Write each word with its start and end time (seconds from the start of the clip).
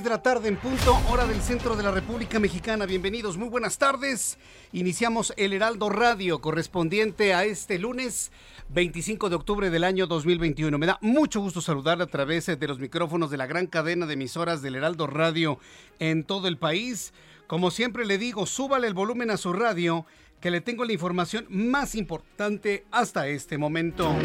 6 0.00 0.04
de 0.04 0.10
la 0.10 0.22
tarde 0.22 0.48
en 0.48 0.56
punto, 0.56 0.98
hora 1.10 1.26
del 1.26 1.42
centro 1.42 1.76
de 1.76 1.82
la 1.82 1.90
República 1.90 2.38
Mexicana. 2.38 2.86
Bienvenidos, 2.86 3.36
muy 3.36 3.50
buenas 3.50 3.76
tardes. 3.76 4.38
Iniciamos 4.72 5.34
el 5.36 5.52
Heraldo 5.52 5.90
Radio 5.90 6.40
correspondiente 6.40 7.34
a 7.34 7.44
este 7.44 7.78
lunes 7.78 8.32
25 8.70 9.28
de 9.28 9.36
octubre 9.36 9.68
del 9.68 9.84
año 9.84 10.06
2021. 10.06 10.78
Me 10.78 10.86
da 10.86 10.98
mucho 11.02 11.42
gusto 11.42 11.60
saludarle 11.60 12.04
a 12.04 12.06
través 12.06 12.46
de 12.46 12.66
los 12.66 12.78
micrófonos 12.78 13.30
de 13.30 13.36
la 13.36 13.46
gran 13.46 13.66
cadena 13.66 14.06
de 14.06 14.14
emisoras 14.14 14.62
del 14.62 14.76
Heraldo 14.76 15.06
Radio 15.06 15.58
en 15.98 16.24
todo 16.24 16.48
el 16.48 16.56
país. 16.56 17.12
Como 17.46 17.70
siempre 17.70 18.06
le 18.06 18.16
digo, 18.16 18.46
súbale 18.46 18.86
el 18.86 18.94
volumen 18.94 19.30
a 19.30 19.36
su 19.36 19.52
radio, 19.52 20.06
que 20.40 20.50
le 20.50 20.62
tengo 20.62 20.86
la 20.86 20.94
información 20.94 21.44
más 21.50 21.94
importante 21.94 22.86
hasta 22.90 23.28
este 23.28 23.58
momento. 23.58 24.16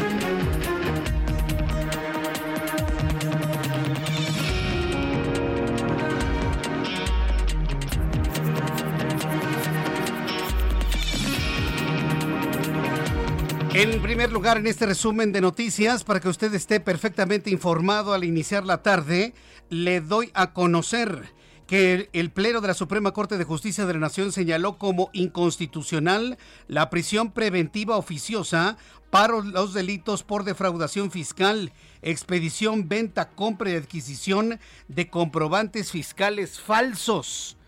En 13.78 14.00
primer 14.00 14.32
lugar, 14.32 14.56
en 14.56 14.66
este 14.66 14.86
resumen 14.86 15.32
de 15.32 15.42
noticias, 15.42 16.02
para 16.02 16.18
que 16.18 16.30
usted 16.30 16.54
esté 16.54 16.80
perfectamente 16.80 17.50
informado 17.50 18.14
al 18.14 18.24
iniciar 18.24 18.64
la 18.64 18.82
tarde, 18.82 19.34
le 19.68 20.00
doy 20.00 20.30
a 20.32 20.54
conocer 20.54 21.34
que 21.66 22.08
el 22.14 22.30
Pleno 22.30 22.62
de 22.62 22.68
la 22.68 22.72
Suprema 22.72 23.12
Corte 23.12 23.36
de 23.36 23.44
Justicia 23.44 23.84
de 23.84 23.92
la 23.92 24.00
Nación 24.00 24.32
señaló 24.32 24.78
como 24.78 25.10
inconstitucional 25.12 26.38
la 26.68 26.88
prisión 26.88 27.32
preventiva 27.32 27.98
oficiosa 27.98 28.78
para 29.10 29.42
los 29.42 29.74
delitos 29.74 30.22
por 30.22 30.44
defraudación 30.44 31.10
fiscal, 31.10 31.70
expedición, 32.00 32.88
venta, 32.88 33.28
compra 33.28 33.68
y 33.68 33.76
adquisición 33.76 34.58
de 34.88 35.10
comprobantes 35.10 35.90
fiscales 35.90 36.60
falsos. 36.62 37.58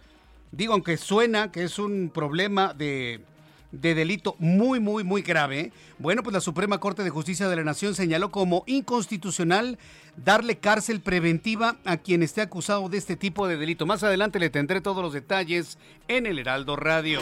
Digo, 0.52 0.72
aunque 0.72 0.96
suena 0.96 1.52
que 1.52 1.64
es 1.64 1.78
un 1.78 2.08
problema 2.08 2.72
de 2.72 3.20
de 3.72 3.94
delito 3.94 4.34
muy, 4.38 4.80
muy, 4.80 5.04
muy 5.04 5.22
grave, 5.22 5.72
bueno, 5.98 6.22
pues 6.22 6.32
la 6.32 6.40
Suprema 6.40 6.78
Corte 6.78 7.04
de 7.04 7.10
Justicia 7.10 7.48
de 7.48 7.56
la 7.56 7.64
Nación 7.64 7.94
señaló 7.94 8.30
como 8.30 8.64
inconstitucional 8.66 9.78
darle 10.16 10.58
cárcel 10.58 11.00
preventiva 11.00 11.76
a 11.84 11.98
quien 11.98 12.22
esté 12.22 12.40
acusado 12.40 12.88
de 12.88 12.98
este 12.98 13.16
tipo 13.16 13.46
de 13.46 13.56
delito. 13.56 13.86
Más 13.86 14.02
adelante 14.02 14.38
le 14.38 14.50
tendré 14.50 14.80
todos 14.80 15.02
los 15.02 15.12
detalles 15.12 15.78
en 16.08 16.26
el 16.26 16.38
Heraldo 16.38 16.76
Radio. 16.76 17.20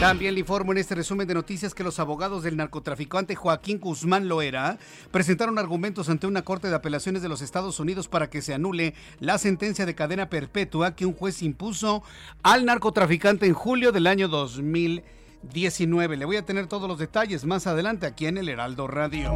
También 0.00 0.34
le 0.34 0.40
informo 0.40 0.70
en 0.70 0.78
este 0.78 0.94
resumen 0.94 1.26
de 1.26 1.34
noticias 1.34 1.74
que 1.74 1.82
los 1.82 1.98
abogados 1.98 2.44
del 2.44 2.56
narcotraficante 2.56 3.34
Joaquín 3.34 3.80
Guzmán 3.80 4.28
Loera 4.28 4.78
presentaron 5.10 5.58
argumentos 5.58 6.08
ante 6.08 6.28
una 6.28 6.42
corte 6.42 6.68
de 6.68 6.76
apelaciones 6.76 7.20
de 7.20 7.28
los 7.28 7.42
Estados 7.42 7.80
Unidos 7.80 8.06
para 8.06 8.30
que 8.30 8.40
se 8.40 8.54
anule 8.54 8.94
la 9.18 9.38
sentencia 9.38 9.86
de 9.86 9.96
cadena 9.96 10.30
perpetua 10.30 10.94
que 10.94 11.04
un 11.04 11.14
juez 11.14 11.42
impuso 11.42 12.04
al 12.44 12.64
narcotraficante 12.64 13.46
en 13.46 13.54
julio 13.54 13.90
del 13.90 14.06
año 14.06 14.28
2000. 14.28 15.02
19. 15.42 16.16
Le 16.16 16.24
voy 16.24 16.36
a 16.36 16.44
tener 16.44 16.66
todos 16.66 16.88
los 16.88 16.98
detalles 16.98 17.44
más 17.44 17.66
adelante 17.66 18.06
aquí 18.06 18.26
en 18.26 18.38
el 18.38 18.48
Heraldo 18.48 18.86
Radio. 18.86 19.34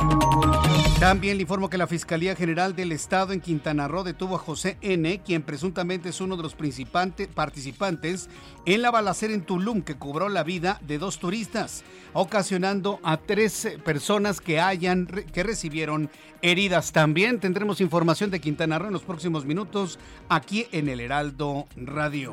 También 0.98 1.36
le 1.36 1.42
informo 1.42 1.68
que 1.68 1.78
la 1.78 1.88
Fiscalía 1.88 2.36
General 2.36 2.76
del 2.76 2.92
Estado 2.92 3.32
en 3.32 3.40
Quintana 3.40 3.88
Roo 3.88 4.04
detuvo 4.04 4.36
a 4.36 4.38
José 4.38 4.78
N., 4.82 5.20
quien 5.24 5.42
presuntamente 5.42 6.10
es 6.10 6.20
uno 6.20 6.36
de 6.36 6.44
los 6.44 6.54
participantes 6.54 8.28
en 8.66 8.82
la 8.82 8.90
balacera 8.92 9.34
en 9.34 9.42
Tulum 9.42 9.82
que 9.82 9.98
cobró 9.98 10.28
la 10.28 10.44
vida 10.44 10.78
de 10.82 10.98
dos 10.98 11.18
turistas, 11.18 11.82
ocasionando 12.12 13.00
a 13.02 13.16
tres 13.16 13.68
personas 13.84 14.40
que 14.40 14.60
hayan 14.60 15.06
que 15.06 15.42
recibieron 15.42 16.08
heridas. 16.40 16.92
También 16.92 17.40
tendremos 17.40 17.80
información 17.80 18.30
de 18.30 18.40
Quintana 18.40 18.78
Roo 18.78 18.86
en 18.86 18.92
los 18.92 19.02
próximos 19.02 19.44
minutos 19.44 19.98
aquí 20.28 20.66
en 20.70 20.88
el 20.88 21.00
Heraldo 21.00 21.66
Radio. 21.76 22.32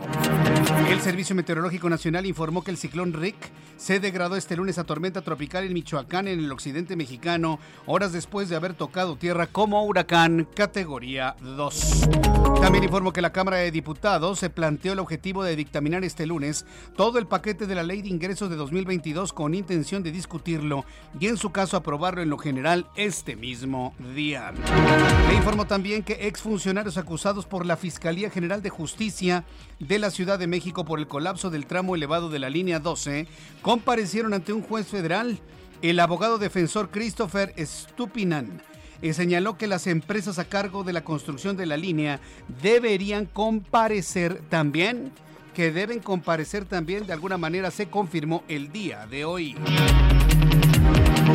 El 0.90 1.02
Servicio 1.02 1.35
Meteorológico 1.35 1.90
Nacional 1.90 2.28
informó 2.28 2.63
que 2.63 2.72
el 2.72 2.78
ciclón 2.78 3.13
Rick 3.13 3.35
se 3.78 4.00
degradó 4.00 4.36
este 4.36 4.56
lunes 4.56 4.78
a 4.78 4.84
tormenta 4.84 5.22
tropical 5.22 5.64
en 5.64 5.74
Michoacán, 5.74 6.28
en 6.28 6.40
el 6.40 6.52
occidente 6.52 6.96
mexicano, 6.96 7.59
horas 7.86 8.12
después 8.12 8.50
de 8.50 8.56
haber 8.56 8.74
tocado 8.74 9.16
tierra 9.16 9.47
como 9.47 9.84
huracán 9.86 10.47
categoría 10.53 11.36
2. 11.42 12.09
También 12.62 12.84
informó 12.84 13.14
que 13.14 13.22
la 13.22 13.31
Cámara 13.31 13.58
de 13.58 13.72
Diputados 13.72 14.40
se 14.40 14.50
planteó 14.50 14.94
el 14.94 15.00
objetivo 15.00 15.44
de 15.44 15.56
dictaminar 15.56 16.03
este 16.03 16.25
lunes 16.25 16.66
todo 16.96 17.18
el 17.18 17.25
paquete 17.25 17.68
de 17.68 17.75
la 17.75 17.84
Ley 17.84 18.02
de 18.02 18.09
Ingresos 18.09 18.50
de 18.50 18.58
2022 18.58 19.31
con 19.31 19.53
intención 19.53 20.03
de 20.03 20.12
discutirlo 20.12 20.84
y 21.20 21.28
en 21.28 21.38
su 21.38 21.52
caso 21.52 21.78
aprobarlo 21.78 22.22
en 22.22 22.30
lo 22.30 22.38
general 22.38 22.88
este 22.96 23.36
mismo 23.36 23.94
día. 24.14 24.52
Le 25.30 25.36
informó 25.36 25.66
también 25.66 26.03
que 26.03 26.28
exfuncionarios 26.28 26.97
acusados 26.97 27.46
por 27.46 27.66
la 27.66 27.78
Fiscalía 27.78 28.30
General 28.30 28.62
de 28.62 28.70
Justicia 28.70 29.46
de 29.80 30.00
la 30.00 30.12
Ciudad 30.12 30.38
de 30.38 30.47
México 30.47 30.84
por 30.84 31.00
el 31.00 31.08
colapso 31.08 31.50
del 31.50 31.66
tramo 31.66 31.96
elevado 31.96 32.30
de 32.30 32.40
la 32.40 32.50
línea 32.50 32.80
12 32.80 33.28
comparecieron 33.62 34.34
ante 34.34 34.53
un 34.53 34.62
juez 34.62 34.88
federal. 34.88 35.40
El 35.81 36.00
abogado 36.00 36.38
defensor 36.38 36.90
Christopher 36.90 37.53
Stupinan 37.58 38.62
eh, 39.02 39.14
señaló 39.14 39.58
que 39.58 39.68
las 39.68 39.88
empresas 39.88 40.40
a 40.40 40.46
cargo 40.46 40.84
de 40.84 40.94
la 40.94 41.03
construcción 41.03 41.56
de 41.56 41.66
la 41.66 41.78
línea 41.78 42.20
deberían 42.62 43.25
comparecer 43.25 44.42
también, 44.50 45.12
que 45.53 45.72
deben 45.72 46.00
comparecer 46.00 46.66
también, 46.66 47.08
de 47.08 47.14
alguna 47.14 47.38
manera 47.38 47.72
se 47.72 47.90
confirmó 47.90 48.44
el 48.47 48.72
día 48.72 49.08
de 49.08 49.25
hoy. 49.25 49.56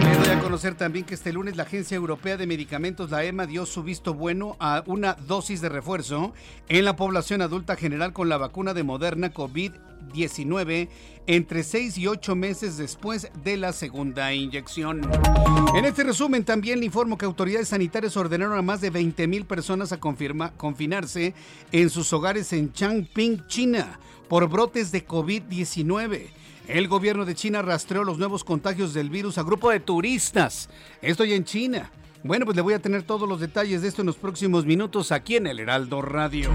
Doy 0.00 0.28
a 0.28 0.40
conocer 0.40 0.74
también 0.74 1.04
que 1.04 1.14
este 1.14 1.32
lunes 1.32 1.56
la 1.56 1.62
Agencia 1.62 1.94
Europea 1.94 2.36
de 2.36 2.48
Medicamentos, 2.48 3.10
la 3.10 3.22
EMA, 3.24 3.46
dio 3.46 3.64
su 3.64 3.84
visto 3.84 4.12
bueno 4.12 4.56
a 4.58 4.82
una 4.86 5.14
dosis 5.14 5.60
de 5.60 5.68
refuerzo 5.68 6.32
en 6.68 6.84
la 6.84 6.96
población 6.96 7.42
adulta 7.42 7.76
general 7.76 8.12
con 8.12 8.28
la 8.28 8.36
vacuna 8.36 8.74
de 8.74 8.82
Moderna 8.82 9.32
COVID-19 9.32 10.88
entre 11.28 11.62
6 11.62 11.98
y 11.98 12.06
8 12.08 12.34
meses 12.34 12.76
después 12.76 13.30
de 13.44 13.56
la 13.56 13.72
segunda 13.72 14.34
inyección. 14.34 15.08
En 15.76 15.84
este 15.84 16.02
resumen 16.02 16.44
también 16.44 16.80
le 16.80 16.86
informo 16.86 17.16
que 17.16 17.24
autoridades 17.24 17.68
sanitarias 17.68 18.16
ordenaron 18.16 18.58
a 18.58 18.62
más 18.62 18.80
de 18.80 18.90
20 18.90 19.28
mil 19.28 19.44
personas 19.44 19.92
a 19.92 20.00
confinarse 20.00 21.34
en 21.70 21.88
sus 21.88 22.12
hogares 22.12 22.52
en 22.52 22.72
Changping, 22.72 23.46
China, 23.46 24.00
por 24.28 24.48
brotes 24.48 24.90
de 24.90 25.06
COVID-19. 25.06 26.43
El 26.66 26.88
gobierno 26.88 27.26
de 27.26 27.34
China 27.34 27.60
rastreó 27.60 28.04
los 28.04 28.18
nuevos 28.18 28.42
contagios 28.42 28.94
del 28.94 29.10
virus 29.10 29.36
a 29.36 29.42
grupo 29.42 29.70
de 29.70 29.80
turistas. 29.80 30.70
Estoy 31.02 31.34
en 31.34 31.44
China. 31.44 31.90
Bueno, 32.22 32.46
pues 32.46 32.56
le 32.56 32.62
voy 32.62 32.72
a 32.72 32.78
tener 32.78 33.02
todos 33.02 33.28
los 33.28 33.38
detalles 33.38 33.82
de 33.82 33.88
esto 33.88 34.00
en 34.00 34.06
los 34.06 34.16
próximos 34.16 34.64
minutos 34.64 35.12
aquí 35.12 35.36
en 35.36 35.46
el 35.46 35.60
Heraldo 35.60 36.00
Radio. 36.00 36.50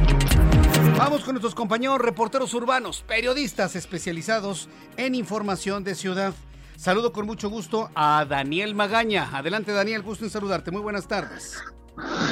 Vamos 0.97 1.23
con 1.23 1.33
nuestros 1.33 1.53
compañeros 1.53 1.99
reporteros 1.99 2.55
urbanos, 2.55 3.03
periodistas 3.07 3.75
especializados 3.75 4.67
en 4.97 5.13
información 5.13 5.83
de 5.83 5.93
ciudad. 5.93 6.33
Saludo 6.75 7.13
con 7.13 7.27
mucho 7.27 7.49
gusto 7.49 7.91
a 7.93 8.25
Daniel 8.27 8.73
Magaña. 8.73 9.29
Adelante, 9.31 9.73
Daniel, 9.73 10.01
gusto 10.01 10.25
en 10.25 10.31
saludarte. 10.31 10.71
Muy 10.71 10.81
buenas 10.81 11.07
tardes. 11.07 11.61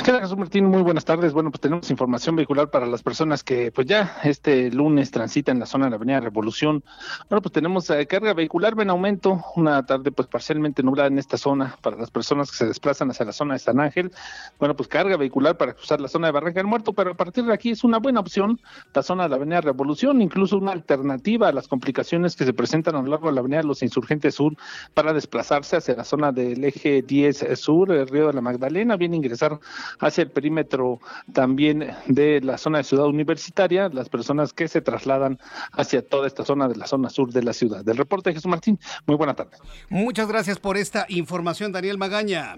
¿Qué 0.04 0.12
tal, 0.12 0.22
Jesús 0.22 0.38
Martín? 0.38 0.66
Muy 0.66 0.82
buenas 0.82 1.04
tardes. 1.04 1.34
Bueno, 1.34 1.52
pues 1.52 1.60
tenemos 1.60 1.90
información 1.92 2.36
vehicular 2.36 2.70
para 2.70 2.86
las 2.86 3.04
personas 3.04 3.44
que 3.44 3.72
pues 3.72 3.86
ya 3.88 4.18
este 4.24 4.72
lunes 4.72 5.12
transitan 5.12 5.60
la 5.60 5.66
zona 5.66 5.86
de 5.86 5.90
la 5.92 5.96
Avenida 5.98 6.22
Revolución. 6.22 6.84
Bueno, 7.30 7.42
pues 7.42 7.52
tenemos 7.52 7.90
eh, 7.90 8.08
carga 8.08 8.34
vehicular 8.34 8.74
en 8.80 8.90
aumento, 8.90 9.44
una 9.56 9.86
tarde 9.86 10.12
pues 10.12 10.28
parcialmente 10.30 10.84
nublada 10.84 11.10
en 11.10 11.20
esta 11.20 11.38
zona 11.38 11.76
para 11.82 11.98
las 11.98 12.12
personas 12.12 12.52
que 12.52 12.58
se 12.58 12.66
desplazan 12.66 13.10
hacia 13.12 13.26
la 13.26 13.34
zona 13.34 13.56
de 13.56 13.60
San 13.60 13.80
Ángel. 13.80 14.12
Bueno, 14.60 14.76
pues 14.76 14.88
carga 14.88 15.18
vehicular 15.18 15.58
para 15.58 15.74
cruzar 15.74 16.00
la 16.00 16.08
zona 16.08 16.28
de 16.28 16.34
Barranca 16.34 16.60
del 16.60 16.68
Muerto, 16.68 16.94
pero 16.94 17.12
a 17.12 17.16
partir 17.16 17.44
de 17.44 17.54
aquí 17.54 17.72
es 17.72 17.84
una 17.84 17.98
buena 17.98 18.22
opción 18.22 18.62
la 18.94 19.04
zona 19.04 19.24
de 19.24 19.30
la 19.30 19.36
Avenida 19.36 19.62
Revolución, 19.62 20.22
incluso 20.22 20.58
una 20.58 20.72
alternativa 20.72 21.50
a 21.50 21.52
las 21.52 21.68
complicaciones 21.68 22.36
que 22.36 22.46
se 22.46 22.54
presentan 22.54 22.96
a 22.96 23.02
lo 23.02 23.08
largo 23.08 23.28
de 23.28 23.34
la 23.34 23.42
Avenida 23.42 23.64
Los 23.64 23.84
Insurgentes 23.84 24.36
Sur 24.36 24.56
para 24.94 25.12
desplazarse 25.12 25.76
hacia 25.76 25.96
la 25.96 26.06
zona 26.06 26.32
del 26.32 26.64
eje 26.64 27.02
10 27.02 27.60
Sur, 27.60 27.92
el 27.92 28.08
Río 28.08 28.28
de 28.28 28.34
la 28.34 28.42
Magdalena, 28.42 28.96
bien 28.96 29.14
ingresar 29.14 29.57
hacia 30.00 30.24
el 30.24 30.32
perímetro 30.32 31.00
también 31.34 31.96
de 32.08 32.42
la 32.42 32.58
zona 32.58 32.80
de 32.80 32.84
ciudad 32.84 33.06
universitaria, 33.06 33.90
las 33.90 34.10
personas 34.10 34.54
que 34.54 34.68
se 34.68 34.82
trasladan 34.82 35.40
hacia 35.72 36.08
toda 36.08 36.28
esta 36.28 36.46
zona 36.46 36.68
de 36.68 36.76
la 36.76 36.88
zona 36.88 37.10
sur 37.10 37.32
de 37.32 37.44
la 37.44 37.54
ciudad. 37.54 37.84
Del 37.84 37.98
reporte 37.98 38.30
de 38.30 38.36
Jesús 38.36 38.50
Martín, 38.50 38.80
muy 39.06 39.16
buena 39.16 39.34
tarde. 39.34 39.58
Muchas 39.90 40.28
gracias 40.28 40.60
por 40.60 40.78
esta 40.78 41.06
información, 41.10 41.72
Daniel 41.72 41.98
Magaña. 41.98 42.56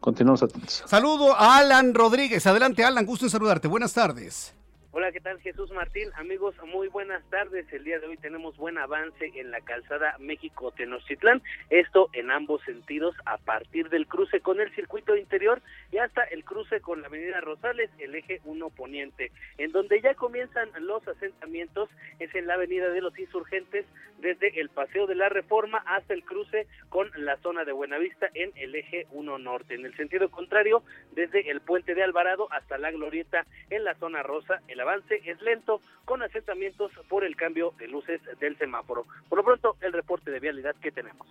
Continuamos 0.00 0.42
atentos. 0.42 0.82
Saludo 0.86 1.34
a 1.34 1.58
Alan 1.58 1.94
Rodríguez. 1.94 2.46
Adelante, 2.46 2.84
Alan, 2.84 3.06
gusto 3.06 3.24
en 3.24 3.30
saludarte. 3.30 3.68
Buenas 3.68 3.94
tardes. 3.94 4.54
Hola, 4.96 5.10
¿qué 5.10 5.18
tal 5.18 5.40
Jesús 5.40 5.72
Martín? 5.72 6.08
Amigos, 6.14 6.54
muy 6.72 6.86
buenas 6.86 7.28
tardes. 7.28 7.66
El 7.72 7.82
día 7.82 7.98
de 7.98 8.06
hoy 8.06 8.16
tenemos 8.16 8.56
buen 8.56 8.78
avance 8.78 9.32
en 9.34 9.50
la 9.50 9.60
calzada 9.60 10.14
México-Tenochtitlán, 10.20 11.42
esto 11.68 12.10
en 12.12 12.30
ambos 12.30 12.62
sentidos, 12.62 13.16
a 13.26 13.38
partir 13.38 13.88
del 13.88 14.06
cruce 14.06 14.38
con 14.38 14.60
el 14.60 14.72
circuito 14.76 15.16
interior 15.16 15.60
y 15.90 15.98
hasta 15.98 16.22
el 16.22 16.44
cruce 16.44 16.80
con 16.80 17.00
la 17.00 17.08
avenida 17.08 17.40
Rosales, 17.40 17.90
el 17.98 18.14
eje 18.14 18.40
1 18.44 18.70
poniente. 18.70 19.32
En 19.58 19.72
donde 19.72 20.00
ya 20.00 20.14
comienzan 20.14 20.70
los 20.78 21.06
asentamientos 21.08 21.90
es 22.20 22.32
en 22.36 22.46
la 22.46 22.54
avenida 22.54 22.88
de 22.90 23.00
los 23.00 23.18
insurgentes, 23.18 23.86
desde 24.18 24.60
el 24.60 24.68
Paseo 24.68 25.08
de 25.08 25.16
la 25.16 25.28
Reforma 25.28 25.82
hasta 25.86 26.14
el 26.14 26.24
cruce 26.24 26.68
con 26.88 27.10
la 27.16 27.36
zona 27.38 27.64
de 27.64 27.72
Buenavista 27.72 28.28
en 28.32 28.52
el 28.54 28.76
eje 28.76 29.08
1 29.10 29.38
norte. 29.38 29.74
En 29.74 29.84
el 29.84 29.96
sentido 29.96 30.30
contrario, 30.30 30.84
desde 31.12 31.50
el 31.50 31.60
puente 31.60 31.96
de 31.96 32.04
Alvarado 32.04 32.46
hasta 32.52 32.78
la 32.78 32.92
Glorieta 32.92 33.44
en 33.70 33.82
la 33.82 33.96
zona 33.96 34.22
rosa, 34.22 34.62
el 34.68 34.83
avance 34.84 35.20
es 35.24 35.40
lento 35.42 35.80
con 36.04 36.22
asentamientos 36.22 36.92
por 37.08 37.24
el 37.24 37.36
cambio 37.36 37.72
de 37.78 37.88
luces 37.88 38.20
del 38.38 38.56
semáforo. 38.58 39.04
Por 39.28 39.38
lo 39.38 39.44
pronto, 39.44 39.76
el 39.80 39.92
reporte 39.92 40.30
de 40.30 40.40
vialidad 40.40 40.74
que 40.76 40.92
tenemos. 40.92 41.26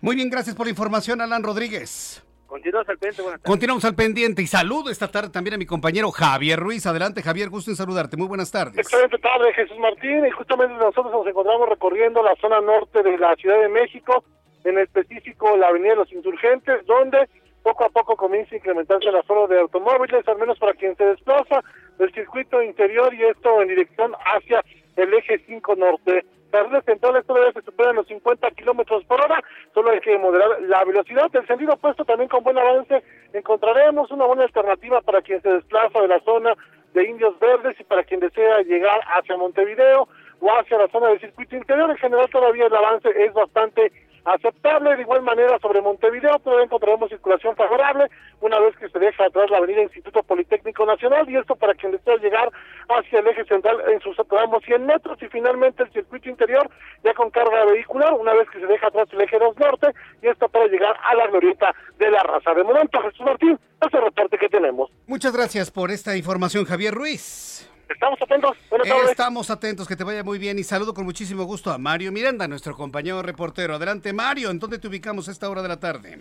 Muy 0.00 0.16
bien, 0.16 0.28
gracias 0.28 0.54
por 0.54 0.66
la 0.66 0.70
información, 0.70 1.20
Alan 1.20 1.42
Rodríguez. 1.42 2.22
Continuamos 2.46 2.88
al 2.88 2.98
pendiente, 2.98 3.22
buenas 3.22 3.40
tardes. 3.40 3.50
Continuamos 3.50 3.84
al 3.84 3.94
pendiente 3.94 4.42
y 4.42 4.46
saludo 4.46 4.90
esta 4.90 5.10
tarde 5.10 5.30
también 5.30 5.54
a 5.54 5.58
mi 5.58 5.66
compañero 5.66 6.10
Javier 6.12 6.60
Ruiz. 6.60 6.86
Adelante, 6.86 7.22
Javier, 7.22 7.48
gusto 7.48 7.70
en 7.70 7.76
saludarte. 7.76 8.16
Muy 8.16 8.28
buenas 8.28 8.52
tardes. 8.52 8.78
Excelente 8.78 9.18
tarde, 9.18 9.52
Jesús 9.54 9.78
Martín. 9.78 10.24
Y 10.24 10.30
justamente 10.30 10.74
nosotros 10.74 11.10
nos 11.10 11.26
encontramos 11.26 11.68
recorriendo 11.68 12.22
la 12.22 12.36
zona 12.36 12.60
norte 12.60 13.02
de 13.02 13.18
la 13.18 13.34
Ciudad 13.36 13.60
de 13.60 13.68
México, 13.68 14.22
en 14.64 14.78
específico 14.78 15.56
la 15.56 15.68
Avenida 15.68 15.90
de 15.90 15.96
los 15.96 16.12
Insurgentes, 16.12 16.86
donde 16.86 17.28
poco 17.66 17.84
a 17.84 17.88
poco 17.88 18.14
comienza 18.14 18.54
a 18.54 18.58
incrementarse 18.58 19.10
la 19.10 19.24
zona 19.24 19.48
de 19.48 19.58
automóviles, 19.58 20.28
al 20.28 20.38
menos 20.38 20.56
para 20.56 20.72
quien 20.74 20.96
se 20.96 21.04
desplaza 21.04 21.64
del 21.98 22.12
circuito 22.12 22.62
interior 22.62 23.12
y 23.12 23.24
esto 23.24 23.60
en 23.60 23.66
dirección 23.66 24.12
hacia 24.24 24.62
el 24.94 25.12
eje 25.12 25.42
5 25.48 25.74
norte. 25.74 26.24
Las 26.52 26.70
redes 26.70 26.84
centrales 26.84 27.26
todavía 27.26 27.50
se 27.50 27.62
superan 27.62 27.96
los 27.96 28.06
50 28.06 28.52
kilómetros 28.52 29.04
por 29.06 29.20
hora, 29.20 29.42
solo 29.74 29.90
hay 29.90 29.98
que 29.98 30.16
moderar 30.16 30.62
la 30.62 30.84
velocidad. 30.84 31.28
El 31.32 31.44
sentido 31.48 31.74
opuesto 31.74 32.04
también 32.04 32.28
con 32.28 32.44
buen 32.44 32.56
avance 32.56 33.02
encontraremos 33.32 34.12
una 34.12 34.26
buena 34.26 34.44
alternativa 34.44 35.00
para 35.00 35.20
quien 35.22 35.42
se 35.42 35.48
desplaza 35.48 36.00
de 36.00 36.06
la 36.06 36.20
zona 36.20 36.54
de 36.94 37.04
Indios 37.04 37.36
Verdes 37.40 37.80
y 37.80 37.84
para 37.84 38.04
quien 38.04 38.20
desea 38.20 38.62
llegar 38.62 39.00
hacia 39.16 39.36
Montevideo 39.36 40.06
o 40.38 40.50
hacia 40.52 40.78
la 40.78 40.86
zona 40.88 41.08
del 41.08 41.18
circuito 41.18 41.56
interior. 41.56 41.90
En 41.90 41.96
general 41.96 42.30
todavía 42.30 42.66
el 42.66 42.76
avance 42.76 43.08
es 43.24 43.32
bastante 43.32 43.90
aceptable. 44.26 44.96
De 44.96 45.02
igual 45.02 45.22
manera, 45.22 45.58
sobre 45.60 45.80
Montevideo 45.80 46.38
todavía 46.40 46.64
encontraremos 46.64 47.08
circulación 47.08 47.56
favorable 47.56 48.10
una 48.40 48.58
vez 48.60 48.76
que 48.76 48.88
se 48.88 48.98
deja 48.98 49.24
atrás 49.24 49.50
la 49.50 49.58
avenida 49.58 49.82
Instituto 49.82 50.22
Politécnico 50.22 50.84
Nacional 50.84 51.30
y 51.30 51.36
esto 51.36 51.56
para 51.56 51.74
quien 51.74 51.92
desea 51.92 52.16
llegar 52.16 52.50
hacia 52.88 53.20
el 53.20 53.26
eje 53.28 53.44
central 53.44 53.80
en 53.88 54.00
sus 54.00 54.16
tramos 54.28 54.62
100 54.64 54.84
metros 54.84 55.18
y 55.22 55.26
finalmente 55.28 55.84
el 55.84 55.92
circuito 55.92 56.28
interior 56.28 56.68
ya 57.04 57.14
con 57.14 57.30
carga 57.30 57.64
vehicular 57.64 58.12
una 58.14 58.34
vez 58.34 58.48
que 58.50 58.60
se 58.60 58.66
deja 58.66 58.88
atrás 58.88 59.08
el 59.12 59.20
eje 59.20 59.38
2 59.38 59.56
norte 59.58 59.88
y 60.22 60.28
esto 60.28 60.48
para 60.48 60.66
llegar 60.66 60.96
a 61.02 61.14
la 61.14 61.26
glorieta 61.28 61.74
de 61.98 62.10
la 62.10 62.22
raza. 62.22 62.52
De 62.54 62.64
momento, 62.64 63.00
Jesús 63.00 63.24
Martín, 63.24 63.58
ese 63.80 64.00
reporte 64.00 64.36
que 64.38 64.48
tenemos. 64.48 64.90
Muchas 65.06 65.32
gracias 65.32 65.70
por 65.70 65.90
esta 65.90 66.16
información, 66.16 66.64
Javier 66.64 66.92
Ruiz. 66.92 67.70
Estamos 67.88 68.20
atentos. 68.20 68.56
Buenas 68.68 68.88
tardes. 68.88 69.10
Estamos 69.10 69.50
atentos, 69.50 69.88
que 69.88 69.96
te 69.96 70.04
vaya 70.04 70.24
muy 70.24 70.38
bien 70.38 70.58
y 70.58 70.64
saludo 70.64 70.92
con 70.92 71.04
muchísimo 71.04 71.44
gusto 71.44 71.70
a 71.70 71.78
Mario 71.78 72.12
Miranda, 72.12 72.48
nuestro 72.48 72.76
compañero 72.76 73.22
reportero. 73.22 73.74
Adelante, 73.74 74.12
Mario, 74.12 74.50
¿en 74.50 74.58
dónde 74.58 74.78
te 74.78 74.88
ubicamos 74.88 75.28
a 75.28 75.32
esta 75.32 75.48
hora 75.48 75.62
de 75.62 75.68
la 75.68 75.78
tarde? 75.78 76.18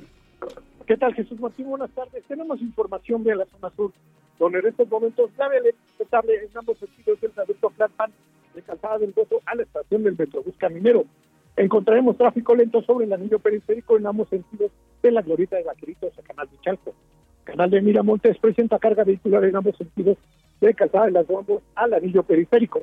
¿Qué 0.85 0.97
tal, 0.97 1.13
Jesús 1.15 1.39
Martín? 1.39 1.67
Buenas 1.67 1.89
tardes. 1.91 2.23
Tenemos 2.27 2.61
información 2.61 3.23
de 3.23 3.35
la 3.35 3.45
zona 3.45 3.71
sur, 3.75 3.91
donde 4.37 4.59
en 4.59 4.67
estos 4.67 4.87
momentos 4.87 5.31
la 5.37 5.49
respetable 5.49 6.35
en 6.35 6.57
ambos 6.57 6.77
sentidos 6.77 7.19
del 7.21 7.31
trayecto 7.31 7.69
Flatman 7.71 8.11
de 8.53 8.61
Calzada 8.61 8.99
del 8.99 9.11
Gozo 9.13 9.41
a 9.45 9.55
la 9.55 9.63
estación 9.63 10.03
del 10.03 10.15
Metrobús 10.17 10.55
Caminero. 10.57 11.05
Encontraremos 11.57 12.17
tráfico 12.17 12.55
lento 12.55 12.83
sobre 12.83 13.05
el 13.05 13.13
anillo 13.13 13.39
periférico 13.39 13.97
en 13.97 14.05
ambos 14.05 14.29
sentidos 14.29 14.71
de 15.01 15.11
la 15.11 15.21
glorieta 15.21 15.55
de 15.55 15.63
Vaqueritos 15.63 16.17
a 16.17 16.21
Canal 16.21 16.49
de 16.49 16.57
Chalco. 16.61 16.93
Canal 17.43 17.69
de 17.69 17.81
Miramontes 17.81 18.37
presenta 18.37 18.79
carga 18.79 19.03
vehicular 19.03 19.43
en 19.45 19.55
ambos 19.55 19.77
sentidos 19.77 20.17
de 20.61 20.73
Calzada 20.73 21.05
de 21.05 21.11
las 21.11 21.27
Bombos 21.27 21.61
al 21.75 21.93
anillo 21.93 22.23
periférico. 22.23 22.81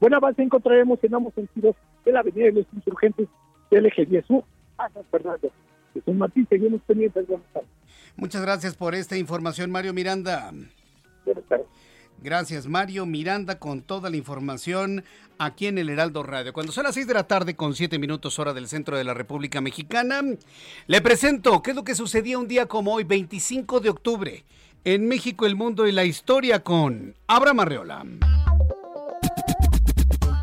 Buen 0.00 0.14
avance 0.14 0.42
encontraremos 0.42 0.98
en 1.02 1.14
ambos 1.14 1.34
sentidos 1.34 1.76
de 2.04 2.12
la 2.12 2.20
avenida 2.20 2.46
de 2.46 2.52
los 2.52 2.66
insurgentes 2.72 3.28
del 3.70 3.86
eje 3.86 4.04
10 4.04 4.26
sur 4.26 4.44
a 4.78 4.88
San 4.90 5.04
Fernando. 5.10 5.50
Jesús 5.94 6.14
Martín, 6.14 6.46
seguimos 6.48 6.80
pendientes. 6.82 7.26
Buenas 7.26 7.46
tardes. 7.52 7.68
Muchas 8.16 8.42
gracias 8.42 8.74
por 8.74 8.94
esta 8.94 9.16
información, 9.16 9.70
Mario 9.70 9.92
Miranda. 9.92 10.50
Buenas 11.24 11.44
tardes. 11.44 11.66
Gracias, 12.22 12.68
Mario 12.68 13.04
Miranda, 13.04 13.58
con 13.58 13.82
toda 13.82 14.08
la 14.08 14.16
información 14.16 15.02
aquí 15.38 15.66
en 15.66 15.78
el 15.78 15.90
Heraldo 15.90 16.22
Radio. 16.22 16.52
Cuando 16.52 16.70
son 16.70 16.84
las 16.84 16.94
6 16.94 17.08
de 17.08 17.14
la 17.14 17.26
tarde, 17.26 17.56
con 17.56 17.74
7 17.74 17.98
minutos 17.98 18.38
hora 18.38 18.52
del 18.52 18.68
centro 18.68 18.96
de 18.96 19.02
la 19.02 19.12
República 19.12 19.60
Mexicana, 19.60 20.22
le 20.86 21.00
presento 21.00 21.62
qué 21.62 21.70
es 21.70 21.76
lo 21.76 21.82
que 21.82 21.96
sucedía 21.96 22.38
un 22.38 22.46
día 22.46 22.66
como 22.66 22.94
hoy, 22.94 23.02
25 23.02 23.80
de 23.80 23.90
octubre, 23.90 24.44
en 24.84 25.06
México, 25.06 25.46
el 25.46 25.54
mundo 25.54 25.86
y 25.86 25.92
la 25.92 26.04
historia 26.04 26.60
con 26.60 27.14
Abraham 27.26 27.60
Arreola. 27.60 28.04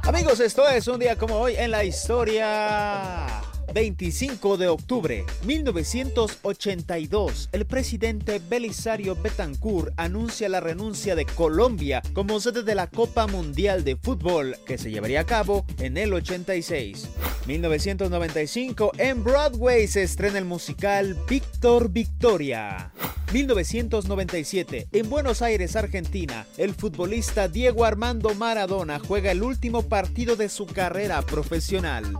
Amigos, 0.04 0.40
esto 0.40 0.68
es 0.68 0.88
un 0.88 1.00
día 1.00 1.16
como 1.16 1.36
hoy 1.36 1.56
en 1.56 1.72
la 1.72 1.84
historia. 1.84 3.39
25 3.74 4.58
de 4.58 4.68
octubre 4.68 5.26
1982, 5.46 7.50
el 7.52 7.66
presidente 7.66 8.40
Belisario 8.40 9.16
Betancourt 9.16 9.94
anuncia 9.98 10.50
la 10.50 10.60
renuncia 10.60 11.16
de 11.16 11.26
Colombia 11.26 12.02
como 12.14 12.40
sede 12.40 12.64
de 12.64 12.76
la 12.76 12.88
Copa 12.88 13.28
Mundial 13.28 13.84
de 13.84 13.96
Fútbol 13.96 14.58
que 14.66 14.78
se 14.78 14.92
llevaría 14.92 15.22
a 15.22 15.26
cabo 15.26 15.66
en 15.80 15.98
el 15.98 16.14
86. 16.14 17.10
1995, 17.48 18.92
en 18.98 19.24
Broadway 19.24 19.88
se 19.88 20.04
estrena 20.04 20.38
el 20.38 20.46
musical 20.46 21.18
Víctor 21.28 21.90
Victoria. 21.90 22.92
1997, 23.34 24.88
en 24.92 25.10
Buenos 25.10 25.42
Aires, 25.42 25.76
Argentina, 25.76 26.46
el 26.58 26.74
futbolista 26.74 27.48
Diego 27.48 27.86
Armando 27.86 28.34
Maradona 28.34 29.00
juega 29.00 29.32
el 29.32 29.44
último 29.44 29.84
partido 29.84 30.36
de 30.36 30.50
su 30.50 30.66
carrera 30.66 31.22
profesional. 31.22 32.18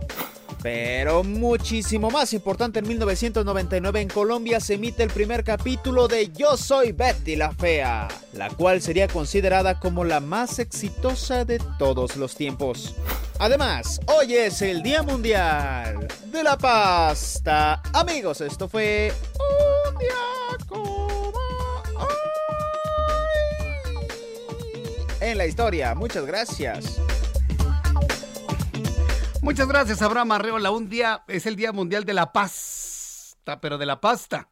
Pero 0.62 1.24
muchísimo 1.24 2.10
más 2.10 2.34
importante, 2.34 2.80
en 2.80 2.88
1999 2.88 4.00
en 4.00 4.08
Colombia 4.08 4.60
se 4.60 4.74
emite 4.74 5.02
el 5.02 5.10
primer 5.10 5.42
capítulo 5.42 6.06
de 6.06 6.30
Yo 6.32 6.56
Soy 6.58 6.92
Betty 6.92 7.36
la 7.36 7.52
Fea, 7.52 8.08
la 8.34 8.50
cual 8.50 8.82
sería 8.82 9.08
considerada 9.08 9.80
como 9.80 10.04
la 10.04 10.20
más 10.20 10.58
exitosa 10.58 11.46
de 11.46 11.60
todos 11.78 12.16
los 12.16 12.34
tiempos. 12.34 12.94
Además, 13.38 14.00
hoy 14.06 14.34
es 14.34 14.60
el 14.60 14.82
Día 14.82 15.02
Mundial 15.02 16.06
de 16.26 16.42
la 16.42 16.58
Pasta. 16.58 17.80
Amigos, 17.94 18.42
esto 18.42 18.68
fue 18.68 19.14
un 19.88 19.98
día 19.98 20.66
como 20.68 21.32
hoy 21.96 22.14
en 25.20 25.38
la 25.38 25.46
historia. 25.46 25.94
Muchas 25.94 26.26
gracias. 26.26 27.00
Muchas 29.50 29.66
gracias, 29.66 30.00
Abraham 30.00 30.30
Arreola. 30.30 30.70
Un 30.70 30.88
día 30.88 31.24
es 31.26 31.44
el 31.44 31.56
Día 31.56 31.72
Mundial 31.72 32.04
de 32.04 32.14
la 32.14 32.32
Pasta, 32.32 33.60
pero 33.60 33.78
de 33.78 33.84
la 33.84 34.00
pasta. 34.00 34.48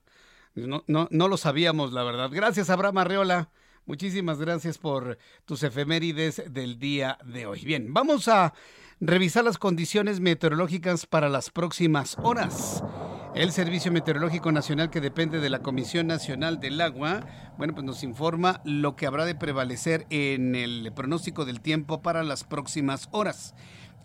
No, 0.56 0.82
no, 0.88 1.06
no 1.12 1.28
lo 1.28 1.36
sabíamos, 1.36 1.92
la 1.92 2.02
verdad. 2.02 2.30
Gracias, 2.32 2.68
Abraham 2.68 2.98
Arreola. 2.98 3.48
Muchísimas 3.86 4.40
gracias 4.40 4.76
por 4.76 5.16
tus 5.44 5.62
efemérides 5.62 6.42
del 6.50 6.80
día 6.80 7.16
de 7.24 7.46
hoy. 7.46 7.64
Bien, 7.64 7.94
vamos 7.94 8.26
a 8.26 8.54
revisar 8.98 9.44
las 9.44 9.56
condiciones 9.56 10.18
meteorológicas 10.18 11.06
para 11.06 11.28
las 11.28 11.50
próximas 11.50 12.16
horas. 12.20 12.82
El 13.36 13.52
Servicio 13.52 13.92
Meteorológico 13.92 14.50
Nacional, 14.50 14.90
que 14.90 15.00
depende 15.00 15.38
de 15.38 15.48
la 15.48 15.62
Comisión 15.62 16.08
Nacional 16.08 16.58
del 16.58 16.80
Agua, 16.80 17.20
bueno, 17.56 17.72
pues 17.72 17.86
nos 17.86 18.02
informa 18.02 18.62
lo 18.64 18.96
que 18.96 19.06
habrá 19.06 19.26
de 19.26 19.36
prevalecer 19.36 20.08
en 20.10 20.56
el 20.56 20.92
pronóstico 20.92 21.44
del 21.44 21.60
tiempo 21.60 22.02
para 22.02 22.24
las 22.24 22.42
próximas 22.42 23.08
horas. 23.12 23.54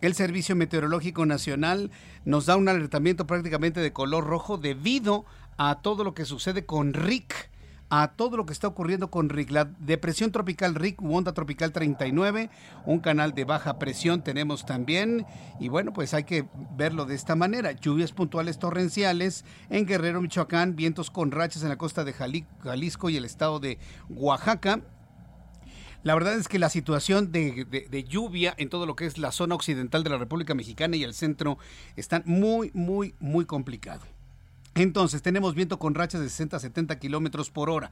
El 0.03 0.15
Servicio 0.15 0.53
Meteorológico 0.57 1.25
Nacional 1.25 1.89
nos 2.25 2.45
da 2.45 2.57
un 2.57 2.67
alertamiento 2.67 3.25
prácticamente 3.25 3.79
de 3.79 3.93
color 3.93 4.25
rojo 4.25 4.57
debido 4.57 5.23
a 5.57 5.79
todo 5.81 6.03
lo 6.03 6.13
que 6.13 6.25
sucede 6.25 6.65
con 6.65 6.93
Rick 6.93 7.49
a 7.89 8.07
todo 8.07 8.37
lo 8.37 8.45
que 8.45 8.53
está 8.53 8.67
ocurriendo 8.67 9.11
con 9.11 9.29
Rick. 9.29 9.51
La 9.51 9.65
depresión 9.65 10.31
tropical 10.31 10.73
Rick 10.73 10.99
onda 11.01 11.33
tropical 11.33 11.71
39, 11.71 12.49
un 12.85 12.99
canal 12.99 13.33
de 13.33 13.45
baja 13.45 13.77
presión 13.77 14.23
tenemos 14.23 14.65
también. 14.65 15.25
Y 15.59 15.69
bueno, 15.69 15.93
pues 15.93 16.13
hay 16.15 16.23
que 16.23 16.47
verlo 16.75 17.05
de 17.05 17.13
esta 17.13 17.35
manera. 17.35 17.71
Lluvias 17.71 18.11
puntuales 18.11 18.57
torrenciales 18.57 19.45
en 19.69 19.85
Guerrero, 19.85 20.21
Michoacán, 20.21 20.75
vientos 20.75 21.11
con 21.11 21.31
rachas 21.31 21.61
en 21.61 21.69
la 21.69 21.77
costa 21.77 22.03
de 22.03 22.13
Jalisco 22.13 23.09
y 23.09 23.17
el 23.17 23.25
estado 23.25 23.59
de 23.59 23.77
Oaxaca. 24.09 24.81
La 26.03 26.13
verdad 26.15 26.35
es 26.35 26.49
que 26.49 26.59
la 26.59 26.69
situación 26.69 27.31
de, 27.31 28.05
lluvia 28.07 28.53
en 28.57 28.69
todo 28.69 28.85
lo 28.85 28.95
que 28.95 29.05
es 29.05 29.17
la 29.17 29.31
zona 29.31 29.55
occidental 29.55 30.03
de 30.03 30.09
la 30.09 30.17
República 30.17 30.53
Mexicana 30.53 30.97
y 30.97 31.03
el 31.03 31.13
centro 31.13 31.57
están 31.95 32.23
muy, 32.25 32.71
muy, 32.73 33.15
muy 33.19 33.45
complicados. 33.45 34.12
Entonces, 34.75 35.21
tenemos 35.21 35.53
viento 35.53 35.77
con 35.77 35.93
rachas 35.93 36.21
de 36.21 36.29
60 36.29 36.57
a 36.57 36.59
70 36.59 36.97
kilómetros 36.97 37.51
por 37.51 37.69
hora. 37.69 37.91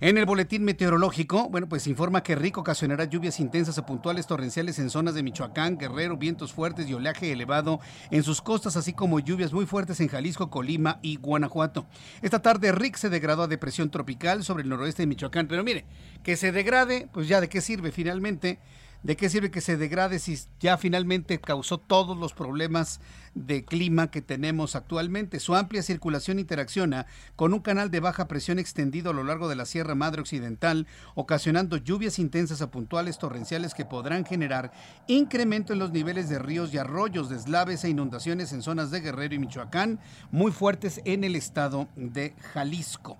En 0.00 0.16
el 0.16 0.26
boletín 0.26 0.62
meteorológico, 0.62 1.48
bueno, 1.48 1.68
pues 1.68 1.88
informa 1.88 2.22
que 2.22 2.36
Rico 2.36 2.60
ocasionará 2.60 3.04
lluvias 3.04 3.40
intensas 3.40 3.78
o 3.78 3.86
puntuales 3.86 4.28
torrenciales 4.28 4.78
en 4.78 4.90
zonas 4.90 5.14
de 5.14 5.24
Michoacán, 5.24 5.76
Guerrero, 5.76 6.16
vientos 6.16 6.52
fuertes 6.52 6.88
y 6.88 6.94
oleaje 6.94 7.32
elevado 7.32 7.80
en 8.12 8.22
sus 8.22 8.40
costas, 8.40 8.76
así 8.76 8.92
como 8.92 9.18
lluvias 9.18 9.52
muy 9.52 9.66
fuertes 9.66 9.98
en 10.00 10.08
Jalisco, 10.08 10.50
Colima 10.50 11.00
y 11.02 11.16
Guanajuato. 11.16 11.86
Esta 12.22 12.40
tarde, 12.40 12.70
Rick 12.70 12.96
se 12.96 13.10
degradó 13.10 13.42
a 13.42 13.48
depresión 13.48 13.90
tropical 13.90 14.44
sobre 14.44 14.62
el 14.62 14.68
noroeste 14.68 15.02
de 15.02 15.08
Michoacán. 15.08 15.48
Pero 15.48 15.64
mire, 15.64 15.84
que 16.22 16.36
se 16.36 16.52
degrade, 16.52 17.08
pues 17.12 17.26
ya 17.26 17.40
de 17.40 17.48
qué 17.48 17.60
sirve 17.60 17.90
finalmente 17.90 18.60
¿De 19.02 19.16
qué 19.16 19.30
sirve 19.30 19.50
que 19.50 19.62
se 19.62 19.78
degrade 19.78 20.18
si 20.18 20.38
ya 20.60 20.76
finalmente 20.76 21.40
causó 21.40 21.78
todos 21.78 22.18
los 22.18 22.34
problemas 22.34 23.00
de 23.34 23.64
clima 23.64 24.10
que 24.10 24.20
tenemos 24.20 24.76
actualmente? 24.76 25.40
Su 25.40 25.54
amplia 25.54 25.82
circulación 25.82 26.38
interacciona 26.38 27.06
con 27.34 27.54
un 27.54 27.60
canal 27.60 27.90
de 27.90 28.00
baja 28.00 28.28
presión 28.28 28.58
extendido 28.58 29.10
a 29.10 29.14
lo 29.14 29.24
largo 29.24 29.48
de 29.48 29.56
la 29.56 29.64
Sierra 29.64 29.94
Madre 29.94 30.20
Occidental, 30.20 30.86
ocasionando 31.14 31.78
lluvias 31.78 32.18
intensas 32.18 32.60
a 32.60 32.70
puntuales 32.70 33.16
torrenciales 33.16 33.72
que 33.72 33.86
podrán 33.86 34.26
generar 34.26 34.70
incremento 35.06 35.72
en 35.72 35.78
los 35.78 35.92
niveles 35.92 36.28
de 36.28 36.38
ríos 36.38 36.74
y 36.74 36.76
arroyos, 36.76 37.30
deslaves 37.30 37.84
e 37.84 37.88
inundaciones 37.88 38.52
en 38.52 38.60
zonas 38.60 38.90
de 38.90 39.00
Guerrero 39.00 39.34
y 39.34 39.38
Michoacán, 39.38 39.98
muy 40.30 40.52
fuertes 40.52 41.00
en 41.06 41.24
el 41.24 41.36
estado 41.36 41.88
de 41.96 42.34
Jalisco. 42.52 43.16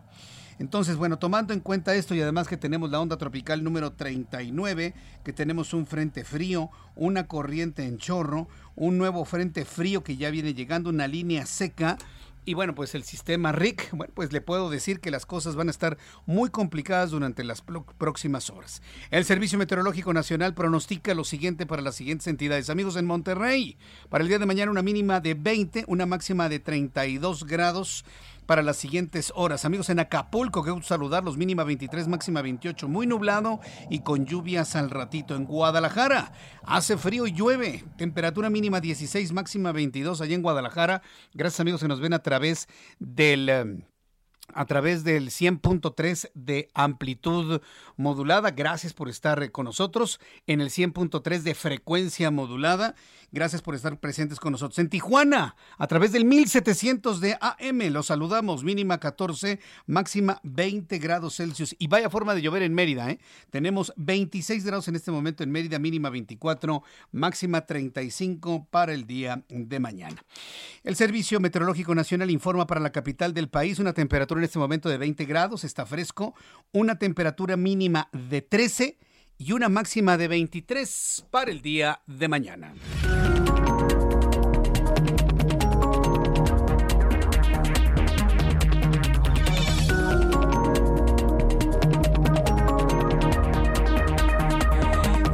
Entonces, 0.60 0.96
bueno, 0.96 1.18
tomando 1.18 1.54
en 1.54 1.60
cuenta 1.60 1.94
esto 1.94 2.14
y 2.14 2.20
además 2.20 2.46
que 2.46 2.58
tenemos 2.58 2.90
la 2.90 3.00
onda 3.00 3.16
tropical 3.16 3.64
número 3.64 3.94
39, 3.94 4.92
que 5.24 5.32
tenemos 5.32 5.72
un 5.72 5.86
frente 5.86 6.22
frío, 6.22 6.68
una 6.96 7.26
corriente 7.26 7.86
en 7.86 7.96
chorro, 7.96 8.46
un 8.76 8.98
nuevo 8.98 9.24
frente 9.24 9.64
frío 9.64 10.04
que 10.04 10.18
ya 10.18 10.28
viene 10.28 10.52
llegando, 10.52 10.90
una 10.90 11.08
línea 11.08 11.46
seca, 11.46 11.96
y 12.44 12.52
bueno, 12.54 12.74
pues 12.74 12.94
el 12.94 13.04
sistema 13.04 13.52
RIC, 13.52 13.90
bueno, 13.92 14.12
pues 14.14 14.32
le 14.32 14.42
puedo 14.42 14.68
decir 14.68 15.00
que 15.00 15.10
las 15.10 15.24
cosas 15.24 15.56
van 15.56 15.68
a 15.68 15.70
estar 15.70 15.96
muy 16.26 16.50
complicadas 16.50 17.10
durante 17.10 17.42
las 17.42 17.62
próximas 17.62 18.50
horas. 18.50 18.82
El 19.10 19.24
Servicio 19.24 19.58
Meteorológico 19.58 20.12
Nacional 20.12 20.54
pronostica 20.54 21.14
lo 21.14 21.24
siguiente 21.24 21.64
para 21.64 21.80
las 21.80 21.96
siguientes 21.96 22.26
entidades. 22.26 22.68
Amigos 22.68 22.96
en 22.96 23.06
Monterrey, 23.06 23.78
para 24.08 24.22
el 24.22 24.28
día 24.28 24.38
de 24.38 24.46
mañana 24.46 24.70
una 24.70 24.82
mínima 24.82 25.20
de 25.20 25.34
20, 25.34 25.84
una 25.86 26.06
máxima 26.06 26.48
de 26.48 26.60
32 26.60 27.44
grados 27.44 28.04
para 28.46 28.62
las 28.62 28.76
siguientes 28.76 29.32
horas. 29.34 29.64
Amigos, 29.64 29.90
en 29.90 30.00
Acapulco, 30.00 30.62
que 30.62 30.70
gusto 30.70 30.88
saludarlos, 30.88 31.36
mínima 31.36 31.64
23, 31.64 32.08
máxima 32.08 32.42
28, 32.42 32.88
muy 32.88 33.06
nublado 33.06 33.60
y 33.88 34.00
con 34.00 34.26
lluvias 34.26 34.76
al 34.76 34.90
ratito. 34.90 35.36
En 35.36 35.44
Guadalajara, 35.44 36.32
hace 36.62 36.96
frío 36.96 37.26
y 37.26 37.32
llueve, 37.32 37.84
temperatura 37.96 38.50
mínima 38.50 38.80
16, 38.80 39.32
máxima 39.32 39.72
22 39.72 40.20
allá 40.20 40.34
en 40.34 40.42
Guadalajara. 40.42 41.02
Gracias 41.34 41.60
amigos 41.60 41.80
que 41.80 41.88
nos 41.88 42.00
ven 42.00 42.12
a 42.12 42.20
través 42.20 42.68
del... 42.98 43.48
Eh, 43.48 43.84
a 44.54 44.64
través 44.64 45.04
del 45.04 45.30
100.3 45.30 46.30
de 46.34 46.70
amplitud 46.74 47.60
modulada. 47.96 48.50
Gracias 48.50 48.92
por 48.92 49.08
estar 49.08 49.50
con 49.50 49.64
nosotros 49.64 50.20
en 50.46 50.60
el 50.60 50.70
100.3 50.70 51.42
de 51.42 51.54
frecuencia 51.54 52.30
modulada 52.30 52.94
Gracias 53.32 53.62
por 53.62 53.76
estar 53.76 53.98
presentes 54.00 54.40
con 54.40 54.50
nosotros. 54.52 54.78
En 54.80 54.88
Tijuana, 54.88 55.54
a 55.78 55.86
través 55.86 56.10
del 56.10 56.24
1700 56.24 57.20
de 57.20 57.38
AM, 57.40 57.92
los 57.92 58.06
saludamos. 58.06 58.64
Mínima 58.64 58.98
14, 58.98 59.60
máxima 59.86 60.40
20 60.42 60.98
grados 60.98 61.36
Celsius. 61.36 61.76
Y 61.78 61.86
vaya 61.86 62.10
forma 62.10 62.34
de 62.34 62.42
llover 62.42 62.62
en 62.62 62.74
Mérida, 62.74 63.08
¿eh? 63.08 63.20
Tenemos 63.50 63.92
26 63.96 64.64
grados 64.64 64.88
en 64.88 64.96
este 64.96 65.12
momento 65.12 65.44
en 65.44 65.52
Mérida, 65.52 65.78
mínima 65.78 66.10
24, 66.10 66.82
máxima 67.12 67.60
35 67.66 68.66
para 68.68 68.92
el 68.94 69.06
día 69.06 69.44
de 69.48 69.78
mañana. 69.78 70.24
El 70.82 70.96
Servicio 70.96 71.38
Meteorológico 71.38 71.94
Nacional 71.94 72.30
informa 72.30 72.66
para 72.66 72.80
la 72.80 72.90
capital 72.90 73.32
del 73.32 73.48
país 73.48 73.78
una 73.78 73.92
temperatura 73.92 74.40
en 74.40 74.44
este 74.44 74.58
momento 74.58 74.88
de 74.88 74.98
20 74.98 75.24
grados, 75.26 75.62
está 75.62 75.86
fresco, 75.86 76.34
una 76.72 76.98
temperatura 76.98 77.56
mínima 77.56 78.08
de 78.12 78.42
13 78.42 78.98
y 79.40 79.52
una 79.52 79.70
máxima 79.70 80.18
de 80.18 80.28
23 80.28 81.26
para 81.30 81.50
el 81.50 81.62
día 81.62 82.02
de 82.06 82.28
mañana. 82.28 82.74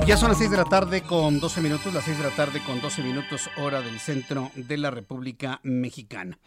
Ya 0.07 0.17
son 0.17 0.29
las 0.29 0.39
6 0.39 0.53
de 0.53 0.57
la 0.57 0.65
tarde 0.65 1.03
con 1.03 1.41
12 1.41 1.61
minutos, 1.61 1.93
las 1.93 2.05
6 2.05 2.19
de 2.19 2.23
la 2.23 2.31
tarde 2.31 2.63
con 2.65 2.81
12 2.81 3.03
minutos 3.03 3.51
hora 3.57 3.83
del 3.83 3.99
centro 3.99 4.53
de 4.55 4.77
la 4.77 4.93
República 4.93 5.59
Mexicana. 5.65 6.39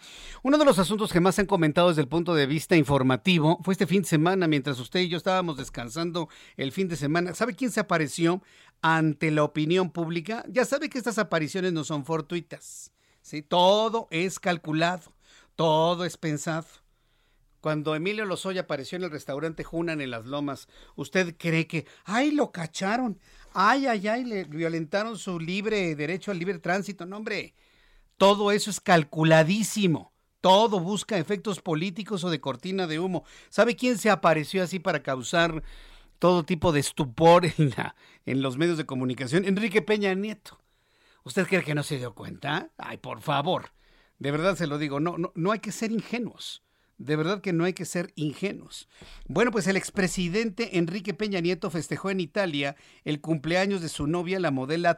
Uno 0.44 0.58
de 0.58 0.64
los 0.64 0.80
asuntos 0.80 1.12
que 1.12 1.20
más 1.20 1.36
se 1.36 1.42
han 1.42 1.48
comentado 1.48 1.90
desde 1.90 2.02
el 2.02 2.08
punto 2.08 2.34
de 2.34 2.46
vista 2.46 2.78
informativo 2.78 3.60
fue 3.62 3.74
este 3.74 3.86
fin 3.86 4.04
de 4.04 4.08
semana, 4.08 4.48
mientras 4.48 4.80
usted 4.80 5.02
y 5.02 5.10
yo 5.10 5.18
estábamos 5.18 5.58
descansando 5.58 6.30
el 6.56 6.72
fin 6.72 6.88
de 6.88 6.96
semana. 6.96 7.36
¿Sabe 7.36 7.54
quién 7.54 7.70
se 7.70 7.82
apareció 7.82 8.42
ante 8.82 9.30
la 9.30 9.44
opinión 9.44 9.90
pública? 9.90 10.46
Ya 10.48 10.64
sabe 10.64 10.90
que 10.90 10.98
estas 10.98 11.20
apariciones 11.20 11.74
no 11.74 11.84
son 11.84 12.06
fortuitas. 12.06 12.94
¿sí? 13.22 13.42
Todo 13.42 14.08
es 14.10 14.40
calculado, 14.40 15.12
todo 15.58 16.06
es 16.06 16.16
pensado. 16.16 16.68
Cuando 17.62 17.94
Emilio 17.96 18.26
Lozoya 18.26 18.62
apareció 18.62 18.96
en 18.96 19.04
el 19.04 19.12
restaurante 19.12 19.64
Junan 19.64 20.00
en 20.00 20.12
Las 20.12 20.26
Lomas, 20.26 20.68
¿usted 20.96 21.36
cree 21.38 21.68
que, 21.68 21.86
ay, 22.06 22.32
lo 22.32 22.52
cacharon? 22.52 23.20
Ay, 23.54 23.88
ay, 23.88 24.08
ay, 24.08 24.24
le 24.24 24.46
violentaron 24.46 25.18
su 25.18 25.40
libre 25.40 25.96
derecho 25.96 26.32
al 26.32 26.40
libre 26.40 26.60
tránsito. 26.60 27.06
No, 27.06 27.18
hombre, 27.18 27.56
todo 28.18 28.52
eso 28.52 28.70
es 28.70 28.80
calculadísimo. 28.80 30.14
Todo 30.42 30.80
busca 30.80 31.18
efectos 31.18 31.60
políticos 31.60 32.24
o 32.24 32.30
de 32.30 32.40
cortina 32.40 32.88
de 32.88 33.00
humo. 33.00 33.26
¿Sabe 33.50 33.76
quién 33.76 33.98
se 33.98 34.10
apareció 34.10 34.64
así 34.64 34.80
para 34.80 35.04
causar 35.04 35.64
todo 36.18 36.46
tipo 36.46 36.72
de 36.72 36.80
estupor 36.80 37.46
en, 37.46 37.72
la, 37.76 37.96
en 38.26 38.42
los 38.42 38.58
medios 38.58 38.78
de 38.78 38.86
comunicación? 38.86 39.44
Enrique 39.44 39.82
Peña 39.82 40.14
Nieto. 40.14 40.60
¿Usted 41.24 41.46
cree 41.46 41.64
que 41.64 41.76
no 41.76 41.84
se 41.84 41.98
dio 41.98 42.16
cuenta? 42.16 42.72
Ay, 42.78 42.98
por 42.98 43.22
favor. 43.22 43.72
De 44.18 44.32
verdad 44.32 44.56
se 44.56 44.68
lo 44.68 44.78
digo, 44.78 45.02
no, 45.02 45.18
no, 45.18 45.34
no 45.36 45.52
hay 45.52 45.60
que 45.60 45.74
ser 45.74 45.92
ingenuos. 45.92 46.64
De 47.00 47.16
verdad 47.16 47.40
que 47.40 47.54
no 47.54 47.64
hay 47.64 47.74
que 47.74 47.86
ser 47.86 48.12
ingenuos. 48.16 48.90
Bueno, 49.26 49.52
pues 49.52 49.68
el 49.68 49.78
expresidente 49.78 50.78
Enrique 50.78 51.14
Peña 51.14 51.40
Nieto 51.40 51.72
festejó 51.72 52.10
en 52.10 52.20
Italia 52.20 52.76
el 53.06 53.22
cumpleaños 53.22 53.82
de 53.82 53.88
su 53.88 54.06
novia, 54.06 54.38
la, 54.38 54.52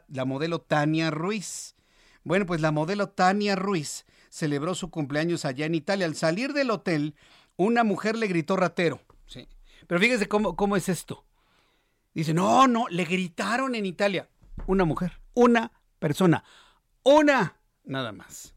la 0.10 0.26
modelo 0.26 0.62
Tania 0.62 1.12
Ruiz. 1.12 1.76
Bueno, 2.24 2.48
pues 2.48 2.60
la 2.60 2.72
modelo 2.72 3.10
Tania 3.10 3.56
Ruiz 3.56 4.06
celebró 4.30 4.74
su 4.74 4.90
cumpleaños 4.90 5.46
allá 5.46 5.68
en 5.68 5.76
Italia. 5.76 6.08
Al 6.08 6.16
salir 6.16 6.54
del 6.54 6.72
hotel, 6.72 7.14
una 7.56 7.84
mujer 7.84 8.18
le 8.18 8.26
gritó 8.28 8.58
ratero. 8.58 9.00
Sí. 9.28 9.48
Pero 9.86 10.02
fíjese 10.02 10.28
cómo, 10.28 10.56
cómo 10.56 10.76
es 10.76 10.90
esto. 10.90 11.24
Dice, 12.16 12.34
no, 12.34 12.68
no, 12.68 12.88
le 12.90 13.06
gritaron 13.06 13.76
en 13.76 13.86
Italia. 13.86 14.28
Una 14.66 14.86
mujer, 14.86 15.22
una 15.36 15.72
persona, 16.00 16.44
una, 17.04 17.58
nada 17.84 18.12
más. 18.12 18.56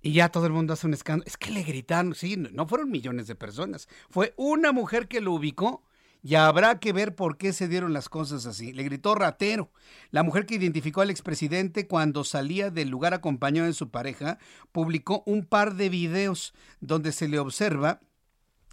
Y 0.00 0.12
ya 0.12 0.28
todo 0.28 0.46
el 0.46 0.52
mundo 0.52 0.72
hace 0.72 0.86
un 0.86 0.94
escándalo. 0.94 1.26
Es 1.26 1.36
que 1.36 1.50
le 1.50 1.62
gritaron, 1.62 2.14
sí, 2.14 2.36
no 2.36 2.66
fueron 2.66 2.90
millones 2.90 3.26
de 3.26 3.34
personas. 3.34 3.88
Fue 4.10 4.32
una 4.36 4.72
mujer 4.72 5.08
que 5.08 5.20
lo 5.20 5.32
ubicó 5.32 5.82
y 6.22 6.34
habrá 6.34 6.78
que 6.78 6.92
ver 6.92 7.14
por 7.14 7.36
qué 7.36 7.52
se 7.52 7.68
dieron 7.68 7.92
las 7.92 8.08
cosas 8.08 8.46
así. 8.46 8.72
Le 8.72 8.82
gritó 8.82 9.14
ratero. 9.14 9.70
La 10.10 10.22
mujer 10.22 10.46
que 10.46 10.56
identificó 10.56 11.00
al 11.00 11.10
expresidente 11.10 11.86
cuando 11.86 12.24
salía 12.24 12.70
del 12.70 12.88
lugar 12.88 13.14
acompañado 13.14 13.66
de 13.66 13.72
su 13.72 13.90
pareja 13.90 14.38
publicó 14.72 15.22
un 15.26 15.44
par 15.44 15.74
de 15.74 15.88
videos 15.88 16.54
donde 16.80 17.12
se 17.12 17.28
le 17.28 17.38
observa 17.38 18.00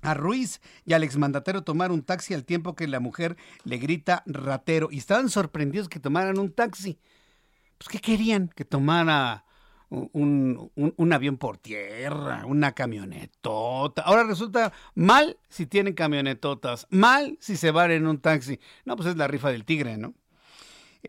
a 0.01 0.13
Ruiz 0.13 0.62
y 0.86 0.94
al 0.94 1.03
exmandatero 1.03 1.63
tomar 1.63 1.91
un 1.91 2.03
taxi 2.03 2.34
al 2.34 2.46
tiempo 2.46 2.75
que 2.75 2.88
la 2.88 3.00
mujer 3.00 3.38
le 3.63 3.77
grita 3.77 4.24
ratero. 4.25 4.89
Y 4.91 4.98
estaban 4.98 5.29
sorprendidos 5.29 5.89
que 5.89 6.00
tomaran 6.00 6.39
un 6.39 6.51
taxi. 6.51 7.00
Pues, 7.77 7.89
¿qué 7.89 8.00
querían? 8.00 8.50
Que 8.50 8.65
tomara 8.65 9.45
un, 9.89 10.72
un, 10.75 11.13
avión 11.13 11.38
por 11.38 11.58
tierra, 11.58 12.46
una 12.46 12.74
camionetota. 12.74 14.01
Ahora 14.01 14.24
resulta 14.24 14.74
mal 14.94 15.38
si 15.50 15.65
tienen 15.65 15.94
camionetotas, 15.94 16.88
mal 16.89 17.38
si 17.39 17.58
se 17.58 17.72
van 17.72 17.92
en 17.92 18.08
un 18.08 18.20
taxi. 18.20 18.60
No, 18.86 18.96
pues 18.96 19.10
es 19.10 19.18
la 19.18 19.27
rifa 19.27 19.50
del 19.50 19.65
tigre, 19.65 19.98
¿no? 19.98 20.13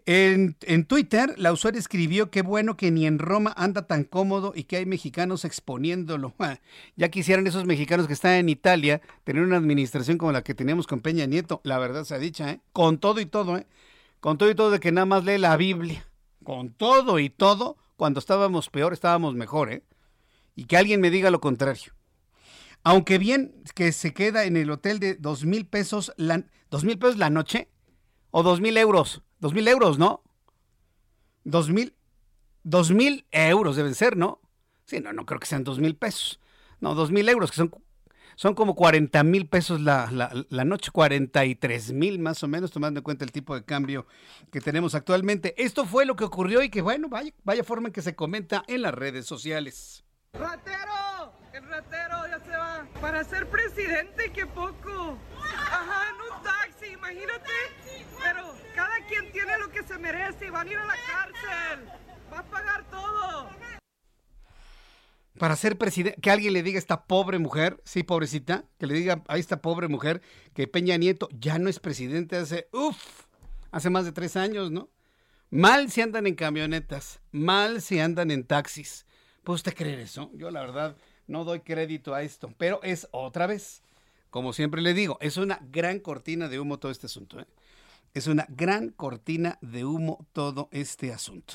En, 0.04 0.56
en, 0.60 0.84
Twitter, 0.84 1.34
la 1.38 1.52
usuaria 1.52 1.78
escribió 1.78 2.30
que 2.30 2.42
bueno 2.42 2.76
que 2.76 2.90
ni 2.90 3.06
en 3.06 3.18
Roma 3.18 3.54
anda 3.56 3.86
tan 3.86 4.04
cómodo 4.04 4.52
y 4.54 4.64
que 4.64 4.76
hay 4.76 4.86
mexicanos 4.86 5.44
exponiéndolo. 5.44 6.34
Ya 6.96 7.08
quisieran 7.08 7.46
esos 7.46 7.64
mexicanos 7.64 8.06
que 8.06 8.12
están 8.12 8.32
en 8.32 8.48
Italia 8.48 9.00
tener 9.24 9.42
una 9.42 9.56
administración 9.56 10.18
como 10.18 10.32
la 10.32 10.42
que 10.42 10.54
teníamos 10.54 10.86
con 10.86 11.00
Peña 11.00 11.26
Nieto. 11.26 11.60
La 11.64 11.78
verdad 11.78 12.04
se 12.04 12.14
ha 12.14 12.18
dicha, 12.18 12.50
¿eh? 12.50 12.60
Con 12.72 12.98
todo 12.98 13.20
y 13.20 13.26
todo, 13.26 13.56
¿eh? 13.56 13.66
Con 14.20 14.36
todo 14.38 14.50
y 14.50 14.54
todo 14.54 14.70
de 14.70 14.80
que 14.80 14.92
nada 14.92 15.06
más 15.06 15.24
lee 15.24 15.38
la 15.38 15.56
Biblia. 15.56 16.06
Con 16.44 16.70
todo 16.70 17.18
y 17.18 17.30
todo 17.30 17.76
cuando 17.96 18.20
estábamos 18.20 18.70
peor, 18.70 18.92
estábamos 18.92 19.34
mejor, 19.34 19.72
¿eh? 19.72 19.82
Y 20.54 20.64
que 20.64 20.76
alguien 20.76 21.00
me 21.00 21.10
diga 21.10 21.30
lo 21.30 21.40
contrario. 21.40 21.92
Aunque 22.82 23.18
bien 23.18 23.64
que 23.74 23.92
se 23.92 24.14
queda 24.14 24.44
en 24.44 24.56
el 24.56 24.70
hotel 24.70 25.00
de 25.00 25.14
dos 25.14 25.44
mil 25.44 25.66
pesos 25.66 26.12
la, 26.16 26.44
dos 26.70 26.84
mil 26.84 26.98
pesos 26.98 27.18
la 27.18 27.30
noche 27.30 27.68
o 28.30 28.42
dos 28.42 28.60
mil 28.60 28.76
euros, 28.76 29.22
dos 29.40 29.52
mil 29.54 29.66
euros, 29.66 29.98
¿no? 29.98 30.22
Dos 31.44 31.70
mil, 31.70 31.96
dos 32.62 32.90
mil 32.90 33.26
euros 33.32 33.76
deben 33.76 33.94
ser, 33.94 34.16
¿no? 34.16 34.40
Sí, 34.84 35.00
no, 35.00 35.12
no 35.12 35.26
creo 35.26 35.40
que 35.40 35.46
sean 35.46 35.64
dos 35.64 35.78
mil 35.78 35.96
pesos. 35.96 36.40
No, 36.80 36.94
dos 36.94 37.10
mil 37.10 37.28
euros, 37.28 37.50
que 37.50 37.56
son 37.56 37.72
son 38.36 38.54
como 38.54 38.74
40 38.74 39.24
mil 39.24 39.48
pesos 39.48 39.80
la, 39.80 40.08
la, 40.12 40.64
noche, 40.64 40.90
43 40.92 41.92
mil 41.92 42.18
más 42.18 42.42
o 42.42 42.48
menos, 42.48 42.70
tomando 42.70 43.00
en 43.00 43.04
cuenta 43.04 43.24
el 43.24 43.32
tipo 43.32 43.54
de 43.54 43.64
cambio 43.64 44.06
que 44.52 44.60
tenemos 44.60 44.94
actualmente. 44.94 45.54
Esto 45.56 45.86
fue 45.86 46.04
lo 46.04 46.16
que 46.16 46.24
ocurrió 46.24 46.62
y 46.62 46.68
que 46.68 46.82
bueno, 46.82 47.08
vaya, 47.08 47.32
vaya 47.44 47.64
forma 47.64 47.88
en 47.88 47.92
que 47.92 48.02
se 48.02 48.14
comenta 48.14 48.62
en 48.68 48.82
las 48.82 48.94
redes 48.94 49.26
sociales. 49.26 50.04
¡Ratero! 50.34 51.32
El 51.54 51.64
ratero 51.64 52.26
ya 52.28 52.38
se 52.44 52.50
va. 52.50 52.86
Para 53.00 53.24
ser 53.24 53.48
presidente, 53.48 54.30
qué 54.30 54.46
poco. 54.46 55.18
Ajá, 55.42 56.10
en 56.10 56.36
un 56.36 56.42
taxi, 56.42 56.92
imagínate. 56.92 57.52
Pero 58.22 58.54
cada 58.74 58.96
quien 59.08 59.32
tiene 59.32 59.58
lo 59.58 59.70
que 59.70 59.82
se 59.82 59.96
merece 59.96 60.46
y 60.46 60.50
van 60.50 60.68
a 60.68 60.70
ir 60.70 60.76
a 60.76 60.84
la 60.84 60.96
cárcel. 61.10 61.88
Va 62.30 62.40
a 62.40 62.42
pagar 62.42 62.84
todo 62.90 63.48
para 65.38 65.56
ser 65.56 65.76
presidente, 65.78 66.20
que 66.20 66.30
alguien 66.30 66.52
le 66.52 66.62
diga 66.62 66.78
a 66.78 66.80
esta 66.80 67.04
pobre 67.04 67.38
mujer, 67.38 67.80
sí, 67.84 68.02
pobrecita, 68.02 68.64
que 68.78 68.86
le 68.86 68.94
diga 68.94 69.22
a 69.28 69.38
esta 69.38 69.60
pobre 69.60 69.88
mujer 69.88 70.22
que 70.54 70.66
Peña 70.66 70.96
Nieto 70.96 71.28
ya 71.38 71.58
no 71.58 71.68
es 71.68 71.78
presidente 71.78 72.36
hace, 72.36 72.68
uff, 72.72 73.24
hace 73.70 73.90
más 73.90 74.04
de 74.04 74.12
tres 74.12 74.36
años, 74.36 74.70
¿no? 74.70 74.88
Mal 75.50 75.90
si 75.90 76.00
andan 76.00 76.26
en 76.26 76.34
camionetas, 76.34 77.20
mal 77.30 77.80
si 77.80 78.00
andan 78.00 78.30
en 78.30 78.44
taxis. 78.44 79.06
¿Puede 79.44 79.56
usted 79.56 79.74
creer 79.74 80.00
eso? 80.00 80.30
Yo 80.34 80.50
la 80.50 80.60
verdad 80.60 80.96
no 81.26 81.44
doy 81.44 81.60
crédito 81.60 82.14
a 82.14 82.22
esto, 82.22 82.52
pero 82.58 82.82
es 82.82 83.08
otra 83.12 83.46
vez, 83.46 83.82
como 84.30 84.52
siempre 84.52 84.82
le 84.82 84.94
digo, 84.94 85.18
es 85.20 85.36
una 85.36 85.60
gran 85.70 86.00
cortina 86.00 86.48
de 86.48 86.58
humo 86.58 86.78
todo 86.78 86.90
este 86.90 87.06
asunto. 87.06 87.40
¿eh? 87.40 87.46
Es 88.14 88.26
una 88.26 88.46
gran 88.48 88.90
cortina 88.90 89.58
de 89.60 89.84
humo 89.84 90.26
todo 90.32 90.68
este 90.72 91.12
asunto. 91.12 91.54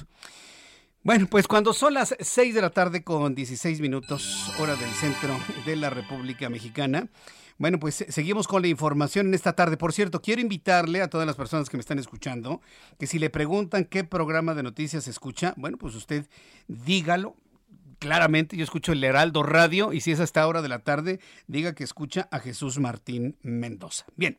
Bueno, 1.03 1.25
pues 1.25 1.47
cuando 1.47 1.73
son 1.73 1.95
las 1.95 2.15
6 2.19 2.53
de 2.53 2.61
la 2.61 2.69
tarde 2.69 3.03
con 3.03 3.33
16 3.33 3.81
minutos, 3.81 4.51
hora 4.59 4.75
del 4.75 4.91
centro 4.91 5.35
de 5.65 5.75
la 5.75 5.89
República 5.89 6.47
Mexicana, 6.47 7.07
bueno, 7.57 7.79
pues 7.79 8.05
seguimos 8.07 8.47
con 8.47 8.61
la 8.61 8.67
información 8.67 9.25
en 9.25 9.33
esta 9.33 9.53
tarde. 9.53 9.77
Por 9.77 9.93
cierto, 9.93 10.21
quiero 10.21 10.41
invitarle 10.41 11.01
a 11.01 11.09
todas 11.09 11.25
las 11.25 11.35
personas 11.35 11.69
que 11.69 11.77
me 11.77 11.81
están 11.81 11.97
escuchando 11.97 12.61
que 12.99 13.07
si 13.07 13.17
le 13.17 13.31
preguntan 13.31 13.85
qué 13.85 14.03
programa 14.03 14.53
de 14.53 14.61
noticias 14.61 15.07
escucha, 15.07 15.55
bueno, 15.57 15.77
pues 15.77 15.95
usted 15.95 16.27
dígalo. 16.67 17.35
Claramente, 17.97 18.55
yo 18.55 18.63
escucho 18.63 18.91
el 18.91 19.03
Heraldo 19.03 19.41
Radio 19.41 19.93
y 19.93 20.01
si 20.01 20.11
es 20.11 20.19
hasta 20.19 20.45
hora 20.47 20.61
de 20.61 20.69
la 20.69 20.79
tarde, 20.79 21.19
diga 21.47 21.73
que 21.73 21.83
escucha 21.83 22.27
a 22.31 22.37
Jesús 22.37 22.77
Martín 22.77 23.37
Mendoza. 23.41 24.05
Bien. 24.15 24.37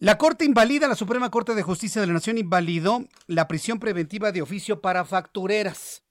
La 0.00 0.18
Corte 0.18 0.44
invalida, 0.44 0.88
la 0.88 0.96
Suprema 0.96 1.30
Corte 1.30 1.54
de 1.54 1.62
Justicia 1.62 2.00
de 2.00 2.08
la 2.08 2.14
Nación 2.14 2.36
invalidó 2.36 3.04
la 3.26 3.46
prisión 3.46 3.78
preventiva 3.78 4.32
de 4.32 4.42
oficio 4.42 4.80
para 4.80 5.04
factureras. 5.04 6.02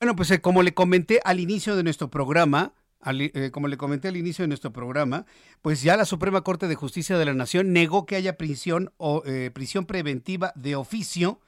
Bueno, 0.00 0.16
pues 0.16 0.30
eh, 0.32 0.40
como 0.40 0.62
le 0.62 0.74
comenté 0.74 1.20
al 1.24 1.38
inicio 1.38 1.76
de 1.76 1.84
nuestro 1.84 2.10
programa, 2.10 2.72
eh, 3.04 3.50
como 3.52 3.68
le 3.68 3.76
comenté 3.76 4.08
al 4.08 4.16
inicio 4.16 4.42
de 4.42 4.48
nuestro 4.48 4.72
programa, 4.72 5.26
pues 5.60 5.82
ya 5.82 5.96
la 5.96 6.04
Suprema 6.04 6.40
Corte 6.40 6.66
de 6.66 6.74
Justicia 6.74 7.18
de 7.18 7.24
la 7.24 7.34
Nación 7.34 7.72
negó 7.72 8.06
que 8.06 8.16
haya 8.16 8.36
prisión 8.36 8.92
o 8.96 9.22
eh, 9.26 9.50
prisión 9.52 9.86
preventiva 9.86 10.52
de 10.56 10.74
oficio 10.74 11.38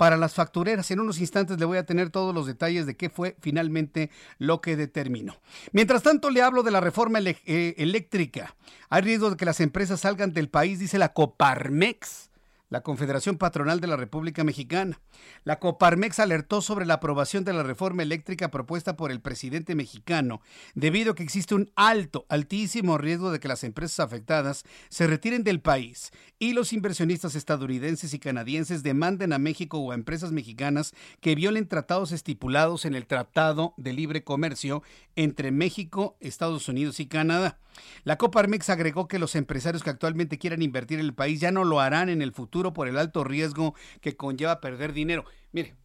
para 0.00 0.16
las 0.16 0.32
factureras. 0.32 0.90
En 0.90 0.98
unos 0.98 1.20
instantes 1.20 1.58
le 1.58 1.66
voy 1.66 1.76
a 1.76 1.84
tener 1.84 2.08
todos 2.08 2.34
los 2.34 2.46
detalles 2.46 2.86
de 2.86 2.96
qué 2.96 3.10
fue 3.10 3.36
finalmente 3.38 4.10
lo 4.38 4.62
que 4.62 4.74
determinó. 4.74 5.36
Mientras 5.72 6.02
tanto, 6.02 6.30
le 6.30 6.40
hablo 6.40 6.62
de 6.62 6.70
la 6.70 6.80
reforma 6.80 7.18
eh, 7.20 7.74
eléctrica. 7.76 8.56
Hay 8.88 9.02
riesgo 9.02 9.28
de 9.28 9.36
que 9.36 9.44
las 9.44 9.60
empresas 9.60 10.00
salgan 10.00 10.32
del 10.32 10.48
país, 10.48 10.78
dice 10.78 10.96
la 10.96 11.12
Coparmex 11.12 12.29
la 12.70 12.82
Confederación 12.82 13.36
Patronal 13.36 13.80
de 13.80 13.88
la 13.88 13.96
República 13.96 14.44
Mexicana. 14.44 15.00
La 15.44 15.58
Coparmex 15.58 16.18
alertó 16.20 16.62
sobre 16.62 16.86
la 16.86 16.94
aprobación 16.94 17.44
de 17.44 17.52
la 17.52 17.64
reforma 17.64 18.02
eléctrica 18.02 18.50
propuesta 18.50 18.96
por 18.96 19.10
el 19.10 19.20
presidente 19.20 19.74
mexicano, 19.74 20.40
debido 20.74 21.12
a 21.12 21.14
que 21.14 21.24
existe 21.24 21.54
un 21.54 21.70
alto, 21.74 22.24
altísimo 22.28 22.96
riesgo 22.96 23.32
de 23.32 23.40
que 23.40 23.48
las 23.48 23.64
empresas 23.64 24.00
afectadas 24.00 24.64
se 24.88 25.06
retiren 25.06 25.44
del 25.44 25.60
país 25.60 26.12
y 26.38 26.52
los 26.52 26.72
inversionistas 26.72 27.34
estadounidenses 27.34 28.14
y 28.14 28.18
canadienses 28.18 28.82
demanden 28.82 29.32
a 29.32 29.38
México 29.38 29.78
o 29.78 29.90
a 29.90 29.94
empresas 29.94 30.30
mexicanas 30.30 30.94
que 31.20 31.34
violen 31.34 31.66
tratados 31.66 32.12
estipulados 32.12 32.84
en 32.84 32.94
el 32.94 33.06
Tratado 33.06 33.74
de 33.76 33.92
Libre 33.92 34.22
Comercio 34.22 34.82
entre 35.20 35.50
México, 35.50 36.16
Estados 36.20 36.66
Unidos 36.70 36.98
y 36.98 37.06
Canadá. 37.06 37.58
La 38.04 38.16
Coparmex 38.16 38.70
agregó 38.70 39.06
que 39.06 39.18
los 39.18 39.36
empresarios 39.36 39.82
que 39.82 39.90
actualmente 39.90 40.38
quieran 40.38 40.62
invertir 40.62 40.98
en 40.98 41.04
el 41.04 41.12
país 41.12 41.40
ya 41.40 41.50
no 41.50 41.64
lo 41.64 41.80
harán 41.80 42.08
en 42.08 42.22
el 42.22 42.32
futuro 42.32 42.72
por 42.72 42.88
el 42.88 42.96
alto 42.96 43.22
riesgo 43.22 43.74
que 44.00 44.16
conlleva 44.16 44.62
perder 44.62 44.94
dinero. 44.94 45.26
Mire, 45.52 45.76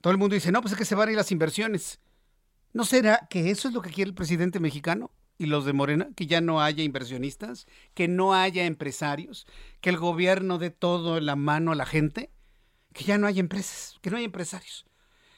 todo 0.00 0.12
el 0.12 0.18
mundo 0.18 0.34
dice, 0.34 0.52
no, 0.52 0.60
pues 0.62 0.72
es 0.72 0.78
que 0.78 0.84
se 0.84 0.94
van 0.94 1.08
a 1.08 1.10
ir 1.10 1.16
las 1.16 1.32
inversiones. 1.32 1.98
¿No 2.72 2.84
será 2.84 3.26
que 3.28 3.50
eso 3.50 3.66
es 3.66 3.74
lo 3.74 3.82
que 3.82 3.90
quiere 3.90 4.10
el 4.10 4.14
presidente 4.14 4.60
mexicano? 4.60 5.10
y 5.38 5.46
los 5.46 5.64
de 5.64 5.72
Morena, 5.72 6.08
que 6.14 6.28
ya 6.28 6.40
no 6.40 6.62
haya 6.62 6.84
inversionistas, 6.84 7.66
que 7.94 8.06
no 8.06 8.32
haya 8.32 8.64
empresarios, 8.64 9.48
que 9.80 9.90
el 9.90 9.96
gobierno 9.96 10.58
dé 10.58 10.70
todo 10.70 11.18
la 11.20 11.34
mano 11.34 11.72
a 11.72 11.74
la 11.74 11.86
gente, 11.86 12.30
que 12.92 13.02
ya 13.02 13.18
no 13.18 13.26
haya 13.26 13.40
empresas, 13.40 13.98
que 14.02 14.10
no 14.10 14.18
haya 14.18 14.26
empresarios 14.26 14.86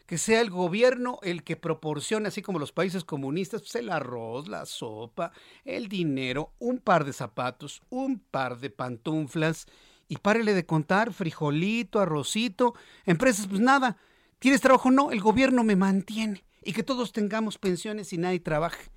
que 0.06 0.18
sea 0.18 0.40
el 0.40 0.50
gobierno 0.50 1.18
el 1.22 1.42
que 1.42 1.56
proporcione, 1.56 2.28
así 2.28 2.42
como 2.42 2.58
los 2.58 2.72
países 2.72 3.04
comunistas, 3.04 3.62
pues 3.62 3.74
el 3.76 3.90
arroz, 3.90 4.48
la 4.48 4.66
sopa, 4.66 5.32
el 5.64 5.88
dinero, 5.88 6.52
un 6.58 6.78
par 6.78 7.04
de 7.04 7.12
zapatos, 7.12 7.82
un 7.88 8.18
par 8.18 8.58
de 8.58 8.70
pantuflas, 8.70 9.66
y 10.08 10.18
párele 10.18 10.52
de 10.52 10.66
contar, 10.66 11.12
frijolito, 11.12 11.98
arrocito, 11.98 12.74
empresas, 13.06 13.46
pues 13.46 13.60
nada. 13.60 13.96
¿Tienes 14.38 14.60
trabajo? 14.60 14.90
No, 14.90 15.10
el 15.10 15.20
gobierno 15.20 15.64
me 15.64 15.76
mantiene. 15.76 16.44
Y 16.62 16.72
que 16.72 16.82
todos 16.82 17.12
tengamos 17.12 17.58
pensiones 17.58 18.12
y 18.12 18.18
nadie 18.18 18.40
trabaje. 18.40 18.90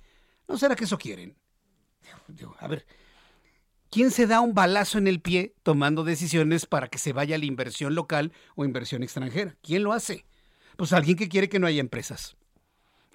¿No 0.46 0.58
será 0.58 0.76
que 0.76 0.84
eso 0.84 0.98
quieren? 0.98 1.36
a 2.58 2.68
ver, 2.68 2.86
¿quién 3.90 4.10
se 4.10 4.26
da 4.26 4.40
un 4.40 4.54
balazo 4.54 4.98
en 4.98 5.06
el 5.06 5.20
pie 5.20 5.54
tomando 5.62 6.04
decisiones 6.04 6.66
para 6.66 6.88
que 6.88 6.98
se 6.98 7.12
vaya 7.12 7.38
la 7.38 7.44
inversión 7.46 7.94
local 7.94 8.32
o 8.54 8.64
inversión 8.64 9.02
extranjera? 9.02 9.56
¿Quién 9.62 9.82
lo 9.82 9.92
hace? 9.92 10.27
Pues 10.78 10.92
alguien 10.92 11.16
que 11.16 11.28
quiere 11.28 11.48
que 11.48 11.58
no 11.58 11.66
haya 11.66 11.80
empresas 11.80 12.36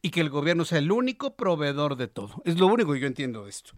y 0.01 0.09
que 0.09 0.19
el 0.19 0.29
gobierno 0.29 0.65
sea 0.65 0.79
el 0.79 0.91
único 0.91 1.37
proveedor 1.37 1.95
de 1.95 2.09
todo. 2.09 2.41
Es 2.43 2.59
lo 2.59 2.67
único 2.67 2.91
que 2.91 2.99
yo 2.99 3.07
entiendo 3.07 3.45
de 3.45 3.51
esto. 3.51 3.71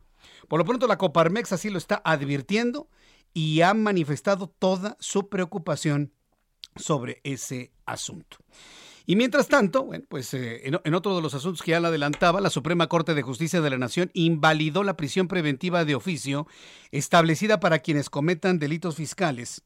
Por 0.48 0.58
lo 0.58 0.66
pronto 0.66 0.88
la 0.88 0.98
Coparmex 0.98 1.52
así 1.52 1.70
lo 1.70 1.78
está 1.78 2.02
advirtiendo 2.04 2.90
y 3.32 3.62
ha 3.62 3.76
manifestado 3.76 4.48
toda 4.48 4.98
su 5.00 5.30
preocupación 5.30 6.12
sobre 6.76 7.22
ese 7.24 7.74
asunto. 7.86 8.38
Y 9.06 9.18
mientras 9.18 9.50
tanto, 9.50 9.84
bueno, 9.84 10.04
pues 10.10 10.34
eh, 10.34 10.64
en, 10.66 10.96
otro 10.96 11.16
de 11.16 11.22
los 11.22 11.36
asuntos 11.36 11.62
que 11.62 11.70
ya 11.70 11.80
le 11.80 11.90
adelantaba, 11.90 12.42
la 12.42 12.50
Suprema 12.50 12.88
Corte 12.88 13.14
de 13.14 13.22
Justicia 13.22 13.62
de 13.62 13.70
la 13.70 13.78
Nación 13.78 14.10
invalidó 14.16 14.84
la 14.84 14.98
prisión 14.98 15.28
preventiva 15.28 15.86
de 15.86 15.94
oficio 15.94 16.48
establecida 16.90 17.60
para 17.60 17.78
quienes 17.78 18.10
cometan 18.10 18.58
delitos 18.58 18.96
fiscales 18.96 19.62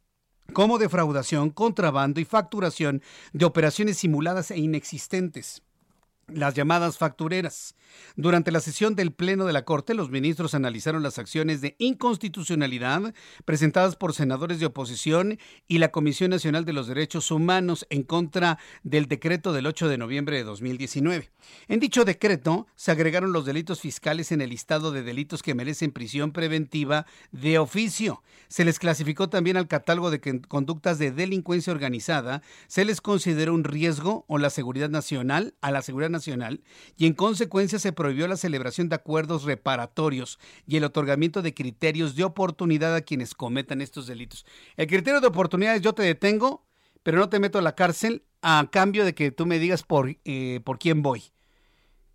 como 0.54 0.78
defraudación, 0.78 1.50
contrabando 1.50 2.20
y 2.20 2.26
facturación 2.26 3.02
de 3.34 3.46
operaciones 3.46 3.98
simuladas 3.98 4.52
e 4.52 4.58
inexistentes. 4.58 5.64
Las 6.34 6.54
llamadas 6.54 6.98
factureras. 6.98 7.76
Durante 8.16 8.52
la 8.52 8.60
sesión 8.60 8.96
del 8.96 9.12
Pleno 9.12 9.46
de 9.46 9.54
la 9.54 9.66
Corte, 9.66 9.94
los 9.94 10.10
ministros 10.10 10.54
analizaron 10.54 11.04
las 11.04 11.18
acciones 11.18 11.62
de 11.62 11.76
inconstitucionalidad 11.80 13.14
presentadas 13.46 13.96
por 13.96 14.14
senadores 14.14 14.60
de 14.60 14.68
oposición 14.68 15.40
y 15.68 15.80
la 15.80 15.92
Comisión 15.92 16.32
Nacional 16.32 16.66
de 16.66 16.74
los 16.74 16.88
Derechos 16.88 17.32
Humanos 17.32 17.88
en 17.90 18.04
contra 18.04 18.60
del 18.84 19.08
decreto 19.08 19.54
del 19.54 19.68
8 19.68 19.88
de 19.88 19.98
noviembre 19.98 20.38
de 20.38 20.44
2019. 20.44 21.32
En 21.68 21.80
dicho 21.80 22.06
decreto 22.06 22.68
se 22.76 22.92
agregaron 22.92 23.32
los 23.32 23.46
delitos 23.46 23.82
fiscales 23.82 24.32
en 24.32 24.42
el 24.42 24.52
listado 24.52 24.92
de 24.92 25.04
delitos 25.04 25.42
que 25.42 25.56
merecen 25.56 25.92
prisión 25.92 26.32
preventiva 26.32 27.06
de 27.32 27.58
oficio. 27.58 28.22
Se 28.48 28.66
les 28.66 28.80
clasificó 28.80 29.30
también 29.30 29.58
al 29.58 29.68
catálogo 29.68 30.12
de 30.12 30.20
conductas 30.42 31.00
de 31.00 31.12
delincuencia 31.12 31.74
organizada, 31.74 32.42
se 32.68 32.86
les 32.86 33.02
consideró 33.02 33.54
un 33.54 33.64
riesgo 33.64 34.26
o 34.28 34.38
la 34.38 34.50
seguridad 34.50 34.90
nacional 34.90 35.56
a 35.62 35.72
la 35.72 35.82
seguridad 35.82 36.10
nacional 36.10 36.19
nacional 36.20 36.62
y 36.98 37.08
en 37.08 37.14
consecuencia 37.14 37.80
se 37.80 37.94
prohibió 37.94 38.28
la 38.28 38.38
celebración 38.38 38.90
de 38.90 38.96
acuerdos 38.96 39.44
reparatorios 39.44 40.40
y 40.68 40.78
el 40.78 40.84
otorgamiento 40.84 41.42
de 41.42 41.54
criterios 41.54 42.16
de 42.16 42.26
oportunidad 42.26 42.94
a 42.94 43.02
quienes 43.02 43.34
cometan 43.34 43.82
estos 43.82 44.06
delitos. 44.08 44.46
El 44.78 44.88
criterio 44.88 45.22
de 45.22 45.28
oportunidad 45.28 45.76
es 45.76 45.82
yo 45.82 45.94
te 45.94 46.04
detengo, 46.04 46.66
pero 47.04 47.18
no 47.18 47.30
te 47.30 47.40
meto 47.40 47.58
a 47.58 47.62
la 47.62 47.76
cárcel 47.76 48.24
a 48.42 48.68
cambio 48.72 49.06
de 49.06 49.16
que 49.16 49.32
tú 49.32 49.46
me 49.46 49.60
digas 49.60 49.84
por, 49.84 50.18
eh, 50.26 50.62
por 50.64 50.78
quién 50.78 51.02
voy 51.02 51.32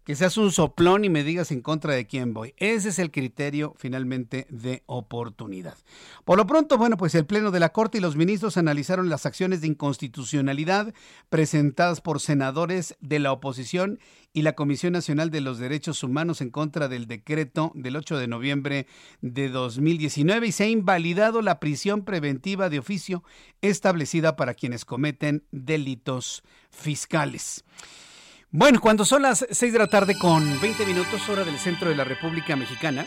que 0.05 0.14
seas 0.14 0.37
un 0.37 0.53
soplón 0.53 1.05
y 1.05 1.09
me 1.09 1.25
digas 1.25 1.51
en 1.51 1.62
contra 1.62 1.95
de 1.95 2.07
quién 2.07 2.35
voy. 2.35 2.55
Ese 2.59 2.90
es 2.90 2.99
el 2.99 3.11
criterio 3.11 3.75
finalmente 3.79 4.47
de 4.51 4.83
oportunidad. 4.87 5.77
Por 6.25 6.37
lo 6.37 6.47
pronto, 6.47 6.77
bueno, 6.77 6.97
pues 6.97 7.14
el 7.14 7.27
Pleno 7.27 7.51
de 7.51 7.61
la 7.61 7.73
Corte 7.73 7.99
y 7.99 8.01
los 8.01 8.17
ministros 8.17 8.57
analizaron 8.57 9.09
las 9.09 9.27
acciones 9.27 9.62
de 9.62 9.69
inconstitucionalidad 9.69 10.93
presentadas 11.31 12.01
por 12.01 12.21
senadores 12.21 12.97
de 13.01 13.19
la 13.19 13.33
oposición 13.33 13.99
y 14.35 14.43
la 14.43 14.55
Comisión 14.55 14.93
Nacional 14.93 15.31
de 15.31 15.40
los 15.40 15.59
Derechos 15.59 16.03
Humanos 16.03 16.40
en 16.40 16.51
contra 16.51 16.88
del 16.88 17.07
decreto 17.07 17.73
del 17.75 17.97
8 17.97 18.19
de 18.19 18.29
noviembre 18.29 18.87
de 19.23 19.49
2019 19.49 20.49
y 20.49 20.53
se 20.53 20.64
ha 20.64 20.69
invalidado 20.69 21.40
la 21.40 21.61
prisión 21.61 22.05
preventiva 22.05 22.69
de 22.69 22.81
oficio 22.81 23.23
establecida 23.62 24.37
para 24.37 24.55
quienes 24.55 24.85
cometen 24.85 25.45
delitos 25.51 26.43
fiscales. 26.71 27.64
Bueno, 28.57 28.81
cuando 28.81 29.05
son 29.05 29.23
las 29.23 29.45
6 29.51 29.73
de 29.73 29.79
la 29.81 29.88
tarde 29.88 30.17
con 30.17 30.61
20 30.61 30.87
minutos 30.87 31.29
hora 31.29 31.43
del 31.43 31.59
centro 31.59 31.88
de 31.88 31.97
la 31.97 32.05
República 32.05 32.55
Mexicana, 32.55 33.05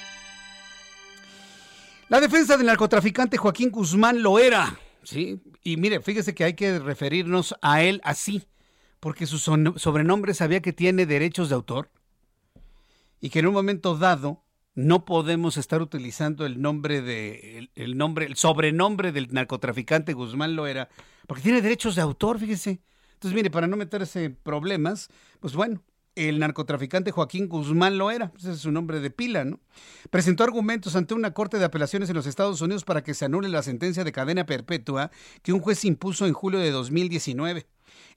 la 2.09 2.19
defensa 2.19 2.57
del 2.57 2.67
narcotraficante 2.67 3.37
Joaquín 3.37 3.71
Guzmán 3.71 4.21
lo 4.21 4.39
era, 4.39 4.77
¿sí? 5.03 5.39
Y 5.63 5.77
mire, 5.77 6.01
fíjese 6.01 6.35
que 6.35 6.43
hay 6.43 6.53
que 6.55 6.79
referirnos 6.79 7.55
a 7.61 7.81
él 7.81 8.01
así, 8.03 8.43
porque 8.99 9.25
su 9.25 9.39
sobrenombre 9.39 10.33
sabía 10.33 10.61
que 10.61 10.73
tiene 10.73 11.05
derechos 11.05 11.47
de 11.47 11.55
autor 11.55 11.91
y 13.21 13.29
que 13.29 13.39
en 13.39 13.47
un 13.47 13.53
momento 13.53 13.97
dado 13.97 14.43
no 14.75 15.05
podemos 15.05 15.55
estar 15.55 15.81
utilizando 15.81 16.45
el 16.45 16.61
nombre 16.61 17.01
de 17.01 17.69
el, 17.73 17.97
nombre 17.97 18.25
el 18.25 18.35
sobrenombre 18.35 19.13
del 19.13 19.29
narcotraficante 19.31 20.11
Guzmán 20.11 20.57
Loera 20.57 20.89
porque 21.25 21.43
tiene 21.43 21.61
derechos 21.61 21.95
de 21.95 22.01
autor, 22.01 22.37
fíjese. 22.37 22.81
Entonces, 23.17 23.35
mire, 23.35 23.49
para 23.49 23.65
no 23.65 23.77
meterse 23.77 24.25
en 24.25 24.35
problemas, 24.35 25.09
pues 25.39 25.55
bueno, 25.55 25.81
el 26.13 26.37
narcotraficante 26.37 27.09
Joaquín 27.09 27.47
Guzmán 27.47 27.97
lo 27.97 28.11
era, 28.11 28.31
ese 28.37 28.51
es 28.51 28.59
su 28.59 28.71
nombre 28.71 28.99
de 28.99 29.09
pila, 29.09 29.43
¿no? 29.43 29.59
Presentó 30.11 30.43
argumentos 30.43 30.95
ante 30.95 31.15
una 31.15 31.33
corte 31.33 31.57
de 31.57 31.65
apelaciones 31.65 32.09
en 32.09 32.15
los 32.15 32.27
Estados 32.27 32.61
Unidos 32.61 32.85
para 32.85 33.01
que 33.01 33.15
se 33.15 33.25
anule 33.25 33.49
la 33.49 33.63
sentencia 33.63 34.03
de 34.03 34.11
cadena 34.11 34.45
perpetua 34.45 35.09
que 35.41 35.51
un 35.51 35.61
juez 35.61 35.83
impuso 35.83 36.27
en 36.27 36.33
julio 36.33 36.59
de 36.59 36.69
2019. 36.69 37.65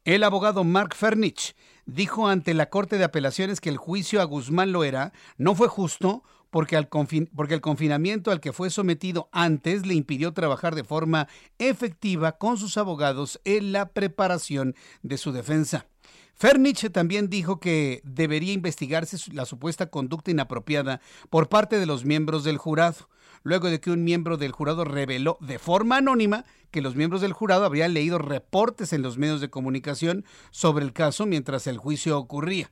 El 0.05 0.23
abogado 0.23 0.65
Mark 0.65 0.95
Fernich 0.95 1.55
dijo 1.87 2.29
ante 2.29 2.53
la 2.53 2.69
corte 2.69 2.99
de 2.99 3.05
apelaciones 3.05 3.59
que 3.59 3.71
el 3.71 3.79
juicio 3.79 4.21
a 4.21 4.25
Guzmán 4.25 4.73
Loera 4.73 5.15
no 5.39 5.55
fue 5.55 5.69
justo 5.69 6.23
porque, 6.51 6.81
porque 7.35 7.55
el 7.55 7.61
confinamiento 7.61 8.31
al 8.31 8.41
que 8.41 8.53
fue 8.53 8.71
sometido 8.71 9.29
antes 9.33 9.87
le 9.87 9.95
impidió 9.95 10.33
trabajar 10.33 10.75
de 10.75 10.85
forma 10.85 11.29
efectiva 11.59 12.39
con 12.39 12.59
sus 12.59 12.77
abogados 12.77 13.41
en 13.45 13.73
la 13.73 13.89
preparación 13.91 14.75
de 15.03 15.17
su 15.17 15.33
defensa. 15.33 15.87
Fernich 16.35 16.91
también 16.91 17.29
dijo 17.29 17.61
que 17.61 18.01
debería 18.03 18.55
investigarse 18.55 19.19
la 19.33 19.45
supuesta 19.45 19.91
conducta 19.91 20.31
inapropiada 20.31 21.01
por 21.29 21.51
parte 21.51 21.79
de 21.79 21.85
los 21.85 22.07
miembros 22.07 22.45
del 22.45 22.57
jurado, 22.57 23.11
luego 23.43 23.69
de 23.69 23.79
que 23.79 23.91
un 23.91 24.05
miembro 24.05 24.39
del 24.39 24.53
jurado 24.53 24.85
reveló 24.85 25.37
de 25.41 25.59
forma 25.59 25.99
anónima 25.99 26.47
que 26.71 26.81
los 26.81 26.97
miembros 26.97 27.21
del 27.21 27.35
jurado 27.35 27.67
habrían 27.67 27.93
leído 27.93 28.19
reportes 28.19 28.95
en 28.95 29.03
los 29.03 29.19
medios 29.19 29.43
de 29.43 29.51
comunicación 29.51 30.25
sobre 30.51 30.85
el 30.85 30.95
caso 30.95 31.27
mientras 31.27 31.67
el 31.67 31.77
juicio 31.77 32.19
ocurría. 32.19 32.71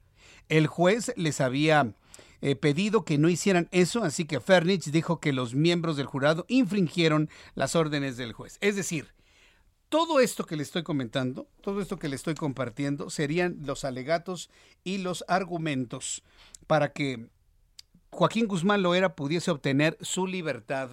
El 0.48 0.66
juez 0.66 1.12
les 1.16 1.42
había 1.42 1.92
eh, 2.40 2.57
pedido 2.57 3.05
que 3.05 3.18
no 3.18 3.29
hicieran 3.29 3.68
eso, 3.72 4.05
así 4.05 4.24
que 4.24 4.40
Fernich 4.40 4.90
dijo 4.90 5.20
que 5.20 5.33
los 5.33 5.55
miembros 5.55 5.96
del 5.96 6.07
jurado 6.07 6.44
infringieron 6.48 7.29
las 7.55 7.74
órdenes 7.74 8.16
del 8.16 8.33
juez. 8.33 8.59
Es 8.61 8.77
decir, 8.77 9.14
todo 9.88 10.20
esto 10.20 10.44
que 10.44 10.57
le 10.57 10.62
estoy 10.62 10.83
comentando, 10.83 11.48
todo 11.62 11.81
esto 11.81 11.98
que 11.98 12.09
le 12.09 12.16
estoy 12.16 12.35
compartiendo, 12.35 13.11
serían 13.11 13.59
los 13.62 13.85
alegatos 13.85 14.51
y 14.85 14.98
los 14.98 15.24
argumentos 15.29 16.22
para 16.66 16.92
que 16.92 17.31
Joaquín 18.11 18.46
Guzmán 18.46 18.83
Loera 18.83 19.14
pudiese 19.14 19.51
obtener 19.51 19.96
su 20.01 20.27
libertad 20.27 20.90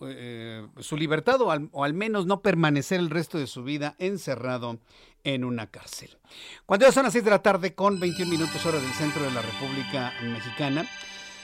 eh, 0.00 0.66
su 0.80 0.96
libertad 0.96 1.40
o 1.42 1.50
al, 1.50 1.94
menos 1.94 2.26
no 2.26 2.40
permanecer 2.40 3.00
el 3.00 3.10
resto 3.10 3.38
de 3.38 3.46
su 3.46 3.62
vida 3.64 3.96
encerrado 3.98 4.78
en 5.24 5.44
una 5.44 5.70
cárcel. 5.70 6.16
Cuando 6.64 6.86
ya 6.86 6.92
son 6.92 7.04
las 7.04 7.12
6 7.12 7.24
de 7.24 7.30
la 7.30 7.42
tarde 7.42 7.74
con 7.74 8.00
21 8.00 8.30
minutos 8.30 8.64
hora 8.64 8.78
del 8.78 8.92
centro 8.92 9.22
de 9.24 9.30
la 9.30 9.42
República 9.42 10.12
Mexicana, 10.22 10.88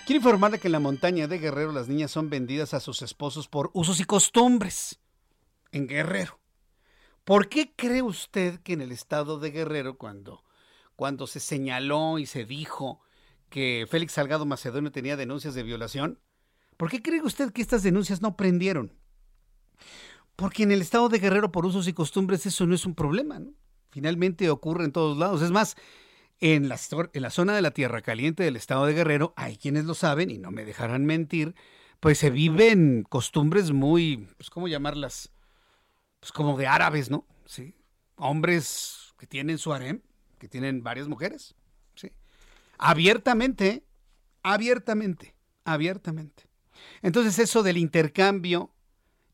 quiero 0.06 0.18
informarle 0.18 0.58
que 0.58 0.68
en 0.68 0.72
la 0.72 0.80
montaña 0.80 1.28
de 1.28 1.38
Guerrero 1.38 1.72
las 1.72 1.88
niñas 1.88 2.10
son 2.10 2.30
vendidas 2.30 2.72
a 2.72 2.80
sus 2.80 3.02
esposos 3.02 3.46
por 3.46 3.70
usos 3.74 4.00
y 4.00 4.04
costumbres. 4.04 5.00
En 5.72 5.86
Guerrero. 5.86 6.40
¿Por 7.24 7.48
qué 7.48 7.72
cree 7.76 8.02
usted 8.02 8.60
que 8.60 8.72
en 8.72 8.80
el 8.80 8.90
estado 8.90 9.38
de 9.38 9.50
Guerrero, 9.50 9.98
cuando, 9.98 10.42
cuando 10.96 11.26
se 11.26 11.40
señaló 11.40 12.18
y 12.18 12.26
se 12.26 12.44
dijo 12.44 13.00
que 13.50 13.86
Félix 13.88 14.14
Salgado 14.14 14.46
Macedonio 14.46 14.90
tenía 14.90 15.16
denuncias 15.16 15.54
de 15.54 15.62
violación, 15.62 16.18
¿Por 16.80 16.90
qué 16.90 17.02
cree 17.02 17.20
usted 17.20 17.52
que 17.52 17.60
estas 17.60 17.82
denuncias 17.82 18.22
no 18.22 18.38
prendieron? 18.38 18.94
Porque 20.34 20.62
en 20.62 20.72
el 20.72 20.80
estado 20.80 21.10
de 21.10 21.18
Guerrero, 21.18 21.52
por 21.52 21.66
usos 21.66 21.86
y 21.88 21.92
costumbres, 21.92 22.46
eso 22.46 22.64
no 22.64 22.74
es 22.74 22.86
un 22.86 22.94
problema. 22.94 23.38
¿no? 23.38 23.52
Finalmente 23.90 24.48
ocurre 24.48 24.86
en 24.86 24.92
todos 24.92 25.18
lados. 25.18 25.42
Es 25.42 25.50
más, 25.50 25.76
en 26.40 26.70
la, 26.70 26.78
zona 26.78 27.54
de 27.54 27.60
la 27.60 27.72
Tierra 27.72 28.00
Caliente 28.00 28.44
del 28.44 28.56
estado 28.56 28.86
de 28.86 28.94
Guerrero, 28.94 29.34
hay 29.36 29.58
quienes 29.58 29.84
lo 29.84 29.92
saben 29.92 30.30
y 30.30 30.38
no 30.38 30.52
me 30.52 30.64
dejarán 30.64 31.04
mentir, 31.04 31.54
pues 32.00 32.16
se 32.16 32.30
viven 32.30 33.04
costumbres 33.06 33.72
muy, 33.72 34.30
pues, 34.38 34.48
¿cómo 34.48 34.66
llamarlas? 34.66 35.34
Pues 36.18 36.32
como 36.32 36.56
de 36.56 36.66
árabes, 36.66 37.10
¿no? 37.10 37.26
Sí. 37.44 37.74
Hombres 38.16 39.12
que 39.18 39.26
tienen 39.26 39.58
su 39.58 39.74
harem, 39.74 40.00
que 40.38 40.48
tienen 40.48 40.82
varias 40.82 41.08
mujeres, 41.08 41.54
¿sí? 41.94 42.10
Abiertamente, 42.78 43.84
abiertamente, 44.42 45.34
abiertamente. 45.66 46.49
Entonces 47.02 47.38
eso 47.38 47.62
del 47.62 47.78
intercambio 47.78 48.72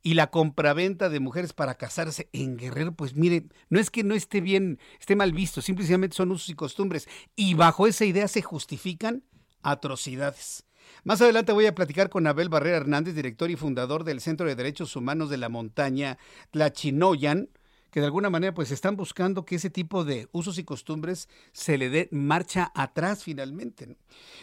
y 0.03 0.15
la 0.15 0.29
compraventa 0.29 1.09
de 1.09 1.19
mujeres 1.19 1.53
para 1.53 1.75
casarse 1.75 2.29
en 2.33 2.57
Guerrero, 2.57 2.93
pues 2.93 3.17
miren, 3.17 3.53
no 3.71 3.81
es 3.81 3.91
que 3.91 4.05
no 4.05 4.15
esté 4.15 4.41
bien, 4.41 4.79
esté 5.01 5.17
mal 5.17 5.33
visto, 5.33 5.61
simplemente 5.61 6.17
son 6.17 6.31
usos 6.31 6.49
y 6.49 6.55
costumbres. 6.55 7.09
Y 7.35 7.55
bajo 7.55 7.89
esa 7.89 8.05
idea 8.05 8.29
se 8.29 8.41
justifican 8.41 9.25
atrocidades. 9.63 10.65
Más 11.03 11.21
adelante 11.21 11.53
voy 11.53 11.67
a 11.67 11.75
platicar 11.75 12.09
con 12.09 12.27
Abel 12.27 12.49
Barrera 12.49 12.77
Hernández, 12.77 13.15
director 13.15 13.51
y 13.51 13.57
fundador 13.57 14.05
del 14.05 14.21
Centro 14.21 14.47
de 14.47 14.55
Derechos 14.55 14.95
Humanos 14.95 15.29
de 15.29 15.39
la 15.39 15.49
Montaña 15.49 16.19
Tlachinoyan, 16.53 17.49
que 17.97 18.01
de 18.01 18.09
alguna 18.09 18.29
manera 18.29 18.53
pues 18.53 18.73
están 18.73 18.95
buscando 18.95 19.47
que 19.47 19.55
ese 19.55 19.71
tipo 19.71 20.05
de 20.05 20.29
usos 20.33 20.59
y 20.59 20.65
costumbres 20.65 21.31
se 21.53 21.79
le 21.79 21.89
dé 21.89 22.11
marcha 22.13 22.71
atrás 22.75 23.25
finalmente. 23.25 23.97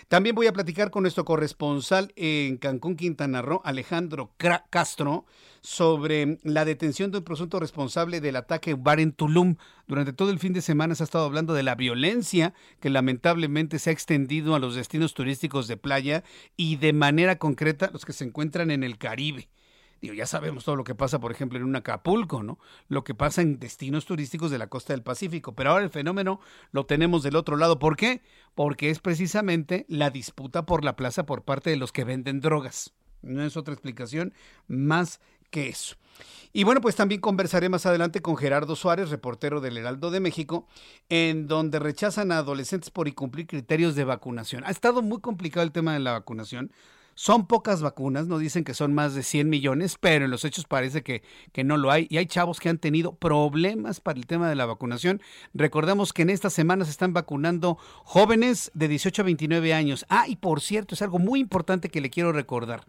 También 0.07 0.33
voy 0.33 0.47
a 0.47 0.53
platicar 0.53 0.89
con 0.89 1.03
nuestro 1.03 1.23
corresponsal 1.23 2.11
en 2.15 2.57
Cancún, 2.57 2.95
Quintana 2.95 3.43
Roo, 3.43 3.61
Alejandro 3.63 4.33
Castro, 4.71 5.27
sobre 5.61 6.39
la 6.41 6.65
detención 6.65 7.11
de 7.11 7.19
un 7.19 7.25
presunto 7.25 7.59
responsable 7.59 8.21
del 8.21 8.37
ataque 8.37 8.73
bar 8.73 8.99
en 8.99 9.11
Tulum. 9.11 9.57
Durante 9.85 10.13
todo 10.13 10.31
el 10.31 10.39
fin 10.39 10.53
de 10.53 10.63
semana 10.63 10.95
se 10.95 11.03
ha 11.03 11.05
estado 11.05 11.25
hablando 11.25 11.53
de 11.53 11.61
la 11.61 11.75
violencia 11.75 12.55
que 12.79 12.89
lamentablemente 12.89 13.77
se 13.77 13.91
ha 13.91 13.93
extendido 13.93 14.55
a 14.55 14.59
los 14.59 14.73
destinos 14.73 15.13
turísticos 15.13 15.67
de 15.67 15.77
playa 15.77 16.23
y 16.57 16.77
de 16.77 16.91
manera 16.91 17.37
concreta 17.37 17.91
los 17.93 18.03
que 18.03 18.13
se 18.13 18.25
encuentran 18.25 18.71
en 18.71 18.83
el 18.83 18.97
Caribe 18.97 19.47
ya 20.11 20.25
sabemos 20.25 20.65
todo 20.65 20.75
lo 20.75 20.83
que 20.83 20.95
pasa, 20.95 21.19
por 21.19 21.31
ejemplo, 21.31 21.57
en 21.57 21.63
un 21.63 21.77
Acapulco, 21.77 22.43
¿no? 22.43 22.59
Lo 22.89 23.05
que 23.05 23.15
pasa 23.15 23.41
en 23.41 23.59
destinos 23.59 24.05
turísticos 24.05 24.51
de 24.51 24.57
la 24.57 24.67
costa 24.67 24.91
del 24.91 25.01
Pacífico. 25.01 25.55
Pero 25.55 25.71
ahora 25.71 25.85
el 25.85 25.89
fenómeno 25.89 26.41
lo 26.71 26.85
tenemos 26.85 27.23
del 27.23 27.37
otro 27.37 27.55
lado. 27.55 27.79
¿Por 27.79 27.95
qué? 27.95 28.21
Porque 28.53 28.89
es 28.89 28.99
precisamente 28.99 29.85
la 29.87 30.09
disputa 30.09 30.65
por 30.65 30.83
la 30.83 30.97
plaza 30.97 31.25
por 31.25 31.43
parte 31.43 31.69
de 31.69 31.77
los 31.77 31.93
que 31.93 32.03
venden 32.03 32.41
drogas. 32.41 32.93
No 33.21 33.43
es 33.43 33.55
otra 33.55 33.73
explicación 33.73 34.33
más 34.67 35.21
que 35.49 35.69
eso. 35.69 35.95
Y 36.51 36.65
bueno, 36.65 36.81
pues 36.81 36.95
también 36.95 37.21
conversaré 37.21 37.69
más 37.69 37.85
adelante 37.85 38.21
con 38.21 38.35
Gerardo 38.35 38.75
Suárez, 38.75 39.09
reportero 39.09 39.61
del 39.61 39.77
Heraldo 39.77 40.11
de 40.11 40.19
México, 40.19 40.67
en 41.09 41.47
donde 41.47 41.79
rechazan 41.79 42.31
a 42.31 42.39
adolescentes 42.39 42.91
por 42.91 43.07
incumplir 43.07 43.47
criterios 43.47 43.95
de 43.95 44.03
vacunación. 44.03 44.63
Ha 44.65 44.71
estado 44.71 45.01
muy 45.01 45.19
complicado 45.19 45.63
el 45.63 45.71
tema 45.71 45.93
de 45.93 45.99
la 45.99 46.11
vacunación. 46.11 46.71
Son 47.15 47.47
pocas 47.47 47.82
vacunas, 47.82 48.28
no 48.28 48.38
dicen 48.38 48.63
que 48.63 48.73
son 48.73 48.93
más 48.93 49.13
de 49.13 49.23
100 49.23 49.49
millones, 49.49 49.97
pero 49.99 50.26
en 50.26 50.32
los 50.32 50.45
hechos 50.45 50.65
parece 50.65 51.04
que, 51.04 51.21
que, 51.52 51.63
no 51.63 51.78
lo 51.78 51.91
hay. 51.91 52.08
Y 52.10 52.17
hay 52.17 52.26
chavos 52.26 52.60
que 52.60 52.69
han 52.69 52.80
tenido 52.80 53.13
problemas 53.13 53.99
para 53.99 54.19
el 54.19 54.26
tema 54.26 54.49
de 54.49 54.56
la 54.56 54.65
vacunación. 54.65 55.21
Recordemos 55.54 56.13
que 56.13 56.23
en 56.23 56.30
esta 56.30 56.49
semana 56.49 56.86
se 56.86 56.91
están 56.91 57.13
vacunando 57.13 57.78
jóvenes 58.04 58.71
de 58.73 58.88
18 58.88 59.21
a 59.21 59.26
29 59.26 59.73
años. 59.73 60.06
Ah, 60.10 60.26
y 60.28 60.38
por 60.38 60.62
cierto, 60.62 60.95
es 60.95 61.02
algo 61.02 61.19
muy 61.19 61.39
importante 61.39 61.89
que 61.89 62.02
le 62.02 62.10
quiero 62.10 62.32
recordar. 62.32 62.86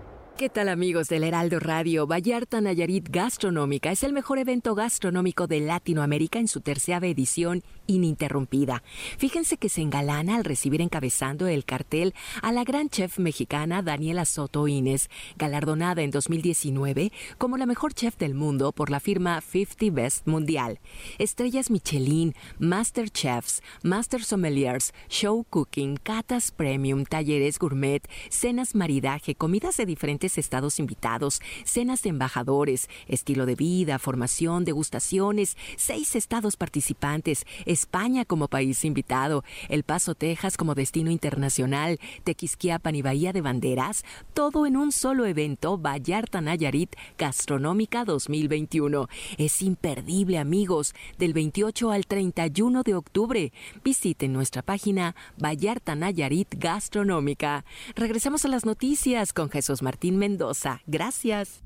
¿Qué 0.41 0.49
tal 0.49 0.69
amigos 0.69 1.07
del 1.07 1.23
Heraldo 1.23 1.59
Radio? 1.59 2.07
Vallarta 2.07 2.61
Nayarit 2.61 3.07
Gastronómica 3.11 3.91
es 3.91 4.01
el 4.01 4.11
mejor 4.11 4.39
evento 4.39 4.73
gastronómico 4.73 5.45
de 5.45 5.59
Latinoamérica 5.59 6.39
en 6.39 6.47
su 6.47 6.61
tercera 6.61 7.05
edición 7.05 7.61
ininterrumpida. 7.85 8.81
Fíjense 9.19 9.57
que 9.57 9.69
se 9.69 9.81
engalana 9.81 10.37
al 10.37 10.43
recibir 10.43 10.81
encabezando 10.81 11.47
el 11.47 11.63
cartel 11.63 12.15
a 12.41 12.51
la 12.51 12.63
gran 12.63 12.89
chef 12.89 13.19
mexicana 13.19 13.83
Daniela 13.83 14.25
Soto 14.25 14.67
Inés, 14.67 15.11
galardonada 15.37 16.01
en 16.01 16.09
2019 16.09 17.11
como 17.37 17.57
la 17.57 17.67
mejor 17.67 17.93
chef 17.93 18.17
del 18.17 18.33
mundo 18.33 18.71
por 18.71 18.89
la 18.89 18.99
firma 18.99 19.41
50 19.41 19.93
Best 19.93 20.27
Mundial. 20.27 20.79
Estrellas 21.19 21.69
Michelin, 21.69 22.33
Master 22.57 23.11
Chefs, 23.11 23.61
Master 23.83 24.23
Sommeliers, 24.23 24.91
Show 25.07 25.45
Cooking, 25.47 25.97
catas 25.97 26.49
premium, 26.49 27.03
talleres 27.05 27.59
gourmet, 27.59 28.01
cenas 28.31 28.73
maridaje, 28.73 29.35
comidas 29.35 29.77
de 29.77 29.85
diferentes 29.85 30.30
estados 30.37 30.79
invitados, 30.79 31.41
cenas 31.63 32.01
de 32.03 32.09
embajadores, 32.09 32.89
estilo 33.07 33.45
de 33.45 33.55
vida, 33.55 33.99
formación, 33.99 34.65
degustaciones, 34.65 35.57
seis 35.77 36.15
estados 36.15 36.55
participantes, 36.55 37.45
España 37.65 38.25
como 38.25 38.47
país 38.47 38.85
invitado, 38.85 39.43
El 39.69 39.83
Paso, 39.83 40.15
Texas 40.15 40.57
como 40.57 40.75
destino 40.75 41.11
internacional, 41.11 41.99
Tequisquiapan 42.23 42.95
y 42.95 43.01
Bahía 43.01 43.33
de 43.33 43.41
Banderas, 43.41 44.03
todo 44.33 44.65
en 44.65 44.77
un 44.77 44.91
solo 44.91 45.25
evento 45.25 45.77
Vallarta 45.77 46.41
Nayarit 46.41 46.95
Gastronómica 47.17 48.05
2021. 48.05 49.07
Es 49.37 49.61
imperdible, 49.61 50.37
amigos, 50.37 50.93
del 51.17 51.33
28 51.33 51.91
al 51.91 52.05
31 52.05 52.83
de 52.83 52.95
octubre. 52.95 53.53
Visiten 53.83 54.33
nuestra 54.33 54.61
página 54.61 55.15
Vallarta 55.37 55.95
Nayarit 55.95 56.55
Gastronómica. 56.57 57.65
Regresamos 57.95 58.45
a 58.45 58.47
las 58.47 58.65
noticias 58.65 59.33
con 59.33 59.49
Jesús 59.49 59.81
Martín 59.81 60.10
Mendoza. 60.17 60.81
Gracias. 60.87 61.61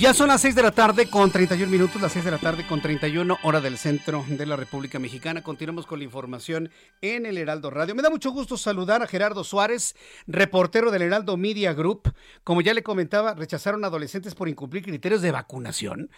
Ya 0.00 0.14
son 0.14 0.28
las 0.28 0.40
6 0.40 0.54
de 0.54 0.62
la 0.62 0.70
tarde 0.70 1.10
con 1.10 1.30
31 1.30 1.70
minutos, 1.70 2.00
las 2.00 2.12
6 2.12 2.24
de 2.24 2.30
la 2.30 2.38
tarde 2.38 2.66
con 2.66 2.80
31 2.80 3.36
hora 3.42 3.60
del 3.60 3.76
centro 3.76 4.24
de 4.26 4.46
la 4.46 4.56
República 4.56 4.98
Mexicana. 4.98 5.42
Continuamos 5.42 5.86
con 5.86 5.98
la 5.98 6.06
información 6.06 6.70
en 7.02 7.26
el 7.26 7.36
Heraldo 7.36 7.68
Radio. 7.68 7.94
Me 7.94 8.00
da 8.00 8.08
mucho 8.08 8.30
gusto 8.30 8.56
saludar 8.56 9.02
a 9.02 9.06
Gerardo 9.06 9.44
Suárez, 9.44 9.94
reportero 10.26 10.90
del 10.90 11.02
Heraldo 11.02 11.36
Media 11.36 11.74
Group. 11.74 12.14
Como 12.44 12.62
ya 12.62 12.72
le 12.72 12.82
comentaba, 12.82 13.34
rechazaron 13.34 13.84
adolescentes 13.84 14.34
por 14.34 14.48
incumplir 14.48 14.84
criterios 14.84 15.20
de 15.20 15.32
vacunación. 15.32 16.08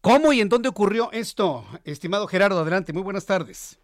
¿Cómo 0.00 0.32
y 0.32 0.40
en 0.40 0.48
dónde 0.48 0.68
ocurrió 0.68 1.10
esto? 1.12 1.62
Estimado 1.84 2.26
Gerardo, 2.26 2.58
adelante, 2.58 2.92
muy 2.92 3.02
buenas 3.02 3.26
tardes. 3.26 3.78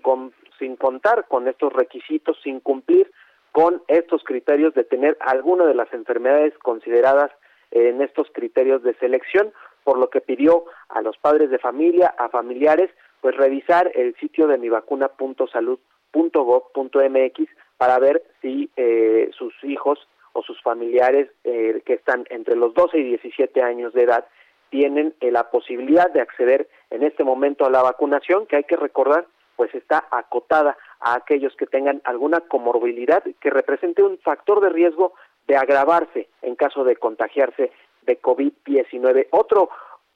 sin 0.58 0.76
contar 0.76 1.26
con 1.28 1.48
estos 1.48 1.72
requisitos, 1.72 2.38
sin 2.42 2.60
cumplir 2.60 3.10
con 3.50 3.82
estos 3.88 4.22
criterios 4.22 4.74
de 4.74 4.84
tener 4.84 5.16
alguna 5.20 5.66
de 5.66 5.74
las 5.74 5.92
enfermedades 5.92 6.56
consideradas 6.58 7.32
en 7.72 8.00
estos 8.00 8.28
criterios 8.32 8.84
de 8.84 8.94
selección, 8.94 9.52
por 9.82 9.98
lo 9.98 10.08
que 10.08 10.20
pidió 10.20 10.66
a 10.88 11.02
los 11.02 11.18
padres 11.18 11.50
de 11.50 11.58
familia, 11.58 12.14
a 12.16 12.28
familiares, 12.28 12.90
pues 13.20 13.36
revisar 13.36 13.90
el 13.94 14.14
sitio 14.16 14.46
de 14.46 14.58
mivacuna.salud.gov.mx 14.58 17.48
para 17.76 17.98
ver 17.98 18.22
si 18.40 18.70
eh, 18.76 19.30
sus 19.36 19.52
hijos 19.64 19.98
o 20.36 20.42
sus 20.42 20.60
familiares 20.62 21.30
eh, 21.44 21.82
que 21.84 21.94
están 21.94 22.26
entre 22.30 22.56
los 22.56 22.74
12 22.74 22.98
y 22.98 23.04
17 23.04 23.62
años 23.62 23.92
de 23.94 24.02
edad 24.02 24.26
tienen 24.70 25.14
eh, 25.20 25.30
la 25.30 25.50
posibilidad 25.50 26.10
de 26.10 26.20
acceder 26.20 26.68
en 26.90 27.02
este 27.02 27.24
momento 27.24 27.64
a 27.64 27.70
la 27.70 27.82
vacunación, 27.82 28.46
que 28.46 28.56
hay 28.56 28.64
que 28.64 28.76
recordar, 28.76 29.26
pues 29.56 29.74
está 29.74 30.06
acotada 30.10 30.76
a 31.00 31.14
aquellos 31.14 31.56
que 31.56 31.66
tengan 31.66 32.02
alguna 32.04 32.40
comorbilidad 32.40 33.24
que 33.40 33.50
represente 33.50 34.02
un 34.02 34.18
factor 34.18 34.60
de 34.60 34.68
riesgo 34.68 35.14
de 35.46 35.56
agravarse 35.56 36.28
en 36.42 36.56
caso 36.56 36.84
de 36.84 36.96
contagiarse 36.96 37.72
de 38.02 38.20
COVID-19. 38.20 39.28
Otro 39.30 39.70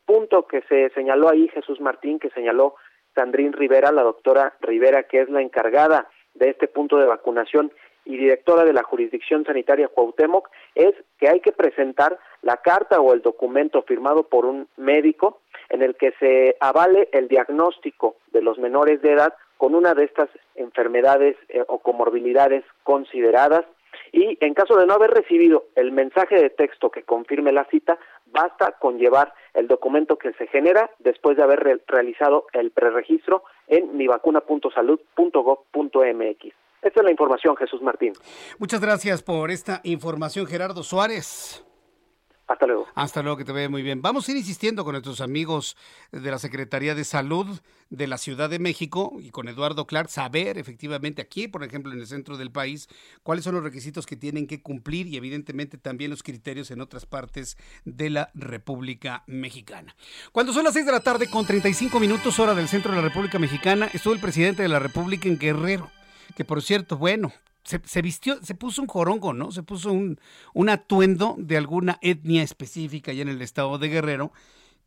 punto 0.04 0.46
que 0.46 0.62
se 0.62 0.90
señaló 0.90 1.28
ahí, 1.28 1.48
Jesús 1.48 1.80
Martín, 1.80 2.18
que 2.18 2.30
señaló 2.30 2.74
Sandrín 3.14 3.52
Rivera, 3.52 3.92
la 3.92 4.02
doctora 4.02 4.54
Rivera, 4.61 5.04
que 5.04 5.22
es 5.22 5.30
la 5.30 5.40
encargada 5.40 6.09
de 6.35 6.50
este 6.50 6.68
punto 6.68 6.98
de 6.98 7.06
vacunación 7.06 7.72
y 8.04 8.16
directora 8.16 8.64
de 8.64 8.72
la 8.72 8.82
jurisdicción 8.82 9.44
sanitaria 9.44 9.88
Cuauhtémoc, 9.88 10.48
es 10.74 10.94
que 11.18 11.28
hay 11.28 11.40
que 11.40 11.52
presentar 11.52 12.18
la 12.42 12.58
carta 12.58 13.00
o 13.00 13.12
el 13.12 13.22
documento 13.22 13.82
firmado 13.82 14.24
por 14.24 14.46
un 14.46 14.68
médico 14.76 15.40
en 15.68 15.82
el 15.82 15.96
que 15.96 16.12
se 16.18 16.56
avale 16.60 17.08
el 17.12 17.28
diagnóstico 17.28 18.16
de 18.32 18.42
los 18.42 18.58
menores 18.58 19.02
de 19.02 19.12
edad 19.12 19.34
con 19.56 19.74
una 19.74 19.94
de 19.94 20.04
estas 20.04 20.30
enfermedades 20.54 21.36
eh, 21.48 21.62
o 21.68 21.78
comorbilidades 21.78 22.64
consideradas 22.82 23.64
y 24.12 24.38
en 24.40 24.54
caso 24.54 24.76
de 24.76 24.86
no 24.86 24.94
haber 24.94 25.10
recibido 25.10 25.66
el 25.76 25.92
mensaje 25.92 26.36
de 26.36 26.50
texto 26.50 26.90
que 26.90 27.02
confirme 27.02 27.52
la 27.52 27.64
cita, 27.66 27.98
basta 28.26 28.72
con 28.72 28.98
llevar 28.98 29.32
el 29.54 29.68
documento 29.68 30.16
que 30.16 30.32
se 30.32 30.48
genera 30.48 30.90
después 30.98 31.36
de 31.36 31.42
haber 31.42 31.82
realizado 31.86 32.46
el 32.52 32.70
preregistro 32.70 33.44
en 33.68 33.96
mivacuna.salud.gov.mx. 33.96 36.54
Esta 36.83 37.01
es 37.01 37.05
la 37.05 37.11
información, 37.11 37.57
Jesús 37.57 37.83
Martín. 37.83 38.12
Muchas 38.59 38.81
gracias 38.81 39.23
por 39.23 39.51
esta 39.51 39.81
información, 39.85 40.47
Gerardo 40.47 40.83
Suárez. 40.83 41.64
Hasta 42.51 42.66
luego. 42.66 42.88
Hasta 42.97 43.23
luego, 43.23 43.37
que 43.37 43.45
te 43.45 43.53
vea 43.53 43.69
muy 43.69 43.83
bien. 43.83 44.03
Vamos 44.03 44.27
a 44.27 44.33
ir 44.33 44.37
insistiendo 44.37 44.83
con 44.83 44.95
nuestros 44.95 45.21
amigos 45.21 45.77
de 46.11 46.29
la 46.33 46.38
Secretaría 46.40 46.97
de 46.97 47.05
Salud 47.05 47.47
de 47.90 48.07
la 48.09 48.19
Ciudad 48.19 48.51
de 48.51 48.59
México 48.59 49.12
y 49.21 49.31
con 49.31 49.47
Eduardo 49.47 49.87
Clark, 49.87 50.09
saber 50.09 50.59
efectivamente 50.59 51.23
aquí, 51.23 51.47
por 51.47 51.62
ejemplo, 51.62 51.93
en 51.93 52.01
el 52.01 52.09
centro 52.09 52.37
del 52.37 52.51
país, 52.51 52.88
cuáles 53.23 53.45
son 53.45 53.55
los 53.55 53.62
requisitos 53.62 54.05
que 54.05 54.16
tienen 54.16 54.49
que 54.49 54.62
cumplir 54.62 55.07
y 55.07 55.16
evidentemente 55.16 55.79
también 55.79 56.11
los 56.11 56.25
criterios 56.25 56.73
en 56.73 56.81
otras 56.81 57.07
partes 57.07 57.57
de 57.85 58.11
la 58.11 58.31
República 58.35 59.23
Mexicana. 59.29 59.95
Cuando 60.33 60.53
son 60.53 60.64
las 60.64 60.75
6 60.75 60.87
de 60.87 60.93
la 60.93 61.01
tarde 61.01 61.31
con 61.31 61.47
35 61.47 62.01
minutos 62.01 62.37
hora 62.40 62.57
del 62.57 62.66
centro 62.66 62.90
de 62.90 62.97
la 62.97 63.09
República 63.09 63.38
Mexicana, 63.38 63.88
estuvo 63.93 64.12
el 64.12 64.21
presidente 64.21 64.62
de 64.62 64.69
la 64.69 64.81
República 64.81 65.29
en 65.29 65.38
Guerrero 65.38 65.88
que 66.35 66.45
por 66.45 66.62
cierto, 66.62 66.97
bueno, 66.97 67.33
se, 67.64 68.03
vistió, 68.03 68.43
se 68.43 68.55
puso 68.55 68.83
un 68.83 68.88
jorongo, 68.88 69.33
¿no? 69.33 69.53
Se 69.53 69.62
puso 69.62 69.93
un, 69.93 70.19
un 70.55 70.69
atuendo 70.69 71.37
de 71.38 71.57
alguna 71.57 71.99
etnia 72.01 72.43
específica 72.43 73.11
allá 73.11 73.23
en 73.23 73.29
el 73.29 73.43
estado 73.43 73.79
de 73.79 73.88
Guerrero, 73.88 74.33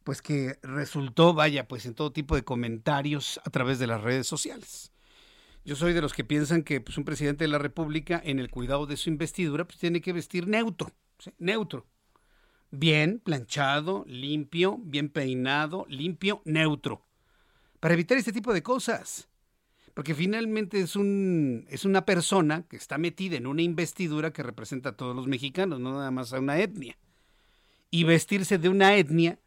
pues 0.03 0.21
que 0.21 0.59
resultó, 0.63 1.33
vaya, 1.33 1.67
pues 1.67 1.85
en 1.85 1.93
todo 1.93 2.11
tipo 2.11 2.35
de 2.35 2.43
comentarios 2.43 3.39
a 3.45 3.49
través 3.49 3.79
de 3.79 3.87
las 3.87 4.01
redes 4.01 4.27
sociales. 4.27 4.91
Yo 5.65 5.77
soy 5.77 5.93
de 5.93 6.01
los 6.01 6.13
que 6.13 6.25
piensan 6.25 6.63
que 6.63 6.81
pues, 6.81 6.97
un 6.97 7.05
presidente 7.05 7.45
de 7.45 7.49
la 7.49 7.57
República, 7.57 8.21
en 8.23 8.39
el 8.39 8.49
cuidado 8.49 8.85
de 8.85 8.97
su 8.97 9.09
investidura, 9.09 9.65
pues 9.65 9.79
tiene 9.79 10.01
que 10.01 10.11
vestir 10.11 10.47
neutro, 10.47 10.91
neutro. 11.37 11.87
Bien 12.69 13.21
planchado, 13.23 14.03
limpio, 14.07 14.77
bien 14.79 15.07
peinado, 15.07 15.85
limpio, 15.87 16.41
neutro. 16.43 17.05
Para 17.79 17.93
evitar 17.93 18.17
este 18.17 18.33
tipo 18.33 18.51
de 18.51 18.63
cosas 18.63 19.29
porque 19.93 20.15
finalmente 20.15 20.79
es, 20.79 20.95
un, 20.95 21.65
es 21.69 21.85
una 21.85 22.05
persona 22.05 22.63
que 22.67 22.77
está 22.77 22.97
metida 22.97 23.37
en 23.37 23.45
una 23.45 23.61
investidura 23.61 24.33
que 24.33 24.41
representa 24.41 24.89
a 24.89 24.97
todos 24.97 25.15
los 25.15 25.27
mexicanos, 25.27 25.79
no 25.79 25.93
nada 25.93 26.09
más 26.09 26.33
a 26.33 26.39
una 26.39 26.59
etnia. 26.59 26.97
Y 27.91 28.03
vestirse 28.03 28.57
de 28.57 28.69
una 28.69 28.95
etnia, 28.95 29.39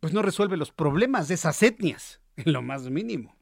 pues 0.00 0.12
no 0.12 0.20
resuelve 0.20 0.58
los 0.58 0.70
problemas 0.70 1.28
de 1.28 1.34
esas 1.34 1.62
etnias, 1.62 2.20
en 2.36 2.52
lo 2.52 2.62
más 2.62 2.90
mínimo. 2.90 3.36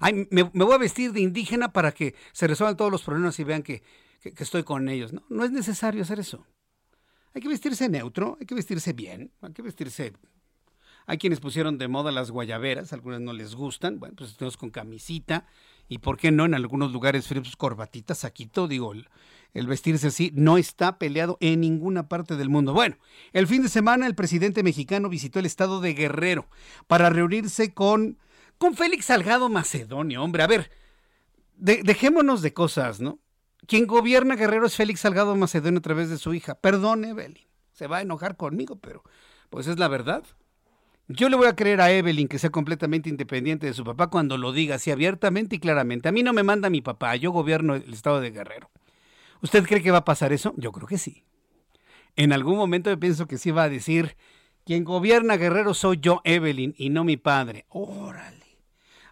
Ay, 0.00 0.26
me, 0.30 0.42
voy 0.42 0.74
a 0.74 0.78
vestir 0.78 1.12
de 1.12 1.20
indígena 1.20 1.72
para 1.72 1.92
que 1.92 2.14
se 2.32 2.46
resuelvan 2.46 2.76
todos 2.76 2.90
los 2.90 3.04
problemas 3.04 3.38
y 3.38 3.44
vean 3.44 3.62
que, 3.62 3.82
que 4.20 4.42
estoy 4.42 4.64
con 4.64 4.88
ellos. 4.88 5.12
No, 5.12 5.24
no 5.30 5.44
es 5.44 5.52
necesario 5.52 6.02
hacer 6.02 6.18
eso. 6.18 6.44
Hay 7.32 7.40
que 7.40 7.48
vestirse 7.48 7.88
neutro, 7.88 8.36
hay 8.38 8.46
que 8.46 8.54
vestirse 8.54 8.92
bien, 8.92 9.32
hay 9.40 9.52
que 9.52 9.62
vestirse 9.62 10.12
hay 11.06 11.18
quienes 11.18 11.40
pusieron 11.40 11.78
de 11.78 11.88
moda 11.88 12.12
las 12.12 12.30
guayaberas, 12.30 12.92
algunas 12.92 13.20
no 13.20 13.32
les 13.32 13.54
gustan, 13.54 13.98
bueno, 14.00 14.14
pues 14.16 14.36
tenemos 14.36 14.56
con 14.56 14.70
camisita 14.70 15.46
y 15.88 15.98
por 15.98 16.16
qué 16.16 16.30
no 16.30 16.44
en 16.44 16.54
algunos 16.54 16.92
lugares 16.92 17.26
fríos 17.26 17.44
pues, 17.44 17.56
corbatita, 17.56 18.14
saquito, 18.14 18.68
digo, 18.68 18.92
el, 19.52 19.66
vestirse 19.66 20.06
así 20.06 20.32
no 20.34 20.56
está 20.56 20.98
peleado 20.98 21.36
en 21.40 21.60
ninguna 21.60 22.08
parte 22.08 22.36
del 22.36 22.48
mundo. 22.48 22.72
Bueno, 22.72 22.96
el 23.32 23.46
fin 23.46 23.62
de 23.62 23.68
semana 23.68 24.06
el 24.06 24.14
presidente 24.14 24.62
mexicano 24.62 25.08
visitó 25.08 25.38
el 25.38 25.46
estado 25.46 25.80
de 25.80 25.94
Guerrero 25.94 26.48
para 26.86 27.10
reunirse 27.10 27.74
con, 27.74 28.18
con 28.58 28.74
Félix 28.74 29.06
Salgado 29.06 29.48
Macedonio. 29.50 30.22
Hombre, 30.22 30.42
a 30.42 30.46
ver, 30.46 30.70
dejémonos 31.56 32.40
de 32.40 32.54
cosas, 32.54 33.00
¿no? 33.00 33.20
Quien 33.66 33.86
gobierna 33.86 34.36
Guerrero 34.36 34.66
es 34.66 34.76
Félix 34.76 35.00
Salgado 35.00 35.36
Macedonio 35.36 35.78
a 35.78 35.82
través 35.82 36.08
de 36.08 36.18
su 36.18 36.34
hija. 36.34 36.54
Perdone, 36.54 37.10
Evelyn, 37.10 37.46
se 37.72 37.86
va 37.86 37.98
a 37.98 38.02
enojar 38.02 38.36
conmigo, 38.36 38.76
pero 38.76 39.02
pues 39.50 39.66
es 39.66 39.78
la 39.78 39.88
verdad. 39.88 40.24
Yo 41.06 41.28
le 41.28 41.36
voy 41.36 41.46
a 41.46 41.54
creer 41.54 41.82
a 41.82 41.90
Evelyn 41.90 42.28
que 42.28 42.38
sea 42.38 42.48
completamente 42.48 43.10
independiente 43.10 43.66
de 43.66 43.74
su 43.74 43.84
papá 43.84 44.06
cuando 44.08 44.38
lo 44.38 44.52
diga 44.52 44.76
así 44.76 44.90
abiertamente 44.90 45.56
y 45.56 45.58
claramente. 45.58 46.08
A 46.08 46.12
mí 46.12 46.22
no 46.22 46.32
me 46.32 46.42
manda 46.42 46.70
mi 46.70 46.80
papá, 46.80 47.14
yo 47.16 47.30
gobierno 47.30 47.74
el 47.74 47.92
estado 47.92 48.20
de 48.20 48.30
Guerrero. 48.30 48.70
¿Usted 49.42 49.64
cree 49.66 49.82
que 49.82 49.90
va 49.90 49.98
a 49.98 50.04
pasar 50.04 50.32
eso? 50.32 50.54
Yo 50.56 50.72
creo 50.72 50.88
que 50.88 50.96
sí. 50.96 51.24
En 52.16 52.32
algún 52.32 52.56
momento 52.56 52.88
yo 52.88 52.98
pienso 52.98 53.26
que 53.26 53.36
sí 53.36 53.50
va 53.50 53.64
a 53.64 53.68
decir, 53.68 54.16
quien 54.64 54.84
gobierna 54.84 55.36
Guerrero 55.36 55.74
soy 55.74 55.98
yo, 56.00 56.22
Evelyn, 56.24 56.74
y 56.78 56.88
no 56.88 57.04
mi 57.04 57.18
padre. 57.18 57.66
Órale. 57.68 58.44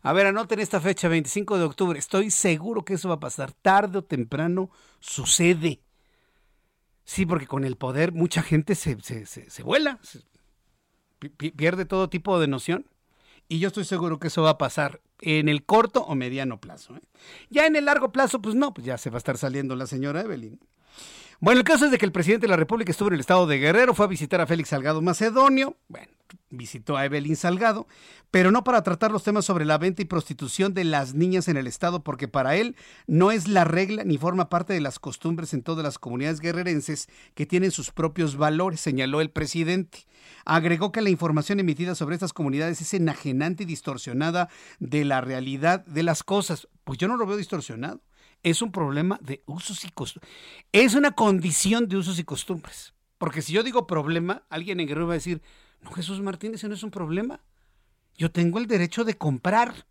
A 0.00 0.14
ver, 0.14 0.26
anoten 0.26 0.60
esta 0.60 0.80
fecha, 0.80 1.08
25 1.08 1.58
de 1.58 1.64
octubre. 1.64 1.98
Estoy 1.98 2.30
seguro 2.30 2.86
que 2.86 2.94
eso 2.94 3.08
va 3.08 3.16
a 3.16 3.20
pasar. 3.20 3.52
Tarde 3.52 3.98
o 3.98 4.04
temprano 4.04 4.70
sucede. 4.98 5.82
Sí, 7.04 7.26
porque 7.26 7.46
con 7.46 7.64
el 7.64 7.76
poder 7.76 8.12
mucha 8.12 8.42
gente 8.42 8.74
se, 8.74 8.98
se, 9.02 9.26
se, 9.26 9.50
se 9.50 9.62
vuela, 9.62 10.00
pierde 11.30 11.84
todo 11.84 12.08
tipo 12.08 12.38
de 12.40 12.48
noción. 12.48 12.86
Y 13.48 13.58
yo 13.58 13.68
estoy 13.68 13.84
seguro 13.84 14.18
que 14.18 14.28
eso 14.28 14.42
va 14.42 14.50
a 14.50 14.58
pasar 14.58 15.00
en 15.20 15.48
el 15.48 15.64
corto 15.64 16.02
o 16.02 16.14
mediano 16.14 16.60
plazo. 16.60 16.96
¿eh? 16.96 17.02
Ya 17.50 17.66
en 17.66 17.76
el 17.76 17.84
largo 17.84 18.12
plazo, 18.12 18.40
pues 18.40 18.54
no, 18.54 18.72
pues 18.72 18.86
ya 18.86 18.96
se 18.98 19.10
va 19.10 19.16
a 19.16 19.18
estar 19.18 19.36
saliendo 19.36 19.76
la 19.76 19.86
señora 19.86 20.22
Evelyn. 20.22 20.58
Bueno, 21.42 21.58
el 21.58 21.64
caso 21.64 21.86
es 21.86 21.90
de 21.90 21.98
que 21.98 22.06
el 22.06 22.12
presidente 22.12 22.46
de 22.46 22.50
la 22.50 22.56
República 22.56 22.92
estuvo 22.92 23.08
en 23.08 23.14
el 23.14 23.20
estado 23.20 23.48
de 23.48 23.58
Guerrero, 23.58 23.94
fue 23.94 24.04
a 24.04 24.08
visitar 24.08 24.40
a 24.40 24.46
Félix 24.46 24.68
Salgado 24.68 25.02
Macedonio, 25.02 25.76
bueno, 25.88 26.06
visitó 26.50 26.96
a 26.96 27.04
Evelyn 27.04 27.34
Salgado, 27.34 27.88
pero 28.30 28.52
no 28.52 28.62
para 28.62 28.84
tratar 28.84 29.10
los 29.10 29.24
temas 29.24 29.44
sobre 29.44 29.64
la 29.64 29.76
venta 29.76 30.02
y 30.02 30.04
prostitución 30.04 30.72
de 30.72 30.84
las 30.84 31.14
niñas 31.14 31.48
en 31.48 31.56
el 31.56 31.66
estado, 31.66 32.04
porque 32.04 32.28
para 32.28 32.54
él 32.54 32.76
no 33.08 33.32
es 33.32 33.48
la 33.48 33.64
regla 33.64 34.04
ni 34.04 34.18
forma 34.18 34.50
parte 34.50 34.72
de 34.72 34.80
las 34.80 35.00
costumbres 35.00 35.52
en 35.52 35.62
todas 35.62 35.82
las 35.82 35.98
comunidades 35.98 36.38
guerrerenses 36.38 37.08
que 37.34 37.44
tienen 37.44 37.72
sus 37.72 37.90
propios 37.90 38.36
valores, 38.36 38.78
señaló 38.78 39.20
el 39.20 39.30
presidente. 39.30 40.06
Agregó 40.44 40.92
que 40.92 41.00
la 41.00 41.10
información 41.10 41.58
emitida 41.58 41.96
sobre 41.96 42.14
estas 42.14 42.32
comunidades 42.32 42.80
es 42.80 42.94
enajenante 42.94 43.64
y 43.64 43.66
distorsionada 43.66 44.48
de 44.78 45.04
la 45.04 45.20
realidad 45.20 45.84
de 45.86 46.04
las 46.04 46.22
cosas. 46.22 46.68
Pues 46.84 46.98
yo 46.98 47.08
no 47.08 47.16
lo 47.16 47.26
veo 47.26 47.36
distorsionado 47.36 48.00
es 48.42 48.62
un 48.62 48.72
problema 48.72 49.18
de 49.22 49.42
usos 49.46 49.84
y 49.84 49.90
costumbres. 49.90 50.32
Es 50.72 50.94
una 50.94 51.12
condición 51.12 51.88
de 51.88 51.96
usos 51.96 52.18
y 52.18 52.24
costumbres. 52.24 52.94
Porque 53.18 53.42
si 53.42 53.52
yo 53.52 53.62
digo 53.62 53.86
problema, 53.86 54.44
alguien 54.50 54.80
en 54.80 54.88
Guerrero 54.88 55.06
va 55.06 55.14
a 55.14 55.14
decir, 55.14 55.42
no, 55.80 55.92
Jesús 55.92 56.20
Martínez, 56.20 56.60
eso 56.60 56.68
no 56.68 56.74
es 56.74 56.82
un 56.82 56.90
problema. 56.90 57.40
Yo 58.16 58.30
tengo 58.30 58.58
el 58.58 58.66
derecho 58.66 59.04
de 59.04 59.16
comprar. 59.16 59.86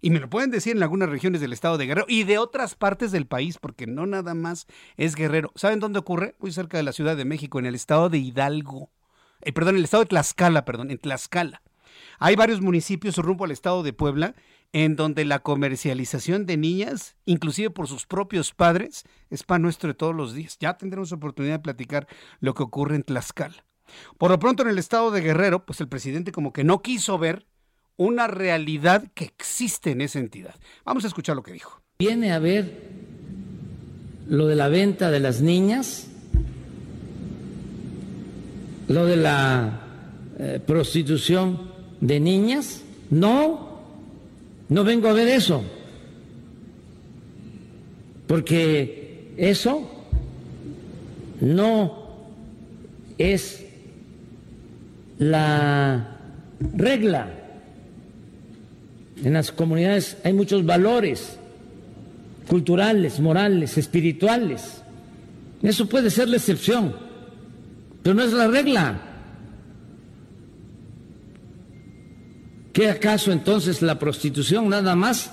Y 0.00 0.10
me 0.10 0.20
lo 0.20 0.30
pueden 0.30 0.50
decir 0.50 0.76
en 0.76 0.82
algunas 0.82 1.08
regiones 1.08 1.40
del 1.40 1.52
estado 1.52 1.78
de 1.78 1.86
Guerrero 1.86 2.06
y 2.08 2.24
de 2.24 2.38
otras 2.38 2.74
partes 2.74 3.12
del 3.12 3.26
país, 3.26 3.58
porque 3.58 3.86
no 3.86 4.06
nada 4.06 4.34
más 4.34 4.66
es 4.96 5.14
Guerrero. 5.14 5.52
¿Saben 5.54 5.80
dónde 5.80 5.98
ocurre? 5.98 6.36
Muy 6.38 6.52
cerca 6.52 6.76
de 6.76 6.84
la 6.84 6.92
Ciudad 6.92 7.16
de 7.16 7.24
México, 7.24 7.58
en 7.58 7.66
el 7.66 7.74
estado 7.74 8.08
de 8.08 8.18
Hidalgo. 8.18 8.90
Eh, 9.40 9.52
perdón, 9.52 9.74
en 9.74 9.78
el 9.78 9.84
estado 9.84 10.02
de 10.02 10.08
Tlaxcala, 10.08 10.64
perdón, 10.64 10.90
en 10.90 10.98
Tlaxcala. 10.98 11.62
Hay 12.18 12.36
varios 12.36 12.60
municipios 12.60 13.16
rumbo 13.16 13.44
al 13.44 13.50
estado 13.50 13.82
de 13.82 13.92
Puebla 13.92 14.34
en 14.72 14.96
donde 14.96 15.24
la 15.24 15.38
comercialización 15.38 16.46
de 16.46 16.56
niñas, 16.56 17.16
inclusive 17.24 17.70
por 17.70 17.88
sus 17.88 18.06
propios 18.06 18.52
padres, 18.52 19.04
es 19.30 19.42
pan 19.42 19.62
nuestro 19.62 19.88
de 19.88 19.94
todos 19.94 20.14
los 20.14 20.34
días. 20.34 20.58
Ya 20.60 20.76
tendremos 20.76 21.12
oportunidad 21.12 21.54
de 21.54 21.62
platicar 21.62 22.06
lo 22.40 22.54
que 22.54 22.62
ocurre 22.62 22.96
en 22.96 23.02
Tlaxcala. 23.02 23.64
Por 24.18 24.30
lo 24.30 24.38
pronto 24.38 24.62
en 24.62 24.68
el 24.68 24.78
estado 24.78 25.10
de 25.10 25.22
Guerrero, 25.22 25.64
pues 25.64 25.80
el 25.80 25.88
presidente 25.88 26.32
como 26.32 26.52
que 26.52 26.64
no 26.64 26.82
quiso 26.82 27.18
ver 27.18 27.46
una 27.96 28.26
realidad 28.26 29.10
que 29.14 29.24
existe 29.24 29.90
en 29.90 30.00
esa 30.02 30.18
entidad. 30.18 30.54
Vamos 30.84 31.04
a 31.04 31.08
escuchar 31.08 31.36
lo 31.36 31.42
que 31.42 31.52
dijo. 31.52 31.82
Viene 31.98 32.32
a 32.32 32.38
ver 32.38 32.90
lo 34.28 34.46
de 34.46 34.54
la 34.54 34.68
venta 34.68 35.10
de 35.10 35.20
las 35.20 35.40
niñas, 35.40 36.06
lo 38.86 39.06
de 39.06 39.16
la 39.16 39.80
eh, 40.38 40.60
prostitución 40.64 41.72
de 42.00 42.20
niñas. 42.20 42.82
No, 43.10 43.67
no 44.68 44.84
vengo 44.84 45.08
a 45.08 45.12
ver 45.12 45.28
eso, 45.28 45.62
porque 48.26 49.32
eso 49.36 49.90
no 51.40 52.08
es 53.16 53.64
la 55.18 56.18
regla. 56.74 57.34
En 59.24 59.32
las 59.32 59.50
comunidades 59.50 60.16
hay 60.22 60.32
muchos 60.32 60.64
valores 60.64 61.38
culturales, 62.46 63.20
morales, 63.20 63.78
espirituales. 63.78 64.82
Eso 65.62 65.88
puede 65.88 66.10
ser 66.10 66.28
la 66.28 66.36
excepción, 66.36 66.94
pero 68.02 68.14
no 68.14 68.22
es 68.22 68.32
la 68.32 68.48
regla. 68.48 69.07
¿Qué 72.78 72.88
acaso 72.88 73.32
entonces 73.32 73.82
la 73.82 73.98
prostitución 73.98 74.68
nada 74.68 74.94
más 74.94 75.32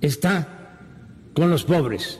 está 0.00 0.78
con 1.34 1.50
los 1.50 1.64
pobres? 1.64 2.18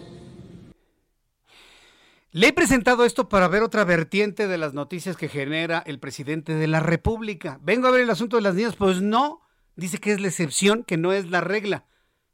Le 2.33 2.49
he 2.49 2.53
presentado 2.53 3.07
esto 3.07 3.31
para 3.31 3.49
ver 3.49 3.63
otra 3.63 3.85
vertiente 3.85 4.49
de 4.49 4.59
las 4.59 4.75
noticias 4.75 5.17
que 5.17 5.31
genera 5.31 5.83
el 5.87 5.99
presidente 5.99 6.55
de 6.55 6.67
la 6.67 6.81
República. 6.81 7.61
Vengo 7.63 7.89
a 7.89 7.93
ver 7.93 8.03
el 8.03 8.11
asunto 8.11 8.37
de 8.37 8.43
las 8.43 8.55
niñas, 8.55 8.77
pues 8.77 9.01
no, 9.01 9.41
dice 9.75 9.97
que 9.97 10.13
es 10.13 10.21
la 10.21 10.29
excepción, 10.29 10.85
que 10.85 10.99
no 10.99 11.15
es 11.15 11.31
la 11.31 11.41
regla. 11.41 11.87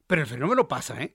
Pero 0.09 0.23
el 0.23 0.27
fenómeno 0.27 0.67
pasa, 0.67 1.01
¿eh? 1.01 1.15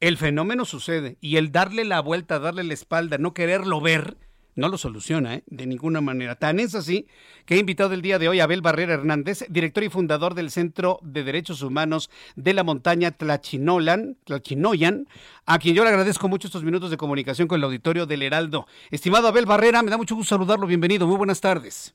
El 0.00 0.16
fenómeno 0.16 0.64
sucede 0.64 1.16
y 1.20 1.36
el 1.36 1.52
darle 1.52 1.84
la 1.84 2.00
vuelta, 2.00 2.40
darle 2.40 2.64
la 2.64 2.74
espalda, 2.74 3.18
no 3.18 3.34
quererlo 3.34 3.80
ver, 3.80 4.16
no 4.56 4.68
lo 4.68 4.78
soluciona, 4.78 5.34
¿eh? 5.34 5.42
de 5.46 5.66
ninguna 5.66 6.00
manera. 6.00 6.36
Tan 6.36 6.60
es 6.60 6.74
así 6.74 7.06
que 7.44 7.54
he 7.56 7.58
invitado 7.58 7.94
el 7.94 8.02
día 8.02 8.18
de 8.18 8.28
hoy 8.28 8.40
a 8.40 8.44
Abel 8.44 8.62
Barrera 8.62 8.94
Hernández, 8.94 9.44
director 9.48 9.84
y 9.84 9.88
fundador 9.88 10.34
del 10.34 10.50
Centro 10.50 10.98
de 11.02 11.24
Derechos 11.24 11.62
Humanos 11.62 12.10
de 12.36 12.54
la 12.54 12.64
Montaña 12.64 13.10
Tlachinolan, 13.10 14.16
Tlachinoyan, 14.24 15.06
a 15.46 15.58
quien 15.58 15.74
yo 15.74 15.84
le 15.84 15.90
agradezco 15.90 16.28
mucho 16.28 16.48
estos 16.48 16.64
minutos 16.64 16.90
de 16.90 16.96
comunicación 16.96 17.48
con 17.48 17.58
el 17.58 17.64
auditorio 17.64 18.06
del 18.06 18.22
Heraldo. 18.22 18.66
Estimado 18.90 19.28
Abel 19.28 19.46
Barrera, 19.46 19.82
me 19.82 19.90
da 19.90 19.96
mucho 19.96 20.14
gusto 20.14 20.34
saludarlo. 20.34 20.66
Bienvenido, 20.66 21.06
muy 21.06 21.16
buenas 21.16 21.40
tardes. 21.40 21.94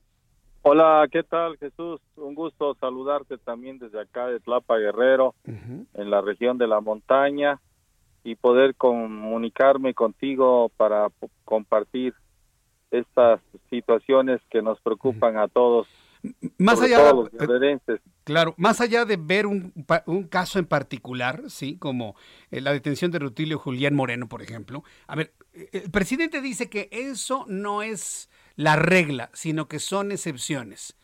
Hola, 0.62 1.08
¿qué 1.10 1.22
tal 1.22 1.56
Jesús? 1.56 2.02
Un 2.16 2.34
gusto 2.34 2.76
saludarte 2.78 3.38
también 3.38 3.78
desde 3.78 3.98
acá 3.98 4.26
de 4.26 4.40
Tlapa 4.40 4.76
Guerrero, 4.76 5.34
en 5.46 6.10
la 6.10 6.20
región 6.20 6.58
de 6.58 6.66
la 6.66 6.82
montaña, 6.82 7.58
y 8.24 8.34
poder 8.34 8.74
comunicarme 8.74 9.94
contigo 9.94 10.70
para 10.76 11.08
compartir 11.46 12.12
estas 12.90 13.40
situaciones 13.68 14.40
que 14.50 14.62
nos 14.62 14.80
preocupan 14.80 15.36
a 15.38 15.48
todos. 15.48 15.86
Más 16.58 16.80
allá, 16.82 17.02
de, 17.02 17.14
los 17.14 17.30
claro, 18.24 18.54
más 18.58 18.82
allá 18.82 19.06
de 19.06 19.16
ver 19.16 19.46
un, 19.46 19.72
un, 20.04 20.24
caso 20.24 20.58
en 20.58 20.66
particular, 20.66 21.44
sí, 21.48 21.78
como 21.78 22.14
eh, 22.50 22.60
la 22.60 22.74
detención 22.74 23.10
de 23.10 23.20
Rutilio 23.20 23.58
Julián 23.58 23.94
Moreno, 23.94 24.28
por 24.28 24.42
ejemplo. 24.42 24.84
A 25.06 25.16
ver, 25.16 25.32
eh, 25.54 25.70
el 25.72 25.90
presidente 25.90 26.42
dice 26.42 26.68
que 26.68 26.90
eso 26.92 27.46
no 27.48 27.80
es 27.82 28.28
la 28.56 28.76
regla, 28.76 29.30
sino 29.32 29.66
que 29.66 29.78
son 29.78 30.12
excepciones. 30.12 30.98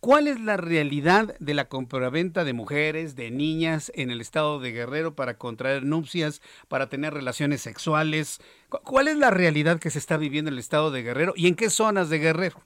¿Cuál 0.00 0.28
es 0.28 0.40
la 0.40 0.56
realidad 0.56 1.36
de 1.40 1.54
la 1.54 1.68
compraventa 1.68 2.44
de 2.44 2.52
mujeres, 2.52 3.16
de 3.16 3.32
niñas 3.32 3.90
en 3.96 4.12
el 4.12 4.20
estado 4.20 4.60
de 4.60 4.70
Guerrero 4.70 5.16
para 5.16 5.38
contraer 5.38 5.82
nupcias, 5.82 6.40
para 6.68 6.88
tener 6.88 7.14
relaciones 7.14 7.62
sexuales? 7.62 8.40
¿Cuál 8.68 9.08
es 9.08 9.16
la 9.16 9.30
realidad 9.30 9.80
que 9.80 9.90
se 9.90 9.98
está 9.98 10.16
viviendo 10.16 10.50
en 10.50 10.54
el 10.54 10.60
estado 10.60 10.92
de 10.92 11.02
Guerrero 11.02 11.32
y 11.34 11.48
en 11.48 11.56
qué 11.56 11.68
zonas 11.68 12.10
de 12.10 12.20
Guerrero? 12.20 12.58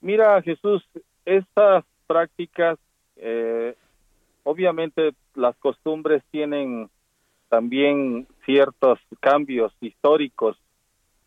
Mira, 0.00 0.40
Jesús, 0.40 0.82
estas 1.26 1.84
prácticas, 2.06 2.78
eh, 3.16 3.74
obviamente 4.42 5.10
las 5.34 5.54
costumbres 5.56 6.22
tienen 6.30 6.88
también 7.50 8.26
ciertos 8.46 8.98
cambios 9.20 9.70
históricos, 9.82 10.56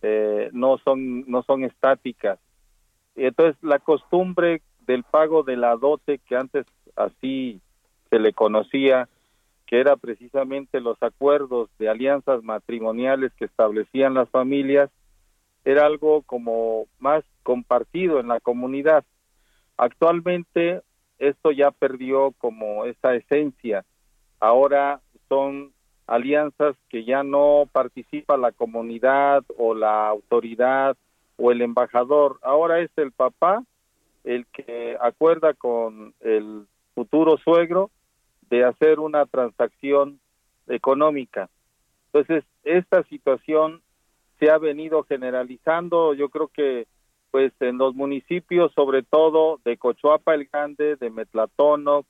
eh, 0.01 0.49
no 0.51 0.79
son 0.79 1.29
no 1.29 1.43
son 1.43 1.63
estáticas 1.63 2.39
entonces 3.25 3.61
la 3.63 3.79
costumbre 3.79 4.61
del 4.85 5.03
pago 5.03 5.43
de 5.43 5.57
la 5.57 5.75
dote 5.75 6.19
que 6.19 6.35
antes 6.35 6.65
así 6.95 7.59
se 8.09 8.19
le 8.19 8.33
conocía, 8.33 9.09
que 9.65 9.79
era 9.79 9.97
precisamente 9.97 10.79
los 10.79 11.01
acuerdos 11.01 11.69
de 11.77 11.89
alianzas 11.89 12.43
matrimoniales 12.43 13.33
que 13.33 13.45
establecían 13.45 14.13
las 14.13 14.29
familias, 14.29 14.89
era 15.65 15.85
algo 15.85 16.21
como 16.21 16.85
más 16.99 17.25
compartido 17.43 18.19
en 18.19 18.29
la 18.29 18.39
comunidad. 18.39 19.03
Actualmente 19.75 20.81
esto 21.19 21.51
ya 21.51 21.71
perdió 21.71 22.31
como 22.37 22.85
esa 22.85 23.15
esencia. 23.15 23.83
Ahora 24.39 25.01
son 25.27 25.73
alianzas 26.05 26.75
que 26.89 27.03
ya 27.03 27.23
no 27.23 27.67
participa 27.71 28.37
la 28.37 28.53
comunidad 28.53 29.43
o 29.57 29.73
la 29.73 30.07
autoridad 30.07 30.95
o 31.37 31.51
el 31.51 31.61
embajador. 31.61 32.39
Ahora 32.41 32.79
es 32.79 32.91
el 32.97 33.11
papá 33.11 33.63
el 34.23 34.45
que 34.47 34.97
acuerda 34.99 35.53
con 35.53 36.13
el 36.19 36.67
futuro 36.93 37.37
suegro 37.37 37.91
de 38.49 38.65
hacer 38.65 38.99
una 38.99 39.25
transacción 39.25 40.19
económica. 40.67 41.49
Entonces, 42.07 42.43
esta 42.63 43.03
situación 43.03 43.81
se 44.39 44.49
ha 44.49 44.57
venido 44.57 45.03
generalizando, 45.03 46.13
yo 46.13 46.29
creo 46.29 46.49
que 46.49 46.87
pues 47.31 47.51
en 47.59 47.77
los 47.77 47.93
municipios, 47.93 48.71
sobre 48.73 49.03
todo 49.03 49.59
de 49.63 49.77
Cochuapa 49.77 50.33
el 50.33 50.45
Grande, 50.45 50.95
de 50.95 51.09
Metlatono, 51.09 52.05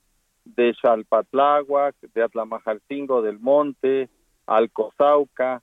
de 0.45 0.73
Xalpatláhuac, 0.73 1.95
de 2.13 2.23
Atlamajalcingo 2.23 3.21
del 3.21 3.39
Monte, 3.39 4.09
Alcozauca, 4.45 5.61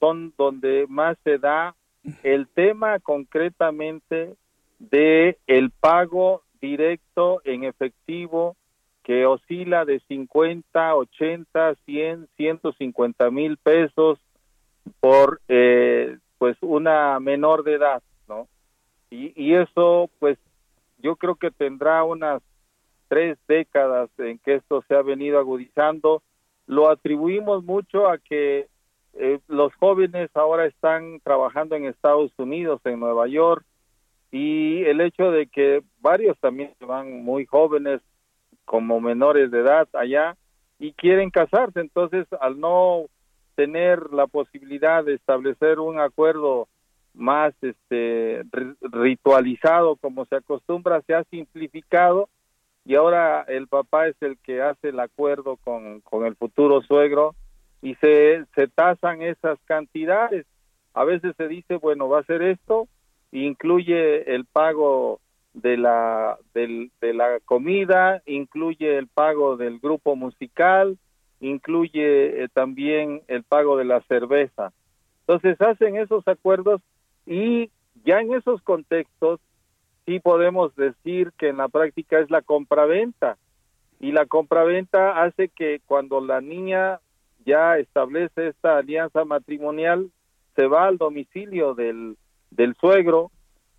son 0.00 0.34
donde 0.36 0.86
más 0.88 1.16
se 1.24 1.38
da 1.38 1.74
el 2.22 2.48
tema 2.48 2.98
concretamente 2.98 4.34
de 4.78 5.38
el 5.46 5.70
pago 5.70 6.42
directo 6.60 7.40
en 7.44 7.64
efectivo 7.64 8.56
que 9.02 9.26
oscila 9.26 9.84
de 9.84 10.00
50, 10.00 10.94
80, 10.94 11.74
100, 11.84 12.28
150 12.36 13.30
mil 13.30 13.56
pesos 13.56 14.18
por 15.00 15.40
eh, 15.48 16.16
pues 16.38 16.56
una 16.60 17.18
menor 17.20 17.64
de 17.64 17.74
edad, 17.74 18.02
¿no? 18.28 18.48
Y, 19.10 19.32
y 19.34 19.54
eso 19.54 20.10
pues 20.18 20.38
yo 20.98 21.16
creo 21.16 21.34
que 21.34 21.50
tendrá 21.50 22.04
unas 22.04 22.42
tres 23.08 23.38
décadas 23.48 24.08
en 24.18 24.38
que 24.38 24.56
esto 24.56 24.84
se 24.86 24.94
ha 24.94 25.02
venido 25.02 25.38
agudizando. 25.38 26.22
Lo 26.66 26.88
atribuimos 26.88 27.64
mucho 27.64 28.08
a 28.08 28.18
que 28.18 28.68
eh, 29.14 29.40
los 29.48 29.74
jóvenes 29.74 30.30
ahora 30.34 30.66
están 30.66 31.20
trabajando 31.20 31.74
en 31.76 31.86
Estados 31.86 32.32
Unidos, 32.38 32.80
en 32.84 33.00
Nueva 33.00 33.26
York, 33.28 33.64
y 34.30 34.84
el 34.84 35.00
hecho 35.00 35.30
de 35.30 35.46
que 35.48 35.82
varios 36.00 36.38
también 36.38 36.72
van 36.80 37.22
muy 37.22 37.46
jóvenes, 37.46 38.00
como 38.64 39.00
menores 39.00 39.50
de 39.50 39.60
edad 39.60 39.88
allá, 39.94 40.36
y 40.78 40.92
quieren 40.92 41.30
casarse, 41.30 41.80
entonces 41.80 42.26
al 42.40 42.60
no 42.60 43.06
tener 43.56 44.12
la 44.12 44.26
posibilidad 44.26 45.04
de 45.04 45.14
establecer 45.14 45.80
un 45.80 45.98
acuerdo 45.98 46.68
más 47.12 47.52
este 47.60 48.42
ritualizado 48.80 49.96
como 49.96 50.24
se 50.26 50.36
acostumbra, 50.36 51.02
se 51.02 51.14
ha 51.14 51.24
simplificado 51.24 52.28
y 52.84 52.94
ahora 52.94 53.42
el 53.42 53.68
papá 53.68 54.08
es 54.08 54.16
el 54.20 54.38
que 54.38 54.62
hace 54.62 54.88
el 54.88 55.00
acuerdo 55.00 55.56
con, 55.58 56.00
con 56.00 56.24
el 56.24 56.36
futuro 56.36 56.80
suegro 56.82 57.34
y 57.82 57.94
se, 57.96 58.44
se 58.54 58.68
tasan 58.68 59.22
esas 59.22 59.58
cantidades. 59.64 60.46
A 60.94 61.04
veces 61.04 61.34
se 61.36 61.48
dice, 61.48 61.76
bueno, 61.76 62.08
va 62.08 62.20
a 62.20 62.24
ser 62.24 62.42
esto, 62.42 62.88
incluye 63.32 64.34
el 64.34 64.44
pago 64.44 65.20
de 65.54 65.76
la, 65.76 66.38
del, 66.54 66.90
de 67.00 67.14
la 67.14 67.40
comida, 67.44 68.22
incluye 68.26 68.98
el 68.98 69.08
pago 69.08 69.56
del 69.56 69.78
grupo 69.78 70.16
musical, 70.16 70.98
incluye 71.40 72.44
eh, 72.44 72.48
también 72.52 73.22
el 73.28 73.42
pago 73.44 73.76
de 73.76 73.84
la 73.84 74.00
cerveza. 74.02 74.72
Entonces 75.20 75.60
hacen 75.60 75.96
esos 75.96 76.26
acuerdos 76.28 76.82
y 77.26 77.70
ya 78.04 78.20
en 78.20 78.34
esos 78.34 78.62
contextos 78.62 79.40
sí 80.06 80.18
podemos 80.20 80.74
decir 80.76 81.32
que 81.38 81.48
en 81.48 81.58
la 81.58 81.68
práctica 81.68 82.18
es 82.18 82.30
la 82.30 82.42
compraventa 82.42 83.36
y 84.00 84.12
la 84.12 84.26
compraventa 84.26 85.22
hace 85.22 85.48
que 85.48 85.80
cuando 85.86 86.20
la 86.20 86.40
niña 86.40 87.00
ya 87.44 87.78
establece 87.78 88.48
esta 88.48 88.78
alianza 88.78 89.24
matrimonial, 89.24 90.10
se 90.56 90.66
va 90.66 90.86
al 90.86 90.98
domicilio 90.98 91.74
del, 91.74 92.16
del 92.50 92.74
suegro 92.76 93.30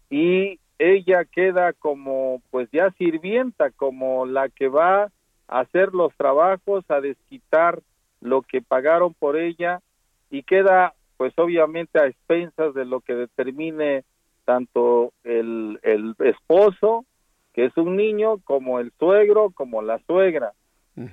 y 0.09 0.59
ella 0.79 1.25
queda 1.25 1.73
como 1.73 2.41
pues 2.49 2.69
ya 2.71 2.91
sirvienta, 2.97 3.71
como 3.71 4.25
la 4.25 4.49
que 4.49 4.67
va 4.67 5.03
a 5.03 5.59
hacer 5.59 5.93
los 5.93 6.15
trabajos, 6.15 6.83
a 6.89 7.01
desquitar 7.01 7.81
lo 8.19 8.41
que 8.41 8.61
pagaron 8.61 9.13
por 9.13 9.37
ella 9.37 9.81
y 10.29 10.43
queda 10.43 10.93
pues 11.17 11.33
obviamente 11.37 11.99
a 11.99 12.07
expensas 12.07 12.73
de 12.73 12.85
lo 12.85 13.01
que 13.01 13.13
determine 13.13 14.03
tanto 14.45 15.13
el, 15.23 15.79
el 15.83 16.15
esposo, 16.19 17.05
que 17.53 17.65
es 17.65 17.77
un 17.77 17.95
niño, 17.95 18.39
como 18.43 18.79
el 18.79 18.91
suegro, 18.97 19.51
como 19.51 19.81
la 19.81 19.99
suegra. 20.07 20.53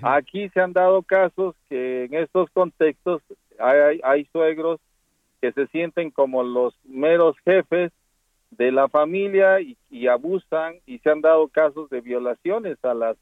Aquí 0.02 0.48
se 0.50 0.60
han 0.60 0.72
dado 0.72 1.02
casos 1.02 1.54
que 1.68 2.04
en 2.04 2.14
estos 2.14 2.50
contextos 2.50 3.22
hay, 3.58 4.00
hay 4.02 4.24
suegros 4.26 4.80
que 5.40 5.52
se 5.52 5.66
sienten 5.68 6.10
como 6.10 6.42
los 6.42 6.74
meros 6.84 7.36
jefes 7.44 7.92
de 8.50 8.72
la 8.72 8.88
familia 8.88 9.60
y, 9.60 9.76
abusan 10.08 10.76
y 10.86 10.98
se 10.98 11.10
han 11.10 11.20
dado 11.20 11.48
casos 11.48 11.90
de 11.90 12.00
violaciones 12.00 12.82
a 12.84 12.94
las 12.94 13.16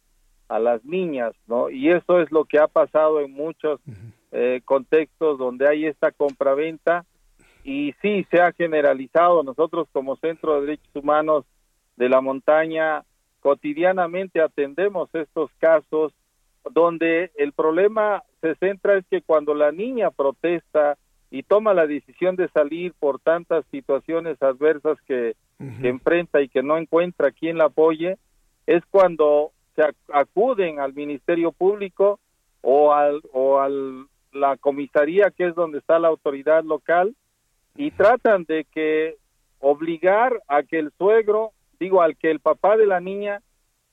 a 0.48 0.60
las 0.60 0.84
niñas, 0.84 1.32
¿no? 1.48 1.70
Y 1.70 1.90
eso 1.90 2.20
es 2.20 2.30
lo 2.30 2.44
que 2.44 2.60
ha 2.60 2.68
pasado 2.68 3.20
en 3.20 3.32
muchos 3.32 3.80
eh, 4.30 4.60
contextos 4.64 5.38
donde 5.38 5.68
hay 5.68 5.86
esta 5.86 6.12
compraventa 6.12 7.04
y 7.64 7.94
sí 8.00 8.24
se 8.30 8.40
ha 8.40 8.52
generalizado. 8.52 9.42
Nosotros 9.42 9.88
como 9.90 10.14
Centro 10.18 10.54
de 10.54 10.60
Derechos 10.60 10.94
Humanos 10.94 11.44
de 11.96 12.08
la 12.08 12.20
Montaña 12.20 13.02
cotidianamente 13.40 14.40
atendemos 14.40 15.12
estos 15.14 15.50
casos 15.58 16.12
donde 16.70 17.30
el 17.36 17.52
problema 17.52 18.22
se 18.40 18.54
centra 18.56 18.96
es 18.96 19.04
que 19.06 19.22
cuando 19.22 19.54
la 19.54 19.72
niña 19.72 20.10
protesta 20.10 20.96
y 21.30 21.42
toma 21.42 21.74
la 21.74 21.86
decisión 21.86 22.36
de 22.36 22.48
salir 22.48 22.92
por 22.98 23.20
tantas 23.20 23.64
situaciones 23.70 24.40
adversas 24.42 24.98
que, 25.06 25.34
enfrenta 25.58 26.42
y 26.42 26.48
que 26.48 26.62
no 26.62 26.76
encuentra 26.76 27.30
quien 27.30 27.56
la 27.56 27.66
apoye, 27.66 28.18
es 28.66 28.84
cuando 28.90 29.52
se 29.74 29.82
acuden 30.12 30.80
al 30.80 30.92
Ministerio 30.92 31.50
Público 31.50 32.20
o 32.60 32.92
al 32.92 33.22
o 33.32 33.58
al 33.58 34.06
la 34.32 34.56
comisaría 34.58 35.30
que 35.30 35.46
es 35.46 35.54
donde 35.54 35.78
está 35.78 35.98
la 35.98 36.08
autoridad 36.08 36.62
local 36.62 37.14
y 37.74 37.90
tratan 37.90 38.44
de 38.44 38.64
que 38.64 39.16
obligar 39.60 40.42
a 40.46 40.62
que 40.62 40.78
el 40.78 40.92
suegro, 40.98 41.52
digo, 41.80 42.02
al 42.02 42.16
que 42.16 42.30
el 42.30 42.40
papá 42.40 42.76
de 42.76 42.86
la 42.86 43.00
niña 43.00 43.40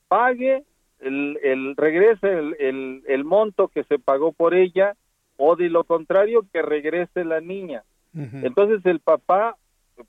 pague 0.08 0.64
el, 1.00 1.38
el 1.42 1.76
regrese 1.76 2.38
el, 2.38 2.56
el, 2.58 3.02
el 3.06 3.24
monto 3.24 3.68
que 3.68 3.84
se 3.84 3.98
pagó 3.98 4.32
por 4.32 4.54
ella 4.54 4.94
o 5.36 5.56
de 5.56 5.68
lo 5.68 5.84
contrario 5.84 6.46
que 6.52 6.62
regrese 6.62 7.24
la 7.24 7.40
niña. 7.40 7.82
Entonces 8.14 8.84
el 8.86 9.00
papá 9.00 9.56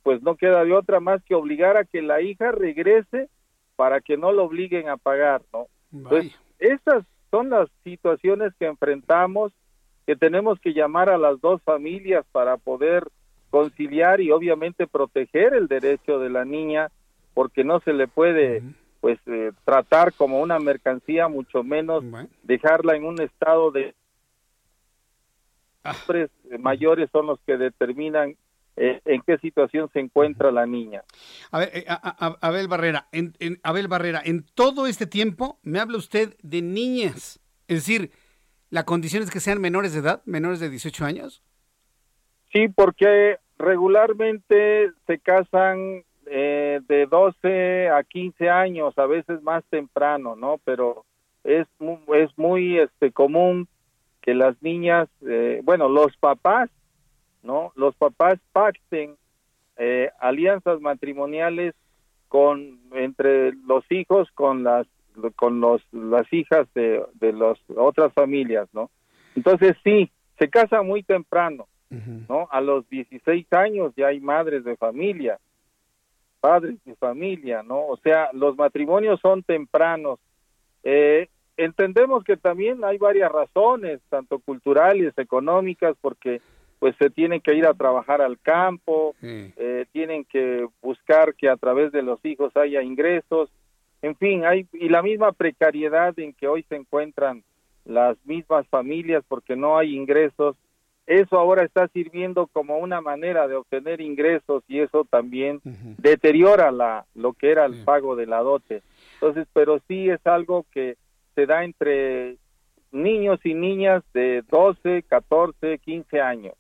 pues 0.04 0.22
no 0.22 0.36
queda 0.36 0.64
de 0.64 0.74
otra 0.74 1.00
más 1.00 1.24
que 1.24 1.34
obligar 1.34 1.76
a 1.76 1.86
que 1.86 2.02
la 2.02 2.22
hija 2.22 2.52
regrese 2.52 3.30
para 3.76 4.00
que 4.00 4.16
no 4.16 4.32
lo 4.32 4.44
obliguen 4.44 4.90
a 4.90 4.98
pagar, 4.98 5.42
¿no? 5.52 5.68
Entonces, 5.92 6.34
esas 6.60 7.04
son 7.32 7.50
las 7.50 7.68
situaciones 7.84 8.54
que 8.60 8.66
enfrentamos, 8.66 9.52
que 10.06 10.16
tenemos 10.16 10.60
que 10.60 10.74
llamar 10.74 11.10
a 11.10 11.18
las 11.18 11.42
dos 11.42 11.62
familias 11.64 12.26
para 12.32 12.58
poder 12.58 13.08
conciliar 13.50 14.22
y 14.22 14.32
obviamente 14.32 14.88
proteger 14.88 15.54
el 15.54 15.68
derecho 15.68 16.20
de 16.20 16.30
la 16.30 16.46
niña, 16.46 16.90
porque 17.34 17.64
no 17.64 17.80
se 17.82 17.94
le 17.94 18.08
puede 18.08 18.62
pues 19.06 19.20
eh, 19.28 19.52
tratar 19.66 20.14
como 20.14 20.42
una 20.42 20.58
mercancía, 20.58 21.28
mucho 21.28 21.64
menos 21.64 22.04
dejarla 22.42 22.96
en 22.96 23.06
un 23.06 23.22
estado 23.22 23.70
de 23.70 23.94
hombres 25.84 26.32
mayores 26.58 27.12
son 27.12 27.28
los 27.28 27.40
que 27.42 27.56
determinan 27.56 28.36
eh, 28.78 29.02
en 29.06 29.22
qué 29.22 29.38
situación 29.38 29.92
se 29.94 30.00
encuentra 30.00 30.52
la 30.52 30.66
niña. 30.66 31.04
A 31.52 31.60
ver, 31.60 31.70
eh, 31.72 31.86
Abel 32.42 32.68
Barrera, 32.68 33.08
en, 33.12 33.36
Abel 33.62 33.88
Barrera, 33.88 34.24
en 34.26 34.44
todo 34.56 34.88
este 34.88 35.06
tiempo 35.06 35.60
me 35.62 35.80
habla 35.80 36.00
usted 36.00 36.36
de 36.42 36.64
niñas, 36.64 37.40
es 37.68 37.86
decir, 37.86 38.10
la 38.72 38.86
condición 38.86 39.22
es 39.22 39.30
que 39.30 39.40
sean 39.40 39.62
menores 39.62 39.94
de 39.94 40.00
edad, 40.00 40.24
menores 40.26 40.60
de 40.60 40.72
18 40.72 41.06
años. 41.06 41.44
Sí, 42.52 42.70
porque 42.70 43.38
regularmente 43.60 44.90
se 45.06 45.20
casan 45.20 46.04
eh, 46.26 46.80
de 46.88 47.06
12 47.06 47.90
a 47.90 48.04
15 48.04 48.50
años, 48.50 48.98
a 48.98 49.06
veces 49.06 49.42
más 49.44 49.64
temprano, 49.66 50.36
¿no? 50.36 50.60
Pero 50.64 51.06
es 51.44 51.68
muy, 51.80 52.00
es 52.16 52.36
muy 52.38 52.80
este 52.80 53.12
común 53.12 53.68
que 54.22 54.34
las 54.34 54.62
niñas, 54.62 55.08
eh, 55.28 55.62
bueno, 55.64 55.88
los 55.88 56.16
papás, 56.18 56.70
¿no? 57.44 57.72
Los 57.76 57.96
papás 57.96 58.40
pacten 58.52 59.16
eh, 59.78 60.10
alianzas 60.20 60.82
matrimoniales 60.82 61.76
con 62.28 62.80
entre 62.94 63.54
los 63.68 63.84
hijos 63.92 64.30
con 64.32 64.64
las 64.64 64.88
con 65.36 65.62
los 65.62 65.82
las 65.92 66.32
hijas 66.34 66.68
de, 66.74 67.04
de 67.14 67.34
las 67.34 67.58
otras 67.76 68.12
familias, 68.14 68.68
¿no? 68.74 68.90
Entonces 69.36 69.76
sí, 69.84 70.12
se 70.40 70.50
casa 70.50 70.82
muy 70.82 71.04
temprano, 71.04 71.68
¿no? 72.28 72.48
A 72.52 72.62
los 72.62 72.88
16 72.90 73.46
años 73.54 73.94
ya 73.96 74.08
hay 74.08 74.20
madres 74.20 74.64
de 74.64 74.76
familia, 74.76 75.40
padres 76.40 76.76
de 76.86 76.96
familia, 76.96 77.64
¿no? 77.64 77.88
O 77.88 77.98
sea, 77.98 78.30
los 78.34 78.58
matrimonios 78.58 79.20
son 79.20 79.44
tempranos. 79.44 80.20
Eh, 80.84 81.28
entendemos 81.58 82.24
que 82.24 82.38
también 82.38 82.84
hay 82.84 82.98
varias 82.98 83.32
razones, 83.32 84.00
tanto 84.10 84.40
culturales, 84.40 85.14
económicas, 85.18 85.96
porque 86.02 86.42
pues 86.80 86.96
se 86.98 87.10
tienen 87.10 87.42
que 87.42 87.56
ir 87.56 87.66
a 87.66 87.74
trabajar 87.74 88.22
al 88.22 88.40
campo, 88.40 89.16
eh, 89.22 89.86
tienen 89.92 90.26
que 90.26 90.68
buscar 90.82 91.34
que 91.34 91.50
a 91.50 91.56
través 91.56 91.92
de 91.92 92.04
los 92.04 92.24
hijos 92.26 92.56
haya 92.56 92.84
ingresos, 92.84 93.50
en 94.02 94.16
fin, 94.18 94.46
hay 94.46 94.68
y 94.74 94.90
la 94.90 95.02
misma 95.02 95.32
precariedad 95.32 96.14
en 96.20 96.34
que 96.34 96.48
hoy 96.48 96.64
se 96.70 96.76
encuentran 96.76 97.44
las 97.86 98.18
mismas 98.26 98.68
familias 98.68 99.24
porque 99.28 99.56
no 99.56 99.78
hay 99.78 99.96
ingresos, 99.96 100.56
eso 101.08 101.38
ahora 101.38 101.64
está 101.64 101.88
sirviendo 101.90 102.48
como 102.48 102.78
una 102.78 103.02
manera 103.02 103.48
de 103.48 103.56
obtener 103.56 104.02
ingresos 104.02 104.64
y 104.68 104.80
eso 104.80 105.06
también 105.06 105.62
deteriora 105.98 106.72
la 106.72 107.06
lo 107.14 107.34
que 107.34 107.52
era 107.52 107.66
el 107.66 107.84
pago 107.84 108.16
de 108.16 108.26
la 108.26 108.40
dote. 108.40 108.82
Entonces, 109.16 109.48
pero 109.54 109.80
sí 109.88 110.10
es 110.10 110.26
algo 110.26 110.66
que 110.72 110.98
se 111.36 111.46
da 111.46 111.64
entre 111.64 112.38
niños 112.92 113.40
y 113.44 113.54
niñas 113.54 114.04
de 114.14 114.44
12, 114.50 115.04
14, 115.04 115.80
15 115.80 116.22
años. 116.22 116.54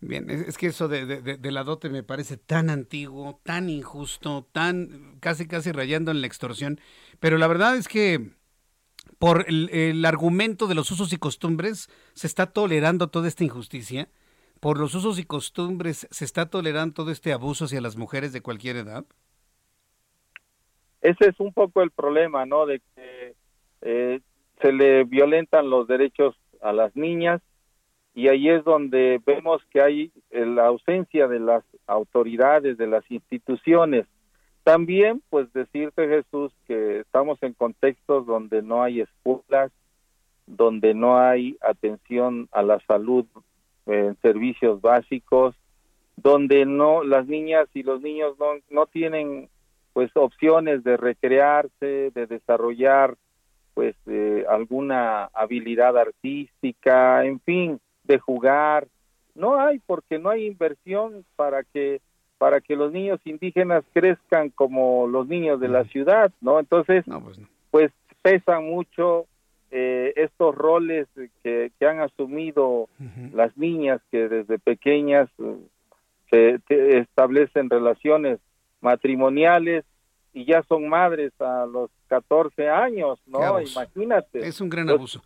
Bien, 0.00 0.30
es, 0.30 0.56
que 0.58 0.68
eso 0.68 0.86
de, 0.86 1.38
la 1.50 1.64
dote 1.64 1.88
me 1.88 2.04
parece 2.04 2.36
tan 2.36 2.70
antiguo, 2.70 3.40
tan 3.42 3.68
injusto, 3.68 4.46
tan 4.52 5.16
casi 5.20 5.48
casi 5.48 5.72
rayando 5.72 6.12
en 6.12 6.20
la 6.20 6.28
extorsión, 6.28 6.80
pero 7.18 7.36
la 7.36 7.48
verdad 7.48 7.76
es 7.76 7.88
que 7.88 8.30
por 9.18 9.44
el, 9.48 10.04
argumento 10.04 10.66
de 10.66 10.74
los 10.74 10.90
usos 10.90 11.12
y 11.12 11.16
costumbres 11.16 11.88
se 12.14 12.26
está 12.26 12.46
tolerando 12.46 13.08
toda 13.08 13.28
esta 13.28 13.44
injusticia, 13.44 14.08
por 14.60 14.78
los 14.78 14.94
usos 14.94 15.18
y 15.18 15.24
costumbres 15.24 16.06
se 16.10 16.24
está 16.24 16.46
tolerando 16.46 16.94
todo 16.94 17.10
este 17.10 17.32
abuso 17.32 17.64
hacia 17.64 17.80
las 17.80 17.96
mujeres 17.96 18.32
de 18.32 18.40
cualquier 18.40 18.76
edad. 18.76 19.04
Ese 21.00 21.28
es 21.28 21.38
un 21.38 21.52
poco 21.52 21.82
el 21.82 21.90
problema, 21.90 22.44
¿no? 22.44 22.66
De 22.66 22.80
que 22.94 23.34
eh, 23.82 24.20
se 24.60 24.72
le 24.72 25.04
violentan 25.04 25.70
los 25.70 25.86
derechos 25.86 26.34
a 26.60 26.72
las 26.72 26.94
niñas 26.96 27.40
y 28.14 28.28
ahí 28.28 28.48
es 28.48 28.64
donde 28.64 29.20
vemos 29.24 29.62
que 29.70 29.80
hay 29.80 30.12
eh, 30.30 30.44
la 30.44 30.66
ausencia 30.66 31.28
de 31.28 31.38
las 31.38 31.62
autoridades, 31.86 32.76
de 32.76 32.88
las 32.88 33.08
instituciones. 33.10 34.06
También, 34.68 35.22
pues 35.30 35.50
decirte 35.54 36.06
Jesús 36.08 36.52
que 36.66 37.00
estamos 37.00 37.42
en 37.42 37.54
contextos 37.54 38.26
donde 38.26 38.60
no 38.60 38.82
hay 38.82 39.00
escuelas, 39.00 39.72
donde 40.46 40.92
no 40.92 41.18
hay 41.18 41.56
atención 41.62 42.50
a 42.52 42.62
la 42.62 42.78
salud 42.80 43.24
en 43.86 44.14
servicios 44.20 44.82
básicos, 44.82 45.54
donde 46.16 46.66
no 46.66 47.02
las 47.02 47.26
niñas 47.26 47.66
y 47.72 47.82
los 47.82 48.02
niños 48.02 48.38
no, 48.38 48.58
no 48.68 48.84
tienen 48.84 49.48
pues 49.94 50.10
opciones 50.14 50.84
de 50.84 50.98
recrearse, 50.98 52.10
de 52.10 52.26
desarrollar 52.26 53.16
pues 53.72 53.96
eh, 54.04 54.44
alguna 54.50 55.30
habilidad 55.32 55.96
artística, 55.96 57.24
en 57.24 57.40
fin, 57.40 57.80
de 58.04 58.18
jugar. 58.18 58.86
No 59.34 59.58
hay 59.58 59.78
porque 59.78 60.18
no 60.18 60.28
hay 60.28 60.44
inversión 60.44 61.24
para 61.36 61.64
que 61.64 62.02
para 62.38 62.60
que 62.60 62.76
los 62.76 62.92
niños 62.92 63.20
indígenas 63.24 63.84
crezcan 63.92 64.50
como 64.50 65.06
los 65.08 65.26
niños 65.26 65.60
de 65.60 65.68
la 65.68 65.84
ciudad, 65.84 66.32
¿no? 66.40 66.60
Entonces, 66.60 67.04
pues, 67.06 67.38
pues, 67.70 67.92
pesan 68.22 68.64
mucho 68.64 69.26
eh, 69.70 70.12
estos 70.16 70.54
roles 70.54 71.08
que, 71.42 71.72
que 71.78 71.86
han 71.86 72.00
asumido 72.00 72.88
las 73.34 73.56
niñas 73.56 74.00
que 74.10 74.28
desde 74.28 74.58
pequeñas 74.58 75.28
eh, 76.30 76.58
se 76.68 76.98
establecen 76.98 77.68
relaciones 77.68 78.38
matrimoniales 78.80 79.84
y 80.32 80.44
ya 80.44 80.62
son 80.62 80.88
madres 80.88 81.32
a 81.40 81.66
los 81.66 81.90
14 82.08 82.68
años, 82.68 83.18
¿no? 83.26 83.60
Imagínate. 83.60 84.46
Es 84.46 84.60
un 84.60 84.68
gran 84.68 84.88
abuso. 84.88 85.22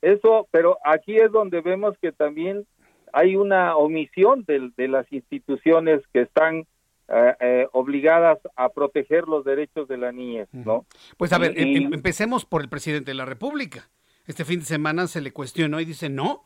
eso, 0.00 0.48
pero 0.50 0.78
aquí 0.84 1.16
es 1.18 1.30
donde 1.30 1.60
vemos 1.60 1.96
que 1.98 2.12
también 2.12 2.66
hay 3.12 3.36
una 3.36 3.76
omisión 3.76 4.44
de, 4.46 4.70
de 4.76 4.88
las 4.88 5.10
instituciones 5.12 6.02
que 6.12 6.22
están 6.22 6.66
eh, 7.10 7.36
eh, 7.40 7.66
obligadas 7.72 8.38
a 8.54 8.68
proteger 8.68 9.28
los 9.28 9.42
derechos 9.42 9.88
de 9.88 9.96
la 9.96 10.12
niñez, 10.12 10.46
¿no? 10.52 10.84
Pues 11.16 11.32
a 11.32 11.38
ver, 11.38 11.58
em, 11.58 11.94
empecemos 11.94 12.44
por 12.44 12.60
el 12.60 12.68
presidente 12.68 13.12
de 13.12 13.14
la 13.14 13.24
República. 13.24 13.88
Este 14.26 14.44
fin 14.44 14.60
de 14.60 14.66
semana 14.66 15.06
se 15.06 15.22
le 15.22 15.32
cuestionó 15.32 15.80
y 15.80 15.86
dice, 15.86 16.10
no, 16.10 16.44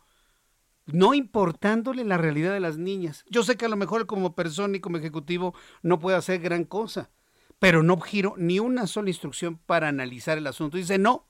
no 0.87 1.15
importándole 1.15 2.05
la 2.05 2.17
realidad 2.17 2.53
de 2.53 2.61
las 2.61 2.79
niñas. 2.79 3.25
Yo 3.29 3.43
sé 3.43 3.57
que 3.57 3.65
a 3.65 3.69
lo 3.69 3.77
mejor 3.77 4.07
como 4.07 4.37
persona 4.37 4.77
y 4.77 4.81
como 4.81 4.99
ejecutivo 4.99 5.53
no 5.83 5.99
puede 5.99 6.17
hacer 6.17 6.41
gran 6.41 6.63
cosa, 6.63 7.11
pero 7.59 7.83
no 7.83 7.99
giro 7.99 8.35
ni 8.37 8.61
una 8.61 8.87
sola 8.87 9.11
instrucción 9.11 9.59
para 9.59 9.89
analizar 9.89 10.39
el 10.39 10.47
asunto. 10.47 10.77
Dice, 10.77 10.97
no, 10.97 11.27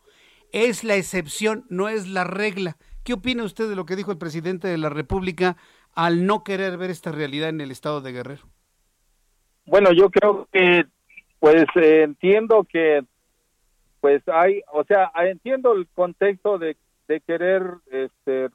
es 0.52 0.84
la 0.84 0.96
excepción, 0.96 1.64
no 1.70 1.88
es 1.88 2.06
la 2.06 2.24
regla. 2.24 2.76
¿Qué 3.04 3.14
opina 3.14 3.42
usted 3.42 3.68
de 3.68 3.76
lo 3.76 3.84
que 3.84 3.96
dijo 3.96 4.12
el 4.12 4.18
presidente 4.18 4.68
de 4.68 4.78
la 4.78 4.88
República 4.88 5.56
al 5.94 6.24
no 6.26 6.44
querer 6.44 6.78
ver 6.78 6.90
esta 6.90 7.10
realidad 7.10 7.48
en 7.48 7.60
el 7.60 7.70
estado 7.70 8.00
de 8.00 8.12
Guerrero? 8.12 8.42
Bueno, 9.66 9.92
yo 9.92 10.10
creo 10.10 10.48
que, 10.52 10.84
pues 11.40 11.64
eh, 11.76 12.02
entiendo 12.02 12.64
que, 12.64 13.04
pues 14.00 14.22
hay, 14.28 14.62
o 14.72 14.84
sea, 14.84 15.10
entiendo 15.16 15.72
el 15.72 15.88
contexto 15.94 16.58
de, 16.58 16.76
de 17.08 17.20
querer 17.20 17.62
este, 17.90 18.48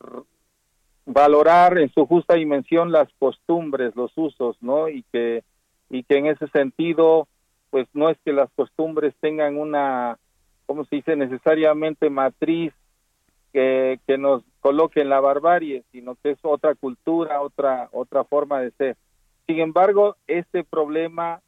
valorar 1.05 1.77
en 1.77 1.91
su 1.93 2.05
justa 2.05 2.35
dimensión 2.35 2.91
las 2.91 3.09
costumbres, 3.19 3.95
los 3.95 4.11
usos, 4.15 4.57
¿no? 4.61 4.89
Y 4.89 5.03
que, 5.11 5.43
y 5.89 6.03
que 6.03 6.17
en 6.17 6.27
ese 6.27 6.47
sentido, 6.49 7.27
pues 7.69 7.87
no 7.93 8.09
es 8.09 8.17
que 8.23 8.33
las 8.33 8.49
costumbres 8.55 9.13
tengan 9.19 9.57
una, 9.57 10.17
¿cómo 10.65 10.85
se 10.85 10.97
dice?, 10.97 11.15
necesariamente 11.15 12.09
matriz 12.09 12.73
que, 13.53 13.99
que 14.05 14.17
nos 14.17 14.43
coloque 14.59 15.01
en 15.01 15.09
la 15.09 15.19
barbarie, 15.19 15.83
sino 15.91 16.15
que 16.15 16.31
es 16.31 16.39
otra 16.41 16.75
cultura, 16.75 17.41
otra, 17.41 17.89
otra 17.91 18.23
forma 18.23 18.61
de 18.61 18.71
ser. 18.71 18.97
Sin 19.45 19.59
embargo, 19.59 20.15
este 20.27 20.63
problema 20.63 21.41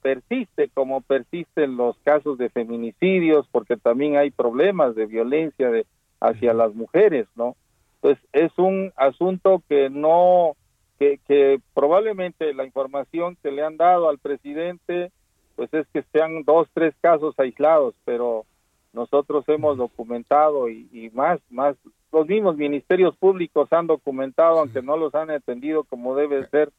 persiste 0.00 0.68
como 0.74 1.00
persisten 1.00 1.76
los 1.76 1.96
casos 1.98 2.38
de 2.38 2.50
feminicidios, 2.50 3.46
porque 3.52 3.76
también 3.76 4.16
hay 4.16 4.30
problemas 4.30 4.94
de 4.94 5.06
violencia 5.06 5.70
de, 5.70 5.86
hacia 6.20 6.52
las 6.54 6.74
mujeres, 6.74 7.26
¿no? 7.36 7.56
Entonces, 7.96 8.24
es 8.32 8.58
un 8.58 8.92
asunto 8.96 9.62
que 9.68 9.88
no, 9.88 10.56
que, 10.98 11.20
que 11.28 11.60
probablemente 11.72 12.52
la 12.52 12.64
información 12.64 13.36
que 13.42 13.52
le 13.52 13.62
han 13.62 13.76
dado 13.76 14.08
al 14.08 14.18
presidente, 14.18 15.12
pues 15.54 15.72
es 15.72 15.86
que 15.92 16.02
sean 16.12 16.42
dos, 16.42 16.68
tres 16.74 16.94
casos 17.00 17.34
aislados, 17.38 17.94
pero 18.04 18.44
nosotros 18.92 19.44
hemos 19.48 19.78
documentado 19.78 20.68
y, 20.68 21.10
más, 21.14 21.40
más, 21.50 21.76
los 22.12 22.26
mismos 22.26 22.56
ministerios 22.56 23.16
públicos 23.16 23.72
han 23.72 23.86
documentado, 23.86 24.60
aunque 24.60 24.82
no 24.82 24.96
los 24.96 25.14
han 25.14 25.30
entendido 25.30 25.84
como 25.84 26.14
debe 26.14 26.46
ser, 26.48 26.70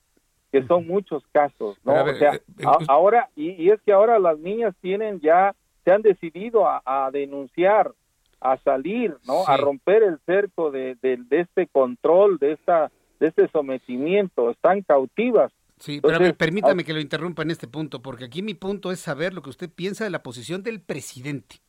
que 0.52 0.64
son 0.68 0.86
muchos 0.86 1.24
casos, 1.32 1.78
¿no? 1.84 2.04
o 2.04 2.14
sea, 2.14 2.36
eh, 2.36 2.42
eh, 2.60 2.66
ahora, 2.88 3.30
y, 3.36 3.72
es 3.72 3.82
que 3.82 3.92
ahora 3.92 4.20
las 4.20 4.38
niñas 4.38 4.76
tienen 4.82 5.20
ya, 5.20 5.56
se 5.84 5.92
han 5.92 6.04
decidido 6.04 6.68
a, 6.68 7.10
denunciar, 7.12 7.92
a 8.40 8.58
salir, 8.58 9.18
¿no? 9.26 9.48
A 9.48 9.58
romper 9.58 10.04
el 10.04 10.20
cerco 10.26 10.70
de, 10.70 10.96
de, 11.02 11.20
este 11.32 11.66
control, 11.68 12.38
de 12.38 12.54
esta, 12.54 12.92
de 13.20 13.28
este 13.28 13.48
sometimiento, 13.48 14.52
están 14.52 14.82
cautivas. 14.82 15.52
Sí, 15.80 16.00
pero 16.02 16.20
permítame 16.36 16.84
que 16.84 16.94
lo 16.94 17.00
interrumpa 17.00 17.42
en 17.42 17.52
este 17.52 17.68
punto, 17.68 18.02
porque 18.02 18.26
aquí 18.26 18.44
mi 18.44 18.54
punto 18.54 18.92
es 18.92 19.00
saber 19.00 19.34
lo 19.34 19.42
que 19.42 19.50
usted 19.50 19.70
piensa 19.70 20.04
de 20.04 20.12
la 20.12 20.24
posición 20.24 20.62
del 20.62 20.80
presidente. 20.80 21.63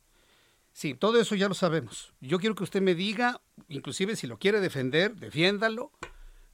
Sí, 0.75 0.93
todo 0.93 1.21
eso 1.21 1.35
ya 1.35 1.47
lo 1.47 1.53
sabemos. 1.53 2.11
Yo 2.19 2.37
quiero 2.37 2.53
que 2.53 2.65
usted 2.65 2.81
me 2.81 2.95
diga, 2.95 3.39
inclusive 3.69 4.17
si 4.17 4.27
lo 4.27 4.37
quiere 4.37 4.59
defender, 4.59 5.15
defiéndalo. 5.15 5.93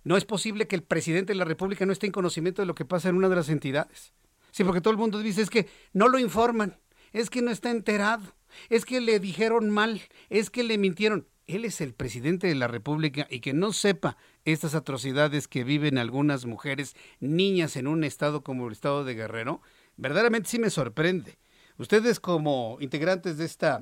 No 0.03 0.15
es 0.15 0.26
posible 0.26 0.67
que 0.67 0.76
el 0.76 0.84
presidente 0.84 1.34
de 1.34 1.39
la 1.39 1.43
República 1.43 1.88
no 1.88 1.91
esté 1.91 2.05
en 2.05 2.11
conocimiento 2.11 2.61
de 2.61 2.67
lo 2.67 2.76
que 2.76 2.86
pasa 2.86 3.09
en 3.09 3.15
una 3.15 3.30
de 3.30 3.36
las 3.36 3.49
entidades. 3.49 4.13
Sí, 4.51 4.63
porque 4.63 4.80
todo 4.80 4.91
el 4.91 4.99
mundo 4.99 5.17
dice 5.17 5.41
es 5.41 5.49
que 5.49 5.67
no 5.93 6.07
lo 6.07 6.19
informan, 6.19 6.78
es 7.13 7.32
que 7.32 7.41
no 7.41 7.49
está 7.49 7.72
enterado, 7.72 8.22
es 8.69 8.86
que 8.86 9.01
le 9.01 9.19
dijeron 9.19 9.72
mal, 9.72 10.03
es 10.30 10.51
que 10.51 10.61
le 10.61 10.78
mintieron. 10.78 11.28
Él 11.47 11.65
es 11.65 11.82
el 11.82 11.95
presidente 11.95 12.45
de 12.45 12.53
la 12.53 12.67
República 12.67 13.26
y 13.28 13.39
que 13.39 13.53
no 13.53 13.74
sepa 13.74 14.17
estas 14.45 14.76
atrocidades 14.76 15.47
que 15.47 15.63
viven 15.63 15.97
algunas 15.97 16.45
mujeres, 16.45 16.95
niñas 17.19 17.76
en 17.76 17.88
un 17.88 18.03
estado 18.03 18.43
como 18.43 18.67
el 18.67 18.74
estado 18.74 19.03
de 19.03 19.15
Guerrero, 19.15 19.63
verdaderamente 19.97 20.47
sí 20.47 20.59
me 20.59 20.69
sorprende. 20.69 21.39
Ustedes 21.80 22.19
como 22.19 22.78
integrantes 22.80 23.38
de 23.38 23.45
esta 23.45 23.82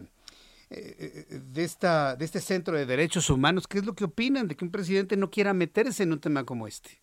de, 0.69 1.63
esta, 1.63 2.15
de 2.15 2.25
este 2.25 2.39
Centro 2.39 2.75
de 2.75 2.85
Derechos 2.85 3.29
Humanos. 3.29 3.67
¿Qué 3.67 3.79
es 3.79 3.85
lo 3.85 3.93
que 3.93 4.05
opinan 4.05 4.47
de 4.47 4.55
que 4.55 4.65
un 4.65 4.71
presidente 4.71 5.17
no 5.17 5.29
quiera 5.29 5.53
meterse 5.53 6.03
en 6.03 6.13
un 6.13 6.19
tema 6.19 6.45
como 6.45 6.67
este? 6.67 7.01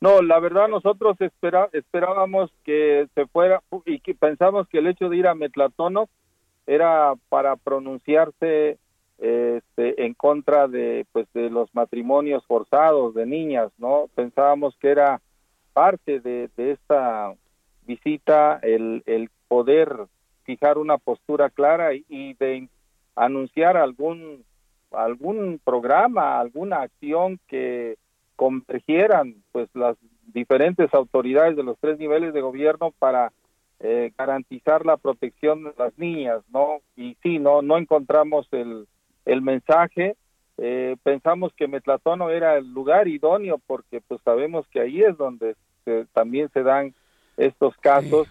No, 0.00 0.22
la 0.22 0.38
verdad 0.38 0.68
nosotros 0.68 1.16
esperábamos 1.72 2.52
que 2.64 3.08
se 3.14 3.26
fuera 3.26 3.62
y 3.84 3.98
que 4.00 4.14
pensamos 4.14 4.68
que 4.68 4.78
el 4.78 4.86
hecho 4.86 5.08
de 5.08 5.16
ir 5.16 5.26
a 5.26 5.34
Metlatono 5.34 6.08
era 6.66 7.14
para 7.28 7.56
pronunciarse 7.56 8.78
este, 9.18 10.04
en 10.04 10.14
contra 10.14 10.68
de 10.68 11.04
pues 11.10 11.26
de 11.32 11.50
los 11.50 11.74
matrimonios 11.74 12.46
forzados 12.46 13.14
de 13.14 13.26
niñas, 13.26 13.72
¿no? 13.78 14.08
Pensábamos 14.14 14.76
que 14.78 14.90
era 14.90 15.20
parte 15.72 16.20
de, 16.20 16.48
de 16.56 16.72
esta 16.72 17.34
visita 17.84 18.60
el, 18.62 19.02
el 19.06 19.30
poder 19.48 20.06
fijar 20.48 20.78
una 20.78 20.96
postura 20.96 21.50
clara 21.50 21.92
y, 21.92 22.32
de 22.32 22.70
anunciar 23.14 23.76
algún 23.76 24.44
algún 24.90 25.60
programa, 25.62 26.40
alguna 26.40 26.80
acción 26.80 27.38
que 27.48 27.98
convergieran 28.36 29.34
pues 29.52 29.68
las 29.74 29.98
diferentes 30.32 30.94
autoridades 30.94 31.54
de 31.54 31.62
los 31.62 31.76
tres 31.78 31.98
niveles 31.98 32.32
de 32.32 32.40
gobierno 32.40 32.94
para 32.98 33.30
eh, 33.80 34.10
garantizar 34.16 34.86
la 34.86 34.96
protección 34.96 35.64
de 35.64 35.74
las 35.76 35.98
niñas, 35.98 36.40
¿no? 36.50 36.78
Y 36.96 37.18
sí, 37.22 37.38
no 37.38 37.60
no 37.60 37.76
encontramos 37.76 38.48
el, 38.52 38.86
el 39.26 39.42
mensaje, 39.42 40.16
eh, 40.56 40.96
pensamos 41.02 41.52
que 41.52 41.68
Metlatono 41.68 42.30
era 42.30 42.56
el 42.56 42.72
lugar 42.72 43.06
idóneo 43.06 43.60
porque 43.66 44.00
pues 44.00 44.22
sabemos 44.24 44.66
que 44.68 44.80
ahí 44.80 45.02
es 45.02 45.18
donde 45.18 45.54
también 46.14 46.48
se 46.54 46.62
dan 46.62 46.94
estos 47.36 47.76
casos 47.76 48.26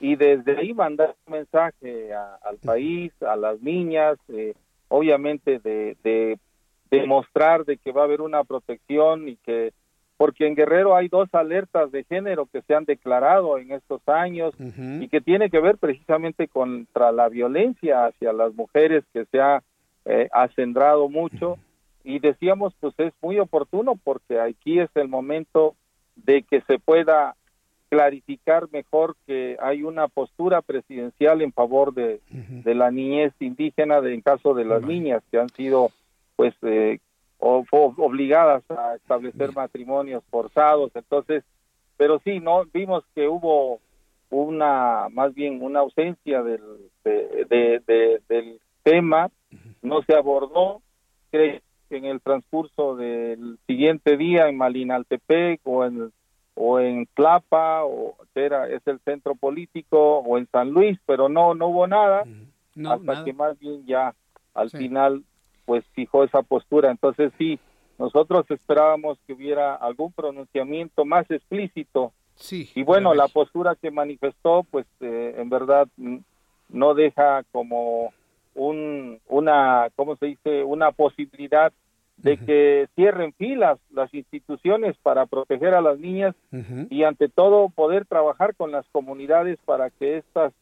y 0.00 0.16
desde 0.16 0.58
ahí 0.58 0.74
mandar 0.74 1.14
un 1.26 1.32
mensaje 1.32 2.12
al 2.14 2.58
país, 2.64 3.12
a 3.22 3.36
las 3.36 3.60
niñas, 3.62 4.18
eh, 4.28 4.54
obviamente 4.88 5.58
de, 5.58 5.96
de 6.02 6.38
demostrar 6.90 7.64
de 7.64 7.76
que 7.78 7.92
va 7.92 8.02
a 8.02 8.04
haber 8.04 8.20
una 8.20 8.44
protección 8.44 9.28
y 9.28 9.36
que 9.36 9.72
porque 10.16 10.46
en 10.46 10.54
Guerrero 10.54 10.96
hay 10.96 11.08
dos 11.08 11.28
alertas 11.34 11.92
de 11.92 12.04
género 12.04 12.46
que 12.46 12.62
se 12.62 12.74
han 12.74 12.84
declarado 12.84 13.58
en 13.58 13.72
estos 13.72 14.00
años 14.08 14.54
y 14.58 15.08
que 15.08 15.20
tiene 15.20 15.50
que 15.50 15.60
ver 15.60 15.76
precisamente 15.76 16.48
contra 16.48 17.12
la 17.12 17.28
violencia 17.28 18.06
hacia 18.06 18.32
las 18.32 18.54
mujeres 18.54 19.04
que 19.12 19.26
se 19.26 19.40
ha 19.40 19.62
eh, 20.06 20.28
acendrado 20.32 21.10
mucho. 21.10 21.58
Y 22.02 22.20
decíamos 22.20 22.74
pues 22.80 22.94
es 22.98 23.12
muy 23.20 23.38
oportuno 23.38 23.96
porque 24.02 24.40
aquí 24.40 24.80
es 24.80 24.88
el 24.94 25.08
momento 25.08 25.74
de 26.14 26.42
que 26.42 26.62
se 26.62 26.78
pueda 26.78 27.36
clarificar 27.88 28.68
mejor 28.72 29.16
que 29.26 29.56
hay 29.60 29.82
una 29.82 30.08
postura 30.08 30.62
presidencial 30.62 31.42
en 31.42 31.52
favor 31.52 31.94
de, 31.94 32.20
de 32.30 32.74
la 32.74 32.90
niñez 32.90 33.32
indígena 33.40 34.00
de, 34.00 34.14
en 34.14 34.20
caso 34.20 34.54
de 34.54 34.64
las 34.64 34.82
niñas 34.82 35.22
que 35.30 35.38
han 35.38 35.48
sido 35.50 35.90
pues 36.34 36.54
eh, 36.62 36.98
obligadas 37.38 38.62
a 38.70 38.96
establecer 38.96 39.54
matrimonios 39.54 40.24
forzados. 40.30 40.90
Entonces 40.94 41.44
pero 41.96 42.20
sí 42.24 42.40
no 42.40 42.64
vimos 42.72 43.04
que 43.14 43.28
hubo 43.28 43.80
una 44.30 45.08
más 45.10 45.34
bien 45.34 45.62
una 45.62 45.80
ausencia 45.80 46.42
del 46.42 46.60
de, 47.04 48.20
del 48.28 48.60
tema. 48.82 49.30
No 49.82 50.02
se 50.02 50.14
abordó. 50.14 50.82
Creo 51.30 51.60
que 51.88 51.96
en 51.96 52.04
el 52.04 52.20
transcurso 52.20 52.96
del 52.96 53.58
siguiente 53.66 54.16
día 54.16 54.48
en 54.48 54.56
Malinaltepec 54.56 55.60
o 55.64 55.84
en 55.84 56.12
o 56.56 56.80
en 56.80 57.06
Tlapa 57.14 57.84
o 57.84 58.16
era 58.34 58.68
es 58.68 58.80
el 58.86 58.98
centro 59.00 59.34
político 59.34 60.18
o 60.18 60.38
en 60.38 60.48
San 60.50 60.70
Luis 60.70 60.98
pero 61.06 61.28
no 61.28 61.54
no 61.54 61.68
hubo 61.68 61.86
nada 61.86 62.24
hasta 62.88 63.24
que 63.24 63.32
más 63.32 63.58
bien 63.58 63.86
ya 63.86 64.14
al 64.54 64.70
final 64.70 65.22
pues 65.66 65.84
fijó 65.94 66.24
esa 66.24 66.42
postura. 66.42 66.90
Entonces 66.90 67.32
sí 67.38 67.58
nosotros 67.98 68.50
esperábamos 68.50 69.18
que 69.26 69.34
hubiera 69.34 69.74
algún 69.74 70.12
pronunciamiento 70.12 71.04
más 71.04 71.30
explícito. 71.30 72.12
Sí 72.34 72.70
y 72.74 72.82
bueno 72.82 73.14
la 73.14 73.28
postura 73.28 73.76
que 73.76 73.90
manifestó 73.90 74.64
pues 74.70 74.86
eh, 75.00 75.34
en 75.36 75.50
verdad 75.50 75.88
no 76.68 76.94
deja 76.94 77.42
como 77.52 78.12
un 78.54 79.20
una 79.28 79.90
cómo 79.94 80.16
se 80.16 80.26
dice 80.26 80.64
una 80.64 80.90
posibilidad 80.92 81.72
de 82.16 82.38
que 82.38 82.88
cierren 82.94 83.32
filas 83.34 83.78
las 83.90 84.12
instituciones 84.14 84.96
para 85.02 85.26
proteger 85.26 85.74
a 85.74 85.80
las 85.80 85.98
niñas 85.98 86.34
y 86.90 87.02
ante 87.02 87.28
todo 87.28 87.68
poder 87.68 88.06
trabajar 88.06 88.54
con 88.56 88.72
las 88.72 88.86
comunidades 88.90 89.58
para 89.64 89.90
que 89.90 90.18
estas 90.18 90.52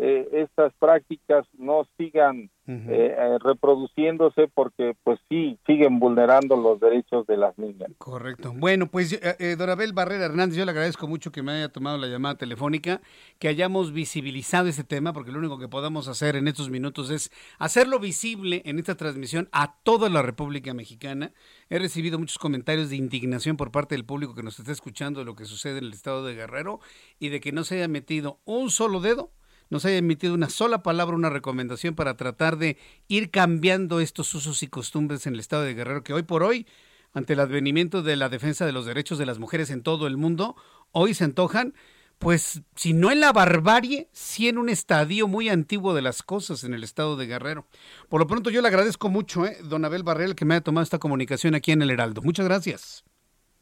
eh, 0.00 0.28
estas 0.32 0.72
prácticas 0.78 1.46
no 1.58 1.86
sigan 1.98 2.50
eh, 2.66 3.16
eh, 3.18 3.38
reproduciéndose 3.40 4.46
porque 4.54 4.94
pues 5.02 5.18
sí 5.28 5.58
siguen 5.66 5.98
vulnerando 5.98 6.56
los 6.56 6.78
derechos 6.78 7.26
de 7.26 7.36
las 7.36 7.58
niñas. 7.58 7.90
Correcto. 7.98 8.52
Bueno, 8.54 8.86
pues 8.86 9.12
eh, 9.12 9.56
Dorabel 9.56 9.92
Barrera 9.92 10.26
Hernández, 10.26 10.56
yo 10.56 10.64
le 10.64 10.70
agradezco 10.70 11.08
mucho 11.08 11.32
que 11.32 11.42
me 11.42 11.50
haya 11.50 11.68
tomado 11.70 11.98
la 11.98 12.06
llamada 12.06 12.36
telefónica, 12.36 13.00
que 13.40 13.48
hayamos 13.48 13.92
visibilizado 13.92 14.68
este 14.68 14.84
tema, 14.84 15.12
porque 15.12 15.32
lo 15.32 15.40
único 15.40 15.58
que 15.58 15.66
podamos 15.66 16.06
hacer 16.06 16.36
en 16.36 16.46
estos 16.46 16.70
minutos 16.70 17.10
es 17.10 17.32
hacerlo 17.58 17.98
visible 17.98 18.62
en 18.64 18.78
esta 18.78 18.94
transmisión 18.94 19.48
a 19.50 19.80
toda 19.82 20.08
la 20.08 20.22
República 20.22 20.72
Mexicana. 20.72 21.32
He 21.70 21.78
recibido 21.80 22.20
muchos 22.20 22.38
comentarios 22.38 22.88
de 22.88 22.96
indignación 22.96 23.56
por 23.56 23.72
parte 23.72 23.96
del 23.96 24.04
público 24.04 24.36
que 24.36 24.44
nos 24.44 24.60
está 24.60 24.70
escuchando 24.70 25.20
de 25.20 25.26
lo 25.26 25.34
que 25.34 25.44
sucede 25.44 25.78
en 25.78 25.86
el 25.86 25.92
estado 25.92 26.24
de 26.24 26.36
Guerrero 26.36 26.78
y 27.18 27.30
de 27.30 27.40
que 27.40 27.50
no 27.50 27.64
se 27.64 27.76
haya 27.76 27.88
metido 27.88 28.38
un 28.44 28.70
solo 28.70 29.00
dedo 29.00 29.32
no 29.70 29.80
se 29.80 29.88
haya 29.88 29.98
emitido 29.98 30.34
una 30.34 30.50
sola 30.50 30.82
palabra, 30.82 31.16
una 31.16 31.30
recomendación 31.30 31.94
para 31.94 32.16
tratar 32.16 32.58
de 32.58 32.76
ir 33.08 33.30
cambiando 33.30 34.00
estos 34.00 34.34
usos 34.34 34.62
y 34.62 34.66
costumbres 34.66 35.26
en 35.26 35.34
el 35.34 35.40
estado 35.40 35.62
de 35.62 35.74
Guerrero, 35.74 36.02
que 36.02 36.12
hoy 36.12 36.24
por 36.24 36.42
hoy, 36.42 36.66
ante 37.14 37.32
el 37.32 37.40
advenimiento 37.40 38.02
de 38.02 38.16
la 38.16 38.28
defensa 38.28 38.66
de 38.66 38.72
los 38.72 38.84
derechos 38.84 39.18
de 39.18 39.26
las 39.26 39.38
mujeres 39.38 39.70
en 39.70 39.82
todo 39.82 40.06
el 40.06 40.16
mundo, 40.16 40.56
hoy 40.92 41.14
se 41.14 41.24
antojan, 41.24 41.74
pues, 42.18 42.62
si 42.76 42.92
no 42.92 43.10
en 43.10 43.20
la 43.20 43.32
barbarie, 43.32 44.08
sí 44.12 44.48
en 44.48 44.58
un 44.58 44.68
estadio 44.68 45.26
muy 45.26 45.48
antiguo 45.48 45.94
de 45.94 46.02
las 46.02 46.22
cosas 46.22 46.64
en 46.64 46.74
el 46.74 46.84
estado 46.84 47.16
de 47.16 47.26
Guerrero. 47.26 47.66
Por 48.08 48.20
lo 48.20 48.26
pronto, 48.26 48.50
yo 48.50 48.60
le 48.60 48.68
agradezco 48.68 49.08
mucho, 49.08 49.46
eh, 49.46 49.56
don 49.64 49.84
Abel 49.84 50.02
Barrel, 50.02 50.34
que 50.34 50.44
me 50.44 50.54
haya 50.54 50.64
tomado 50.64 50.82
esta 50.82 50.98
comunicación 50.98 51.54
aquí 51.54 51.72
en 51.72 51.82
el 51.82 51.90
Heraldo. 51.90 52.20
Muchas 52.22 52.44
gracias. 52.44 53.04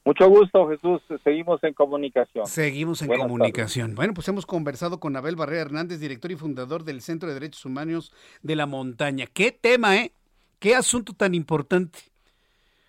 Mucho 0.08 0.26
gusto, 0.26 0.66
Jesús. 0.70 1.02
Seguimos 1.22 1.62
en 1.62 1.74
comunicación. 1.74 2.46
Seguimos 2.46 3.02
en 3.02 3.08
comunicación. 3.08 3.94
Bueno, 3.94 4.14
pues 4.14 4.26
hemos 4.28 4.46
conversado 4.46 5.00
con 5.00 5.14
Abel 5.16 5.36
Barrera 5.36 5.60
Hernández, 5.60 6.00
director 6.00 6.32
y 6.32 6.36
fundador 6.36 6.84
del 6.84 7.02
Centro 7.02 7.28
de 7.28 7.34
Derechos 7.34 7.66
Humanos 7.66 8.14
de 8.40 8.56
la 8.56 8.64
Montaña. 8.64 9.26
¿Qué 9.26 9.52
tema, 9.52 9.98
eh? 9.98 10.12
¿Qué 10.60 10.74
asunto 10.74 11.12
tan 11.12 11.34
importante? 11.34 11.98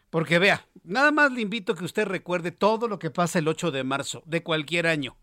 Porque 0.09 0.39
vea, 0.39 0.65
nada 0.85 1.11
más 1.11 1.33
le 1.33 1.41
invito 1.41 1.73
a 1.73 1.75
que 1.75 1.83
usted 1.83 2.07
recuerde 2.07 2.53
todo 2.53 2.87
lo 2.87 2.99
que 2.99 3.11
pasa 3.11 3.39
el 3.39 3.49
8 3.49 3.71
de 3.71 3.83
marzo 3.83 4.23
de 4.25 4.41
cualquier 4.41 4.87
año. 4.87 5.17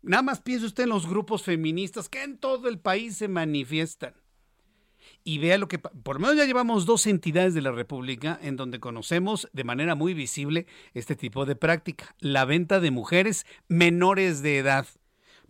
Nada 0.00 0.22
más 0.22 0.42
piense 0.42 0.66
usted 0.66 0.84
en 0.84 0.90
los 0.90 1.08
grupos 1.08 1.42
feministas 1.42 2.08
que 2.08 2.22
en 2.22 2.38
todo 2.38 2.68
el 2.68 2.78
país 2.78 3.16
se 3.16 3.26
manifiestan 3.26 4.14
y 5.24 5.38
vea 5.38 5.56
lo 5.56 5.68
que, 5.68 5.78
por 5.78 6.16
lo 6.16 6.20
menos 6.20 6.36
ya 6.36 6.44
llevamos 6.44 6.84
dos 6.84 7.06
entidades 7.06 7.54
de 7.54 7.62
la 7.62 7.72
República 7.72 8.38
en 8.42 8.56
donde 8.56 8.78
conocemos 8.78 9.48
de 9.54 9.64
manera 9.64 9.94
muy 9.94 10.12
visible 10.12 10.66
este 10.92 11.16
tipo 11.16 11.46
de 11.46 11.56
práctica, 11.56 12.14
la 12.20 12.44
venta 12.44 12.78
de 12.78 12.90
mujeres 12.90 13.46
menores 13.66 14.42
de 14.42 14.58
edad, 14.58 14.86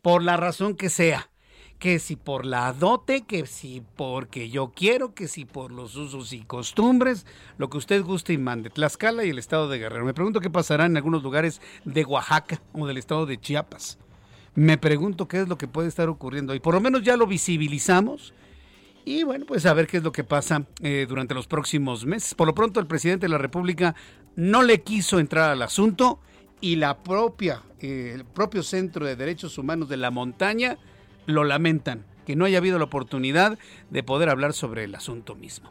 por 0.00 0.22
la 0.22 0.36
razón 0.36 0.76
que 0.76 0.90
sea, 0.90 1.28
que 1.80 1.98
si 1.98 2.14
por 2.14 2.46
la 2.46 2.72
dote, 2.72 3.22
que 3.22 3.46
si 3.46 3.82
porque 3.96 4.48
yo 4.48 4.72
quiero, 4.74 5.12
que 5.12 5.26
si 5.26 5.44
por 5.44 5.72
los 5.72 5.96
usos 5.96 6.32
y 6.32 6.44
costumbres, 6.44 7.26
lo 7.58 7.68
que 7.68 7.78
usted 7.78 8.02
guste 8.02 8.32
y 8.32 8.38
mande, 8.38 8.70
Tlaxcala 8.70 9.24
y 9.24 9.30
el 9.30 9.40
estado 9.40 9.68
de 9.68 9.78
Guerrero. 9.78 10.04
Me 10.04 10.14
pregunto 10.14 10.40
qué 10.40 10.50
pasará 10.50 10.86
en 10.86 10.96
algunos 10.96 11.24
lugares 11.24 11.60
de 11.84 12.04
Oaxaca 12.04 12.62
o 12.72 12.86
del 12.86 12.98
estado 12.98 13.26
de 13.26 13.40
Chiapas. 13.40 13.98
Me 14.54 14.78
pregunto 14.78 15.26
qué 15.26 15.40
es 15.40 15.48
lo 15.48 15.58
que 15.58 15.66
puede 15.66 15.88
estar 15.88 16.08
ocurriendo 16.08 16.54
y 16.54 16.60
por 16.60 16.74
lo 16.74 16.80
menos 16.80 17.02
ya 17.02 17.16
lo 17.16 17.26
visibilizamos 17.26 18.32
y 19.04 19.22
bueno, 19.22 19.44
pues 19.46 19.66
a 19.66 19.74
ver 19.74 19.86
qué 19.86 19.98
es 19.98 20.02
lo 20.02 20.12
que 20.12 20.24
pasa 20.24 20.66
eh, 20.80 21.06
durante 21.08 21.34
los 21.34 21.46
próximos 21.46 22.06
meses. 22.06 22.34
Por 22.34 22.46
lo 22.46 22.54
pronto, 22.54 22.80
el 22.80 22.86
presidente 22.86 23.26
de 23.26 23.30
la 23.30 23.38
República 23.38 23.94
no 24.36 24.62
le 24.62 24.82
quiso 24.82 25.18
entrar 25.18 25.50
al 25.50 25.62
asunto 25.62 26.20
y 26.60 26.76
la 26.76 27.02
propia, 27.02 27.62
eh, 27.80 28.12
el 28.14 28.24
propio 28.24 28.62
Centro 28.62 29.04
de 29.04 29.16
Derechos 29.16 29.58
Humanos 29.58 29.88
de 29.88 29.98
la 29.98 30.10
Montaña 30.10 30.78
lo 31.26 31.44
lamentan, 31.44 32.04
que 32.26 32.36
no 32.36 32.46
haya 32.46 32.58
habido 32.58 32.78
la 32.78 32.84
oportunidad 32.84 33.58
de 33.90 34.02
poder 34.02 34.30
hablar 34.30 34.54
sobre 34.54 34.84
el 34.84 34.94
asunto 34.94 35.34
mismo. 35.34 35.70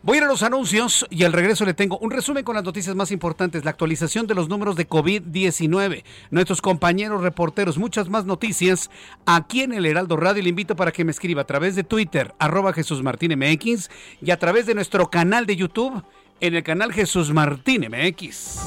Voy 0.00 0.14
a 0.14 0.18
ir 0.18 0.24
a 0.24 0.28
los 0.28 0.44
anuncios 0.44 1.04
y 1.10 1.24
al 1.24 1.32
regreso 1.32 1.64
le 1.64 1.74
tengo 1.74 1.98
un 1.98 2.12
resumen 2.12 2.44
con 2.44 2.54
las 2.54 2.62
noticias 2.62 2.94
más 2.94 3.10
importantes, 3.10 3.64
la 3.64 3.72
actualización 3.72 4.28
de 4.28 4.34
los 4.34 4.48
números 4.48 4.76
de 4.76 4.88
COVID-19, 4.88 6.04
nuestros 6.30 6.62
compañeros 6.62 7.20
reporteros, 7.20 7.78
muchas 7.78 8.08
más 8.08 8.24
noticias 8.24 8.90
aquí 9.26 9.62
en 9.62 9.72
el 9.72 9.86
Heraldo 9.86 10.16
Radio. 10.16 10.44
Le 10.44 10.50
invito 10.50 10.76
para 10.76 10.92
que 10.92 11.04
me 11.04 11.10
escriba 11.10 11.42
a 11.42 11.46
través 11.46 11.74
de 11.74 11.82
Twitter, 11.82 12.32
arroba 12.38 12.72
Jesús 12.72 13.02
Martín 13.02 13.36
MX 13.36 13.90
y 14.22 14.30
a 14.30 14.38
través 14.38 14.66
de 14.66 14.76
nuestro 14.76 15.10
canal 15.10 15.46
de 15.46 15.56
YouTube 15.56 16.04
en 16.40 16.54
el 16.54 16.62
canal 16.62 16.92
Jesús 16.92 17.32
Martín 17.32 17.88
MX. 17.90 18.66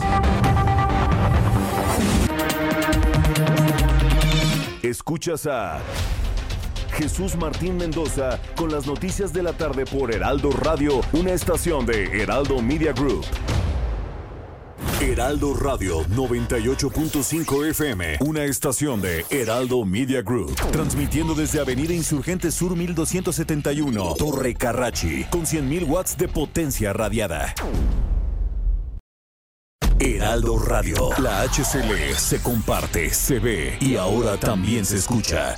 Escuchas 4.83 5.47
a... 5.47 5.79
Jesús 7.01 7.35
Martín 7.35 7.77
Mendoza 7.77 8.39
con 8.55 8.71
las 8.71 8.85
noticias 8.85 9.33
de 9.33 9.41
la 9.41 9.53
tarde 9.53 9.85
por 9.85 10.13
Heraldo 10.13 10.51
Radio, 10.51 11.01
una 11.13 11.31
estación 11.31 11.83
de 11.83 12.21
Heraldo 12.21 12.61
Media 12.61 12.93
Group. 12.93 13.25
Heraldo 15.01 15.55
Radio 15.55 16.03
98.5 16.09 17.69
FM, 17.71 18.17
una 18.19 18.43
estación 18.43 19.01
de 19.01 19.25
Heraldo 19.31 19.83
Media 19.83 20.21
Group, 20.21 20.53
transmitiendo 20.71 21.33
desde 21.33 21.59
Avenida 21.59 21.91
Insurgente 21.91 22.51
Sur 22.51 22.75
1271, 22.75 24.13
Torre 24.19 24.53
Carrachi, 24.53 25.23
con 25.31 25.47
100.000 25.47 25.87
watts 25.87 26.15
de 26.17 26.27
potencia 26.27 26.93
radiada. 26.93 27.55
Heraldo 29.97 30.59
Radio, 30.59 31.09
la 31.17 31.41
HCL 31.47 32.15
se 32.15 32.41
comparte, 32.41 33.11
se 33.11 33.39
ve 33.39 33.77
y 33.79 33.95
ahora 33.95 34.37
también 34.37 34.85
se 34.85 34.97
escucha. 34.97 35.57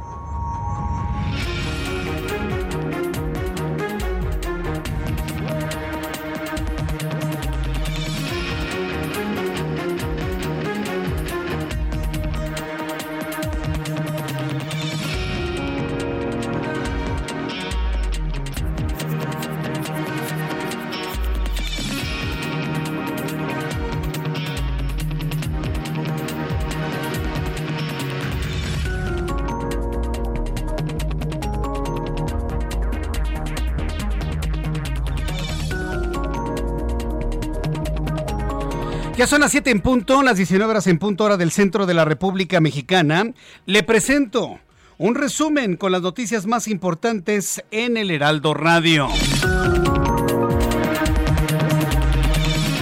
Son 39.31 39.39
las 39.39 39.51
7 39.51 39.71
en 39.71 39.79
punto, 39.79 40.23
las 40.23 40.35
19 40.35 40.69
horas 40.69 40.87
en 40.87 40.99
punto 40.99 41.23
hora 41.23 41.37
del 41.37 41.51
centro 41.51 41.85
de 41.85 41.93
la 41.93 42.03
República 42.03 42.59
Mexicana. 42.59 43.31
Le 43.65 43.81
presento 43.81 44.59
un 44.97 45.15
resumen 45.15 45.77
con 45.77 45.93
las 45.93 46.01
noticias 46.01 46.45
más 46.47 46.67
importantes 46.67 47.63
en 47.71 47.95
el 47.95 48.11
Heraldo 48.11 48.53
Radio. 48.53 49.07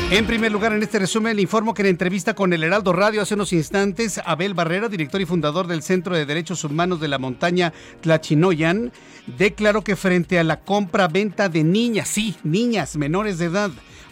En 0.09 0.25
primer 0.25 0.51
lugar, 0.51 0.73
en 0.73 0.81
este 0.81 0.97
resumen, 0.97 1.35
le 1.35 1.43
informo 1.43 1.75
que 1.75 1.83
en 1.83 1.89
entrevista 1.89 2.33
con 2.33 2.51
el 2.51 2.63
Heraldo 2.63 2.93
Radio 2.93 3.21
hace 3.21 3.35
unos 3.35 3.53
instantes, 3.53 4.19
Abel 4.25 4.55
Barrera, 4.55 4.89
director 4.89 5.21
y 5.21 5.27
fundador 5.27 5.67
del 5.67 5.83
Centro 5.83 6.15
de 6.15 6.25
Derechos 6.25 6.63
Humanos 6.63 6.99
de 6.99 7.09
la 7.09 7.19
Montaña 7.19 7.73
Tlachinoyan, 8.01 8.91
declaró 9.37 9.83
que 9.83 9.95
frente 9.95 10.39
a 10.39 10.43
la 10.43 10.61
compra-venta 10.61 11.47
de 11.47 11.63
niñas, 11.63 12.07
sí, 12.07 12.35
niñas 12.43 12.97
menores 12.97 13.37
de 13.37 13.45
edad, 13.45 13.69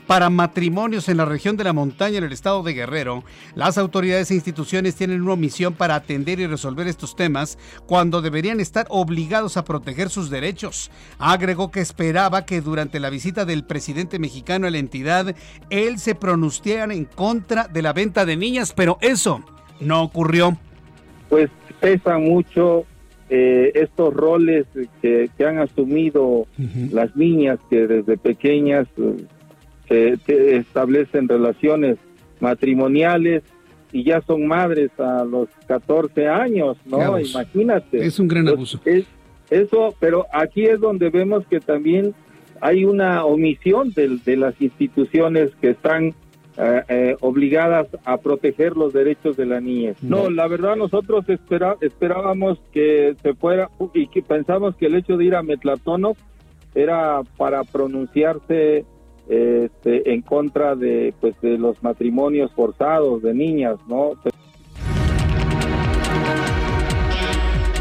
para 0.08 0.30
matrimonios 0.30 1.10
en 1.10 1.18
la 1.18 1.26
región 1.26 1.58
de 1.58 1.66
la 1.66 1.74
montaña 1.74 2.18
en 2.18 2.24
el 2.24 2.32
estado 2.32 2.64
de 2.64 2.74
Guerrero, 2.74 3.24
las 3.55 3.78
autoridades 3.78 4.32
e 4.32 4.36
instituciones 4.36 4.95
tienen 4.95 5.22
una 5.22 5.36
misión 5.36 5.74
para 5.74 5.95
atender 5.95 6.39
y 6.39 6.47
resolver 6.47 6.88
estos 6.88 7.16
temas 7.16 7.60
cuando 7.86 8.22
deberían 8.22 8.62
estar 8.62 8.88
obligados 8.89 9.58
a 9.58 9.66
proteger 9.66 10.10
sus 10.10 10.30
derechos. 10.30 10.89
Agregó 11.20 11.72
que 11.72 11.82
esperaba 11.82 12.45
que 12.45 12.62
durante 12.62 13.01
la 13.01 13.10
visita 13.10 13.43
del 13.43 13.66
presidente 13.66 14.18
mexicano 14.18 14.66
a 14.66 14.72
la 14.72 14.78
entidad, 14.78 15.36
él 15.70 15.99
se 15.99 16.16
pronunciara 16.16 16.93
en 16.93 17.03
contra 17.03 17.68
de 17.68 17.82
la 17.82 17.91
venta 17.91 18.26
de 18.26 18.38
niñas, 18.38 18.74
pero 18.74 18.97
eso 19.01 19.43
no 19.82 20.01
ocurrió. 20.03 20.58
Pues 21.28 21.49
pesa 21.82 22.18
mucho 22.18 22.86
eh, 23.30 23.74
estos 23.76 24.14
roles 24.14 24.66
que, 25.01 25.30
han 25.45 25.60
asumido 25.60 26.47
las 26.91 27.14
niñas 27.18 27.60
que 27.70 27.86
desde 27.86 28.18
pequeñas 28.18 28.88
eh, 28.97 29.18
se, 29.88 30.18
establecen 30.58 31.28
relaciones 31.28 31.98
matrimoniales 32.40 33.44
y 33.92 34.04
ya 34.04 34.22
son 34.22 34.48
madres 34.48 34.92
a 35.00 35.24
los 35.24 35.50
14 35.68 36.28
años, 36.28 36.78
¿no? 36.86 37.20
Imagínate. 37.20 38.06
Es 38.06 38.20
un 38.20 38.28
gran 38.28 38.48
abuso. 38.48 38.82
eso, 39.50 39.96
pero 40.00 40.26
aquí 40.34 40.66
es 40.66 40.80
donde 40.80 41.10
vemos 41.10 41.46
que 41.48 41.60
también 41.60 42.14
hay 42.60 42.86
una 42.86 43.24
omisión 43.26 43.92
de, 43.94 44.20
de 44.26 44.36
las 44.36 44.60
instituciones 44.62 45.52
que 45.62 45.70
están 45.70 46.14
eh, 46.60 46.84
eh, 46.90 47.16
obligadas 47.22 47.88
a 48.04 48.18
proteger 48.18 48.76
los 48.76 48.92
derechos 48.92 49.38
de 49.38 49.46
la 49.46 49.62
niñez. 49.62 50.02
No, 50.02 50.32
la 50.32 50.48
verdad 50.48 50.76
nosotros 50.76 51.24
esperábamos 51.30 52.60
que 52.72 53.16
se 53.22 53.36
fuera 53.36 53.70
y 53.94 54.08
que 54.08 54.24
pensamos 54.24 54.76
que 54.76 54.88
el 54.88 54.96
hecho 54.96 55.18
de 55.18 55.26
ir 55.26 55.36
a 55.36 55.44
Metlatónoc 55.44 56.18
era 56.74 57.22
para 57.38 57.64
pronunciarse 57.64 58.86
este, 59.30 60.14
en 60.14 60.22
contra 60.22 60.76
de 60.76 61.14
pues 61.20 61.40
de 61.42 61.58
los 61.58 61.82
matrimonios 61.84 62.52
forzados 62.54 63.22
de 63.22 63.34
niñas, 63.34 63.78
¿no? 63.88 64.14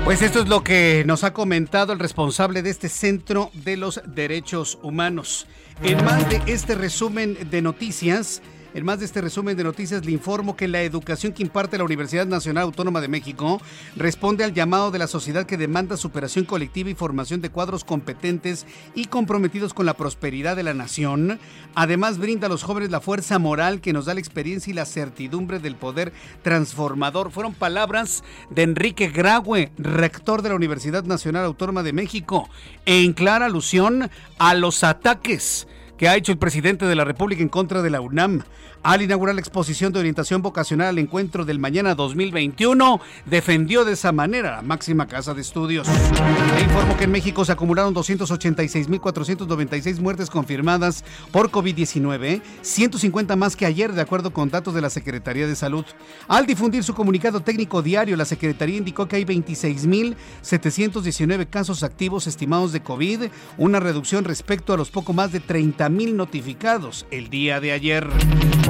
Pues 0.05 0.23
esto 0.23 0.39
es 0.39 0.49
lo 0.49 0.63
que 0.63 1.03
nos 1.05 1.25
ha 1.25 1.33
comentado 1.33 1.93
el 1.93 1.99
responsable 1.99 2.63
de 2.63 2.71
este 2.71 2.89
Centro 2.89 3.51
de 3.65 3.77
los 3.77 4.01
Derechos 4.07 4.79
Humanos. 4.83 5.49
En 5.83 6.05
más 6.05 6.31
de 6.31 6.41
este 6.47 6.77
resumen 6.77 7.37
de 7.51 7.61
noticias, 7.61 8.41
en 8.77 8.85
más 8.85 8.99
de 8.99 9.07
este 9.07 9.23
resumen 9.23 9.57
de 9.57 9.65
noticias 9.65 10.05
le 10.05 10.13
informo 10.13 10.55
que 10.55 10.69
la 10.69 10.83
educación 10.83 11.33
que 11.33 11.43
imparte 11.43 11.79
la 11.79 11.85
Universidad 11.85 12.27
Nacional 12.27 12.65
Autónoma 12.65 13.01
de 13.01 13.09
México 13.09 13.59
responde 13.97 14.45
al 14.45 14.53
llamado 14.53 14.91
de 14.91 14.99
la 14.99 15.07
sociedad 15.07 15.47
que 15.47 15.57
demanda 15.57 15.97
superación 15.97 16.45
colectiva 16.45 16.91
y 16.91 16.95
formación 16.95 17.41
de 17.41 17.49
cuadros 17.49 17.85
competentes 17.85 18.67
y 18.95 19.07
comprometidos 19.07 19.73
con 19.73 19.87
la 19.87 19.97
prosperidad 19.97 20.57
de 20.57 20.63
la 20.63 20.75
nación. 20.75 21.39
Además 21.75 22.19
brinda 22.19 22.49
a 22.49 22.51
los 22.51 22.65
jóvenes 22.65 22.91
la 22.91 23.01
fuerza 23.01 23.39
moral 23.39 23.81
que 23.81 23.95
nos 23.95 24.05
da 24.05 24.13
la 24.13 24.21
experiencia 24.21 24.71
y 24.71 24.75
la 24.75 24.85
certidumbre 24.85 25.59
del 25.59 25.77
poder 25.77 26.13
transformador. 26.43 27.31
Fueron 27.31 27.55
palabras 27.55 28.25
de 28.51 28.65
Enrique 28.65 29.09
Graue, 29.09 29.73
rector 29.79 30.43
de 30.43 30.51
la 30.51 30.55
Universidad 30.55 31.05
Nacional 31.05 31.47
Autónoma 31.47 31.83
de 31.83 31.95
México, 31.95 32.51
en 32.85 33.15
clara 33.15 33.47
alusión 33.47 34.11
a 34.37 34.53
los 34.53 34.85
ataques 34.85 35.67
que 35.97 36.09
ha 36.09 36.17
hecho 36.17 36.33
el 36.33 36.39
presidente 36.39 36.87
de 36.87 36.95
la 36.95 37.05
República 37.05 37.43
en 37.43 37.49
contra 37.49 37.83
de 37.83 37.91
la 37.91 38.01
UNAM 38.01 38.43
al 38.87 39.03
inaugurar 39.03 39.35
la 39.35 39.41
exposición 39.41 39.93
de 39.93 39.99
orientación 39.99 40.41
vocacional 40.43 40.87
al 40.87 41.01
encuentro 41.01 41.45
del 41.45 41.59
mañana 41.59 41.97
2021, 41.97 43.01
defendió 43.25 43.85
de 43.85 43.95
esa 43.95 44.13
manera 44.13 44.53
la 44.53 44.63
máxima 44.63 45.09
casa 45.09 45.35
de 45.35 45.41
estudios. 45.41 45.89
Le 45.89 46.63
informo 46.63 46.97
que 46.97 47.03
en 47.03 47.11
México 47.11 47.45
se 47.45 47.51
acumularon 47.51 47.93
286.496 47.97 49.99
muertes 49.99 50.31
confirmadas 50.31 51.03
por 51.33 51.51
COVID-19, 51.51 52.41
150 52.63 53.35
más 53.35 53.57
que 53.57 53.67
ayer, 53.67 53.93
de 53.93 54.03
acuerdo 54.03 54.33
con 54.33 54.51
datos 54.51 54.73
de 54.73 54.81
la 54.81 54.89
Secretaría 54.89 55.49
de 55.49 55.57
Salud. 55.57 55.85
Al 56.29 56.47
difundir 56.47 56.85
su 56.85 56.95
comunicado 56.95 57.41
técnico 57.41 57.83
diario, 57.83 58.15
la 58.15 58.25
Secretaría 58.25 58.77
indicó 58.77 59.09
que 59.09 59.17
hay 59.17 59.25
26.719 59.25 61.51
casos 61.51 61.83
activos 61.83 62.29
estimados 62.29 62.71
de 62.71 62.85
COVID, 62.85 63.23
una 63.59 63.81
reducción 63.81 64.23
respecto 64.23 64.73
a 64.73 64.77
los 64.77 64.93
poco 64.93 65.13
más 65.13 65.33
de 65.33 65.43
30.000 65.43 66.15
notificados 66.15 67.05
el 67.11 67.31
día 67.31 67.59
de 67.59 67.73
ayer. 67.73 68.07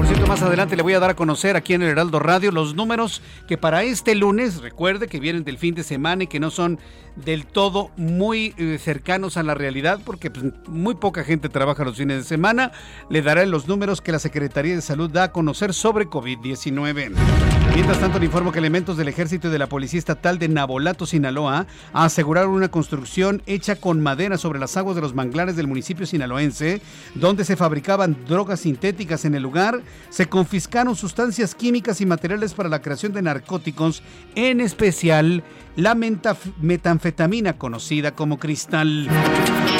Cierto, 0.07 0.27
más 0.27 0.43
adelante 0.43 0.77
le 0.77 0.83
voy 0.83 0.93
a 0.95 1.01
dar 1.01 1.11
a 1.11 1.17
conocer 1.17 1.57
aquí 1.57 1.75
en 1.75 1.83
el 1.83 1.89
Heraldo 1.89 2.21
Radio 2.21 2.53
los 2.53 2.75
números 2.75 3.23
que 3.49 3.59
para 3.59 3.83
este 3.83 4.15
lunes, 4.15 4.61
recuerde 4.61 5.09
que 5.09 5.19
vienen 5.19 5.43
del 5.43 5.59
fin 5.59 5.75
de 5.75 5.83
semana 5.83 6.25
y 6.25 6.27
que 6.29 6.39
no 6.39 6.51
son 6.51 6.79
del 7.17 7.47
todo 7.47 7.91
muy 7.97 8.55
eh, 8.57 8.79
cercanos 8.81 9.37
a 9.37 9.43
la 9.43 9.55
realidad 9.55 10.01
porque 10.05 10.31
pues, 10.31 10.45
muy 10.69 10.95
poca 10.95 11.25
gente 11.25 11.49
trabaja 11.49 11.85
los 11.85 11.97
fines 11.97 12.19
de 12.19 12.25
semana. 12.25 12.71
Le 13.11 13.21
daré 13.21 13.47
los 13.47 13.67
números 13.67 14.01
que 14.01 14.13
la 14.13 14.21
Secretaría 14.21 14.77
de 14.77 14.83
Salud 14.83 15.11
da 15.11 15.25
a 15.25 15.33
conocer 15.33 15.75
sobre 15.75 16.07
COVID-19. 16.07 17.66
Mientras 17.77 18.01
tanto, 18.01 18.19
le 18.19 18.25
informo 18.25 18.53
que 18.53 18.59
elementos 18.59 18.97
del 18.97 19.09
Ejército 19.09 19.49
y 19.49 19.51
de 19.51 19.59
la 19.59 19.69
Policía 19.69 19.99
Estatal 19.99 20.39
de 20.39 20.49
Nabolato, 20.49 21.05
Sinaloa, 21.05 21.67
aseguraron 21.93 22.53
una 22.53 22.71
construcción 22.71 23.43
hecha 23.45 23.77
con 23.77 24.01
madera 24.01 24.39
sobre 24.39 24.59
las 24.59 24.79
aguas 24.79 24.97
de 24.97 25.03
los 25.03 25.15
manglares 25.15 25.57
del 25.57 25.67
municipio 25.67 26.07
sinaloense, 26.07 26.81
donde 27.15 27.45
se 27.45 27.55
fabricaban 27.55 28.17
drogas 28.27 28.61
sintéticas 28.61 29.27
en 29.27 29.35
el 29.35 29.43
lugar. 29.43 29.83
Se 30.09 30.27
confiscaron 30.27 30.97
sustancias 30.97 31.55
químicas 31.55 32.01
y 32.01 32.07
materiales 32.07 32.55
para 32.55 32.71
la 32.71 32.81
creación 32.81 33.13
de 33.13 33.21
narcóticos, 33.21 34.03
en 34.35 34.63
especial 34.63 35.45
la 35.77 35.95
metanfetamina 35.95 37.59
conocida 37.59 38.15
como 38.15 38.39
cristal. 38.39 39.09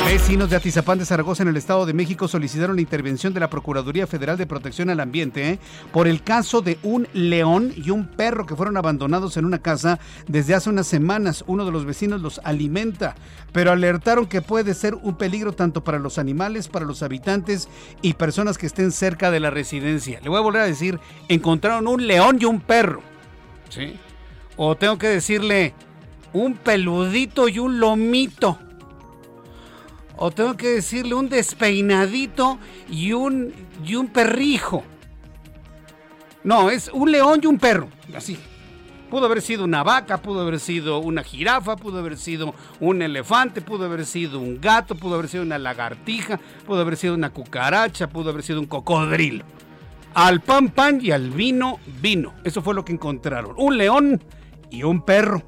Vecinos 0.07 0.51
de 0.51 0.57
Atizapán 0.57 0.99
de 0.99 1.07
Zaragoza 1.07 1.43
en 1.43 1.49
el 1.49 1.57
Estado 1.57 1.85
de 1.87 1.95
México 1.95 2.29
solicitaron 2.29 2.77
la 2.77 2.83
intervención 2.83 3.33
de 3.35 3.41
la 3.41 3.51
Procuraduría 3.51 4.07
Federal 4.07 4.37
de 4.37 4.47
Protección 4.47 4.91
al 4.91 5.01
Ambiente 5.01 5.51
¿eh? 5.51 5.59
por 5.93 6.07
el 6.07 6.23
caso 6.23 6.61
de 6.61 6.79
un 6.83 7.09
león 7.13 7.73
y 7.75 7.91
un 7.91 8.07
perro 8.07 8.47
que 8.47 8.55
fueron 8.55 8.77
abandonados 8.77 9.37
en 9.37 9.47
una 9.47 9.59
casa 9.59 9.99
desde 10.29 10.55
hace 10.55 10.71
unas 10.71 10.87
semanas. 10.87 11.43
Uno 11.47 11.65
de 11.65 11.73
los 11.73 11.87
vecinos 11.87 12.21
los 12.21 12.41
alimenta, 12.45 13.17
pero 13.53 13.73
alertaron 13.73 14.27
que 14.27 14.43
puede 14.43 14.75
ser 14.75 14.95
un 14.95 15.17
peligro 15.17 15.53
tanto 15.53 15.83
para 15.83 15.99
los 15.99 16.19
animales, 16.19 16.69
para 16.69 16.85
los 16.85 17.03
habitantes 17.03 17.69
y 18.03 18.15
personas 18.15 18.59
que 18.59 18.67
estén 18.67 18.93
cerca 18.93 19.31
de 19.31 19.41
la 19.41 19.51
residencia. 19.51 20.21
Le 20.23 20.29
voy 20.29 20.39
a 20.39 20.43
volver 20.43 20.63
a 20.63 20.67
decir, 20.67 21.01
encontraron 21.29 21.89
un 21.89 22.07
león 22.07 22.39
y 22.41 22.45
un 22.45 22.61
perro. 22.61 23.03
¿Sí? 23.71 23.95
O 24.57 24.77
tengo 24.77 24.97
que 24.99 25.09
decirle, 25.09 25.75
un 26.33 26.55
peludito 26.55 27.49
y 27.49 27.59
un 27.59 27.81
lomito. 27.81 28.59
O 30.17 30.31
tengo 30.31 30.57
que 30.57 30.69
decirle 30.69 31.15
un 31.15 31.29
despeinadito 31.29 32.59
y 32.89 33.13
un, 33.13 33.53
y 33.85 33.95
un 33.97 34.09
perrijo. 34.09 34.83
No, 36.43 36.71
es 36.71 36.91
un 36.93 37.11
león 37.11 37.41
y 37.43 37.47
un 37.47 37.59
perro. 37.59 37.89
Así. 38.15 38.39
Pudo 39.11 39.27
haber 39.27 39.41
sido 39.41 39.65
una 39.65 39.85
vaca, 39.85 40.21
pudo 40.21 40.41
haber 40.41 40.59
sido 40.59 40.99
una 40.99 41.23
jirafa, 41.23 41.77
pudo 41.77 42.01
haber 42.01 42.17
sido 42.17 42.55
un 42.81 43.03
elefante, 43.03 43.61
pudo 43.61 43.85
haber 43.85 44.05
sido 44.05 44.41
un 44.41 44.61
gato, 44.61 44.97
pudo 44.97 45.15
haber 45.15 45.29
sido 45.29 45.45
una 45.45 45.59
lagartija, 45.59 46.41
pudo 46.67 46.81
haber 46.81 46.97
sido 46.97 47.15
una 47.15 47.31
cucaracha, 47.31 48.09
pudo 48.09 48.31
haber 48.31 48.43
sido 48.43 48.59
un 48.59 48.67
cocodrilo. 48.67 49.45
Al 50.15 50.41
pan 50.41 50.71
pan 50.71 50.99
y 51.03 51.13
al 51.13 51.31
vino 51.31 51.79
vino. 52.01 52.35
Eso 52.43 52.63
fue 52.63 52.75
lo 52.75 52.85
que 52.85 52.93
encontraron. 52.93 53.55
Un 53.59 53.77
león 53.77 54.23
y 54.71 54.83
un 54.83 55.03
perro. 55.03 55.43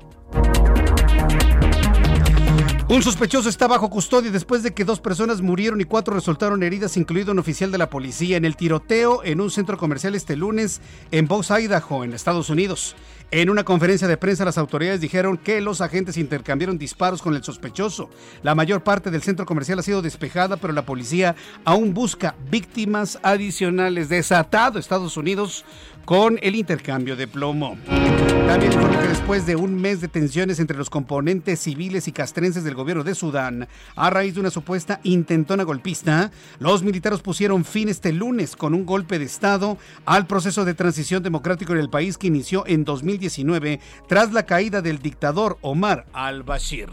Un 2.91 3.03
sospechoso 3.03 3.51
está 3.51 3.67
bajo 3.67 3.91
custodia 3.91 4.31
después 4.31 4.63
de 4.63 4.73
que 4.73 4.87
dos 4.87 4.99
personas 4.99 5.43
murieron 5.43 5.79
y 5.79 5.85
cuatro 5.85 6.15
resultaron 6.15 6.63
heridas, 6.63 6.97
incluido 6.97 7.33
un 7.33 7.39
oficial 7.39 7.71
de 7.71 7.77
la 7.77 7.91
policía, 7.91 8.39
en 8.39 8.47
el 8.47 8.57
tiroteo 8.57 9.23
en 9.25 9.43
un 9.43 9.51
centro 9.51 9.77
comercial 9.77 10.15
este 10.15 10.37
lunes 10.37 10.81
en 11.11 11.29
Boise, 11.29 11.53
Idaho, 11.61 12.03
en 12.03 12.15
Estados 12.15 12.49
Unidos. 12.49 12.97
En 13.31 13.51
una 13.51 13.63
conferencia 13.63 14.09
de 14.09 14.17
prensa, 14.17 14.47
las 14.47 14.57
autoridades 14.57 15.03
dijeron 15.03 15.37
que 15.37 15.61
los 15.61 15.83
agentes 15.83 16.17
intercambiaron 16.17 16.79
disparos 16.79 17.21
con 17.21 17.37
el 17.37 17.45
sospechoso. 17.45 18.09
La 18.43 18.55
mayor 18.55 18.83
parte 18.83 19.11
del 19.11 19.21
centro 19.21 19.45
comercial 19.45 19.79
ha 19.79 19.83
sido 19.83 20.01
despejada, 20.01 20.57
pero 20.57 20.73
la 20.73 20.87
policía 20.87 21.37
aún 21.67 21.93
busca 21.93 22.37
víctimas 22.51 23.19
adicionales. 23.23 24.09
Desatado 24.09 24.79
Estados 24.79 25.19
Unidos 25.19 25.67
con 26.09 26.39
el 26.41 26.55
intercambio 26.55 27.17
de 27.17 27.29
plomo. 27.29 27.77
También 27.87 28.73
informó 28.73 28.99
que 28.99 29.09
después 29.09 29.45
de 29.45 29.57
un 29.57 29.79
mes 29.79 30.01
de 30.01 30.09
tensiones 30.09 30.59
entre 30.59 30.79
los 30.79 30.89
componentes 30.89 31.61
civiles 31.61 32.09
y 32.09 32.13
castrenses 32.13 32.65
del 32.65 32.75
gobierno 32.75 33.05
de 33.05 33.15
Sudán, 33.15 33.69
a 33.95 34.09
raíz 34.09 34.33
de 34.33 34.41
una 34.41 34.49
supuesta 34.49 35.01
intentona 35.03 35.65
golpista, 35.65 36.31
los 36.61 36.83
militares 36.83 37.21
pusieron 37.21 37.63
fin 37.67 37.91
este 37.91 38.15
lunes 38.15 38.57
con 38.57 38.73
un 38.73 38.87
golpe 38.87 39.19
de 39.19 39.27
Estado 39.27 39.77
al 40.07 40.27
proceso 40.27 40.65
de 40.65 40.73
transición 40.73 41.23
democrático 41.23 41.75
en 41.75 41.79
el 41.81 41.91
país 41.91 42.17
que 42.17 42.29
inició 42.29 42.67
en 42.67 42.87
2019 42.87 43.79
tras 44.09 44.33
la 44.33 44.47
caída 44.47 44.81
del 44.81 45.01
dictador 45.01 45.59
Omar 45.61 46.07
al-Bashir. 46.15 46.89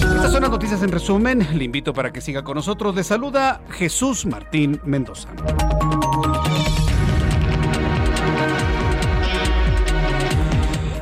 Estas 0.00 0.32
son 0.32 0.42
las 0.42 0.50
noticias 0.50 0.82
en 0.82 0.90
resumen. 0.90 1.46
Le 1.54 1.62
invito 1.62 1.92
para 1.92 2.12
que 2.12 2.20
siga 2.20 2.42
con 2.42 2.56
nosotros. 2.56 2.92
Le 2.92 3.04
saluda 3.04 3.62
Jesús 3.70 4.26
Martín 4.26 4.80
Mendoza. 4.84 5.28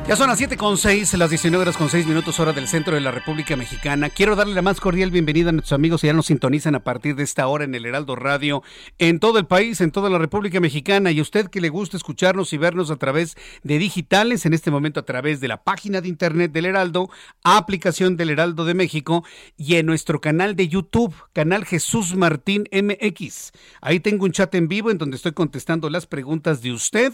Ya 0.09 0.15
son 0.15 0.27
las 0.27 0.41
7.6, 0.41 1.15
las 1.17 1.29
19 1.29 1.61
horas 1.61 1.77
con 1.77 1.87
6 1.87 2.07
minutos 2.07 2.39
hora 2.39 2.51
del 2.51 2.67
centro 2.67 2.95
de 2.95 2.99
la 2.99 3.11
República 3.11 3.55
Mexicana. 3.55 4.09
Quiero 4.09 4.35
darle 4.35 4.55
la 4.55 4.63
más 4.63 4.79
cordial 4.79 5.11
bienvenida 5.11 5.49
a 5.49 5.51
nuestros 5.51 5.73
amigos 5.73 6.01
que 6.01 6.07
ya 6.07 6.13
nos 6.13 6.25
sintonizan 6.25 6.73
a 6.73 6.83
partir 6.83 7.15
de 7.15 7.21
esta 7.21 7.45
hora 7.45 7.63
en 7.63 7.75
el 7.75 7.85
Heraldo 7.85 8.15
Radio 8.15 8.63
en 8.97 9.19
todo 9.19 9.37
el 9.37 9.45
país, 9.45 9.81
en 9.81 9.91
toda 9.91 10.09
la 10.09 10.17
República 10.17 10.59
Mexicana. 10.59 11.11
Y 11.11 11.19
a 11.19 11.21
usted 11.21 11.47
que 11.51 11.61
le 11.61 11.69
gusta 11.69 11.95
escucharnos 11.95 12.53
y 12.53 12.57
vernos 12.57 12.89
a 12.89 12.95
través 12.95 13.37
de 13.61 13.77
digitales, 13.77 14.47
en 14.47 14.55
este 14.55 14.71
momento 14.71 14.99
a 14.99 15.05
través 15.05 15.41
de 15.41 15.47
la 15.47 15.61
página 15.61 16.01
de 16.01 16.07
internet 16.07 16.51
del 16.51 16.65
Heraldo, 16.65 17.11
aplicación 17.43 18.17
del 18.17 18.31
Heraldo 18.31 18.65
de 18.65 18.73
México 18.73 19.23
y 19.57 19.75
en 19.75 19.85
nuestro 19.85 20.21
canal 20.21 20.55
de 20.55 20.69
YouTube, 20.69 21.13
canal 21.33 21.65
Jesús 21.65 22.15
Martín 22.15 22.67
MX. 22.71 23.51
Ahí 23.79 23.99
tengo 23.99 24.25
un 24.25 24.31
chat 24.31 24.55
en 24.55 24.69
vivo 24.69 24.89
en 24.89 24.97
donde 24.97 25.17
estoy 25.17 25.33
contestando 25.33 25.87
las 25.87 26.07
preguntas 26.07 26.63
de 26.63 26.71
usted 26.71 27.13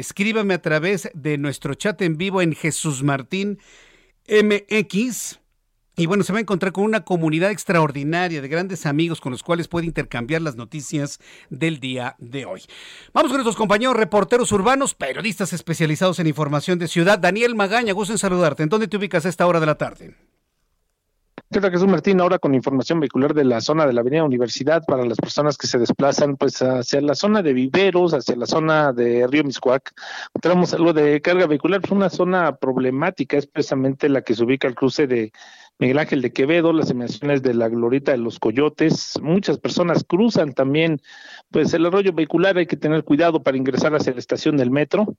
Escríbame 0.00 0.54
a 0.54 0.62
través 0.62 1.10
de 1.12 1.36
nuestro 1.36 1.74
chat 1.74 2.00
en 2.00 2.16
vivo 2.16 2.40
en 2.40 2.54
Jesús 2.54 3.02
Martín 3.02 3.58
MX. 4.26 5.38
Y 5.94 6.06
bueno, 6.06 6.24
se 6.24 6.32
va 6.32 6.38
a 6.38 6.40
encontrar 6.40 6.72
con 6.72 6.84
una 6.84 7.04
comunidad 7.04 7.50
extraordinaria 7.50 8.40
de 8.40 8.48
grandes 8.48 8.86
amigos 8.86 9.20
con 9.20 9.32
los 9.32 9.42
cuales 9.42 9.68
puede 9.68 9.84
intercambiar 9.84 10.40
las 10.40 10.56
noticias 10.56 11.20
del 11.50 11.80
día 11.80 12.16
de 12.18 12.46
hoy. 12.46 12.62
Vamos 13.12 13.30
con 13.30 13.36
nuestros 13.36 13.56
compañeros 13.56 13.94
reporteros 13.94 14.50
urbanos, 14.52 14.94
periodistas 14.94 15.52
especializados 15.52 16.18
en 16.18 16.28
información 16.28 16.78
de 16.78 16.88
ciudad. 16.88 17.18
Daniel 17.18 17.54
Magaña, 17.54 17.92
gusto 17.92 18.14
en 18.14 18.18
saludarte. 18.18 18.62
¿En 18.62 18.70
dónde 18.70 18.88
te 18.88 18.96
ubicas 18.96 19.26
a 19.26 19.28
esta 19.28 19.46
hora 19.46 19.60
de 19.60 19.66
la 19.66 19.76
tarde? 19.76 20.16
¿Qué 21.52 21.60
tal, 21.60 21.72
Jesús 21.72 21.88
Martín? 21.88 22.20
Ahora 22.20 22.38
con 22.38 22.54
información 22.54 23.00
vehicular 23.00 23.34
de 23.34 23.42
la 23.42 23.60
zona 23.60 23.84
de 23.84 23.92
la 23.92 24.02
Avenida 24.02 24.22
Universidad 24.22 24.84
para 24.86 25.04
las 25.04 25.18
personas 25.18 25.58
que 25.58 25.66
se 25.66 25.78
desplazan 25.78 26.36
pues 26.36 26.62
hacia 26.62 27.00
la 27.00 27.16
zona 27.16 27.42
de 27.42 27.52
Viveros, 27.52 28.14
hacia 28.14 28.36
la 28.36 28.46
zona 28.46 28.92
de 28.92 29.26
Río 29.26 29.42
Miscuac. 29.42 29.92
Tenemos 30.40 30.72
algo 30.74 30.92
de 30.92 31.20
carga 31.20 31.48
vehicular, 31.48 31.80
es 31.82 31.90
una 31.90 32.08
zona 32.08 32.54
problemática, 32.54 33.36
es 33.36 33.48
precisamente 33.48 34.08
la 34.08 34.22
que 34.22 34.36
se 34.36 34.44
ubica 34.44 34.68
al 34.68 34.76
cruce 34.76 35.08
de 35.08 35.32
Miguel 35.80 35.98
Ángel 35.98 36.20
de 36.20 36.30
Quevedo, 36.30 36.74
las 36.74 36.90
emisiones 36.90 37.42
de 37.42 37.54
la 37.54 37.70
Glorita 37.70 38.12
de 38.12 38.18
los 38.18 38.38
Coyotes. 38.38 39.18
Muchas 39.22 39.56
personas 39.56 40.04
cruzan 40.06 40.52
también 40.52 41.00
pues 41.50 41.72
el 41.72 41.86
arroyo 41.86 42.12
vehicular, 42.12 42.58
hay 42.58 42.66
que 42.66 42.76
tener 42.76 43.02
cuidado 43.02 43.42
para 43.42 43.56
ingresar 43.56 43.94
hacia 43.94 44.12
la 44.12 44.18
estación 44.18 44.58
del 44.58 44.70
metro. 44.70 45.16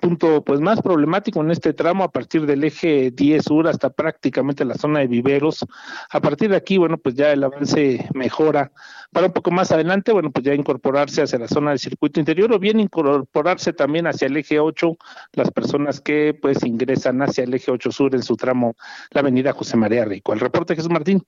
Punto 0.00 0.44
pues 0.44 0.60
más 0.60 0.80
problemático 0.80 1.40
en 1.40 1.50
este 1.50 1.72
tramo 1.72 2.04
a 2.04 2.12
partir 2.12 2.46
del 2.46 2.62
eje 2.62 3.10
10 3.10 3.42
sur 3.42 3.66
hasta 3.66 3.90
prácticamente 3.90 4.64
la 4.64 4.76
zona 4.76 5.00
de 5.00 5.08
Viveros. 5.08 5.66
A 6.10 6.20
partir 6.20 6.48
de 6.48 6.56
aquí, 6.56 6.78
bueno, 6.78 6.96
pues 6.96 7.16
ya 7.16 7.32
el 7.32 7.42
avance 7.42 8.08
mejora. 8.14 8.70
Para 9.10 9.26
un 9.26 9.32
poco 9.32 9.50
más 9.50 9.72
adelante, 9.72 10.12
bueno, 10.12 10.30
pues 10.30 10.44
ya 10.44 10.54
incorporarse 10.54 11.22
hacia 11.22 11.40
la 11.40 11.48
zona 11.48 11.70
del 11.70 11.80
circuito 11.80 12.20
interior 12.20 12.52
o 12.52 12.60
bien 12.60 12.78
incorporarse 12.78 13.72
también 13.72 14.06
hacia 14.06 14.26
el 14.26 14.36
eje 14.36 14.60
8 14.60 14.96
las 15.32 15.50
personas 15.50 16.00
que 16.00 16.38
pues 16.40 16.64
ingresan 16.64 17.20
hacia 17.20 17.42
el 17.42 17.52
eje 17.52 17.72
8 17.72 17.90
sur 17.90 18.14
en 18.14 18.22
su 18.22 18.36
tramo 18.36 18.76
la 19.10 19.20
avenida 19.20 19.52
José 19.52 19.76
María 19.76 20.03
Rico. 20.04 20.32
El 20.32 20.40
reporte 20.40 20.74
Jesús 20.74 20.90
Martín. 20.90 21.22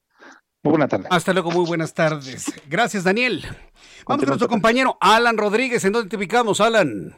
Muy 0.63 0.71
buena 0.71 0.89
tarde. 0.89 1.07
Hasta 1.11 1.33
luego, 1.33 1.51
muy 1.51 1.65
buenas 1.67 1.95
tardes. 1.95 2.53
Gracias, 2.69 3.05
Daniel. 3.05 3.43
Vamos 4.07 4.23
con 4.23 4.29
nuestro 4.29 4.49
compañero 4.49 4.97
Alan 5.01 5.37
Rodríguez. 5.37 5.85
¿En 5.85 5.93
dónde 5.93 6.09
te 6.09 6.17
ubicamos, 6.17 6.61
Alan? 6.61 7.15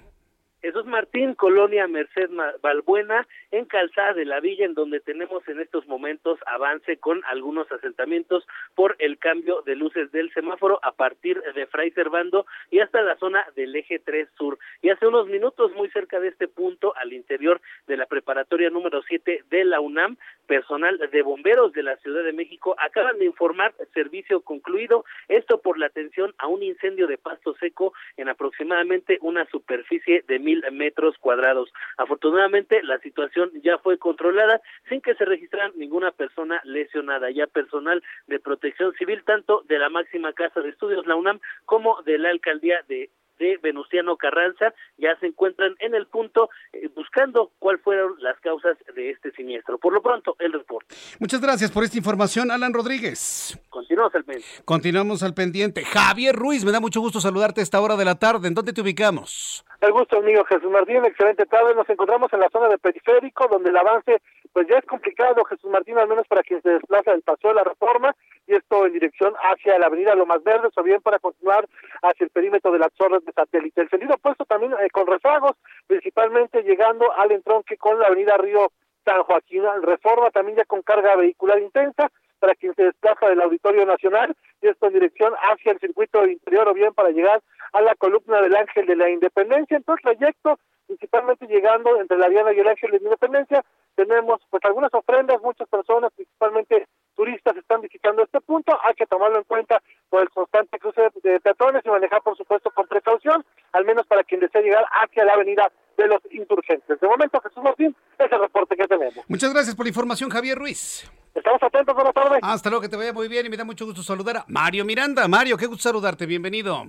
Jesús 0.61 0.85
Martín, 0.87 1.35
Colonia 1.35 1.87
Merced 1.87 2.29
Balbuena, 2.63 3.27
en 3.51 3.65
Calzada 3.65 4.15
de 4.15 4.25
la 4.25 4.41
Villa, 4.41 4.65
en 4.65 4.75
donde 4.75 5.01
tenemos 5.01 5.47
en 5.49 5.61
estos 5.61 5.87
momentos 5.87 6.39
avance 6.47 6.99
con 6.99 7.23
algunos 7.25 7.71
asentamientos 7.73 8.47
por 8.75 8.97
el 8.99 9.19
cambio 9.19 9.63
de 9.63 9.77
luces 9.77 10.13
del 10.13 10.33
semáforo 10.33 10.79
a 10.83 10.93
partir 10.93 11.41
de 11.55 11.67
Fray 11.67 11.91
Servando 11.93 12.47
y 12.71 12.81
hasta 12.81 13.03
la 13.03 13.17
zona 13.17 13.47
del 13.57 13.75
eje 13.75 13.99
3 13.99 14.29
sur. 14.37 14.59
Y 14.83 14.91
hace 14.91 15.07
unos 15.07 15.27
minutos, 15.29 15.73
muy 15.73 15.89
cerca 15.91 16.21
de 16.21 16.29
este 16.29 16.49
punto, 16.49 16.95
al 16.97 17.13
interior 17.13 17.61
de 17.87 17.97
la 17.97 18.07
preparatoria 18.07 18.71
número 18.71 19.03
7 19.03 19.45
de 19.49 19.65
la 19.65 19.81
UNAM, 19.81 20.17
personal 20.47 20.99
de 20.99 21.23
bomberos 21.23 21.73
de 21.73 21.83
la 21.83 21.97
Ciudad 21.99 22.25
de 22.25 22.33
México 22.33 22.75
acaban 22.79 23.19
de 23.19 23.27
informar 23.27 23.75
servicio 23.93 24.41
concluido, 24.41 25.05
esto 25.29 25.61
por 25.61 25.79
la 25.79 25.87
atención 25.87 26.35
a 26.39 26.47
un 26.47 26.63
incendio 26.63 27.07
de 27.07 27.19
pasto 27.19 27.55
seco 27.57 27.93
en 28.17 28.29
aproximadamente 28.29 29.19
una 29.21 29.45
superficie 29.47 30.25
de 30.27 30.39
mil 30.39 30.65
metros 30.73 31.17
cuadrados. 31.19 31.73
Afortunadamente, 31.99 32.83
la 32.83 32.99
situación 33.01 33.38
ya 33.63 33.79
fue 33.79 33.99
controlada 33.99 34.61
sin 34.89 35.01
que 35.01 35.15
se 35.15 35.25
registrara 35.25 35.71
ninguna 35.77 36.11
persona 36.11 36.61
lesionada. 36.65 37.31
Ya 37.31 37.47
personal 37.47 38.03
de 38.27 38.41
protección 38.41 38.93
civil, 38.95 39.23
tanto 39.25 39.63
de 39.69 39.79
la 39.79 39.89
máxima 39.89 40.33
casa 40.33 40.61
de 40.61 40.71
estudios, 40.71 41.07
la 41.07 41.17
UNAM, 41.17 41.41
como 41.65 42.03
de 42.03 42.19
la 42.19 42.31
alcaldía 42.31 42.83
de 42.89 43.11
de 43.39 43.59
Venustiano 43.63 44.17
Carranza 44.17 44.75
ya 44.97 45.17
se 45.21 45.27
encuentran 45.27 45.75
en 45.81 45.95
el 45.95 46.07
punto 46.07 46.51
eh, 46.73 46.89
buscando 46.95 47.53
cuáles 47.59 47.83
fueron 47.83 48.15
las 48.21 48.39
causas 48.41 48.77
de 48.95 49.11
este 49.11 49.31
siniestro. 49.33 49.79
Por 49.79 49.93
lo 49.93 50.03
pronto, 50.03 50.37
el 50.39 50.53
reporte. 50.53 50.95
Muchas 51.19 51.41
gracias 51.41 51.71
por 51.71 51.85
esta 51.85 51.97
información, 51.97 52.51
Alan 52.51 52.73
Rodríguez. 52.73 53.59
Continuamos 53.71 54.15
al 54.15 54.25
pendiente. 54.25 54.63
Continuamos 54.65 55.23
al 55.23 55.35
pendiente. 55.35 55.85
Javier 55.85 56.35
Ruiz, 56.35 56.65
me 56.65 56.73
da 56.73 56.81
mucho 56.81 57.01
gusto 57.01 57.21
saludarte 57.21 57.61
a 57.61 57.65
esta 57.65 57.81
hora 57.81 57.97
de 57.97 58.05
la 58.05 58.19
tarde. 58.19 58.49
¿En 58.49 58.55
dónde 58.55 58.73
te 58.73 58.81
ubicamos? 58.81 59.65
El 59.81 59.93
gusto, 59.93 60.19
amigo 60.19 60.45
Jesús 60.45 60.71
Martín. 60.71 61.05
Excelente 61.05 61.47
tarde. 61.47 61.75
Nos 61.75 61.89
encontramos 61.89 62.33
en 62.33 62.41
la 62.41 62.49
zona 62.51 62.69
de 62.69 62.79
periférico, 62.79 63.47
donde 63.49 63.71
el 63.71 63.77
avance 63.77 64.21
pues 64.53 64.67
ya 64.69 64.79
es 64.79 64.85
complicado, 64.85 65.45
Jesús 65.45 65.71
Martín, 65.71 65.99
al 65.99 66.09
menos 66.09 66.27
para 66.27 66.43
quien 66.43 66.63
se 66.63 66.71
desplaza 66.71 67.13
del 67.13 67.23
Paseo 67.23 67.51
de 67.51 67.57
la 67.57 67.65
Reforma, 67.65 68.15
y 68.47 68.55
esto 68.55 68.87
en 68.87 68.93
dirección 68.93 69.35
hacia 69.35 69.79
la 69.79 69.87
avenida 69.87 70.15
Lomas 70.15 70.43
Verdes, 70.43 70.73
o 70.77 70.83
bien 70.83 71.01
para 71.01 71.19
continuar 71.19 71.69
hacia 72.03 72.25
el 72.25 72.31
perímetro 72.31 72.73
de 72.73 72.79
las 72.79 72.93
torres 72.95 73.25
de 73.25 73.33
satélite. 73.33 73.83
El 73.83 73.91
sentido 73.91 74.15
opuesto 74.15 74.45
también 74.45 74.73
eh, 74.73 74.91
con 74.91 75.07
rezagos, 75.07 75.53
principalmente 75.87 76.63
llegando 76.63 77.13
al 77.13 77.33
entronque 77.33 77.77
con 77.77 77.99
la 77.99 78.07
avenida 78.07 78.37
Río 78.37 78.73
San 79.05 79.23
Joaquín. 79.23 79.65
Reforma 79.83 80.31
también 80.31 80.59
ya 80.59 80.65
con 80.65 80.83
carga 80.83 81.17
vehicular 81.17 81.59
intensa, 81.61 82.11
para 82.39 82.55
quien 82.55 82.75
se 82.75 82.85
desplaza 82.85 83.29
del 83.29 83.41
Auditorio 83.41 83.85
Nacional, 83.85 84.35
y 84.63 84.69
esto 84.69 84.87
en 84.87 84.95
dirección 84.95 85.35
hacia 85.51 85.73
el 85.73 85.81
circuito 85.81 86.25
interior, 86.27 86.69
o 86.69 86.75
bien 86.75 86.95
para 86.95 87.11
llegar 87.11 87.43
a 87.73 87.83
la 87.83 87.95
columna 87.97 88.41
del 88.41 88.55
Ángel 88.55 88.87
de 88.87 88.97
la 88.97 89.11
Independencia. 89.11 89.77
En 89.77 89.83
todo 89.83 89.97
el 89.97 90.03
trayecto, 90.03 90.59
principalmente 90.87 91.47
llegando 91.47 92.01
entre 92.01 92.17
la 92.17 92.29
Diana 92.29 92.53
y 92.53 92.61
el 92.61 92.69
Ángel 92.69 92.93
de 92.93 92.99
la 92.99 93.05
Independencia, 93.05 93.65
tenemos 93.99 94.41
pues 94.49 94.65
algunas 94.65 94.95
ofrendas, 94.95 95.43
muchas 95.43 95.69
personas, 95.69 96.13
principalmente 96.15 96.87
turistas, 97.17 97.57
están 97.57 97.81
visitando 97.81 98.23
este 98.23 98.41
punto, 98.41 98.79
hay 98.85 98.95
que 98.95 99.07
tomarlo 99.07 99.39
en 99.39 99.43
cuenta 99.43 99.83
por 100.09 100.23
el 100.23 100.31
constante 100.31 100.79
cruce 100.79 101.03
de 101.25 101.41
peatones 101.41 101.83
y 101.85 101.89
manejar 101.89 102.23
por 102.23 102.37
supuesto 102.37 102.71
con 102.71 102.87
precaución, 102.87 103.45
al 103.73 103.85
menos 103.85 104.07
para 104.07 104.23
quien 104.23 104.39
desea 104.39 104.63
llegar 104.63 104.85
hacia 105.03 105.25
la 105.25 105.33
avenida 105.33 105.73
de 105.97 106.07
los 106.07 106.21
insurgentes. 106.31 107.01
De 107.01 107.09
momento, 107.09 107.41
Jesús 107.41 107.61
Martín, 107.61 107.97
es 108.21 108.31
el 108.31 108.39
reporte 108.39 108.77
que 108.77 108.87
tenemos. 108.87 109.25
Muchas 109.27 109.53
gracias 109.53 109.75
por 109.75 109.85
la 109.85 109.91
información, 109.91 110.31
Javier 110.31 110.57
Ruiz. 110.57 111.11
Estamos 111.35 111.61
atentos, 111.61 111.93
buenas 111.93 112.15
tardes. 112.15 112.39
Hasta 112.41 112.71
luego, 112.71 112.83
que 112.83 112.89
te 112.89 112.97
vaya 112.97 113.13
muy 113.13 113.27
bien 113.27 113.47
y 113.47 113.49
me 113.49 113.57
da 113.57 113.65
mucho 113.65 113.85
gusto 113.85 114.05
saludar 114.05 114.37
a 114.37 114.45
Mario 114.47 114.85
Miranda. 114.85 115.27
Mario, 115.27 115.57
qué 115.57 115.67
gusto 115.67 115.83
saludarte, 115.83 116.25
bienvenido. 116.25 116.85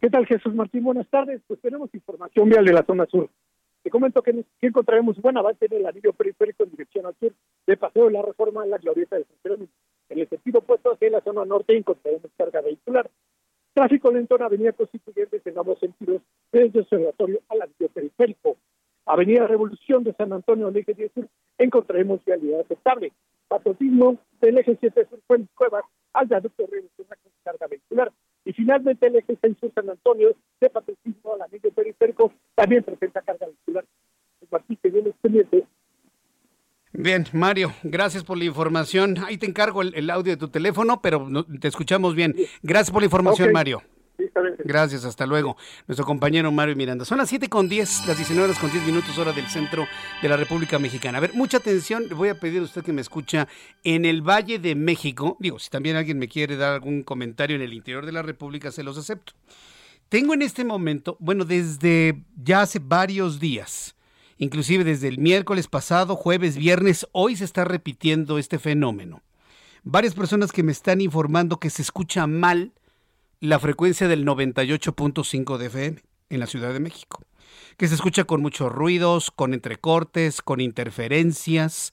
¿Qué 0.00 0.08
tal, 0.08 0.24
Jesús 0.24 0.54
Martín? 0.54 0.84
Buenas 0.84 1.08
tardes. 1.10 1.42
Pues 1.46 1.60
tenemos 1.60 1.94
información 1.94 2.48
vial 2.48 2.64
de 2.64 2.72
la 2.72 2.82
zona 2.82 3.04
sur. 3.04 3.28
Te 3.84 3.90
comento 3.90 4.22
que, 4.22 4.46
encontraremos 4.62 5.20
buen 5.20 5.36
avance 5.36 5.66
en 5.66 5.74
el 5.74 5.84
anillo 5.86 6.14
periférico 6.14 6.64
en 6.64 6.70
dirección 6.70 7.04
al 7.04 7.14
sur 7.20 7.34
de 7.66 7.76
Paseo 7.76 8.06
de 8.06 8.12
la 8.12 8.22
Reforma 8.22 8.64
en 8.64 8.70
la 8.70 8.78
Glorieta 8.78 9.16
de 9.16 9.24
San 9.24 9.36
Jerónimo. 9.42 9.68
En 10.08 10.20
el 10.20 10.26
sentido 10.26 10.60
opuesto 10.60 10.92
hacia 10.92 11.10
la 11.10 11.20
zona 11.20 11.44
norte 11.44 11.76
encontraremos 11.76 12.30
carga 12.34 12.62
vehicular. 12.62 13.10
Tráfico 13.74 14.10
lento 14.10 14.36
en 14.36 14.42
Avenida 14.42 14.72
Constituyentes 14.72 15.46
en 15.46 15.58
ambos 15.58 15.78
sentidos, 15.80 16.22
desde 16.50 16.78
el 16.78 16.80
observatorio 16.80 17.40
al 17.50 17.60
anillo 17.60 17.88
periférico. 17.92 18.56
Avenida 19.04 19.46
Revolución 19.46 20.02
de 20.02 20.14
San 20.14 20.32
Antonio 20.32 20.68
al 20.68 20.76
eje 20.78 20.94
10 20.94 21.12
sur 21.12 21.28
encontraremos 21.58 22.24
vialidad 22.24 22.60
aceptable. 22.60 23.12
Patriotismo 23.48 24.16
del 24.40 24.56
eje 24.56 24.78
7 24.80 25.08
sur 25.10 25.40
Cuevas 25.54 25.84
al 26.14 26.26
viaducto 26.26 26.66
Río 26.72 26.88
con 26.96 27.06
carga 27.42 27.66
vehicular. 27.66 28.10
Y 28.44 28.52
finalmente 28.52 29.06
el 29.06 29.16
eje 29.16 29.38
6 29.40 29.56
sur 29.58 29.72
San 29.74 29.88
Antonio 29.88 30.36
de 30.60 30.70
Patriotismo 30.70 31.34
al 31.34 31.42
anillo 31.42 31.70
periférico 31.72 32.32
también 32.54 32.82
presenta 32.82 33.22
carga 33.22 33.46
vehicular. 33.46 33.84
Bien, 36.92 37.24
Mario, 37.32 37.72
gracias 37.82 38.22
por 38.22 38.38
la 38.38 38.44
información. 38.44 39.16
Ahí 39.26 39.36
te 39.36 39.46
encargo 39.46 39.82
el, 39.82 40.10
audio 40.10 40.32
de 40.32 40.36
tu 40.36 40.48
teléfono, 40.48 41.00
pero 41.02 41.28
te 41.60 41.68
escuchamos 41.68 42.14
bien. 42.14 42.36
Gracias 42.62 42.92
por 42.92 43.02
la 43.02 43.06
información, 43.06 43.50
Mario. 43.52 43.82
Gracias, 44.64 45.04
hasta 45.04 45.26
luego. 45.26 45.56
Nuestro 45.86 46.06
compañero 46.06 46.50
Mario 46.52 46.76
Miranda. 46.76 47.04
Son 47.04 47.18
las 47.18 47.28
7 47.28 47.48
con 47.48 47.68
10, 47.68 48.06
las 48.06 48.16
19 48.16 48.44
horas 48.44 48.58
con 48.58 48.70
10 48.70 48.84
minutos, 48.84 49.16
hora 49.18 49.32
del 49.32 49.46
centro 49.46 49.86
de 50.22 50.28
la 50.28 50.36
República 50.36 50.78
Mexicana. 50.78 51.18
A 51.18 51.20
ver, 51.20 51.34
mucha 51.34 51.58
atención, 51.58 52.08
le 52.08 52.14
voy 52.14 52.28
a 52.28 52.38
pedir 52.38 52.60
a 52.60 52.64
usted 52.64 52.82
que 52.82 52.92
me 52.92 53.00
escucha 53.00 53.48
en 53.82 54.04
el 54.04 54.22
Valle 54.22 54.58
de 54.58 54.74
México. 54.74 55.36
Digo, 55.40 55.58
si 55.58 55.70
también 55.70 55.96
alguien 55.96 56.18
me 56.18 56.28
quiere 56.28 56.56
dar 56.56 56.72
algún 56.74 57.02
comentario 57.02 57.56
en 57.56 57.62
el 57.62 57.72
interior 57.72 58.06
de 58.06 58.12
la 58.12 58.22
República, 58.22 58.70
se 58.72 58.82
los 58.82 58.98
acepto. 58.98 59.32
Tengo 60.08 60.34
en 60.34 60.42
este 60.42 60.64
momento, 60.64 61.16
bueno, 61.18 61.44
desde 61.44 62.22
ya 62.36 62.62
hace 62.62 62.78
varios 62.78 63.40
días, 63.40 63.96
inclusive 64.38 64.84
desde 64.84 65.08
el 65.08 65.18
miércoles 65.18 65.66
pasado, 65.66 66.14
jueves, 66.14 66.56
viernes, 66.56 67.06
hoy 67.12 67.36
se 67.36 67.44
está 67.44 67.64
repitiendo 67.64 68.38
este 68.38 68.58
fenómeno. 68.58 69.22
Varias 69.82 70.14
personas 70.14 70.52
que 70.52 70.62
me 70.62 70.72
están 70.72 71.00
informando 71.00 71.58
que 71.58 71.68
se 71.68 71.82
escucha 71.82 72.26
mal 72.26 72.72
la 73.44 73.58
frecuencia 73.58 74.08
del 74.08 74.24
98.5 74.24 75.58
de 75.58 75.66
FM 75.66 76.02
en 76.30 76.40
la 76.40 76.46
Ciudad 76.46 76.72
de 76.72 76.80
México, 76.80 77.22
que 77.76 77.88
se 77.88 77.94
escucha 77.94 78.24
con 78.24 78.40
muchos 78.40 78.72
ruidos, 78.72 79.30
con 79.30 79.52
entrecortes, 79.52 80.40
con 80.40 80.62
interferencias. 80.62 81.92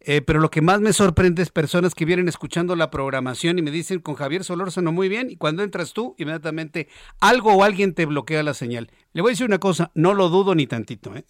Eh, 0.00 0.22
pero 0.22 0.40
lo 0.40 0.50
que 0.50 0.62
más 0.62 0.80
me 0.80 0.92
sorprende 0.92 1.42
es 1.42 1.50
personas 1.50 1.94
que 1.94 2.04
vienen 2.04 2.26
escuchando 2.26 2.74
la 2.74 2.90
programación 2.90 3.60
y 3.60 3.62
me 3.62 3.70
dicen 3.70 4.00
con 4.00 4.16
Javier 4.16 4.42
Solórzano 4.42 4.90
muy 4.90 5.08
bien 5.08 5.30
y 5.30 5.36
cuando 5.36 5.62
entras 5.62 5.92
tú 5.92 6.16
inmediatamente 6.18 6.88
algo 7.20 7.54
o 7.54 7.62
alguien 7.62 7.94
te 7.94 8.04
bloquea 8.04 8.42
la 8.42 8.54
señal. 8.54 8.90
Le 9.12 9.22
voy 9.22 9.30
a 9.30 9.34
decir 9.34 9.46
una 9.46 9.58
cosa, 9.58 9.92
no 9.94 10.14
lo 10.14 10.28
dudo 10.30 10.56
ni 10.56 10.66
tantito, 10.66 11.14
¿eh? 11.14 11.24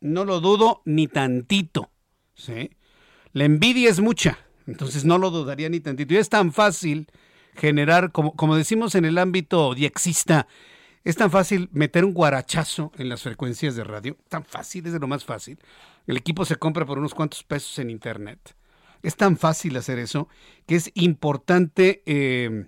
No 0.00 0.24
lo 0.24 0.40
dudo 0.40 0.82
ni 0.84 1.08
tantito, 1.08 1.90
¿sí? 2.34 2.70
La 3.32 3.44
envidia 3.44 3.90
es 3.90 3.98
mucha, 3.98 4.38
entonces 4.68 5.04
no 5.04 5.18
lo 5.18 5.30
dudaría 5.30 5.68
ni 5.68 5.80
tantito. 5.80 6.14
Y 6.14 6.18
es 6.18 6.28
tan 6.28 6.52
fácil 6.52 7.08
generar, 7.54 8.12
como, 8.12 8.34
como 8.34 8.56
decimos 8.56 8.94
en 8.94 9.04
el 9.04 9.18
ámbito 9.18 9.74
diexista, 9.74 10.46
es 11.04 11.16
tan 11.16 11.30
fácil 11.30 11.68
meter 11.72 12.04
un 12.04 12.14
guarachazo 12.14 12.92
en 12.96 13.08
las 13.08 13.22
frecuencias 13.22 13.74
de 13.74 13.84
radio, 13.84 14.16
tan 14.28 14.44
fácil, 14.44 14.86
es 14.86 14.92
de 14.92 15.00
lo 15.00 15.08
más 15.08 15.24
fácil. 15.24 15.58
El 16.06 16.16
equipo 16.16 16.44
se 16.44 16.56
compra 16.56 16.86
por 16.86 16.98
unos 16.98 17.14
cuantos 17.14 17.42
pesos 17.42 17.78
en 17.78 17.90
internet. 17.90 18.54
Es 19.02 19.16
tan 19.16 19.36
fácil 19.36 19.76
hacer 19.76 19.98
eso 19.98 20.28
que 20.66 20.76
es 20.76 20.90
importante 20.94 22.02
eh, 22.06 22.66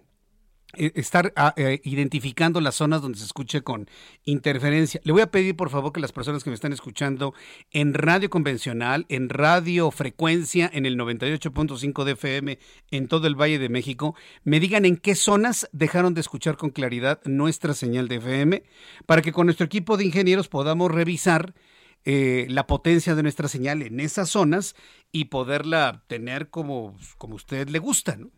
estar 0.78 1.32
ah, 1.36 1.54
eh, 1.56 1.80
identificando 1.84 2.60
las 2.60 2.76
zonas 2.76 3.02
donde 3.02 3.18
se 3.18 3.24
escuche 3.24 3.62
con 3.62 3.88
interferencia. 4.24 5.00
Le 5.04 5.12
voy 5.12 5.22
a 5.22 5.30
pedir 5.30 5.56
por 5.56 5.70
favor 5.70 5.92
que 5.92 6.00
las 6.00 6.12
personas 6.12 6.44
que 6.44 6.50
me 6.50 6.54
están 6.54 6.72
escuchando 6.72 7.34
en 7.70 7.94
radio 7.94 8.30
convencional, 8.30 9.06
en 9.08 9.28
radio 9.28 9.90
frecuencia, 9.90 10.70
en 10.72 10.86
el 10.86 10.96
98.5 10.96 12.04
de 12.04 12.12
FM 12.12 12.58
en 12.90 13.08
todo 13.08 13.26
el 13.26 13.34
Valle 13.34 13.58
de 13.58 13.68
México, 13.68 14.14
me 14.44 14.60
digan 14.60 14.84
en 14.84 14.96
qué 14.96 15.14
zonas 15.14 15.68
dejaron 15.72 16.14
de 16.14 16.20
escuchar 16.20 16.56
con 16.56 16.70
claridad 16.70 17.20
nuestra 17.24 17.74
señal 17.74 18.08
de 18.08 18.16
FM 18.16 18.62
para 19.06 19.22
que 19.22 19.32
con 19.32 19.46
nuestro 19.46 19.66
equipo 19.66 19.96
de 19.96 20.04
ingenieros 20.04 20.48
podamos 20.48 20.90
revisar 20.90 21.54
eh, 22.06 22.46
la 22.50 22.66
potencia 22.66 23.14
de 23.14 23.22
nuestra 23.22 23.48
señal 23.48 23.80
en 23.80 23.98
esas 23.98 24.28
zonas 24.28 24.74
y 25.10 25.26
poderla 25.26 26.04
tener 26.06 26.50
como, 26.50 26.98
como 27.16 27.36
usted 27.36 27.70
le 27.70 27.78
gusta, 27.78 28.16
¿no? 28.16 28.30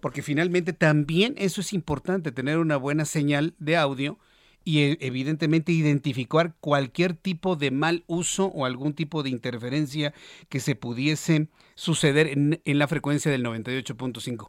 Porque 0.00 0.22
finalmente 0.22 0.72
también 0.72 1.34
eso 1.38 1.60
es 1.60 1.72
importante, 1.72 2.32
tener 2.32 2.58
una 2.58 2.76
buena 2.76 3.04
señal 3.04 3.54
de 3.58 3.76
audio 3.76 4.18
y 4.64 4.80
e, 4.80 4.98
evidentemente 5.00 5.72
identificar 5.72 6.54
cualquier 6.60 7.14
tipo 7.14 7.56
de 7.56 7.70
mal 7.70 8.04
uso 8.06 8.46
o 8.46 8.66
algún 8.66 8.94
tipo 8.94 9.22
de 9.22 9.30
interferencia 9.30 10.12
que 10.48 10.60
se 10.60 10.74
pudiese 10.74 11.48
suceder 11.74 12.26
en, 12.26 12.60
en 12.64 12.78
la 12.78 12.88
frecuencia 12.88 13.30
del 13.30 13.44
98.5. 13.44 14.48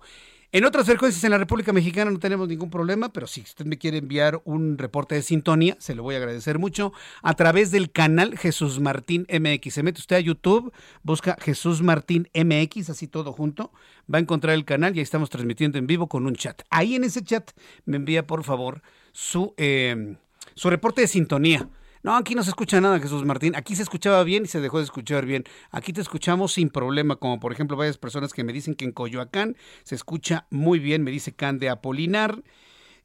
En 0.53 0.65
otras 0.65 0.85
frecuencias 0.85 1.23
en 1.23 1.31
la 1.31 1.37
República 1.37 1.71
Mexicana 1.71 2.11
no 2.11 2.19
tenemos 2.19 2.45
ningún 2.49 2.69
problema, 2.69 3.13
pero 3.13 3.25
si 3.25 3.39
usted 3.39 3.63
me 3.63 3.77
quiere 3.77 3.99
enviar 3.99 4.41
un 4.43 4.77
reporte 4.77 5.15
de 5.15 5.21
sintonía, 5.21 5.77
se 5.79 5.95
lo 5.95 6.03
voy 6.03 6.15
a 6.15 6.17
agradecer 6.17 6.59
mucho, 6.59 6.91
a 7.21 7.35
través 7.35 7.71
del 7.71 7.89
canal 7.89 8.37
Jesús 8.37 8.81
Martín 8.81 9.25
MX. 9.29 9.73
Se 9.73 9.81
mete 9.81 10.01
usted 10.01 10.17
a 10.17 10.19
YouTube, 10.19 10.73
busca 11.03 11.37
Jesús 11.39 11.81
Martín 11.81 12.27
MX, 12.33 12.89
así 12.89 13.07
todo 13.07 13.31
junto, 13.31 13.71
va 14.13 14.17
a 14.17 14.21
encontrar 14.21 14.53
el 14.55 14.65
canal 14.65 14.93
y 14.93 14.99
ahí 14.99 15.03
estamos 15.03 15.29
transmitiendo 15.29 15.77
en 15.77 15.87
vivo 15.87 16.09
con 16.09 16.25
un 16.25 16.35
chat. 16.35 16.63
Ahí 16.69 16.95
en 16.95 17.05
ese 17.05 17.23
chat 17.23 17.51
me 17.85 17.95
envía, 17.95 18.27
por 18.27 18.43
favor, 18.43 18.81
su, 19.13 19.53
eh, 19.55 20.17
su 20.55 20.69
reporte 20.69 20.99
de 20.99 21.07
sintonía 21.07 21.69
no, 22.03 22.15
aquí 22.15 22.33
no 22.33 22.43
se 22.43 22.49
escucha 22.49 22.81
nada, 22.81 22.99
Jesús 22.99 23.23
Martín. 23.25 23.55
Aquí 23.55 23.75
se 23.75 23.83
escuchaba 23.83 24.23
bien 24.23 24.45
y 24.45 24.47
se 24.47 24.59
dejó 24.59 24.79
de 24.79 24.85
escuchar 24.85 25.25
bien. 25.25 25.43
Aquí 25.69 25.93
te 25.93 26.01
escuchamos 26.01 26.53
sin 26.53 26.69
problema, 26.69 27.15
como 27.15 27.39
por 27.39 27.51
ejemplo 27.51 27.77
varias 27.77 27.97
personas 27.97 28.33
que 28.33 28.43
me 28.43 28.53
dicen 28.53 28.73
que 28.73 28.85
en 28.85 28.91
Coyoacán 28.91 29.55
se 29.83 29.95
escucha 29.95 30.47
muy 30.49 30.79
bien, 30.79 31.03
me 31.03 31.11
dice 31.11 31.33
Can 31.33 31.59
de 31.59 31.69
Apolinar. 31.69 32.43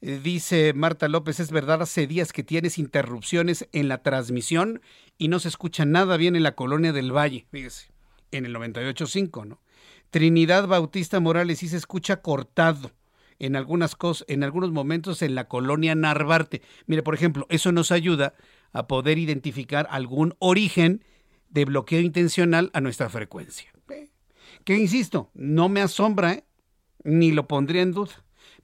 Eh, 0.01 0.21
dice 0.23 0.73
Marta 0.75 1.09
López, 1.09 1.41
es 1.41 1.51
verdad, 1.51 1.83
hace 1.83 2.07
días 2.07 2.33
que 2.33 2.43
tienes 2.43 2.79
interrupciones 2.79 3.69
en 3.73 3.89
la 3.89 4.03
transmisión 4.03 4.81
y 5.19 5.29
no 5.29 5.41
se 5.41 5.49
escucha 5.49 5.85
nada 5.85 6.17
bien 6.17 6.37
en 6.37 6.43
la 6.43 6.55
colonia 6.55 6.93
del 6.93 7.17
Valle, 7.17 7.47
fíjese, 7.51 7.89
en 8.31 8.47
el 8.47 8.55
98.5, 8.55 9.47
¿no? 9.47 9.61
Trinidad 10.11 10.67
Bautista 10.67 11.21
Morales 11.21 11.59
sí 11.59 11.69
se 11.69 11.77
escucha 11.77 12.23
cortado 12.23 12.93
en 13.39 13.57
algunas 13.57 13.97
cosas, 13.97 14.27
en 14.29 14.45
algunos 14.45 14.71
momentos 14.71 15.23
en 15.23 15.35
la 15.35 15.49
colonia 15.49 15.95
Narvarte. 15.95 16.63
Mire, 16.87 17.03
por 17.03 17.15
ejemplo, 17.15 17.47
eso 17.51 17.73
nos 17.73 17.93
ayuda 17.93 18.35
a 18.77 18.87
poder 18.87 19.17
identificar 19.17 19.89
algún 19.91 20.35
origen 20.39 21.03
de 21.49 21.65
bloqueo 21.65 22.01
intencional 22.01 22.71
a 22.75 22.83
nuestra 22.83 23.09
frecuencia. 23.09 23.73
Que 24.65 24.77
insisto, 24.77 25.31
no 25.33 25.69
me 25.69 25.81
asombra, 25.81 26.33
¿eh? 26.33 26.45
ni 27.05 27.31
lo 27.31 27.47
pondría 27.49 27.83
en 27.83 27.93
duda. 27.93 28.13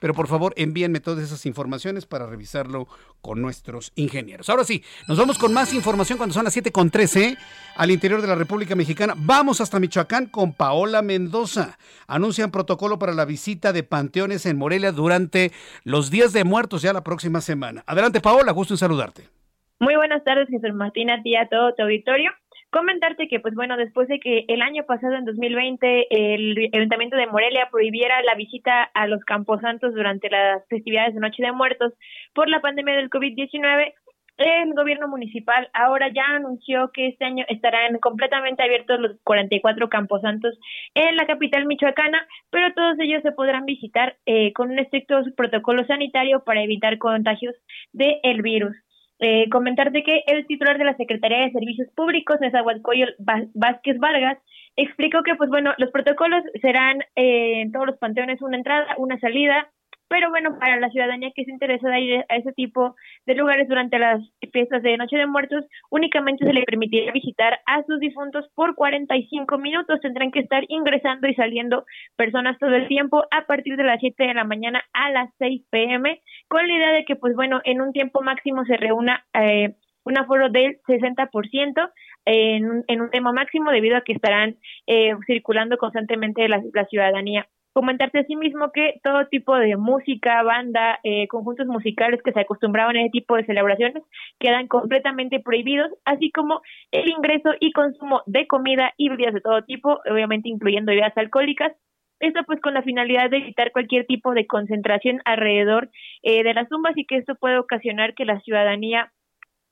Pero 0.00 0.14
por 0.14 0.26
favor, 0.26 0.52
envíenme 0.56 1.00
todas 1.00 1.24
esas 1.24 1.46
informaciones 1.46 2.06
para 2.06 2.26
revisarlo 2.26 2.88
con 3.20 3.40
nuestros 3.40 3.92
ingenieros. 3.94 4.50
Ahora 4.50 4.64
sí, 4.64 4.82
nos 5.08 5.16
vamos 5.16 5.38
con 5.38 5.54
más 5.54 5.72
información 5.72 6.18
cuando 6.18 6.34
son 6.34 6.44
las 6.44 6.56
7.13 6.56 7.38
al 7.76 7.90
interior 7.90 8.20
de 8.20 8.26
la 8.26 8.34
República 8.34 8.74
Mexicana. 8.74 9.14
Vamos 9.16 9.60
hasta 9.60 9.78
Michoacán 9.78 10.26
con 10.26 10.52
Paola 10.52 11.00
Mendoza. 11.02 11.78
Anuncian 12.08 12.50
protocolo 12.50 12.98
para 12.98 13.14
la 13.14 13.24
visita 13.24 13.72
de 13.72 13.84
panteones 13.84 14.44
en 14.44 14.58
Morelia 14.58 14.92
durante 14.92 15.52
los 15.84 16.10
días 16.10 16.32
de 16.32 16.44
muertos 16.44 16.82
ya 16.82 16.92
la 16.92 17.04
próxima 17.04 17.40
semana. 17.40 17.84
Adelante, 17.86 18.20
Paola, 18.20 18.52
gusto 18.52 18.74
en 18.74 18.78
saludarte. 18.78 19.41
Muy 19.82 19.96
buenas 19.96 20.22
tardes, 20.22 20.48
Jesús 20.48 20.72
Martín, 20.74 21.10
a 21.10 21.24
ti 21.24 21.34
a 21.34 21.48
todo 21.48 21.74
tu 21.74 21.82
auditorio. 21.82 22.30
Comentarte 22.70 23.26
que, 23.26 23.40
pues 23.40 23.56
bueno, 23.56 23.76
después 23.76 24.06
de 24.06 24.20
que 24.20 24.44
el 24.46 24.62
año 24.62 24.84
pasado, 24.84 25.14
en 25.14 25.24
2020, 25.24 26.06
el 26.08 26.70
Ayuntamiento 26.72 27.16
de 27.16 27.26
Morelia 27.26 27.68
prohibiera 27.68 28.22
la 28.22 28.36
visita 28.36 28.84
a 28.94 29.08
los 29.08 29.24
Camposantos 29.24 29.92
durante 29.92 30.30
las 30.30 30.64
festividades 30.68 31.14
de 31.14 31.20
Noche 31.20 31.42
de 31.42 31.50
Muertos 31.50 31.94
por 32.32 32.48
la 32.48 32.60
pandemia 32.60 32.94
del 32.94 33.10
COVID-19, 33.10 33.92
el 34.36 34.72
gobierno 34.74 35.08
municipal 35.08 35.68
ahora 35.74 36.12
ya 36.14 36.26
anunció 36.26 36.92
que 36.92 37.08
este 37.08 37.24
año 37.24 37.44
estarán 37.48 37.98
completamente 37.98 38.62
abiertos 38.62 39.00
los 39.00 39.16
44 39.24 39.88
camposantos 39.88 40.56
en 40.94 41.16
la 41.16 41.26
capital 41.26 41.66
michoacana, 41.66 42.24
pero 42.50 42.72
todos 42.72 43.00
ellos 43.00 43.22
se 43.22 43.32
podrán 43.32 43.64
visitar 43.64 44.16
eh, 44.26 44.52
con 44.52 44.70
un 44.70 44.78
estricto 44.78 45.20
protocolo 45.36 45.84
sanitario 45.86 46.44
para 46.44 46.62
evitar 46.62 46.98
contagios 46.98 47.56
del 47.92 48.42
virus. 48.42 48.76
Eh, 49.24 49.48
comentarte 49.50 50.02
que 50.02 50.24
el 50.26 50.48
titular 50.48 50.78
de 50.78 50.84
la 50.84 50.96
Secretaría 50.96 51.42
de 51.42 51.52
Servicios 51.52 51.88
Públicos, 51.94 52.40
Nezahualcóyotl 52.40 53.12
Vázquez 53.54 53.96
Vargas, 53.98 54.36
explicó 54.74 55.22
que, 55.22 55.36
pues 55.36 55.48
bueno, 55.48 55.74
los 55.78 55.92
protocolos 55.92 56.42
serán 56.60 57.02
eh, 57.14 57.60
en 57.60 57.70
todos 57.70 57.86
los 57.86 57.98
panteones 57.98 58.42
una 58.42 58.56
entrada, 58.56 58.96
una 58.98 59.20
salida, 59.20 59.70
pero 60.12 60.28
bueno, 60.28 60.58
para 60.58 60.78
la 60.78 60.90
ciudadanía 60.90 61.32
que 61.34 61.46
se 61.46 61.50
interesa 61.50 61.88
de 61.88 62.00
ir 62.00 62.24
a 62.28 62.36
ese 62.36 62.52
tipo 62.52 62.94
de 63.24 63.34
lugares 63.34 63.66
durante 63.66 63.98
las 63.98 64.20
fiestas 64.52 64.82
de 64.82 64.98
Noche 64.98 65.16
de 65.16 65.26
Muertos, 65.26 65.64
únicamente 65.88 66.44
se 66.44 66.52
le 66.52 66.64
permitirá 66.64 67.10
visitar 67.12 67.58
a 67.64 67.82
sus 67.84 67.98
difuntos 67.98 68.44
por 68.54 68.74
45 68.74 69.56
minutos. 69.56 70.02
Tendrán 70.02 70.30
que 70.30 70.40
estar 70.40 70.64
ingresando 70.68 71.28
y 71.28 71.34
saliendo 71.34 71.86
personas 72.14 72.58
todo 72.58 72.74
el 72.74 72.88
tiempo 72.88 73.24
a 73.30 73.46
partir 73.46 73.76
de 73.78 73.84
las 73.84 74.00
7 74.00 74.22
de 74.22 74.34
la 74.34 74.44
mañana 74.44 74.84
a 74.92 75.10
las 75.10 75.30
6 75.38 75.62
pm, 75.70 76.20
con 76.46 76.68
la 76.68 76.74
idea 76.74 76.92
de 76.92 77.06
que, 77.06 77.16
pues 77.16 77.34
bueno, 77.34 77.62
en 77.64 77.80
un 77.80 77.94
tiempo 77.94 78.20
máximo 78.20 78.66
se 78.66 78.76
reúna 78.76 79.24
eh, 79.32 79.76
un 80.04 80.18
aforo 80.18 80.50
del 80.50 80.78
60%. 80.86 81.90
En, 82.24 82.84
en 82.86 83.00
un 83.00 83.10
tema 83.10 83.32
máximo 83.32 83.70
debido 83.70 83.96
a 83.96 84.02
que 84.02 84.12
estarán 84.12 84.56
eh, 84.86 85.12
circulando 85.26 85.76
constantemente 85.78 86.46
la, 86.48 86.62
la 86.72 86.84
ciudadanía 86.84 87.48
comentarte 87.72 88.20
asimismo 88.20 88.70
que 88.72 89.00
todo 89.02 89.26
tipo 89.28 89.56
de 89.56 89.76
música, 89.76 90.42
banda, 90.42 90.98
eh, 91.02 91.26
conjuntos 91.28 91.66
musicales 91.66 92.20
que 92.22 92.32
se 92.32 92.40
acostumbraban 92.40 92.96
a 92.96 93.00
ese 93.00 93.10
tipo 93.10 93.36
de 93.36 93.44
celebraciones 93.44 94.02
quedan 94.38 94.68
completamente 94.68 95.40
prohibidos, 95.40 95.90
así 96.04 96.30
como 96.30 96.60
el 96.90 97.08
ingreso 97.08 97.50
y 97.60 97.72
consumo 97.72 98.22
de 98.26 98.46
comida 98.46 98.92
y 98.96 99.08
bebidas 99.08 99.34
de 99.34 99.40
todo 99.40 99.62
tipo, 99.62 100.00
obviamente 100.10 100.48
incluyendo 100.48 100.90
bebidas 100.90 101.16
alcohólicas. 101.16 101.72
Esto 102.20 102.40
pues 102.46 102.60
con 102.60 102.74
la 102.74 102.82
finalidad 102.82 103.30
de 103.30 103.38
evitar 103.38 103.72
cualquier 103.72 104.06
tipo 104.06 104.32
de 104.32 104.46
concentración 104.46 105.20
alrededor 105.24 105.90
eh, 106.22 106.44
de 106.44 106.54
las 106.54 106.68
tumbas 106.68 106.96
y 106.96 107.04
que 107.04 107.16
esto 107.16 107.34
puede 107.34 107.58
ocasionar 107.58 108.14
que 108.14 108.24
la 108.24 108.40
ciudadanía 108.40 109.12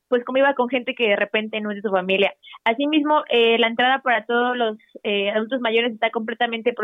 pues 0.09 0.24
como 0.24 0.38
iba 0.38 0.55
con 0.55 0.68
gente 0.68 0.96
que 0.96 1.11
de 1.11 1.14
repente 1.14 1.61
no 1.61 1.70
es 1.70 1.76
de 1.76 1.82
su 1.82 1.90
familia. 1.90 2.34
Asimismo, 2.64 3.22
eh, 3.28 3.57
la 3.61 3.68
entrada 3.68 4.01
para 4.03 4.24
todos 4.24 4.57
los 4.57 4.76
adultos 5.32 5.61
mayores 5.61 5.92
está 5.92 6.11
completamente 6.11 6.74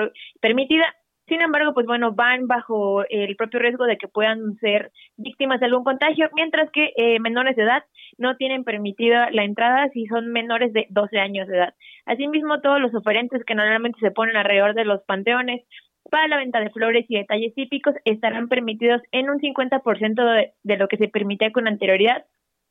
permitida, 0.40 0.94
sin 1.28 1.40
embargo, 1.40 1.74
pues 1.74 1.86
bueno, 1.86 2.12
van 2.12 2.46
bajo 2.46 3.04
el 3.08 3.34
propio 3.36 3.58
riesgo 3.58 3.84
de 3.84 3.98
que 3.98 4.06
puedan 4.06 4.56
ser 4.58 4.92
víctimas 5.16 5.58
de 5.58 5.66
algún 5.66 5.82
contagio, 5.82 6.28
mientras 6.34 6.70
que 6.70 6.92
eh, 6.96 7.18
menores 7.18 7.56
de 7.56 7.64
edad 7.64 7.82
no 8.16 8.36
tienen 8.36 8.62
permitida 8.62 9.30
la 9.32 9.44
entrada 9.44 9.88
si 9.92 10.06
son 10.06 10.28
menores 10.28 10.72
de 10.72 10.86
12 10.90 11.18
años 11.18 11.48
de 11.48 11.56
edad. 11.56 11.74
Asimismo, 12.04 12.60
todos 12.60 12.80
los 12.80 12.94
oferentes 12.94 13.44
que 13.44 13.56
normalmente 13.56 13.98
se 14.00 14.12
ponen 14.12 14.36
alrededor 14.36 14.74
de 14.74 14.84
los 14.84 15.02
panteones 15.02 15.64
para 16.10 16.28
la 16.28 16.36
venta 16.36 16.60
de 16.60 16.70
flores 16.70 17.04
y 17.08 17.16
detalles 17.16 17.54
típicos 17.54 17.94
estarán 18.04 18.48
permitidos 18.48 19.02
en 19.10 19.28
un 19.28 19.40
50% 19.40 20.32
de, 20.32 20.52
de 20.62 20.76
lo 20.76 20.86
que 20.86 20.96
se 20.96 21.08
permitía 21.08 21.50
con 21.50 21.66
anterioridad, 21.66 22.24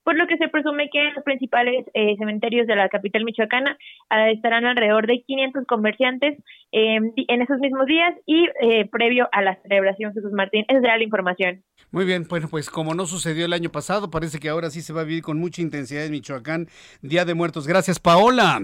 por 0.05 0.15
lo 0.15 0.27
que 0.27 0.37
se 0.37 0.47
presume 0.47 0.89
que 0.91 0.99
en 0.99 1.15
los 1.15 1.23
principales 1.23 1.83
eh, 1.95 2.15
cementerios 2.17 2.67
de 2.67 2.75
la 2.75 2.87
capital 2.89 3.25
michoacana 3.25 3.75
ah, 4.11 4.29
estarán 4.29 4.63
alrededor 4.65 5.07
de 5.07 5.23
500 5.25 5.65
comerciantes 5.65 6.37
em, 6.71 7.11
en 7.15 7.41
esos 7.41 7.57
mismos 7.57 7.87
días 7.87 8.13
y 8.27 8.45
eh, 8.61 8.87
previo 8.91 9.27
a 9.31 9.41
la 9.41 9.59
celebración 9.63 10.13
Jesús 10.13 10.31
Martín. 10.31 10.63
Esa 10.67 10.79
será 10.79 10.97
la 10.97 11.03
información. 11.03 11.63
Muy 11.89 12.05
bien, 12.05 12.27
bueno, 12.29 12.47
pues 12.51 12.69
como 12.69 12.93
no 12.93 13.07
sucedió 13.07 13.45
el 13.45 13.53
año 13.53 13.71
pasado, 13.71 14.11
parece 14.11 14.37
que 14.37 14.47
ahora 14.47 14.69
sí 14.69 14.81
se 14.81 14.93
va 14.93 15.01
a 15.01 15.05
vivir 15.05 15.23
con 15.23 15.39
mucha 15.39 15.63
intensidad 15.63 16.05
en 16.05 16.11
Michoacán, 16.11 16.67
Día 17.01 17.25
de 17.25 17.33
Muertos. 17.33 17.67
Gracias, 17.67 17.99
Paola. 17.99 18.61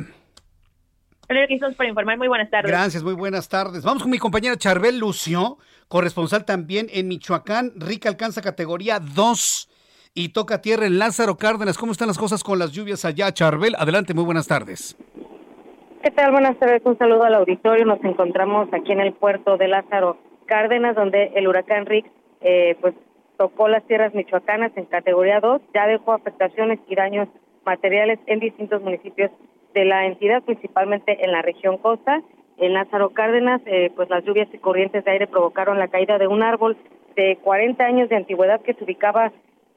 Gracias 1.27 1.75
por 1.75 1.87
informar. 1.87 2.19
Muy 2.19 2.27
buenas 2.27 2.51
tardes. 2.51 2.69
Gracias, 2.69 3.01
muy 3.01 3.13
buenas 3.13 3.49
tardes. 3.49 3.83
Vamos 3.83 4.03
con 4.03 4.11
mi 4.11 4.19
compañera 4.19 4.57
Charbel 4.57 4.99
Lucio, 4.99 5.57
corresponsal 5.87 6.45
también 6.45 6.85
en 6.91 7.07
Michoacán. 7.07 7.71
Rica 7.77 8.09
alcanza 8.09 8.43
categoría 8.43 8.99
2 8.99 9.69
y 10.13 10.29
toca 10.33 10.61
tierra 10.61 10.85
en 10.85 10.99
Lázaro 10.99 11.37
Cárdenas. 11.37 11.77
¿Cómo 11.77 11.91
están 11.91 12.07
las 12.07 12.17
cosas 12.17 12.43
con 12.43 12.59
las 12.59 12.71
lluvias 12.71 13.05
allá, 13.05 13.31
Charbel? 13.31 13.75
Adelante, 13.77 14.13
muy 14.13 14.25
buenas 14.25 14.47
tardes. 14.47 14.97
¿Qué 16.03 16.11
tal? 16.11 16.31
Buenas 16.31 16.57
tardes. 16.57 16.81
Un 16.83 16.97
saludo 16.97 17.23
al 17.23 17.35
auditorio. 17.35 17.85
Nos 17.85 18.03
encontramos 18.03 18.67
aquí 18.73 18.91
en 18.91 18.99
el 18.99 19.13
puerto 19.13 19.57
de 19.57 19.67
Lázaro 19.67 20.17
Cárdenas, 20.47 20.95
donde 20.95 21.31
el 21.35 21.47
huracán 21.47 21.85
Rick 21.85 22.05
eh, 22.41 22.75
pues 22.81 22.93
tocó 23.37 23.67
las 23.67 23.85
tierras 23.85 24.13
michoacanas 24.13 24.71
en 24.75 24.85
categoría 24.85 25.39
2. 25.39 25.61
Ya 25.73 25.87
dejó 25.87 26.13
afectaciones 26.13 26.79
y 26.87 26.95
daños 26.95 27.27
materiales 27.65 28.19
en 28.25 28.39
distintos 28.39 28.81
municipios 28.81 29.31
de 29.73 29.85
la 29.85 30.05
entidad, 30.05 30.43
principalmente 30.43 31.23
en 31.23 31.31
la 31.31 31.41
región 31.41 31.77
costa. 31.77 32.21
En 32.57 32.73
Lázaro 32.73 33.11
Cárdenas, 33.11 33.61
eh, 33.65 33.91
pues 33.95 34.09
las 34.09 34.25
lluvias 34.25 34.49
y 34.51 34.57
corrientes 34.57 35.05
de 35.05 35.11
aire 35.11 35.27
provocaron 35.27 35.79
la 35.79 35.87
caída 35.87 36.17
de 36.17 36.27
un 36.27 36.43
árbol 36.43 36.75
de 37.15 37.37
40 37.43 37.83
años 37.83 38.09
de 38.09 38.17
antigüedad 38.17 38.61
que 38.61 38.73
se 38.73 38.83
ubicaba 38.83 39.31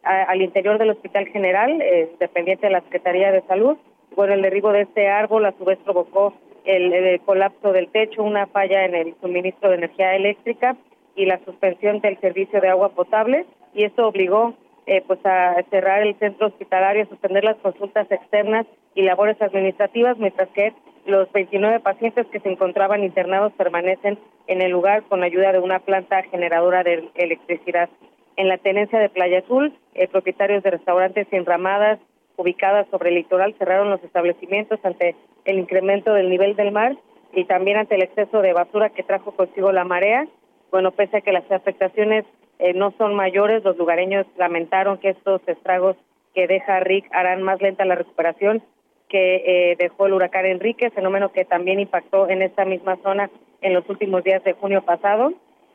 al 0.04 0.42
interior 0.42 0.78
del 0.78 0.90
Hospital 0.90 1.26
General, 1.28 1.80
eh, 1.80 2.10
dependiente 2.20 2.66
de 2.66 2.72
la 2.72 2.80
Secretaría 2.82 3.32
de 3.32 3.42
Salud. 3.42 3.76
Bueno, 4.14 4.34
el 4.34 4.42
derribo 4.42 4.72
de 4.72 4.82
este 4.82 5.08
árbol 5.08 5.46
a 5.46 5.52
su 5.52 5.64
vez 5.64 5.78
provocó 5.84 6.34
el, 6.64 7.20
colapso 7.24 7.72
del 7.72 7.88
techo, 7.88 8.22
una 8.22 8.46
falla 8.46 8.84
en 8.84 8.94
el 8.94 9.14
suministro 9.20 9.70
de 9.70 9.76
energía 9.76 10.14
eléctrica 10.14 10.76
y 11.16 11.26
la 11.26 11.38
suspensión 11.44 12.00
del 12.00 12.18
servicio 12.20 12.60
de 12.60 12.68
agua 12.68 12.90
potable 12.90 13.46
y 13.74 13.84
esto 13.84 14.06
obligó 14.06 14.54
eh, 14.86 15.02
pues 15.06 15.18
a 15.24 15.62
cerrar 15.70 16.02
el 16.02 16.14
centro 16.18 16.48
hospitalario, 16.48 17.02
a 17.02 17.08
suspender 17.08 17.44
las 17.44 17.56
consultas 17.56 18.10
externas 18.10 18.66
y 18.94 19.02
labores 19.02 19.40
administrativas, 19.40 20.18
mientras 20.18 20.48
que 20.50 20.72
los 21.06 21.30
29 21.32 21.80
pacientes 21.80 22.26
que 22.28 22.40
se 22.40 22.50
encontraban 22.50 23.02
internados 23.02 23.52
permanecen 23.54 24.18
en 24.46 24.62
el 24.62 24.70
lugar 24.70 25.02
con 25.04 25.22
ayuda 25.22 25.52
de 25.52 25.58
una 25.58 25.80
planta 25.80 26.22
generadora 26.24 26.82
de 26.82 27.08
electricidad. 27.14 27.88
En 28.36 28.48
la 28.48 28.58
tenencia 28.58 28.98
de 28.98 29.08
Playa 29.08 29.40
Azul, 29.40 29.72
eh, 29.94 30.08
propietarios 30.08 30.62
de 30.62 30.70
restaurantes 30.70 31.26
y 31.30 31.36
enramadas 31.36 31.98
ubicadas 32.36 32.86
sobre 32.90 33.10
el 33.10 33.16
litoral 33.16 33.54
cerraron 33.58 33.90
los 33.90 34.02
establecimientos 34.02 34.80
ante 34.84 35.14
el 35.44 35.58
incremento 35.58 36.12
del 36.12 36.28
nivel 36.28 36.56
del 36.56 36.72
mar 36.72 36.96
y 37.32 37.44
también 37.44 37.76
ante 37.76 37.94
el 37.94 38.02
exceso 38.02 38.42
de 38.42 38.52
basura 38.52 38.90
que 38.90 39.02
trajo 39.02 39.32
consigo 39.32 39.70
la 39.72 39.84
marea. 39.84 40.26
Bueno, 40.70 40.90
pese 40.90 41.18
a 41.18 41.20
que 41.20 41.32
las 41.32 41.48
afectaciones 41.50 42.24
eh, 42.58 42.72
no 42.74 42.92
son 42.98 43.14
mayores, 43.14 43.62
los 43.62 43.76
lugareños 43.76 44.26
lamentaron 44.36 44.98
que 44.98 45.10
estos 45.10 45.40
estragos 45.46 45.96
que 46.34 46.46
deja 46.48 46.80
Rick 46.80 47.06
harán 47.12 47.42
más 47.42 47.60
lenta 47.60 47.84
la 47.84 47.94
recuperación 47.94 48.62
que 49.08 49.36
eh, 49.46 49.76
dejó 49.78 50.06
el 50.06 50.14
huracán 50.14 50.46
Enrique, 50.46 50.90
fenómeno 50.90 51.30
que 51.30 51.44
también 51.44 51.78
impactó 51.78 52.28
en 52.28 52.42
esta 52.42 52.64
misma 52.64 52.96
zona 53.02 53.30
en 53.60 53.74
los 53.74 53.88
últimos 53.88 54.24
días 54.24 54.42
de 54.42 54.54
junio 54.54 54.82
pasado. 54.82 55.32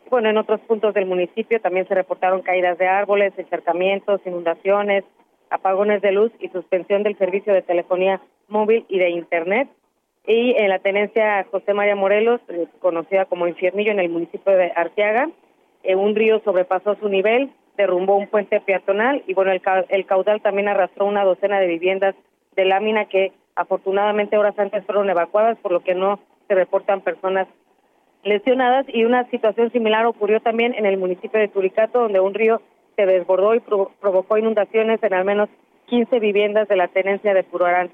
Bueno, 0.10 0.30
en 0.30 0.38
otros 0.38 0.60
puntos 0.62 0.94
del 0.96 1.06
municipio 1.06 1.62
también 1.62 1.88
se 1.88 1.94
reportaron 1.94 2.42
caídas 2.42 2.80
de 2.80 2.88
árboles, 2.88 3.32
encharcamientos, 3.38 4.22
inundaciones, 4.26 5.04
apagones 5.52 6.02
de 6.02 6.12
luz 6.12 6.32
y 6.40 6.50
suspensión 6.50 7.04
del 7.04 7.18
servicio 7.18 7.54
de 7.54 7.62
telefonía 7.62 8.20
móvil 8.48 8.86
y 8.90 8.98
de 8.98 9.10
Internet. 9.12 9.70
Y 10.26 10.56
en 10.58 10.70
la 10.70 10.80
tenencia 10.80 11.46
José 11.52 11.74
María 11.74 11.96
Morelos, 11.96 12.42
eh, 12.50 12.66
conocida 12.80 13.26
como 13.26 13.48
Infiernillo 13.48 13.92
en 13.92 14.00
el 14.00 14.10
municipio 14.10 14.52
de 14.54 14.72
Arteaga, 14.76 15.30
eh, 15.84 15.96
un 15.96 16.16
río 16.16 16.42
sobrepasó 16.44 16.96
su 16.96 17.08
nivel, 17.08 17.52
derrumbó 17.78 18.18
un 18.18 18.28
puente 18.28 18.60
peatonal 18.62 19.24
y 19.28 19.34
bueno, 19.36 19.52
el, 19.52 19.62
el 19.90 20.06
caudal 20.08 20.42
también 20.42 20.70
arrastró 20.70 21.06
una 21.06 21.24
docena 21.24 21.60
de 21.60 21.68
viviendas 21.68 22.16
de 22.56 22.66
lámina 22.66 23.06
que 23.06 23.32
afortunadamente 23.56 24.38
horas 24.38 24.58
antes 24.58 24.84
fueron 24.86 25.10
evacuadas, 25.10 25.58
por 25.60 25.72
lo 25.72 25.82
que 25.82 25.94
no 25.94 26.20
se 26.48 26.56
reportan 26.56 27.02
personas 27.02 27.48
lesionadas 28.24 28.86
y 28.90 29.06
una 29.06 29.30
situación 29.30 29.72
similar 29.72 30.06
ocurrió 30.06 30.40
también 30.40 30.74
en 30.74 30.86
el 30.86 30.98
municipio 30.98 31.40
de 31.40 31.48
Turicato, 31.48 32.00
donde 32.00 32.20
un 32.20 32.34
río 32.34 32.62
se 32.96 33.06
desbordó 33.06 33.56
y 33.56 33.62
provocó 33.62 34.38
inundaciones 34.38 35.02
en 35.04 35.14
al 35.14 35.26
menos 35.26 35.50
15 35.86 36.20
viviendas 36.20 36.68
de 36.68 36.76
la 36.76 36.88
tenencia 36.88 37.34
de 37.34 37.44
Puruarán. 37.44 37.92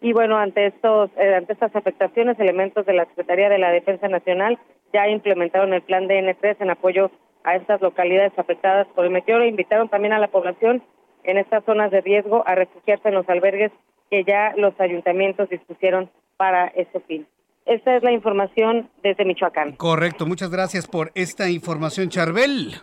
Y 0.00 0.12
bueno, 0.12 0.36
ante 0.36 0.66
estos 0.66 1.10
eh, 1.16 1.34
ante 1.34 1.54
estas 1.54 1.74
afectaciones, 1.74 2.38
elementos 2.38 2.86
de 2.86 2.92
la 2.92 3.06
Secretaría 3.06 3.48
de 3.48 3.58
la 3.58 3.70
Defensa 3.70 4.08
Nacional 4.08 4.58
ya 4.92 5.08
implementaron 5.08 5.72
el 5.72 5.82
plan 5.82 6.08
DN3 6.08 6.56
en 6.60 6.70
apoyo 6.70 7.10
a 7.42 7.56
estas 7.56 7.80
localidades 7.80 8.32
afectadas 8.38 8.86
por 8.94 9.04
el 9.04 9.10
meteoro 9.10 9.44
invitaron 9.44 9.88
también 9.88 10.14
a 10.14 10.18
la 10.18 10.28
población 10.28 10.82
en 11.24 11.38
estas 11.38 11.64
zonas 11.64 11.90
de 11.90 12.00
riesgo 12.00 12.42
a 12.46 12.54
refugiarse 12.54 13.08
en 13.08 13.14
los 13.14 13.28
albergues 13.28 13.72
que 14.10 14.24
ya 14.24 14.54
los 14.56 14.78
ayuntamientos 14.80 15.48
dispusieron 15.48 16.10
para 16.36 16.68
ese 16.68 17.00
fin. 17.00 17.26
Esta 17.66 17.96
es 17.96 18.02
la 18.02 18.12
información 18.12 18.90
desde 19.02 19.24
Michoacán. 19.24 19.72
Correcto, 19.72 20.26
muchas 20.26 20.50
gracias 20.50 20.86
por 20.86 21.12
esta 21.14 21.48
información, 21.48 22.10
Charbel. 22.10 22.74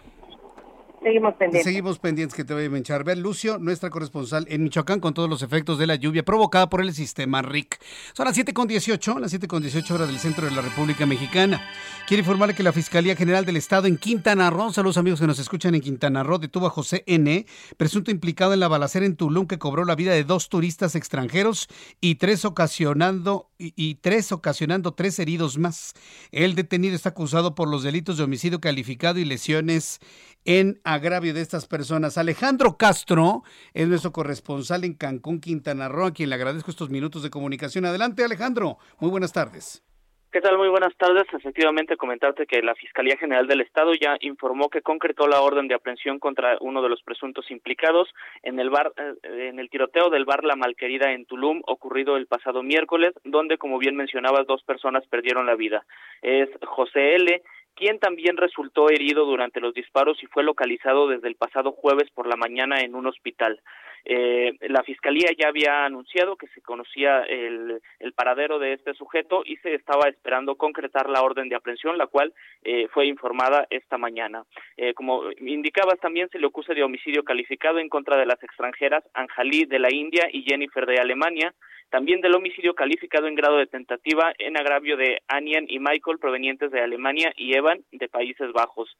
Seguimos 1.01 1.33
pendientes. 1.33 1.63
Seguimos 1.63 1.99
pendientes 1.99 2.35
que 2.35 2.43
te 2.43 2.53
vaya 2.53 2.67
a 2.67 2.69
menchar. 2.69 3.03
Ver, 3.03 3.17
Lucio, 3.17 3.57
nuestra 3.57 3.89
corresponsal 3.89 4.45
en 4.49 4.63
Michoacán 4.63 4.99
con 4.99 5.15
todos 5.15 5.27
los 5.27 5.41
efectos 5.41 5.79
de 5.79 5.87
la 5.87 5.95
lluvia 5.95 6.23
provocada 6.23 6.69
por 6.69 6.79
el 6.81 6.93
sistema 6.93 7.41
RIC. 7.41 7.79
Son 8.13 8.27
las 8.27 8.37
7.18, 8.37 9.19
las 9.19 9.33
7.18 9.33 9.91
horas 9.91 10.07
del 10.07 10.19
centro 10.19 10.45
de 10.45 10.51
la 10.51 10.61
República 10.61 11.07
Mexicana. 11.07 11.59
Quiero 12.07 12.21
informarle 12.21 12.53
que 12.53 12.61
la 12.61 12.71
Fiscalía 12.71 13.15
General 13.15 13.45
del 13.45 13.57
Estado 13.57 13.87
en 13.87 13.97
Quintana 13.97 14.51
Roo, 14.51 14.71
saludos 14.71 14.97
amigos 14.97 15.19
que 15.19 15.25
nos 15.25 15.39
escuchan 15.39 15.73
en 15.73 15.81
Quintana 15.81 16.21
Roo, 16.21 16.37
detuvo 16.37 16.67
a 16.67 16.69
José 16.69 17.03
N., 17.07 17.47
presunto 17.77 18.11
implicado 18.11 18.53
en 18.53 18.59
la 18.59 18.67
balacera 18.67 19.05
en 19.07 19.15
Tulum 19.15 19.47
que 19.47 19.57
cobró 19.57 19.85
la 19.85 19.95
vida 19.95 20.13
de 20.13 20.23
dos 20.23 20.49
turistas 20.49 20.93
extranjeros 20.93 21.67
y 21.99 22.15
tres 22.15 22.45
ocasionando 22.45 23.49
y 23.57 23.95
tres 23.95 24.31
ocasionando 24.31 24.93
tres 24.93 25.17
heridos 25.17 25.57
más. 25.57 25.93
El 26.31 26.53
detenido 26.53 26.95
está 26.95 27.09
acusado 27.09 27.55
por 27.55 27.67
los 27.67 27.81
delitos 27.81 28.17
de 28.17 28.23
homicidio 28.23 28.59
calificado 28.59 29.19
y 29.19 29.25
lesiones 29.25 29.99
en 30.45 30.79
agravio 30.83 31.33
de 31.33 31.41
estas 31.41 31.67
personas. 31.67 32.17
Alejandro 32.17 32.77
Castro 32.77 33.43
es 33.73 33.87
nuestro 33.87 34.11
corresponsal 34.11 34.83
en 34.83 34.95
Cancún, 34.95 35.39
Quintana 35.39 35.89
Roo, 35.89 36.07
a 36.07 36.13
quien 36.13 36.29
le 36.29 36.35
agradezco 36.35 36.71
estos 36.71 36.89
minutos 36.89 37.23
de 37.23 37.29
comunicación. 37.29 37.85
Adelante, 37.85 38.23
Alejandro. 38.23 38.77
Muy 38.99 39.09
buenas 39.09 39.33
tardes. 39.33 39.83
¿Qué 40.31 40.39
tal? 40.39 40.57
Muy 40.57 40.69
buenas 40.69 40.95
tardes. 40.95 41.25
Efectivamente, 41.33 41.97
comentarte 41.97 42.45
que 42.45 42.61
la 42.61 42.73
Fiscalía 42.73 43.17
General 43.17 43.47
del 43.47 43.59
Estado 43.59 43.91
ya 43.93 44.15
informó 44.21 44.69
que 44.69 44.81
concretó 44.81 45.27
la 45.27 45.41
orden 45.41 45.67
de 45.67 45.75
aprehensión 45.75 46.19
contra 46.19 46.57
uno 46.61 46.81
de 46.81 46.87
los 46.87 47.03
presuntos 47.03 47.51
implicados 47.51 48.07
en 48.41 48.57
el 48.57 48.69
bar, 48.69 48.93
eh, 48.95 49.49
en 49.49 49.59
el 49.59 49.69
tiroteo 49.69 50.09
del 50.09 50.23
bar 50.23 50.45
La 50.45 50.55
Malquerida 50.55 51.11
en 51.11 51.25
Tulum, 51.25 51.61
ocurrido 51.67 52.15
el 52.15 52.27
pasado 52.27 52.63
miércoles, 52.63 53.13
donde, 53.25 53.57
como 53.57 53.77
bien 53.77 53.97
mencionabas, 53.97 54.47
dos 54.47 54.63
personas 54.63 55.05
perdieron 55.07 55.45
la 55.45 55.55
vida. 55.55 55.83
Es 56.21 56.47
José 56.65 57.15
L 57.15 57.41
quien 57.75 57.99
también 57.99 58.37
resultó 58.37 58.89
herido 58.89 59.25
durante 59.25 59.59
los 59.59 59.73
disparos 59.73 60.21
y 60.23 60.27
fue 60.27 60.43
localizado 60.43 61.07
desde 61.07 61.27
el 61.27 61.35
pasado 61.35 61.71
jueves 61.71 62.09
por 62.11 62.27
la 62.27 62.35
mañana 62.35 62.81
en 62.81 62.95
un 62.95 63.07
hospital. 63.07 63.61
Eh, 64.05 64.53
la 64.61 64.83
fiscalía 64.83 65.29
ya 65.37 65.49
había 65.49 65.85
anunciado 65.85 66.35
que 66.35 66.47
se 66.47 66.61
conocía 66.61 67.21
el, 67.21 67.81
paradero 68.15 68.59
de 68.59 68.73
este 68.73 68.93
sujeto 68.93 69.41
y 69.45 69.55
se 69.57 69.73
estaba 69.73 70.07
esperando 70.07 70.55
concretar 70.55 71.09
la 71.09 71.21
orden 71.21 71.49
de 71.49 71.55
aprehensión, 71.55 71.97
la 71.97 72.07
cual 72.07 72.33
eh, 72.63 72.87
fue 72.91 73.07
informada 73.07 73.65
esta 73.69 73.97
mañana. 73.97 74.43
Eh, 74.77 74.93
como 74.93 75.23
indicabas, 75.39 75.99
también 75.99 76.29
se 76.29 76.39
le 76.39 76.47
acusa 76.47 76.73
de 76.73 76.83
homicidio 76.83 77.23
calificado 77.23 77.79
en 77.79 77.89
contra 77.89 78.17
de 78.17 78.25
las 78.25 78.41
extranjeras 78.43 79.03
Anjalí 79.13 79.65
de 79.65 79.79
la 79.79 79.93
India 79.93 80.27
y 80.31 80.43
Jennifer 80.43 80.85
de 80.85 80.99
Alemania, 80.99 81.53
también 81.89 82.21
del 82.21 82.35
homicidio 82.35 82.73
calificado 82.73 83.27
en 83.27 83.35
grado 83.35 83.57
de 83.57 83.67
tentativa 83.67 84.33
en 84.37 84.57
agravio 84.57 84.97
de 84.97 85.21
Anian 85.27 85.65
y 85.67 85.79
Michael 85.79 86.19
provenientes 86.19 86.71
de 86.71 86.81
Alemania 86.81 87.33
y 87.35 87.55
Evan 87.55 87.81
de 87.91 88.07
Países 88.07 88.51
Bajos. 88.53 88.95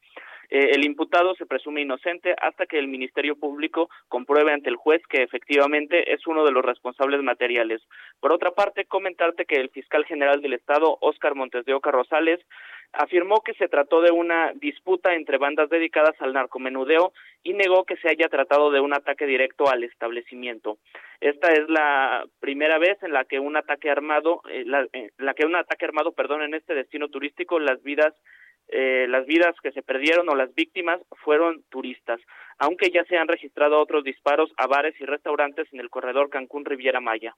Eh, 0.52 0.72
el 0.73 0.84
imputado 0.84 1.34
se 1.36 1.45
presume 1.45 1.82
inocente 1.82 2.36
hasta 2.41 2.65
que 2.65 2.78
el 2.78 2.90
Ministerio 2.90 3.38
Público 3.38 3.90
compruebe 4.10 4.52
ante 4.52 4.69
el 4.69 4.76
juez 4.76 4.91
que 5.08 5.24
efectivamente 5.24 6.14
es 6.14 6.26
uno 6.28 6.44
de 6.44 6.52
los 6.52 6.64
responsables 6.64 7.22
materiales. 7.22 7.82
Por 8.20 8.34
otra 8.34 8.52
parte, 8.52 8.86
comentarte 8.86 9.46
que 9.46 9.56
el 9.56 9.70
fiscal 9.70 10.06
general 10.06 10.42
del 10.42 10.54
Estado, 10.54 10.98
Óscar 11.02 11.36
Montes 11.36 11.66
de 11.66 11.74
Oca 11.74 11.92
Rosales, 11.92 12.40
afirmó 12.94 13.42
que 13.42 13.54
se 13.54 13.70
trató 13.70 14.02
de 14.02 14.12
una 14.12 14.52
disputa 14.56 15.14
entre 15.14 15.38
bandas 15.38 15.70
dedicadas 15.70 16.16
al 16.20 16.34
narcomenudeo 16.34 17.14
y 17.44 17.54
negó 17.54 17.86
que 17.86 17.96
se 17.98 18.10
haya 18.10 18.28
tratado 18.28 18.72
de 18.72 18.80
un 18.80 18.94
ataque 18.94 19.26
directo 19.26 19.70
al 19.70 19.84
establecimiento. 19.84 20.78
Esta 21.22 21.54
es 21.54 21.70
la 21.70 22.26
primera 22.40 22.78
vez 22.80 23.02
en 23.04 23.14
la 23.14 23.26
que 23.26 23.40
un 23.40 23.56
ataque 23.56 23.90
armado, 23.90 24.42
eh, 24.50 24.66
eh, 24.94 25.12
la 25.18 25.34
que 25.34 25.46
un 25.46 25.56
ataque 25.56 25.86
armado, 25.86 26.12
perdón, 26.12 26.42
en 26.42 26.54
este 26.54 26.74
destino 26.74 27.08
turístico, 27.08 27.60
las 27.60 27.82
vidas 27.84 28.14
eh, 28.68 29.06
las 29.10 29.26
vidas 29.26 29.56
que 29.62 29.72
se 29.72 29.82
perdieron 29.82 30.30
o 30.30 30.36
las 30.36 30.54
víctimas 30.54 31.00
fueron 31.24 31.64
turistas, 31.70 32.20
aunque 32.58 32.90
ya 32.90 33.04
se 33.06 33.18
han 33.18 33.28
registrado 33.28 33.80
otros 33.80 34.04
disparos 34.04 34.52
a 34.58 34.68
bares 34.68 34.96
y 35.00 35.06
restaurantes 35.06 35.68
en 35.74 35.80
el 35.80 35.90
corredor 35.90 36.30
Cancún 36.30 36.66
Riviera 36.66 37.02
Maya. 37.02 37.36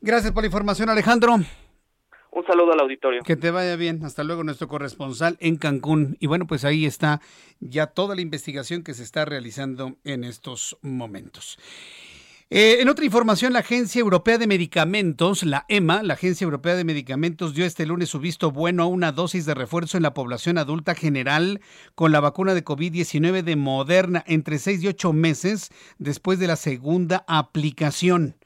Gracias 0.00 0.32
por 0.32 0.42
la 0.42 0.48
información, 0.48 0.88
Alejandro. 0.88 1.36
Un 2.34 2.46
saludo 2.46 2.72
al 2.72 2.80
auditorio. 2.80 3.22
Que 3.22 3.36
te 3.36 3.50
vaya 3.50 3.76
bien. 3.76 4.02
Hasta 4.04 4.24
luego, 4.24 4.42
nuestro 4.42 4.66
corresponsal 4.66 5.36
en 5.38 5.56
Cancún. 5.56 6.16
Y 6.18 6.28
bueno, 6.28 6.46
pues 6.46 6.64
ahí 6.64 6.86
está 6.86 7.20
ya 7.60 7.88
toda 7.88 8.14
la 8.14 8.22
investigación 8.22 8.82
que 8.82 8.94
se 8.94 9.02
está 9.02 9.26
realizando 9.26 9.96
en 10.04 10.24
estos 10.24 10.78
momentos. 10.80 11.58
Eh, 12.54 12.82
en 12.82 12.90
otra 12.90 13.06
información, 13.06 13.54
la 13.54 13.60
Agencia 13.60 14.00
Europea 14.00 14.36
de 14.36 14.46
Medicamentos, 14.46 15.42
la 15.42 15.64
EMA, 15.70 16.02
la 16.02 16.12
Agencia 16.12 16.44
Europea 16.44 16.74
de 16.74 16.84
Medicamentos, 16.84 17.54
dio 17.54 17.64
este 17.64 17.86
lunes 17.86 18.10
su 18.10 18.18
visto 18.18 18.50
bueno 18.50 18.82
a 18.82 18.88
una 18.88 19.10
dosis 19.10 19.46
de 19.46 19.54
refuerzo 19.54 19.96
en 19.96 20.02
la 20.02 20.12
población 20.12 20.58
adulta 20.58 20.94
general 20.94 21.62
con 21.94 22.12
la 22.12 22.20
vacuna 22.20 22.52
de 22.52 22.62
COVID-19 22.62 23.42
de 23.42 23.56
Moderna 23.56 24.22
entre 24.26 24.58
6 24.58 24.82
y 24.82 24.88
8 24.88 25.14
meses 25.14 25.70
después 25.96 26.38
de 26.38 26.46
la 26.46 26.56
segunda 26.56 27.24
aplicación. 27.26 28.36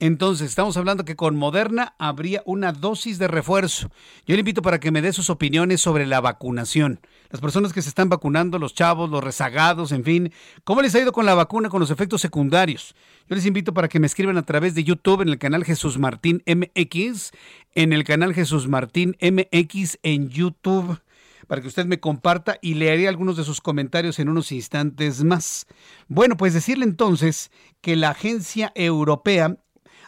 Entonces, 0.00 0.50
estamos 0.50 0.76
hablando 0.76 1.06
que 1.06 1.16
con 1.16 1.34
Moderna 1.34 1.94
habría 1.98 2.42
una 2.44 2.72
dosis 2.72 3.18
de 3.18 3.28
refuerzo. 3.28 3.90
Yo 4.26 4.34
le 4.34 4.40
invito 4.40 4.60
para 4.60 4.80
que 4.80 4.90
me 4.90 5.00
dé 5.00 5.14
sus 5.14 5.30
opiniones 5.30 5.80
sobre 5.80 6.04
la 6.04 6.20
vacunación. 6.20 7.00
Las 7.30 7.40
personas 7.40 7.72
que 7.72 7.82
se 7.82 7.88
están 7.88 8.08
vacunando, 8.08 8.58
los 8.58 8.74
chavos, 8.74 9.10
los 9.10 9.22
rezagados, 9.22 9.92
en 9.92 10.04
fin, 10.04 10.32
¿cómo 10.64 10.82
les 10.82 10.94
ha 10.94 11.00
ido 11.00 11.12
con 11.12 11.26
la 11.26 11.34
vacuna, 11.34 11.68
con 11.68 11.80
los 11.80 11.90
efectos 11.90 12.20
secundarios? 12.20 12.94
Yo 13.28 13.36
les 13.36 13.46
invito 13.46 13.74
para 13.74 13.88
que 13.88 14.00
me 14.00 14.06
escriban 14.06 14.38
a 14.38 14.42
través 14.42 14.74
de 14.74 14.84
YouTube 14.84 15.22
en 15.22 15.28
el 15.28 15.38
canal 15.38 15.64
Jesús 15.64 15.98
Martín 15.98 16.42
MX, 16.46 17.32
en 17.74 17.92
el 17.92 18.04
canal 18.04 18.34
Jesús 18.34 18.68
Martín 18.68 19.16
MX 19.20 19.98
en 20.02 20.28
YouTube 20.28 21.00
para 21.46 21.62
que 21.62 21.68
usted 21.68 21.86
me 21.86 22.00
comparta 22.00 22.58
y 22.60 22.74
leeré 22.74 23.08
algunos 23.08 23.36
de 23.36 23.44
sus 23.44 23.60
comentarios 23.60 24.18
en 24.18 24.28
unos 24.28 24.52
instantes 24.52 25.22
más. 25.22 25.66
Bueno, 26.08 26.36
pues 26.36 26.54
decirle 26.54 26.84
entonces 26.84 27.50
que 27.80 27.96
la 27.96 28.10
Agencia 28.10 28.72
Europea 28.74 29.56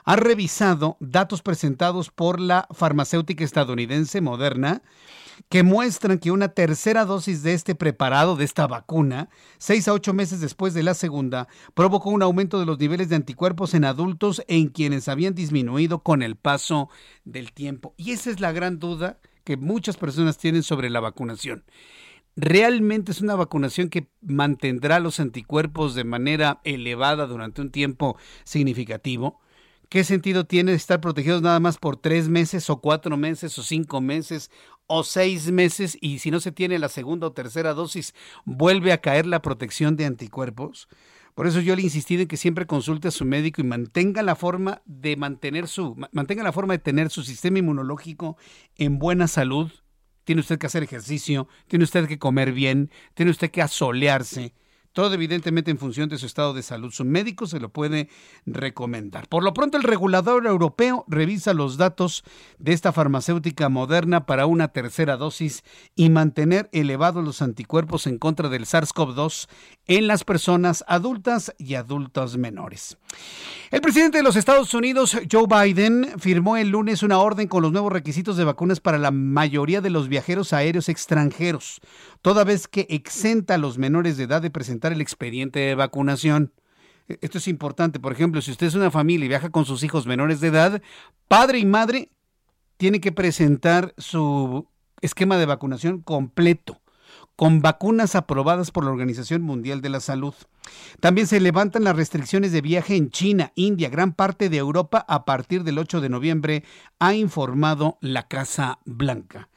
ha 0.04 0.16
revisado 0.16 0.96
datos 1.00 1.42
presentados 1.42 2.10
por 2.10 2.40
la 2.40 2.66
farmacéutica 2.72 3.44
estadounidense 3.44 4.20
Moderna 4.20 4.82
que 5.48 5.62
muestran 5.62 6.18
que 6.18 6.30
una 6.30 6.48
tercera 6.48 7.04
dosis 7.04 7.42
de 7.42 7.54
este 7.54 7.74
preparado, 7.74 8.36
de 8.36 8.44
esta 8.44 8.66
vacuna, 8.66 9.28
seis 9.58 9.88
a 9.88 9.92
ocho 9.92 10.12
meses 10.12 10.40
después 10.40 10.74
de 10.74 10.82
la 10.82 10.94
segunda, 10.94 11.48
provocó 11.74 12.10
un 12.10 12.22
aumento 12.22 12.58
de 12.58 12.66
los 12.66 12.78
niveles 12.78 13.08
de 13.08 13.16
anticuerpos 13.16 13.74
en 13.74 13.84
adultos 13.84 14.42
en 14.48 14.68
quienes 14.68 15.08
habían 15.08 15.34
disminuido 15.34 16.02
con 16.02 16.22
el 16.22 16.36
paso 16.36 16.88
del 17.24 17.52
tiempo. 17.52 17.94
Y 17.96 18.12
esa 18.12 18.30
es 18.30 18.40
la 18.40 18.52
gran 18.52 18.78
duda 18.78 19.18
que 19.44 19.56
muchas 19.56 19.96
personas 19.96 20.38
tienen 20.38 20.62
sobre 20.62 20.90
la 20.90 21.00
vacunación. 21.00 21.64
¿Realmente 22.36 23.10
es 23.10 23.20
una 23.20 23.34
vacunación 23.34 23.88
que 23.88 24.10
mantendrá 24.20 25.00
los 25.00 25.18
anticuerpos 25.18 25.94
de 25.94 26.04
manera 26.04 26.60
elevada 26.62 27.26
durante 27.26 27.60
un 27.60 27.70
tiempo 27.70 28.16
significativo? 28.44 29.40
¿Qué 29.88 30.04
sentido 30.04 30.44
tiene 30.44 30.74
estar 30.74 31.00
protegidos 31.00 31.40
nada 31.40 31.60
más 31.60 31.78
por 31.78 31.96
tres 31.96 32.28
meses 32.28 32.68
o 32.68 32.82
cuatro 32.82 33.16
meses 33.16 33.58
o 33.58 33.62
cinco 33.62 34.02
meses 34.02 34.50
o 34.88 35.04
seis 35.04 35.52
meses 35.52 35.96
y 36.00 36.18
si 36.18 36.32
no 36.32 36.40
se 36.40 36.50
tiene 36.50 36.80
la 36.80 36.88
segunda 36.88 37.28
o 37.28 37.32
tercera 37.32 37.74
dosis 37.74 38.14
vuelve 38.44 38.92
a 38.92 39.00
caer 39.00 39.26
la 39.26 39.40
protección 39.40 39.96
de 39.96 40.06
anticuerpos? 40.06 40.88
Por 41.36 41.46
eso 41.46 41.60
yo 41.60 41.76
le 41.76 41.82
he 41.82 41.84
insistido 41.84 42.22
en 42.22 42.28
que 42.28 42.36
siempre 42.36 42.66
consulte 42.66 43.06
a 43.06 43.12
su 43.12 43.24
médico 43.24 43.60
y 43.60 43.64
mantenga 43.64 44.22
la 44.22 44.34
forma 44.34 44.82
de 44.86 45.16
mantener 45.16 45.68
su 45.68 45.94
mantenga 46.10 46.42
la 46.42 46.50
forma 46.50 46.74
de 46.74 46.80
tener 46.80 47.10
su 47.10 47.22
sistema 47.22 47.60
inmunológico 47.60 48.36
en 48.76 48.98
buena 48.98 49.28
salud. 49.28 49.70
Tiene 50.24 50.40
usted 50.40 50.58
que 50.58 50.66
hacer 50.66 50.82
ejercicio, 50.82 51.46
tiene 51.68 51.84
usted 51.84 52.08
que 52.08 52.18
comer 52.18 52.52
bien, 52.52 52.90
tiene 53.14 53.30
usted 53.30 53.52
que 53.52 53.62
asolearse 53.62 54.52
todo 54.92 55.14
evidentemente 55.14 55.70
en 55.70 55.78
función 55.78 56.08
de 56.08 56.18
su 56.18 56.26
estado 56.26 56.54
de 56.54 56.62
salud. 56.62 56.90
Su 56.90 57.04
médico 57.04 57.46
se 57.46 57.60
lo 57.60 57.68
puede 57.70 58.08
recomendar. 58.46 59.28
Por 59.28 59.42
lo 59.42 59.54
pronto, 59.54 59.76
el 59.76 59.82
regulador 59.82 60.46
europeo 60.46 61.04
revisa 61.08 61.54
los 61.54 61.76
datos 61.76 62.24
de 62.58 62.72
esta 62.72 62.92
farmacéutica 62.92 63.68
moderna 63.68 64.26
para 64.26 64.46
una 64.46 64.68
tercera 64.68 65.16
dosis 65.16 65.62
y 65.94 66.10
mantener 66.10 66.68
elevados 66.72 67.24
los 67.24 67.42
anticuerpos 67.42 68.06
en 68.06 68.18
contra 68.18 68.48
del 68.48 68.64
SARS-CoV-2 68.64 69.48
en 69.88 70.06
las 70.06 70.22
personas 70.22 70.84
adultas 70.86 71.54
y 71.58 71.74
adultos 71.74 72.36
menores. 72.36 72.98
El 73.70 73.80
presidente 73.80 74.18
de 74.18 74.22
los 74.22 74.36
Estados 74.36 74.72
Unidos, 74.74 75.16
Joe 75.30 75.46
Biden, 75.48 76.12
firmó 76.18 76.58
el 76.58 76.68
lunes 76.68 77.02
una 77.02 77.18
orden 77.18 77.48
con 77.48 77.62
los 77.62 77.72
nuevos 77.72 77.92
requisitos 77.92 78.36
de 78.36 78.44
vacunas 78.44 78.80
para 78.80 78.98
la 78.98 79.10
mayoría 79.10 79.80
de 79.80 79.90
los 79.90 80.08
viajeros 80.08 80.52
aéreos 80.52 80.90
extranjeros, 80.90 81.80
toda 82.20 82.44
vez 82.44 82.68
que 82.68 82.86
exenta 82.90 83.54
a 83.54 83.58
los 83.58 83.78
menores 83.78 84.18
de 84.18 84.24
edad 84.24 84.42
de 84.42 84.50
presentar 84.50 84.92
el 84.92 85.00
expediente 85.00 85.58
de 85.58 85.74
vacunación. 85.74 86.52
E, 87.08 87.18
esto 87.22 87.38
es 87.38 87.48
importante. 87.48 87.98
Por 87.98 88.12
ejemplo, 88.12 88.42
si 88.42 88.50
usted 88.50 88.66
es 88.66 88.74
una 88.74 88.90
familia 88.90 89.24
y 89.24 89.28
viaja 89.28 89.50
con 89.50 89.64
sus 89.64 89.82
hijos 89.82 90.06
menores 90.06 90.40
de 90.40 90.48
edad, 90.48 90.82
padre 91.28 91.58
y 91.58 91.64
madre 91.64 92.10
tiene 92.76 93.00
que 93.00 93.10
presentar 93.10 93.94
su 93.96 94.68
esquema 95.00 95.38
de 95.38 95.46
vacunación 95.46 96.02
completo 96.02 96.80
con 97.38 97.62
vacunas 97.62 98.16
aprobadas 98.16 98.72
por 98.72 98.82
la 98.82 98.90
Organización 98.90 99.42
Mundial 99.42 99.80
de 99.80 99.90
la 99.90 100.00
Salud. 100.00 100.34
También 100.98 101.28
se 101.28 101.38
levantan 101.38 101.84
las 101.84 101.94
restricciones 101.94 102.50
de 102.50 102.62
viaje 102.62 102.96
en 102.96 103.10
China, 103.10 103.52
India, 103.54 103.88
gran 103.90 104.12
parte 104.12 104.48
de 104.48 104.56
Europa 104.56 105.04
a 105.06 105.24
partir 105.24 105.62
del 105.62 105.78
8 105.78 106.00
de 106.00 106.08
noviembre, 106.08 106.64
ha 106.98 107.14
informado 107.14 107.96
la 108.00 108.26
Casa 108.26 108.80
Blanca. 108.84 109.50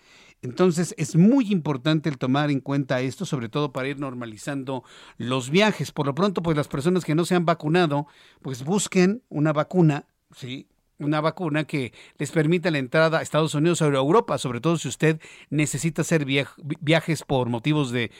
Entonces 0.44 0.94
es 1.00 1.16
muy 1.16 1.52
importante 1.52 2.08
el 2.08 2.20
tomar 2.20 2.52
en 2.52 2.60
cuenta 2.60 3.02
esto, 3.02 3.26
sobre 3.26 3.50
todo 3.50 3.72
para 3.72 3.88
ir 3.88 4.00
normalizando 4.00 4.84
los 5.18 5.50
viajes. 5.50 5.92
Por 5.92 6.06
lo 6.06 6.14
pronto, 6.14 6.44
pues 6.44 6.56
las 6.56 6.68
personas 6.68 7.04
que 7.04 7.16
no 7.16 7.26
se 7.26 7.34
han 7.34 7.48
vacunado, 7.48 8.06
pues 8.44 8.64
busquen 8.64 9.24
una 9.28 9.54
vacuna, 9.54 10.06
¿sí? 10.36 10.68
Una 11.02 11.20
vacuna 11.20 11.66
que 11.66 11.94
les 12.18 12.32
permita 12.32 12.72
la 12.72 12.78
entrada 12.78 13.20
a 13.20 13.22
Estados 13.22 13.56
Unidos 13.56 13.82
o 13.82 13.86
a 13.86 13.88
Europa, 13.90 14.38
sobre 14.38 14.62
todo 14.62 14.78
si 14.78 14.88
usted 14.88 15.20
necesita 15.50 16.04
hacer 16.04 16.26
viajes 16.26 17.24
por 17.24 17.50
motivos 17.50 17.92
de 17.92 18.12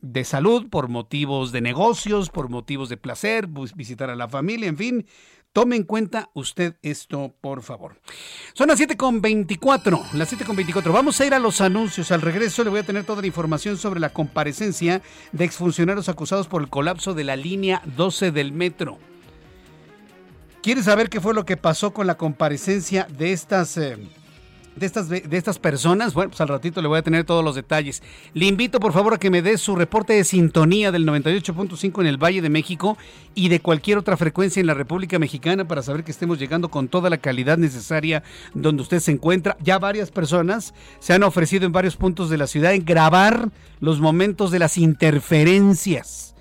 de 0.00 0.22
salud, 0.22 0.68
por 0.68 0.88
motivos 0.88 1.50
de 1.50 1.62
negocios, 1.62 2.28
por 2.28 2.50
motivos 2.50 2.88
de 2.90 2.98
placer, 2.98 3.48
visitar 3.74 4.10
a 4.10 4.16
la 4.16 4.28
familia, 4.28 4.68
en 4.68 4.76
fin, 4.76 5.06
Tome 5.52 5.76
en 5.76 5.84
cuenta 5.84 6.30
usted 6.34 6.76
esto, 6.82 7.34
por 7.40 7.62
favor. 7.62 8.00
Son 8.52 8.68
las 8.68 8.78
7.24, 8.80 10.12
las 10.12 10.32
7.24. 10.32 10.92
Vamos 10.92 11.20
a 11.20 11.26
ir 11.26 11.34
a 11.34 11.38
los 11.38 11.60
anuncios. 11.60 12.12
Al 12.12 12.20
regreso 12.20 12.62
le 12.64 12.70
voy 12.70 12.80
a 12.80 12.86
tener 12.86 13.04
toda 13.04 13.22
la 13.22 13.26
información 13.26 13.76
sobre 13.76 13.98
la 13.98 14.10
comparecencia 14.10 15.02
de 15.32 15.44
exfuncionarios 15.44 16.08
acusados 16.08 16.48
por 16.48 16.62
el 16.62 16.68
colapso 16.68 17.14
de 17.14 17.24
la 17.24 17.34
línea 17.34 17.82
12 17.96 18.30
del 18.30 18.52
metro. 18.52 18.98
¿Quiere 20.68 20.82
saber 20.82 21.08
qué 21.08 21.18
fue 21.18 21.32
lo 21.32 21.46
que 21.46 21.56
pasó 21.56 21.94
con 21.94 22.06
la 22.06 22.18
comparecencia 22.18 23.08
de 23.16 23.32
estas... 23.32 23.78
Eh, 23.78 23.96
de 24.76 24.84
estas, 24.84 25.08
de 25.08 25.26
estas 25.30 25.58
personas, 25.58 26.12
bueno, 26.12 26.28
pues 26.28 26.42
al 26.42 26.48
ratito 26.48 26.82
le 26.82 26.88
voy 26.88 26.98
a 26.98 27.02
tener 27.02 27.24
todos 27.24 27.42
los 27.42 27.54
detalles. 27.54 28.02
Le 28.34 28.44
invito 28.44 28.78
por 28.78 28.92
favor 28.92 29.14
a 29.14 29.18
que 29.18 29.30
me 29.30 29.40
dé 29.40 29.56
su 29.56 29.76
reporte 29.76 30.12
de 30.12 30.24
sintonía 30.24 30.92
del 30.92 31.06
98.5 31.06 32.02
en 32.02 32.06
el 32.06 32.22
Valle 32.22 32.42
de 32.42 32.50
México 32.50 32.98
y 33.34 33.48
de 33.48 33.60
cualquier 33.60 33.96
otra 33.96 34.18
frecuencia 34.18 34.60
en 34.60 34.66
la 34.66 34.74
República 34.74 35.18
Mexicana 35.18 35.66
para 35.66 35.82
saber 35.82 36.04
que 36.04 36.10
estemos 36.10 36.38
llegando 36.38 36.68
con 36.68 36.88
toda 36.88 37.08
la 37.08 37.16
calidad 37.16 37.56
necesaria 37.56 38.22
donde 38.52 38.82
usted 38.82 39.00
se 39.00 39.12
encuentra. 39.12 39.56
Ya 39.60 39.78
varias 39.78 40.10
personas 40.10 40.74
se 41.00 41.14
han 41.14 41.22
ofrecido 41.22 41.64
en 41.64 41.72
varios 41.72 41.96
puntos 41.96 42.28
de 42.28 42.36
la 42.36 42.46
ciudad 42.46 42.74
en 42.74 42.84
grabar 42.84 43.48
los 43.80 44.00
momentos 44.00 44.50
de 44.50 44.58
las 44.58 44.76
interferencias 44.76 46.34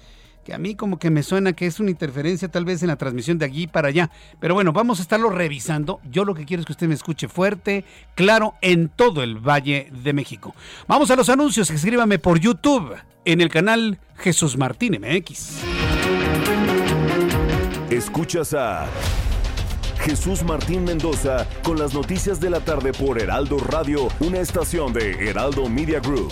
que 0.47 0.53
a 0.53 0.57
mí 0.57 0.75
como 0.75 0.97
que 0.97 1.09
me 1.09 1.23
suena 1.23 1.51
que 1.51 1.65
es 1.65 1.81
una 1.81 1.91
interferencia 1.91 2.47
tal 2.47 2.63
vez 2.63 2.81
en 2.81 2.87
la 2.87 2.95
transmisión 2.95 3.37
de 3.37 3.43
aquí 3.43 3.67
para 3.67 3.89
allá. 3.89 4.09
Pero 4.39 4.53
bueno, 4.53 4.71
vamos 4.71 4.99
a 4.99 5.01
estarlo 5.01 5.29
revisando. 5.29 5.99
Yo 6.09 6.23
lo 6.23 6.33
que 6.33 6.45
quiero 6.45 6.61
es 6.61 6.65
que 6.65 6.71
usted 6.71 6.87
me 6.87 6.93
escuche 6.93 7.27
fuerte, 7.27 7.83
claro, 8.15 8.53
en 8.61 8.87
todo 8.87 9.23
el 9.23 9.39
Valle 9.39 9.91
de 9.91 10.13
México. 10.13 10.55
Vamos 10.87 11.11
a 11.11 11.17
los 11.17 11.27
anuncios, 11.27 11.69
escríbame 11.69 12.17
por 12.17 12.39
YouTube 12.39 12.95
en 13.25 13.41
el 13.41 13.49
canal 13.49 13.99
Jesús 14.15 14.55
Martín 14.55 14.97
MX. 15.01 15.63
Escuchas 17.89 18.53
a 18.53 18.87
Jesús 19.99 20.43
Martín 20.43 20.85
Mendoza 20.85 21.45
con 21.61 21.77
las 21.77 21.93
noticias 21.93 22.39
de 22.39 22.51
la 22.51 22.61
tarde 22.61 22.93
por 22.93 23.21
Heraldo 23.21 23.57
Radio, 23.57 24.07
una 24.21 24.39
estación 24.39 24.93
de 24.93 25.29
Heraldo 25.29 25.67
Media 25.67 25.99
Group. 25.99 26.31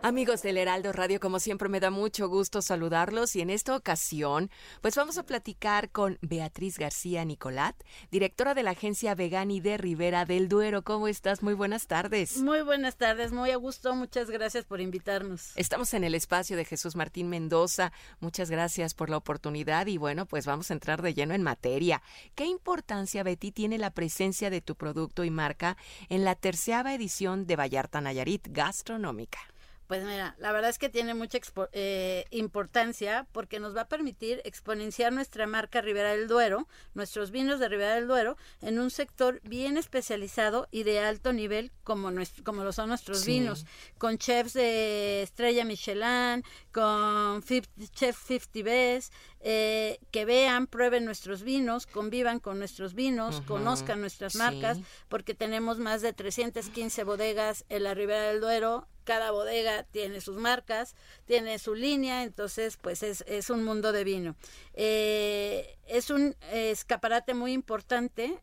Amigos 0.00 0.42
del 0.42 0.58
Heraldo 0.58 0.92
Radio, 0.92 1.18
como 1.18 1.40
siempre 1.40 1.68
me 1.68 1.80
da 1.80 1.90
mucho 1.90 2.28
gusto 2.28 2.62
saludarlos 2.62 3.34
y 3.34 3.40
en 3.40 3.50
esta 3.50 3.74
ocasión 3.74 4.48
pues 4.80 4.94
vamos 4.94 5.18
a 5.18 5.24
platicar 5.24 5.90
con 5.90 6.18
Beatriz 6.22 6.78
García 6.78 7.24
Nicolat, 7.24 7.74
directora 8.12 8.54
de 8.54 8.62
la 8.62 8.70
agencia 8.70 9.16
Vegani 9.16 9.58
de 9.58 9.76
Rivera 9.76 10.24
del 10.24 10.48
Duero. 10.48 10.84
¿Cómo 10.84 11.08
estás? 11.08 11.42
Muy 11.42 11.54
buenas 11.54 11.88
tardes. 11.88 12.36
Muy 12.36 12.62
buenas 12.62 12.96
tardes, 12.96 13.32
muy 13.32 13.50
a 13.50 13.56
gusto, 13.56 13.96
muchas 13.96 14.30
gracias 14.30 14.64
por 14.64 14.80
invitarnos. 14.80 15.50
Estamos 15.56 15.92
en 15.92 16.04
el 16.04 16.14
espacio 16.14 16.56
de 16.56 16.64
Jesús 16.64 16.94
Martín 16.94 17.28
Mendoza, 17.28 17.90
muchas 18.20 18.50
gracias 18.50 18.94
por 18.94 19.10
la 19.10 19.16
oportunidad 19.16 19.88
y 19.88 19.98
bueno, 19.98 20.26
pues 20.26 20.46
vamos 20.46 20.70
a 20.70 20.74
entrar 20.74 21.02
de 21.02 21.12
lleno 21.12 21.34
en 21.34 21.42
materia. 21.42 22.02
¿Qué 22.36 22.44
importancia, 22.44 23.24
Betty, 23.24 23.50
tiene 23.50 23.78
la 23.78 23.90
presencia 23.90 24.48
de 24.48 24.60
tu 24.60 24.76
producto 24.76 25.24
y 25.24 25.30
marca 25.30 25.76
en 26.08 26.24
la 26.24 26.36
tercera 26.36 26.94
edición 26.94 27.48
de 27.48 27.56
Vallarta 27.56 28.00
Nayarit 28.00 28.46
Gastronómica? 28.52 29.40
Pues 29.88 30.04
mira, 30.04 30.36
la 30.38 30.52
verdad 30.52 30.68
es 30.68 30.78
que 30.78 30.90
tiene 30.90 31.14
mucha 31.14 31.38
eh, 31.72 32.26
importancia 32.30 33.26
porque 33.32 33.58
nos 33.58 33.74
va 33.74 33.82
a 33.82 33.88
permitir 33.88 34.42
exponenciar 34.44 35.14
nuestra 35.14 35.46
marca 35.46 35.80
Ribera 35.80 36.10
del 36.10 36.28
Duero, 36.28 36.68
nuestros 36.92 37.30
vinos 37.30 37.58
de 37.58 37.70
Ribera 37.70 37.94
del 37.94 38.06
Duero, 38.06 38.36
en 38.60 38.78
un 38.78 38.90
sector 38.90 39.40
bien 39.44 39.78
especializado 39.78 40.68
y 40.70 40.82
de 40.82 41.00
alto 41.00 41.32
nivel 41.32 41.72
como, 41.84 42.10
nuestro, 42.10 42.44
como 42.44 42.64
lo 42.64 42.72
son 42.72 42.90
nuestros 42.90 43.24
vinos, 43.24 43.64
con 43.96 44.18
chefs 44.18 44.52
de 44.52 45.22
estrella 45.22 45.64
Michelin, 45.64 46.44
con 46.70 47.42
chef 47.42 48.18
50 48.26 48.62
Best, 48.62 49.14
eh, 49.40 50.00
que 50.10 50.26
vean, 50.26 50.66
prueben 50.66 51.06
nuestros 51.06 51.42
vinos, 51.42 51.86
convivan 51.86 52.40
con 52.40 52.58
nuestros 52.58 52.92
vinos, 52.92 53.40
conozcan 53.46 54.02
nuestras 54.02 54.34
marcas, 54.34 54.80
porque 55.08 55.32
tenemos 55.32 55.78
más 55.78 56.02
de 56.02 56.12
315 56.12 57.04
bodegas 57.04 57.64
en 57.70 57.84
la 57.84 57.94
Ribera 57.94 58.24
del 58.24 58.42
Duero 58.42 58.86
cada 59.08 59.30
bodega 59.30 59.84
tiene 59.84 60.20
sus 60.20 60.36
marcas, 60.36 60.94
tiene 61.24 61.58
su 61.58 61.74
línea, 61.74 62.24
entonces 62.24 62.76
pues 62.76 63.02
es, 63.02 63.48
un 63.48 63.64
mundo 63.64 63.90
de 63.90 64.04
vino. 64.04 64.36
Eh, 64.74 65.78
es 65.86 66.10
un 66.10 66.36
escaparate 66.52 67.32
muy 67.32 67.52
importante, 67.52 68.38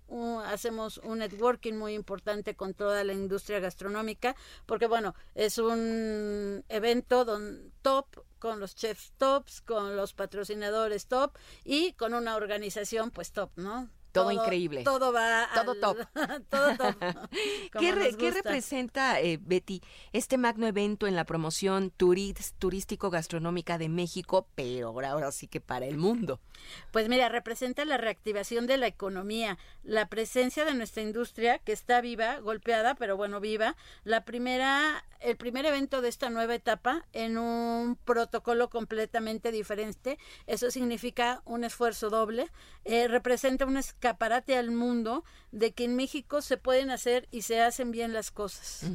hacemos 0.48 0.98
un 1.04 1.20
networking 1.20 1.76
muy 1.76 1.94
importante 1.94 2.56
con 2.56 2.74
toda 2.74 3.04
la 3.04 3.14
industria 3.14 3.60
gastronómica, 3.60 4.36
porque 4.66 4.88
bueno, 4.88 5.14
es 5.36 5.60
un 5.60 6.66
evento 6.68 7.26
don, 7.26 7.72
top 7.84 8.08
con 8.40 8.60
los 8.60 8.74
chefs 8.74 9.14
tops, 9.20 9.62
con 9.62 9.96
los 9.96 10.14
patrocinadores 10.14 11.06
top 11.06 11.38
y 11.64 11.94
con 11.94 12.16
una 12.16 12.36
organización 12.36 13.12
pues 13.12 13.32
top, 13.34 13.52
¿no? 13.56 13.88
Todo, 14.16 14.32
increíble. 14.32 14.84
Todo 14.84 15.12
va. 15.12 15.48
Todo 15.54 15.76
top. 15.76 15.98
todo 16.50 16.78
top. 16.78 16.96
¿Qué, 17.80 18.16
¿Qué, 18.18 18.32
representa, 18.32 19.20
eh, 19.20 19.38
Betty, 19.42 19.82
este 20.14 20.38
magno 20.38 20.68
evento 20.68 21.06
en 21.06 21.16
la 21.16 21.26
promoción 21.26 21.92
turístico-gastronómica 21.92 23.78
de 23.78 23.90
México, 23.90 24.48
pero 24.56 24.88
ahora, 24.88 25.12
ahora 25.12 25.32
sí 25.32 25.48
que 25.48 25.62
para 25.62 25.86
el 25.86 25.98
mundo? 25.98 26.40
Pues 26.92 27.10
mira, 27.10 27.30
representa 27.30 27.86
la 27.86 27.98
reactivación 27.98 28.68
de 28.68 28.78
la 28.78 28.88
economía, 28.88 29.58
la 29.84 30.08
presencia 30.08 30.66
de 30.66 30.74
nuestra 30.74 31.04
industria 31.04 31.60
que 31.60 31.74
está 31.74 32.02
viva, 32.02 32.40
golpeada, 32.40 32.96
pero 32.96 33.18
bueno, 33.18 33.40
viva. 33.40 33.76
La 34.04 34.26
primera, 34.26 35.04
el 35.20 35.36
primer 35.38 35.66
evento 35.66 36.02
de 36.02 36.10
esta 36.10 36.30
nueva 36.30 36.56
etapa 36.56 37.06
en 37.14 37.38
un 37.38 37.98
protocolo 37.98 38.70
completamente 38.70 39.52
diferente. 39.52 40.18
Eso 40.48 40.72
significa 40.72 41.42
un 41.46 41.64
esfuerzo 41.64 42.10
doble. 42.10 42.50
Eh, 42.86 43.08
representa 43.08 43.66
un 43.66 43.78
escaparate 44.06 44.56
al 44.56 44.72
mundo 44.72 45.24
de 45.52 45.72
que 45.72 45.86
en 45.86 45.96
México 45.96 46.42
se 46.42 46.58
pueden 46.58 46.90
hacer 46.90 47.28
y 47.32 47.44
se 47.44 47.62
hacen 47.62 47.92
bien 47.92 48.12
las 48.12 48.30
cosas. 48.30 48.86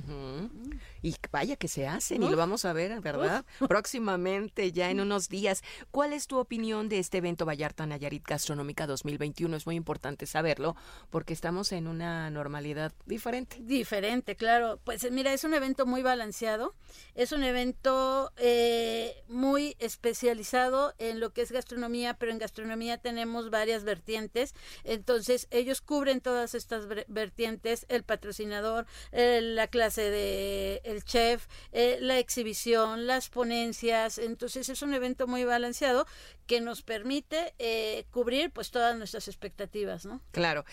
Y 1.02 1.16
vaya 1.32 1.56
que 1.56 1.68
se 1.68 1.88
hacen, 1.88 2.22
y 2.22 2.28
lo 2.28 2.36
vamos 2.36 2.66
a 2.66 2.74
ver, 2.74 3.00
¿verdad? 3.00 3.46
Próximamente, 3.66 4.70
ya 4.70 4.90
en 4.90 5.00
unos 5.00 5.30
días. 5.30 5.62
¿Cuál 5.90 6.12
es 6.12 6.26
tu 6.26 6.38
opinión 6.38 6.90
de 6.90 6.98
este 6.98 7.18
evento 7.18 7.46
Vallarta 7.46 7.86
Nayarit 7.86 8.26
Gastronómica 8.26 8.86
2021? 8.86 9.56
Es 9.56 9.64
muy 9.64 9.74
importante 9.74 10.26
saberlo, 10.26 10.76
porque 11.08 11.32
estamos 11.32 11.72
en 11.72 11.88
una 11.88 12.28
normalidad 12.28 12.92
diferente. 13.06 13.56
Diferente, 13.60 14.36
claro. 14.36 14.78
Pues 14.84 15.10
mira, 15.10 15.32
es 15.32 15.44
un 15.44 15.54
evento 15.54 15.86
muy 15.86 16.02
balanceado, 16.02 16.74
es 17.14 17.32
un 17.32 17.42
evento 17.42 18.32
eh, 18.36 19.24
muy 19.28 19.76
especializado 19.78 20.92
en 20.98 21.20
lo 21.20 21.32
que 21.32 21.40
es 21.40 21.52
gastronomía, 21.52 22.14
pero 22.14 22.32
en 22.32 22.38
gastronomía 22.38 22.98
tenemos 22.98 23.48
varias 23.48 23.84
vertientes. 23.84 24.54
Entonces, 25.00 25.48
ellos 25.50 25.80
cubren 25.80 26.20
todas 26.20 26.54
estas 26.54 26.86
vertientes, 27.08 27.86
el 27.88 28.02
patrocinador, 28.02 28.84
la 29.12 29.66
clase 29.66 30.10
de 30.10 30.82
el 30.84 31.04
chef, 31.04 31.46
eh, 31.72 31.96
la 32.02 32.18
exhibición, 32.18 33.06
las 33.06 33.30
ponencias. 33.30 34.18
Entonces, 34.18 34.68
es 34.68 34.82
un 34.82 34.92
evento 34.92 35.26
muy 35.26 35.44
balanceado 35.44 36.06
que 36.46 36.60
nos 36.60 36.82
permite 36.82 37.54
eh, 37.58 38.04
cubrir 38.10 38.50
pues 38.50 38.70
todas 38.70 38.94
nuestras 38.94 39.26
expectativas, 39.26 40.04
¿no? 40.04 40.20
Claro. 40.32 40.66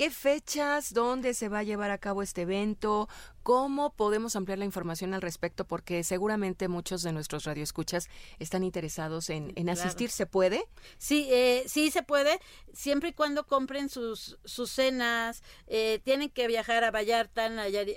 ¿Qué 0.00 0.08
fechas? 0.08 0.94
¿Dónde 0.94 1.34
se 1.34 1.50
va 1.50 1.58
a 1.58 1.62
llevar 1.62 1.90
a 1.90 1.98
cabo 1.98 2.22
este 2.22 2.40
evento? 2.40 3.06
¿Cómo 3.42 3.92
podemos 3.94 4.34
ampliar 4.34 4.58
la 4.58 4.64
información 4.64 5.12
al 5.12 5.20
respecto? 5.20 5.66
Porque 5.66 6.04
seguramente 6.04 6.68
muchos 6.68 7.02
de 7.02 7.12
nuestros 7.12 7.44
radioescuchas 7.44 8.08
están 8.38 8.64
interesados 8.64 9.28
en, 9.28 9.68
asistir. 9.68 10.10
¿Se 10.10 10.24
puede? 10.24 10.64
Sí, 10.96 11.28
eh, 11.30 11.64
sí 11.66 11.90
se 11.90 12.02
puede, 12.02 12.38
siempre 12.72 13.10
y 13.10 13.12
cuando 13.12 13.46
compren 13.46 13.90
sus, 13.90 14.38
sus 14.44 14.70
cenas. 14.70 15.42
Eh, 15.66 16.00
tienen 16.02 16.30
que 16.30 16.46
viajar 16.46 16.82
a 16.82 16.90
Vallarta 16.90 17.50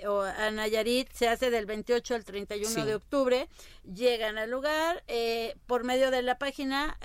o 0.08 0.20
a 0.22 0.50
Nayarit. 0.50 1.10
Se 1.12 1.28
hace 1.28 1.50
del 1.50 1.64
28 1.64 2.16
al 2.16 2.24
31 2.24 2.84
de 2.84 2.94
octubre. 2.94 3.48
Llegan 3.84 4.36
al 4.36 4.50
lugar 4.50 5.04
eh, 5.08 5.56
por 5.66 5.84
medio 5.84 6.10
de 6.10 6.20
la 6.20 6.38
página 6.38 6.98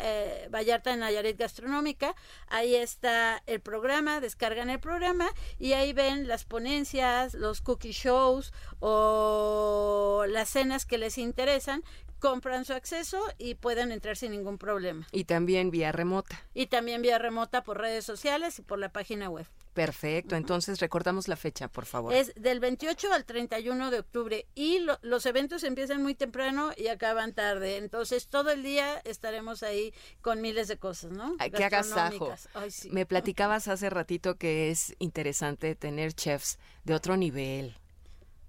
Vallarta 0.50 0.94
Nayarit 0.96 1.38
Gastronómica. 1.38 2.16
Ahí 2.48 2.76
está 2.76 3.42
el 3.46 3.62
programa, 3.62 4.20
descargan 4.20 4.70
el 4.70 4.80
programa 4.80 4.89
programa 4.90 5.30
y 5.60 5.74
ahí 5.74 5.94
ven 5.94 6.28
las 6.28 6.46
ponencias, 6.46 7.36
los 7.36 7.62
cookie 7.62 7.92
shows 7.92 8.52
o 8.80 10.26
las 10.28 10.50
cenas 10.50 10.88
que 10.88 10.98
les 10.98 11.20
interesan 11.20 11.84
compran 12.20 12.66
su 12.66 12.74
acceso 12.74 13.22
y 13.38 13.56
pueden 13.56 13.92
entrar 13.92 14.16
sin 14.16 14.32
ningún 14.32 14.58
problema. 14.58 15.08
Y 15.12 15.24
también 15.24 15.72
vía 15.72 15.92
remota. 15.92 16.44
Y 16.54 16.68
también 16.68 17.02
vía 17.02 17.18
remota 17.18 17.64
por 17.64 17.80
redes 17.80 18.06
sociales 18.06 18.60
y 18.60 18.62
por 18.62 18.80
la 18.80 18.90
página 18.90 19.30
web. 19.30 19.48
Perfecto, 19.74 20.36
entonces 20.36 20.80
recordamos 20.80 21.28
la 21.28 21.38
fecha, 21.38 21.70
por 21.70 21.86
favor. 21.86 22.14
Es 22.14 22.34
del 22.36 22.60
28 22.60 23.14
al 23.14 23.24
31 23.24 23.92
de 23.92 24.00
octubre 24.00 24.46
y 24.54 24.80
los 25.02 25.26
eventos 25.26 25.64
empiezan 25.64 26.04
muy 26.04 26.16
temprano 26.16 26.72
y 26.76 26.88
acaban 26.88 27.34
tarde, 27.34 27.78
entonces 27.78 28.28
todo 28.28 28.50
el 28.52 28.62
día 28.62 29.00
estaremos 29.06 29.64
ahí 29.64 29.94
con 30.22 30.42
miles 30.42 30.68
de 30.68 30.78
cosas, 30.78 31.12
¿no? 31.12 31.36
Ay, 31.40 31.52
qué 31.52 31.64
agasajo. 31.64 32.34
Me 32.92 33.06
platicabas 33.06 33.68
hace 33.70 33.90
ratito 33.90 34.36
que 34.36 34.70
es 34.70 34.96
interesante 35.00 35.76
tener 35.76 36.14
chefs 36.14 36.58
de 36.84 36.96
otro 36.96 37.16
nivel 37.16 37.79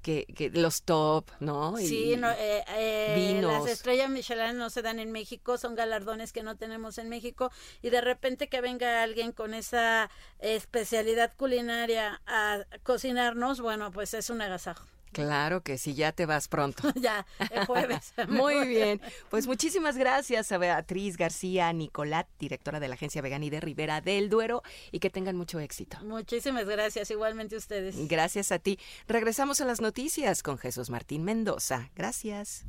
que, 0.02 0.26
que 0.26 0.50
los 0.50 0.82
top, 0.82 1.30
¿no? 1.40 1.76
Sí, 1.76 2.14
eh, 2.14 2.64
eh, 2.68 3.40
las 3.42 3.66
estrellas 3.66 4.10
Michelin 4.10 4.56
no 4.56 4.70
se 4.70 4.82
dan 4.82 4.98
en 4.98 5.12
México, 5.12 5.58
son 5.58 5.74
galardones 5.74 6.32
que 6.32 6.42
no 6.42 6.56
tenemos 6.56 6.98
en 6.98 7.08
México 7.08 7.50
y 7.82 7.90
de 7.90 8.00
repente 8.00 8.48
que 8.48 8.60
venga 8.60 9.02
alguien 9.02 9.32
con 9.32 9.54
esa 9.54 10.10
especialidad 10.38 11.32
culinaria 11.36 12.20
a 12.26 12.64
cocinarnos, 12.82 13.60
bueno, 13.60 13.90
pues 13.92 14.14
es 14.14 14.30
un 14.30 14.42
agasajo. 14.42 14.86
Claro 15.12 15.62
que 15.62 15.78
sí, 15.78 15.94
ya 15.94 16.12
te 16.12 16.26
vas 16.26 16.48
pronto. 16.48 16.82
ya, 16.94 17.26
el 17.50 17.66
jueves. 17.66 18.12
Muy 18.28 18.66
bien. 18.66 19.00
Pues 19.28 19.46
muchísimas 19.46 19.96
gracias 19.96 20.52
a 20.52 20.58
Beatriz 20.58 21.16
García 21.16 21.72
Nicolat, 21.72 22.28
directora 22.38 22.80
de 22.80 22.88
la 22.88 22.94
agencia 22.94 23.22
Vegani 23.22 23.50
de 23.50 23.60
Rivera 23.60 24.00
del 24.00 24.28
Duero, 24.28 24.62
y 24.92 25.00
que 25.00 25.10
tengan 25.10 25.36
mucho 25.36 25.58
éxito. 25.60 25.98
Muchísimas 26.02 26.66
gracias, 26.66 27.10
igualmente 27.10 27.56
ustedes. 27.56 28.08
Gracias 28.08 28.52
a 28.52 28.58
ti. 28.58 28.78
Regresamos 29.08 29.60
a 29.60 29.64
las 29.64 29.80
noticias 29.80 30.42
con 30.42 30.58
Jesús 30.58 30.90
Martín 30.90 31.24
Mendoza. 31.24 31.90
Gracias. 31.94 32.66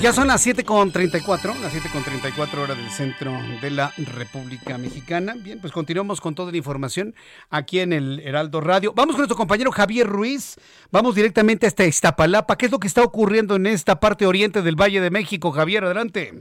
Ya 0.00 0.14
son 0.14 0.28
las 0.28 0.46
7.34, 0.46 1.60
las 1.60 1.74
7.34 1.74 2.62
horas 2.62 2.76
del 2.78 2.88
centro 2.88 3.32
de 3.60 3.70
la 3.70 3.92
República 3.98 4.78
Mexicana. 4.78 5.34
Bien, 5.36 5.60
pues 5.60 5.74
continuamos 5.74 6.22
con 6.22 6.34
toda 6.34 6.50
la 6.50 6.56
información 6.56 7.14
aquí 7.50 7.80
en 7.80 7.92
el 7.92 8.18
Heraldo 8.20 8.62
Radio. 8.62 8.94
Vamos 8.96 9.14
con 9.14 9.20
nuestro 9.20 9.36
compañero 9.36 9.70
Javier 9.70 10.06
Ruiz. 10.06 10.56
Vamos 10.90 11.14
directamente 11.14 11.66
hasta 11.66 11.84
Iztapalapa. 11.84 12.56
¿Qué 12.56 12.64
es 12.64 12.72
lo 12.72 12.78
que 12.78 12.86
está 12.86 13.04
ocurriendo 13.04 13.56
en 13.56 13.66
esta 13.66 14.00
parte 14.00 14.24
oriente 14.24 14.62
del 14.62 14.74
Valle 14.74 15.02
de 15.02 15.10
México? 15.10 15.50
Javier, 15.50 15.84
adelante. 15.84 16.32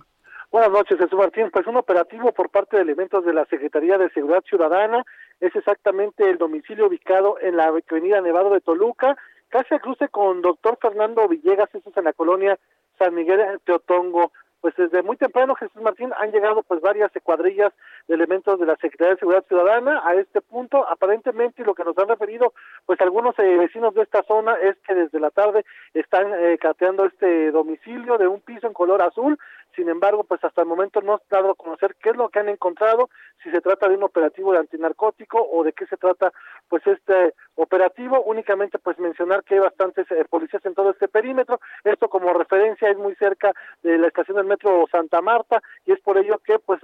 Buenas 0.52 0.72
noches, 0.72 0.98
Jesús 0.98 1.20
Martín. 1.20 1.50
Pues 1.52 1.68
un 1.68 1.76
operativo 1.76 2.32
por 2.32 2.50
parte 2.50 2.78
de 2.78 2.84
elementos 2.84 3.26
de 3.26 3.34
la 3.34 3.44
Secretaría 3.48 3.98
de 3.98 4.10
Seguridad 4.12 4.44
Ciudadana 4.48 5.04
es 5.42 5.54
exactamente 5.54 6.30
el 6.30 6.38
domicilio 6.38 6.88
ubicado 6.88 7.36
en 7.42 7.58
la 7.58 7.66
avenida 7.66 8.22
Nevado 8.22 8.52
de 8.52 8.62
Toluca, 8.62 9.18
casi 9.50 9.76
a 9.76 9.80
cruce 9.80 10.08
con 10.08 10.42
doctor 10.42 10.78
Fernando 10.82 11.28
Villegas, 11.28 11.70
eso 11.74 11.90
es 11.90 11.98
en 11.98 12.06
la 12.06 12.14
colonia 12.14 12.58
San 13.00 13.16
Miguel 13.16 13.60
Teotongo. 13.66 14.32
Pues 14.62 14.76
desde 14.76 15.04
muy 15.04 15.16
temprano, 15.16 15.56
Jesús 15.56 15.82
Martín, 15.82 16.12
han 16.18 16.32
llegado 16.32 16.64
pues 16.64 16.82
varias 16.82 17.10
cuadrillas 17.24 17.72
de 18.10 18.16
elementos 18.16 18.60
de 18.60 18.66
la 18.66 18.76
Secretaría 18.76 19.14
de 19.14 19.20
Seguridad 19.20 19.46
Ciudadana 19.48 20.02
a 20.06 20.16
este 20.16 20.42
punto. 20.42 20.86
Aparentemente, 20.90 21.64
lo 21.64 21.74
que 21.74 21.86
nos 21.86 21.98
han 21.98 22.10
referido, 22.10 22.52
pues 22.86 23.00
algunos 23.00 23.40
eh, 23.40 23.56
vecinos 23.58 23.94
de 23.94 24.02
esta 24.02 24.22
zona 24.24 24.56
es 24.56 24.76
que 24.86 24.96
desde 24.96 25.20
la 25.22 25.30
tarde 25.30 25.64
están 25.94 26.34
eh, 26.34 26.58
cateando 26.60 27.06
este 27.06 27.52
domicilio 27.52 28.18
de 28.18 28.28
un 28.28 28.42
piso 28.42 28.68
en 28.68 28.74
color 28.74 29.02
azul. 29.02 29.40
Sin 29.76 29.90
embargo, 29.90 30.24
pues 30.24 30.44
hasta 30.44 30.62
el 30.62 30.68
momento 30.68 31.02
no 31.02 31.14
ha 31.14 31.22
dado 31.30 31.52
a 31.52 31.56
conocer 31.56 31.96
qué 32.02 32.10
es 32.10 32.16
lo 32.16 32.30
que 32.30 32.40
han 32.40 32.50
encontrado, 32.50 33.10
si 33.44 33.52
se 33.52 33.62
trata 33.62 33.88
de 33.88 33.96
un 33.96 34.04
operativo 34.04 34.52
de 34.52 34.60
antinarcótico 34.60 35.42
o 35.42 35.64
de 35.64 35.74
qué 35.74 35.86
se 35.86 35.98
trata 35.98 36.32
pues 36.68 36.86
este 36.88 37.34
operativo, 37.56 38.22
únicamente 38.24 38.80
pues 38.80 39.00
mencionar 39.00 39.44
que 39.44 39.56
hay 39.56 39.60
bastantes 39.62 40.10
eh, 40.12 40.26
policías 40.30 40.66
en 40.66 40.74
todo 40.74 40.92
este 40.92 41.08
perímetro, 41.08 41.60
esto 41.84 42.10
como 42.10 42.34
referencia 42.34 42.90
es 42.90 42.98
muy 42.98 43.16
cerca 43.16 43.54
de 43.84 43.98
la 43.98 44.08
estación 44.08 44.38
del 44.38 44.46
metro 44.46 44.86
Santa 44.92 45.22
Marta 45.22 45.62
y 45.86 45.92
es 45.92 46.00
por 46.02 46.18
ello 46.18 46.40
que 46.40 46.60
pues 46.60 46.82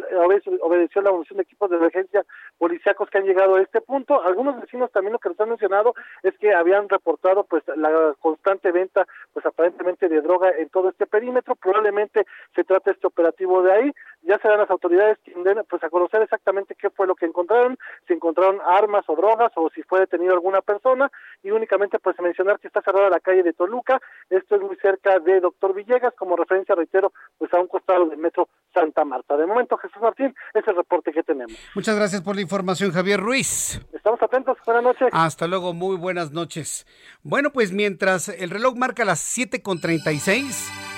obedeció 0.62 1.02
la 1.02 1.10
evolución 1.10 1.38
de 1.38 1.44
equipos 1.44 1.70
de 1.70 1.78
emergencia 1.78 2.26
policíacos 2.58 3.10
que 3.10 3.18
han 3.18 3.26
llegado 3.26 3.56
a 3.56 3.62
este 3.62 3.82
punto, 3.82 4.22
algunos 4.24 4.60
vecinos 4.60 4.92
también 4.92 5.14
lo 5.14 5.20
que 5.20 5.30
nos 5.30 5.40
han 5.40 5.50
mencionado 5.50 5.94
es 6.24 6.38
que 6.38 6.54
habían 6.54 6.90
reportado 6.90 7.44
pues 7.44 7.64
la 7.76 8.14
constante 8.20 8.72
venta 8.72 9.08
pues 9.34 9.46
aparentemente 9.46 10.10
de 10.10 10.22
droga 10.22 10.52
en 10.58 10.70
todo 10.70 10.90
este 10.90 11.06
perímetro, 11.06 11.56
probablemente 11.56 12.26
se 12.54 12.64
trata 12.64 12.75
este 12.86 13.08
operativo 13.08 13.62
de 13.62 13.72
ahí, 13.72 13.92
ya 14.22 14.38
serán 14.40 14.60
las 14.60 14.70
autoridades 14.70 15.18
den 15.44 15.64
pues 15.70 15.84
a 15.84 15.90
conocer 15.90 16.22
exactamente 16.22 16.76
qué 16.76 16.90
fue 16.90 17.08
lo 17.08 17.16
que 17.16 17.26
encontraron, 17.26 17.78
si 18.08 18.14
encontraron 18.14 18.60
armas 18.66 19.06
o 19.08 19.16
drogas 19.16 19.52
o 19.56 19.70
si 19.70 19.84
fue 19.84 20.00
detenido 20.00 20.34
alguna 20.34 20.62
persona 20.62 21.12
y 21.44 21.52
únicamente 21.52 22.00
pues 22.00 22.20
mencionar 22.20 22.60
que 22.60 22.68
está 22.68 22.82
cerrada 22.82 23.10
la 23.10 23.20
calle 23.20 23.44
de 23.44 23.54
Toluca, 23.54 24.02
esto 24.30 24.56
es 24.56 24.62
muy 24.62 24.76
cerca 24.78 25.20
de 25.20 25.40
Doctor 25.40 25.74
Villegas, 25.74 26.14
como 26.16 26.36
referencia 26.36 26.76
reitero 26.76 27.14
pues 27.38 27.54
a 27.54 27.60
un 27.60 27.68
costado 27.68 28.06
del 28.08 28.18
metro 28.18 28.50
Santa 28.74 29.06
Marta. 29.06 29.38
De 29.38 29.46
momento 29.46 29.78
Jesús 29.78 30.02
Martín, 30.02 30.34
es 30.54 30.68
el 30.68 30.76
reporte 30.76 31.12
que 31.12 31.24
tenemos. 31.24 31.56
Muchas 31.76 31.96
gracias 31.96 32.22
por 32.22 32.36
la 32.36 32.42
información 32.42 32.92
Javier 32.92 33.20
Ruiz. 33.20 33.80
Estamos 33.94 34.22
atentos, 34.22 34.58
buenas 34.66 34.84
noches. 34.84 35.10
Hasta 35.12 35.48
luego, 35.48 35.74
muy 35.74 35.98
buenas 35.98 36.32
noches. 36.32 36.88
Bueno, 37.24 37.52
pues 37.52 37.72
mientras 37.72 38.30
el 38.30 38.50
reloj 38.50 38.76
marca 38.76 39.06
las 39.06 39.38
7.36, 39.38 40.95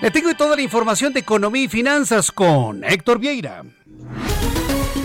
le 0.00 0.10
tengo 0.10 0.34
toda 0.34 0.56
la 0.56 0.62
información 0.62 1.12
de 1.12 1.20
economía 1.20 1.64
y 1.64 1.68
finanzas 1.68 2.30
con 2.30 2.84
Héctor 2.84 3.18
Vieira. 3.18 3.64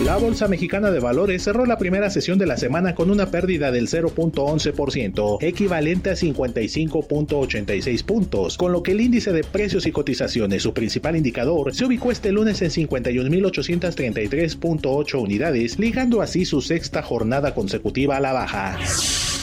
La 0.04 0.16
Bolsa 0.16 0.48
Mexicana 0.48 0.90
de 0.90 0.98
Valores 1.00 1.42
cerró 1.42 1.64
la 1.64 1.78
primera 1.78 2.10
sesión 2.10 2.38
de 2.38 2.44
la 2.46 2.58
semana 2.58 2.94
con 2.94 3.10
una 3.10 3.30
pérdida 3.30 3.72
del 3.72 3.88
0.11%, 3.88 5.38
equivalente 5.40 6.10
a 6.10 6.14
55.86 6.14 8.04
puntos, 8.04 8.58
con 8.58 8.72
lo 8.72 8.82
que 8.82 8.92
el 8.92 9.00
índice 9.00 9.32
de 9.32 9.44
precios 9.44 9.86
y 9.86 9.92
cotizaciones, 9.92 10.62
su 10.62 10.74
principal 10.74 11.16
indicador, 11.16 11.74
se 11.74 11.86
ubicó 11.86 12.10
este 12.10 12.32
lunes 12.32 12.60
en 12.60 12.68
51.833.8 12.70 15.20
unidades, 15.20 15.78
ligando 15.78 16.20
así 16.20 16.44
su 16.44 16.60
sexta 16.60 17.02
jornada 17.02 17.54
consecutiva 17.54 18.18
a 18.18 18.20
la 18.20 18.34
baja. 18.34 18.76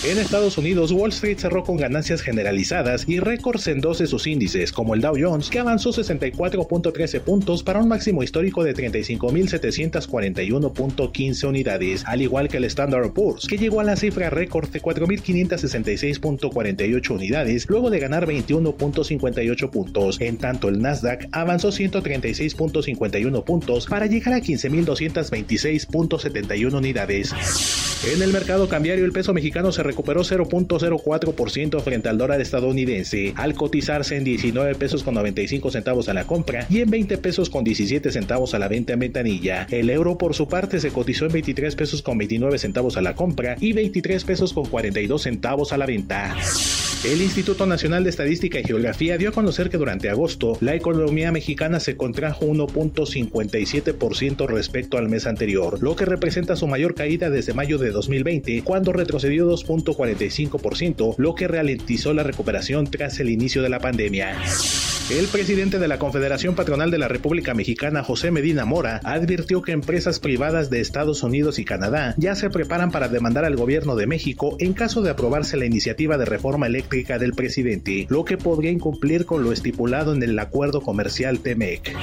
En 0.04 0.18
Estados 0.18 0.58
Unidos, 0.58 0.92
Wall 0.92 1.12
Street 1.12 1.38
cerró 1.38 1.64
con 1.64 1.78
ganancias 1.78 2.24
generalizadas 2.24 3.08
y 3.08 3.20
récords 3.20 3.68
en 3.68 3.82
12 3.82 4.08
sus 4.08 4.26
índices, 4.26 4.72
como 4.72 4.96
el 4.96 5.02
Dow 5.02 5.14
Jones, 5.16 5.52
que 5.52 5.60
avanzó 5.60 5.92
64.13 5.92 7.20
puntos 7.20 7.62
para 7.62 7.82
un 7.82 7.88
máximo 7.88 8.24
histórico 8.24 8.64
de 8.64 8.74
35.741.15 8.74 11.48
unidades, 11.48 12.04
al 12.08 12.24
igual 12.24 12.50
que 12.50 12.58
el 12.58 12.64
Standard 12.64 13.14
Poor's, 13.14 13.46
que 13.46 13.60
llegó 13.60 13.80
a 13.80 13.84
la 13.84 13.96
cifra 13.96 14.32
récord 14.32 14.70
de 14.70 14.82
4.566.48 14.82 17.12
unidades, 17.12 17.70
luego 17.70 17.92
de 17.92 18.00
ganar 18.00 18.26
21.58 18.26 19.70
puntos. 19.70 20.20
En 20.20 20.38
tanto, 20.38 20.70
el 20.70 20.82
Nasdaq 20.82 21.28
avanzó 21.32 21.70
136.51 21.70 23.44
puntos 23.44 23.86
para 23.86 24.08
llegar 24.08 24.34
a 24.34 24.40
15.226.71 24.40 26.74
unidades. 26.74 27.36
En 28.04 28.20
el 28.24 28.34
mercado 28.34 28.68
cambiario, 28.68 29.06
el 29.06 29.12
peso 29.12 29.32
mexicano 29.32 29.72
se 29.72 29.84
recuperó 29.92 30.22
0.04% 30.22 31.82
frente 31.82 32.08
al 32.08 32.18
dólar 32.18 32.40
estadounidense, 32.40 33.34
al 33.36 33.54
cotizarse 33.54 34.16
en 34.16 34.24
19 34.24 34.76
pesos 34.76 35.04
con 35.04 35.16
95 35.16 35.70
centavos 35.70 36.08
a 36.08 36.14
la 36.14 36.24
compra 36.24 36.66
y 36.70 36.80
en 36.80 36.90
20 36.90 37.18
pesos 37.18 37.50
con 37.50 37.66
17 37.66 38.10
centavos 38.10 38.54
a 38.54 38.60
la 38.60 38.70
venta 38.70 38.94
en 38.94 39.00
ventanilla. 39.00 39.68
El 39.70 39.90
euro 39.90 40.18
por 40.18 40.34
su 40.34 40.48
parte 40.48 40.80
se 40.80 40.92
cotizó 40.92 41.26
en 41.26 41.34
23 41.34 41.76
pesos 41.76 42.02
con 42.02 42.18
29 42.18 42.58
centavos 42.58 42.96
a 42.96 43.02
la 43.02 43.16
compra 43.16 43.58
y 43.60 43.74
23 43.74 44.24
pesos 44.24 44.54
con 44.54 44.66
42 44.66 45.22
centavos 45.22 45.74
a 45.74 45.78
la 45.78 45.86
venta. 45.86 46.36
El 47.04 47.20
Instituto 47.20 47.66
Nacional 47.66 48.04
de 48.04 48.12
Estadística 48.12 48.60
y 48.60 48.64
Geografía 48.64 49.18
dio 49.18 49.30
a 49.30 49.32
conocer 49.32 49.72
que 49.72 49.80
durante 49.80 50.12
agosto 50.12 50.56
la 50.62 50.76
economía 50.76 51.32
mexicana 51.32 51.80
se 51.80 51.98
contrajo 51.98 52.46
1.57% 52.46 54.48
respecto 54.48 55.00
al 55.00 55.10
mes 55.10 55.26
anterior, 55.26 55.82
lo 55.82 55.96
que 55.96 56.06
representa 56.06 56.56
su 56.56 56.68
mayor 56.68 56.94
caída 56.94 57.32
desde 57.32 57.56
mayo 57.56 57.80
de 57.80 57.90
2020, 57.90 58.62
cuando 58.62 58.94
retrocedió 58.94 59.50
2.45%, 59.50 61.16
lo 61.18 61.34
que 61.34 61.48
ralentizó 61.48 62.14
la 62.14 62.22
recuperación 62.22 62.86
tras 62.86 63.20
el 63.20 63.32
inicio 63.32 63.64
de 63.64 63.70
la 63.70 63.80
pandemia. 63.80 64.38
El 65.10 65.26
presidente 65.26 65.80
de 65.80 65.88
la 65.88 65.98
Confederación 65.98 66.54
Patronal 66.54 66.92
de 66.92 67.00
la 67.00 67.08
República 67.08 67.56
Mexicana, 67.56 68.04
José 68.04 68.30
Medina 68.30 68.66
Mora, 68.66 69.02
advirtió 69.04 69.64
que 69.64 69.72
empresas 69.72 70.20
privadas 70.20 70.70
de 70.70 70.80
Estados 70.80 71.24
Unidos 71.24 71.58
y 71.58 71.66
Canadá 71.66 72.14
ya 72.18 72.36
se 72.36 72.52
preparan 72.52 72.92
para 72.92 73.10
demandar 73.10 73.44
al 73.44 73.56
gobierno 73.56 73.96
de 73.96 74.06
México 74.06 74.56
en 74.60 74.74
caso 74.74 75.02
de 75.02 75.10
aprobarse 75.10 75.58
la 75.58 75.66
iniciativa 75.66 76.18
de 76.18 76.26
reforma 76.26 76.68
eléctrica 76.68 76.91
del 76.92 77.32
presidente, 77.32 78.06
lo 78.10 78.26
que 78.26 78.38
podría 78.38 78.70
incumplir 78.70 79.26
con 79.26 79.44
lo 79.44 79.54
estipulado 79.54 80.14
en 80.14 80.22
el 80.24 80.38
acuerdo 80.38 80.82
comercial 80.82 81.40
TEMEC. 81.40 81.96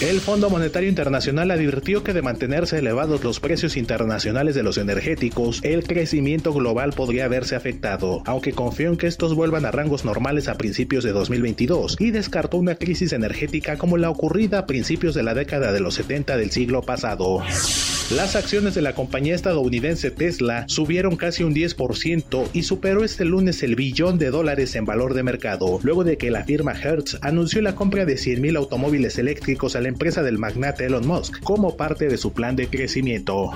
El 0.00 0.20
Fondo 0.20 0.48
Monetario 0.48 0.88
Internacional 0.88 1.50
advirtió 1.50 2.04
que 2.04 2.12
de 2.12 2.22
mantenerse 2.22 2.78
elevados 2.78 3.24
los 3.24 3.40
precios 3.40 3.76
internacionales 3.76 4.54
de 4.54 4.62
los 4.62 4.78
energéticos, 4.78 5.58
el 5.64 5.82
crecimiento 5.82 6.52
global 6.52 6.92
podría 6.92 7.26
verse 7.26 7.56
afectado, 7.56 8.22
aunque 8.24 8.52
confió 8.52 8.90
en 8.90 8.96
que 8.96 9.08
estos 9.08 9.34
vuelvan 9.34 9.64
a 9.64 9.72
rangos 9.72 10.04
normales 10.04 10.46
a 10.46 10.54
principios 10.54 11.02
de 11.02 11.10
2022 11.10 11.96
y 11.98 12.12
descartó 12.12 12.58
una 12.58 12.76
crisis 12.76 13.12
energética 13.12 13.76
como 13.76 13.96
la 13.96 14.08
ocurrida 14.08 14.60
a 14.60 14.66
principios 14.66 15.16
de 15.16 15.24
la 15.24 15.34
década 15.34 15.72
de 15.72 15.80
los 15.80 15.94
70 15.94 16.36
del 16.36 16.52
siglo 16.52 16.82
pasado. 16.82 17.42
Las 18.10 18.36
acciones 18.36 18.74
de 18.74 18.80
la 18.80 18.94
compañía 18.94 19.34
estadounidense 19.34 20.10
Tesla 20.10 20.64
subieron 20.66 21.16
casi 21.16 21.42
un 21.42 21.54
10% 21.54 22.48
y 22.54 22.62
superó 22.62 23.04
este 23.04 23.26
lunes 23.26 23.62
el 23.62 23.76
billón 23.76 24.16
de 24.16 24.30
dólares 24.30 24.76
en 24.76 24.86
valor 24.86 25.12
de 25.12 25.22
mercado, 25.22 25.78
luego 25.82 26.04
de 26.04 26.16
que 26.16 26.30
la 26.30 26.44
firma 26.44 26.72
Hertz 26.72 27.18
anunció 27.20 27.60
la 27.60 27.74
compra 27.74 28.06
de 28.06 28.14
100.000 28.14 28.56
automóviles 28.56 29.18
eléctricos 29.18 29.76
a 29.76 29.80
empresa 29.88 30.22
del 30.22 30.38
magnate 30.38 30.86
Elon 30.86 31.06
Musk 31.06 31.40
como 31.42 31.76
parte 31.76 32.08
de 32.08 32.16
su 32.16 32.32
plan 32.32 32.56
de 32.56 32.68
crecimiento. 32.68 33.50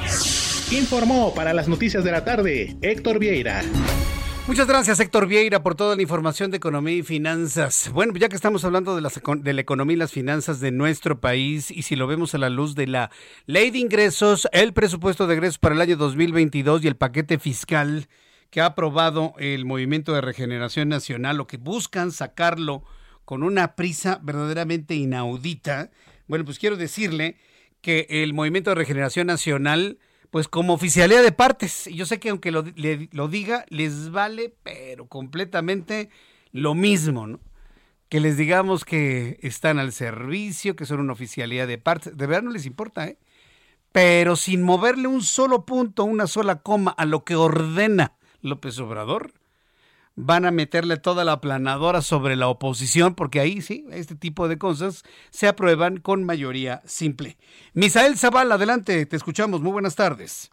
Informó 0.70 1.34
para 1.34 1.52
las 1.52 1.68
noticias 1.68 2.04
de 2.04 2.12
la 2.12 2.24
tarde 2.24 2.76
Héctor 2.80 3.18
Vieira. 3.18 3.62
Muchas 4.48 4.66
gracias, 4.66 4.98
Héctor 4.98 5.28
Vieira, 5.28 5.62
por 5.62 5.76
toda 5.76 5.94
la 5.94 6.02
información 6.02 6.50
de 6.50 6.56
economía 6.56 6.96
y 6.96 7.02
finanzas. 7.02 7.90
Bueno, 7.92 8.12
ya 8.16 8.28
que 8.28 8.34
estamos 8.34 8.64
hablando 8.64 8.96
de, 8.96 9.08
de, 9.38 9.52
la 9.52 9.60
economía 9.60 9.94
y 9.94 9.98
las 9.98 10.10
finanzas 10.10 10.58
de 10.58 10.72
nuestro 10.72 11.20
país, 11.20 11.70
y 11.70 11.82
si 11.82 11.94
lo 11.94 12.08
vemos 12.08 12.34
a 12.34 12.38
la 12.38 12.50
luz 12.50 12.74
de 12.74 12.88
la 12.88 13.10
ley 13.46 13.70
de 13.70 13.78
ingresos, 13.78 14.48
el 14.50 14.72
presupuesto 14.72 15.28
de 15.28 15.34
ingresos 15.34 15.58
para 15.58 15.76
el 15.76 15.80
año 15.80 15.96
2022 15.96 16.82
y 16.82 16.88
el 16.88 16.96
paquete 16.96 17.38
fiscal 17.38 18.08
que 18.50 18.60
ha 18.60 18.66
aprobado 18.66 19.32
el 19.38 19.64
Movimiento 19.64 20.12
de 20.12 20.20
Regeneración 20.20 20.88
Nacional, 20.88 21.36
lo 21.36 21.46
que 21.46 21.56
buscan 21.56 22.10
sacarlo 22.10 22.82
con 23.24 23.44
una 23.44 23.76
prisa 23.76 24.20
verdaderamente 24.22 24.94
inaudita. 24.94 25.90
Bueno, 26.32 26.46
pues 26.46 26.58
quiero 26.58 26.78
decirle 26.78 27.36
que 27.82 28.06
el 28.08 28.32
Movimiento 28.32 28.70
de 28.70 28.76
Regeneración 28.76 29.26
Nacional 29.26 29.98
pues 30.30 30.48
como 30.48 30.72
oficialidad 30.72 31.22
de 31.22 31.30
partes. 31.30 31.90
Yo 31.92 32.06
sé 32.06 32.20
que 32.20 32.30
aunque 32.30 32.50
lo, 32.50 32.64
lo 33.10 33.28
diga, 33.28 33.66
les 33.68 34.10
vale, 34.10 34.54
pero 34.62 35.08
completamente 35.08 36.08
lo 36.50 36.74
mismo, 36.74 37.26
¿no? 37.26 37.38
Que 38.08 38.18
les 38.18 38.38
digamos 38.38 38.86
que 38.86 39.40
están 39.42 39.78
al 39.78 39.92
servicio, 39.92 40.74
que 40.74 40.86
son 40.86 41.00
una 41.00 41.12
oficialidad 41.12 41.68
de 41.68 41.76
partes. 41.76 42.16
De 42.16 42.26
verdad 42.26 42.44
no 42.44 42.50
les 42.52 42.64
importa, 42.64 43.08
¿eh? 43.08 43.18
Pero 43.92 44.34
sin 44.34 44.62
moverle 44.62 45.08
un 45.08 45.20
solo 45.20 45.66
punto, 45.66 46.04
una 46.04 46.26
sola 46.26 46.62
coma 46.62 46.92
a 46.92 47.04
lo 47.04 47.24
que 47.24 47.36
ordena 47.36 48.14
López 48.40 48.78
Obrador, 48.78 49.34
van 50.16 50.44
a 50.44 50.50
meterle 50.50 50.96
toda 50.96 51.24
la 51.24 51.32
aplanadora 51.32 52.02
sobre 52.02 52.36
la 52.36 52.48
oposición, 52.48 53.14
porque 53.14 53.40
ahí 53.40 53.60
sí, 53.60 53.86
este 53.90 54.14
tipo 54.14 54.48
de 54.48 54.58
cosas 54.58 55.04
se 55.30 55.48
aprueban 55.48 55.98
con 55.98 56.24
mayoría 56.24 56.80
simple. 56.84 57.36
Misael 57.74 58.16
Zaval, 58.16 58.52
adelante, 58.52 59.06
te 59.06 59.16
escuchamos. 59.16 59.60
Muy 59.62 59.72
buenas 59.72 59.96
tardes. 59.96 60.50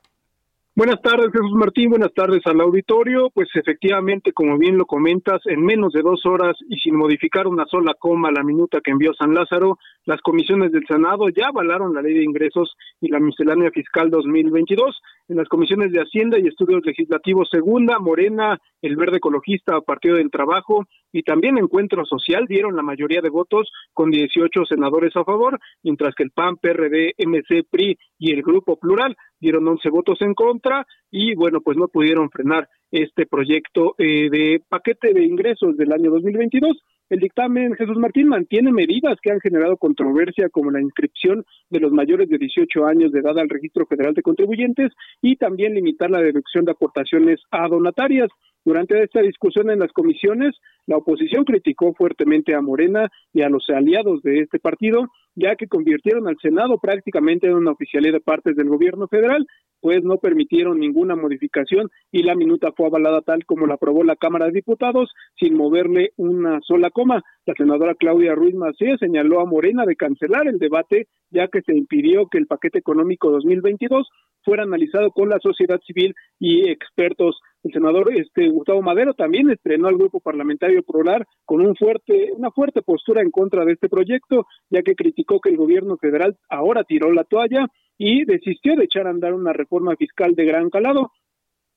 Buenas 0.79 1.01
tardes, 1.01 1.31
Jesús 1.33 1.51
Martín. 1.55 1.89
Buenas 1.89 2.13
tardes 2.13 2.39
al 2.45 2.61
auditorio. 2.61 3.29
Pues 3.33 3.49
efectivamente, 3.53 4.31
como 4.31 4.57
bien 4.57 4.77
lo 4.77 4.85
comentas, 4.85 5.41
en 5.45 5.61
menos 5.61 5.91
de 5.91 6.01
dos 6.01 6.25
horas 6.25 6.55
y 6.69 6.77
sin 6.79 6.95
modificar 6.95 7.47
una 7.47 7.65
sola 7.65 7.95
coma 7.99 8.31
la 8.31 8.43
minuta 8.43 8.79
que 8.81 8.91
envió 8.91 9.13
San 9.13 9.33
Lázaro, 9.33 9.77
las 10.05 10.21
comisiones 10.21 10.71
del 10.71 10.85
Senado 10.87 11.27
ya 11.35 11.47
avalaron 11.47 11.93
la 11.93 12.01
ley 12.01 12.13
de 12.13 12.23
ingresos 12.23 12.77
y 13.01 13.09
la 13.09 13.19
miscelánea 13.19 13.71
fiscal 13.71 14.09
2022. 14.09 15.01
En 15.29 15.37
las 15.37 15.47
comisiones 15.47 15.91
de 15.91 15.99
Hacienda 15.99 16.39
y 16.39 16.47
Estudios 16.47 16.83
Legislativos 16.83 17.49
Segunda, 17.51 17.99
Morena, 17.99 18.57
el 18.81 18.95
Verde 18.95 19.17
Ecologista, 19.17 19.79
Partido 19.81 20.15
del 20.15 20.31
Trabajo 20.31 20.85
y 21.11 21.21
también 21.21 21.59
Encuentro 21.59 22.03
Social 22.03 22.45
dieron 22.47 22.75
la 22.75 22.81
mayoría 22.81 23.21
de 23.21 23.29
votos 23.29 23.69
con 23.93 24.09
18 24.09 24.65
senadores 24.65 25.15
a 25.15 25.23
favor, 25.23 25.59
mientras 25.83 26.15
que 26.15 26.23
el 26.23 26.31
PAN, 26.31 26.57
PRD, 26.57 27.13
MC, 27.19 27.63
PRI 27.69 27.95
y 28.17 28.33
el 28.33 28.41
Grupo 28.41 28.77
Plural 28.79 29.15
dieron 29.39 29.67
11 29.67 29.89
votos 29.91 30.19
en 30.21 30.33
contra 30.33 30.87
y 31.11 31.35
bueno, 31.35 31.61
pues 31.61 31.77
no 31.77 31.89
pudieron 31.89 32.31
frenar 32.31 32.67
este 32.89 33.27
proyecto 33.27 33.93
eh, 33.99 34.31
de 34.31 34.63
paquete 34.67 35.13
de 35.13 35.25
ingresos 35.25 35.77
del 35.77 35.93
año 35.93 36.09
2022 36.09 36.75
El 37.09 37.19
dictamen 37.19 37.73
Jesús 37.73 37.97
Martín 37.97 38.27
mantiene 38.27 38.71
medidas 38.71 39.17
que 39.19 39.31
han 39.31 39.39
generado 39.39 39.77
controversia 39.77 40.47
como 40.49 40.69
la 40.69 40.79
inscripción 40.79 41.43
de 41.71 41.79
los 41.79 41.91
mayores 41.91 42.29
de 42.29 42.37
18 42.37 42.85
años 42.85 43.11
de 43.11 43.21
edad 43.21 43.37
al 43.39 43.49
Registro 43.49 43.87
Federal 43.87 44.13
de 44.13 44.21
Contribuyentes 44.21 44.91
y 45.19 45.35
también 45.35 45.73
limitar 45.73 46.11
la 46.11 46.21
deducción 46.21 46.65
de 46.65 46.71
aportaciones 46.71 47.41
a 47.49 47.67
donatarias. 47.67 48.29
Durante 48.65 49.01
esta 49.01 49.21
discusión 49.21 49.69
en 49.69 49.79
las 49.79 49.91
comisiones, 49.93 50.55
la 50.85 50.97
oposición 50.97 51.45
criticó 51.45 51.93
fuertemente 51.93 52.55
a 52.55 52.61
Morena 52.61 53.09
y 53.33 53.41
a 53.41 53.49
los 53.49 53.69
aliados 53.69 54.21
de 54.21 54.39
este 54.39 54.59
partido, 54.59 55.07
ya 55.35 55.55
que 55.55 55.67
convirtieron 55.67 56.27
al 56.27 56.37
Senado 56.41 56.77
prácticamente 56.79 57.47
en 57.47 57.53
una 57.53 57.71
oficialía 57.71 58.11
de 58.11 58.19
partes 58.19 58.55
del 58.55 58.67
gobierno 58.67 59.07
federal, 59.07 59.45
pues 59.81 60.03
no 60.03 60.17
permitieron 60.17 60.79
ninguna 60.79 61.15
modificación 61.15 61.89
y 62.11 62.23
la 62.23 62.35
minuta 62.35 62.71
fue 62.75 62.87
avalada 62.87 63.21
tal 63.21 63.45
como 63.45 63.65
la 63.65 63.75
aprobó 63.75 64.03
la 64.03 64.15
Cámara 64.15 64.47
de 64.47 64.51
Diputados, 64.51 65.11
sin 65.39 65.55
moverle 65.55 66.11
una 66.17 66.59
sola 66.61 66.89
coma. 66.89 67.23
La 67.45 67.53
senadora 67.55 67.95
Claudia 67.95 68.35
Ruiz 68.35 68.55
Macías 68.55 68.99
señaló 68.99 69.39
a 69.39 69.45
Morena 69.45 69.85
de 69.85 69.95
cancelar 69.95 70.47
el 70.47 70.59
debate, 70.59 71.07
ya 71.31 71.47
que 71.47 71.61
se 71.61 71.75
impidió 71.75 72.27
que 72.27 72.37
el 72.37 72.47
paquete 72.47 72.79
económico 72.79 73.31
2022 73.31 74.07
fuera 74.49 74.63
analizado 74.63 75.11
con 75.11 75.29
la 75.29 75.37
sociedad 75.39 75.79
civil 75.85 76.15
y 76.39 76.71
expertos. 76.71 77.39
El 77.63 77.71
senador 77.71 78.11
este 78.15 78.49
Gustavo 78.49 78.81
Madero 78.81 79.13
también 79.13 79.51
estrenó 79.51 79.87
al 79.87 79.95
grupo 79.95 80.21
parlamentario 80.21 80.81
plural 80.81 81.23
con 81.45 81.61
un 81.61 81.75
fuerte, 81.75 82.31
una 82.35 82.49
fuerte 82.49 82.81
postura 82.81 83.21
en 83.21 83.29
contra 83.29 83.63
de 83.63 83.73
este 83.73 83.89
proyecto, 83.89 84.47
ya 84.71 84.81
que 84.81 84.95
criticó 84.95 85.39
que 85.39 85.51
el 85.51 85.57
gobierno 85.57 85.97
federal 85.97 86.35
ahora 86.49 86.83
tiró 86.83 87.11
la 87.13 87.25
toalla 87.25 87.67
y 87.95 88.25
desistió 88.25 88.75
de 88.75 88.85
echar 88.85 89.05
a 89.05 89.11
andar 89.11 89.35
una 89.35 89.53
reforma 89.53 89.95
fiscal 89.95 90.33
de 90.33 90.45
gran 90.45 90.71
calado. 90.71 91.11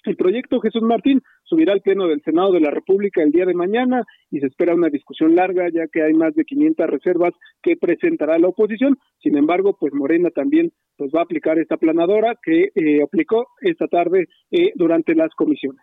El 0.05 0.17
proyecto 0.17 0.61
Jesús 0.61 0.83
Martín 0.83 1.21
subirá 1.45 1.75
al 1.75 1.83
Pleno 1.83 2.09
del 2.09 2.23
Senado 2.23 2.53
de 2.53 2.61
la 2.61 2.71
República 2.71 3.23
el 3.23 3.33
día 3.33 3.45
de 3.45 3.55
mañana 3.55 4.03
y 4.31 4.41
se 4.41 4.47
espera 4.47 4.75
una 4.75 4.89
discusión 4.89 5.37
larga 5.37 5.69
ya 5.73 5.87
que 5.87 6.03
hay 6.03 6.15
más 6.15 6.35
de 6.35 6.45
500 6.45 6.87
reservas 6.89 7.35
que 7.63 7.77
presentará 7.77 8.39
la 8.39 8.49
oposición. 8.49 8.97
Sin 9.23 9.37
embargo, 9.37 9.77
pues 9.79 9.93
Morena 9.93 10.31
también 10.31 10.73
pues 10.97 11.11
va 11.15 11.21
a 11.21 11.25
aplicar 11.25 11.59
esta 11.59 11.77
planadora 11.77 12.37
que 12.43 12.71
eh, 12.75 13.03
aplicó 13.03 13.49
esta 13.61 13.87
tarde 13.89 14.29
eh, 14.51 14.73
durante 14.75 15.15
las 15.15 15.33
comisiones. 15.35 15.83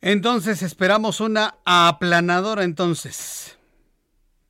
Entonces 0.00 0.62
esperamos 0.62 1.20
una 1.20 1.54
aplanadora 1.64 2.64
entonces. 2.64 3.58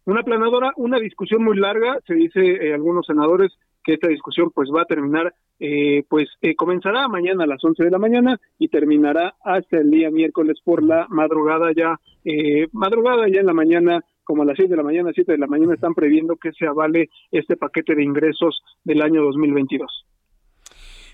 Una 0.04 0.20
aplanadora, 0.20 0.72
una 0.76 0.98
discusión 0.98 1.44
muy 1.44 1.56
larga, 1.56 1.98
se 2.06 2.14
dice 2.14 2.40
eh, 2.40 2.74
algunos 2.74 3.06
senadores 3.06 3.52
que 3.84 3.94
esta 3.94 4.08
discusión 4.08 4.50
pues 4.54 4.68
va 4.74 4.82
a 4.82 4.86
terminar, 4.86 5.34
eh, 5.58 6.04
pues 6.08 6.28
eh, 6.40 6.54
comenzará 6.54 7.08
mañana 7.08 7.44
a 7.44 7.46
las 7.46 7.64
11 7.64 7.84
de 7.84 7.90
la 7.90 7.98
mañana 7.98 8.40
y 8.58 8.68
terminará 8.68 9.34
hasta 9.44 9.78
el 9.78 9.90
día 9.90 10.10
miércoles 10.10 10.58
por 10.64 10.82
la 10.82 11.06
madrugada 11.08 11.72
ya, 11.74 11.98
eh, 12.24 12.68
madrugada 12.72 13.28
ya 13.28 13.40
en 13.40 13.46
la 13.46 13.54
mañana, 13.54 14.04
como 14.24 14.42
a 14.42 14.46
las 14.46 14.56
6 14.56 14.70
de 14.70 14.76
la 14.76 14.82
mañana, 14.82 15.10
7 15.14 15.32
de 15.32 15.38
la 15.38 15.46
mañana 15.46 15.74
están 15.74 15.94
previendo 15.94 16.36
que 16.36 16.52
se 16.52 16.66
avale 16.66 17.08
este 17.30 17.56
paquete 17.56 17.94
de 17.94 18.02
ingresos 18.02 18.62
del 18.84 19.02
año 19.02 19.22
2022. 19.22 20.06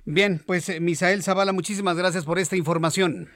Bien, 0.05 0.41
pues 0.47 0.81
Misael 0.81 1.23
Zavala, 1.23 1.53
muchísimas 1.53 1.97
gracias 1.97 2.25
por 2.25 2.39
esta 2.39 2.57
información. 2.57 3.29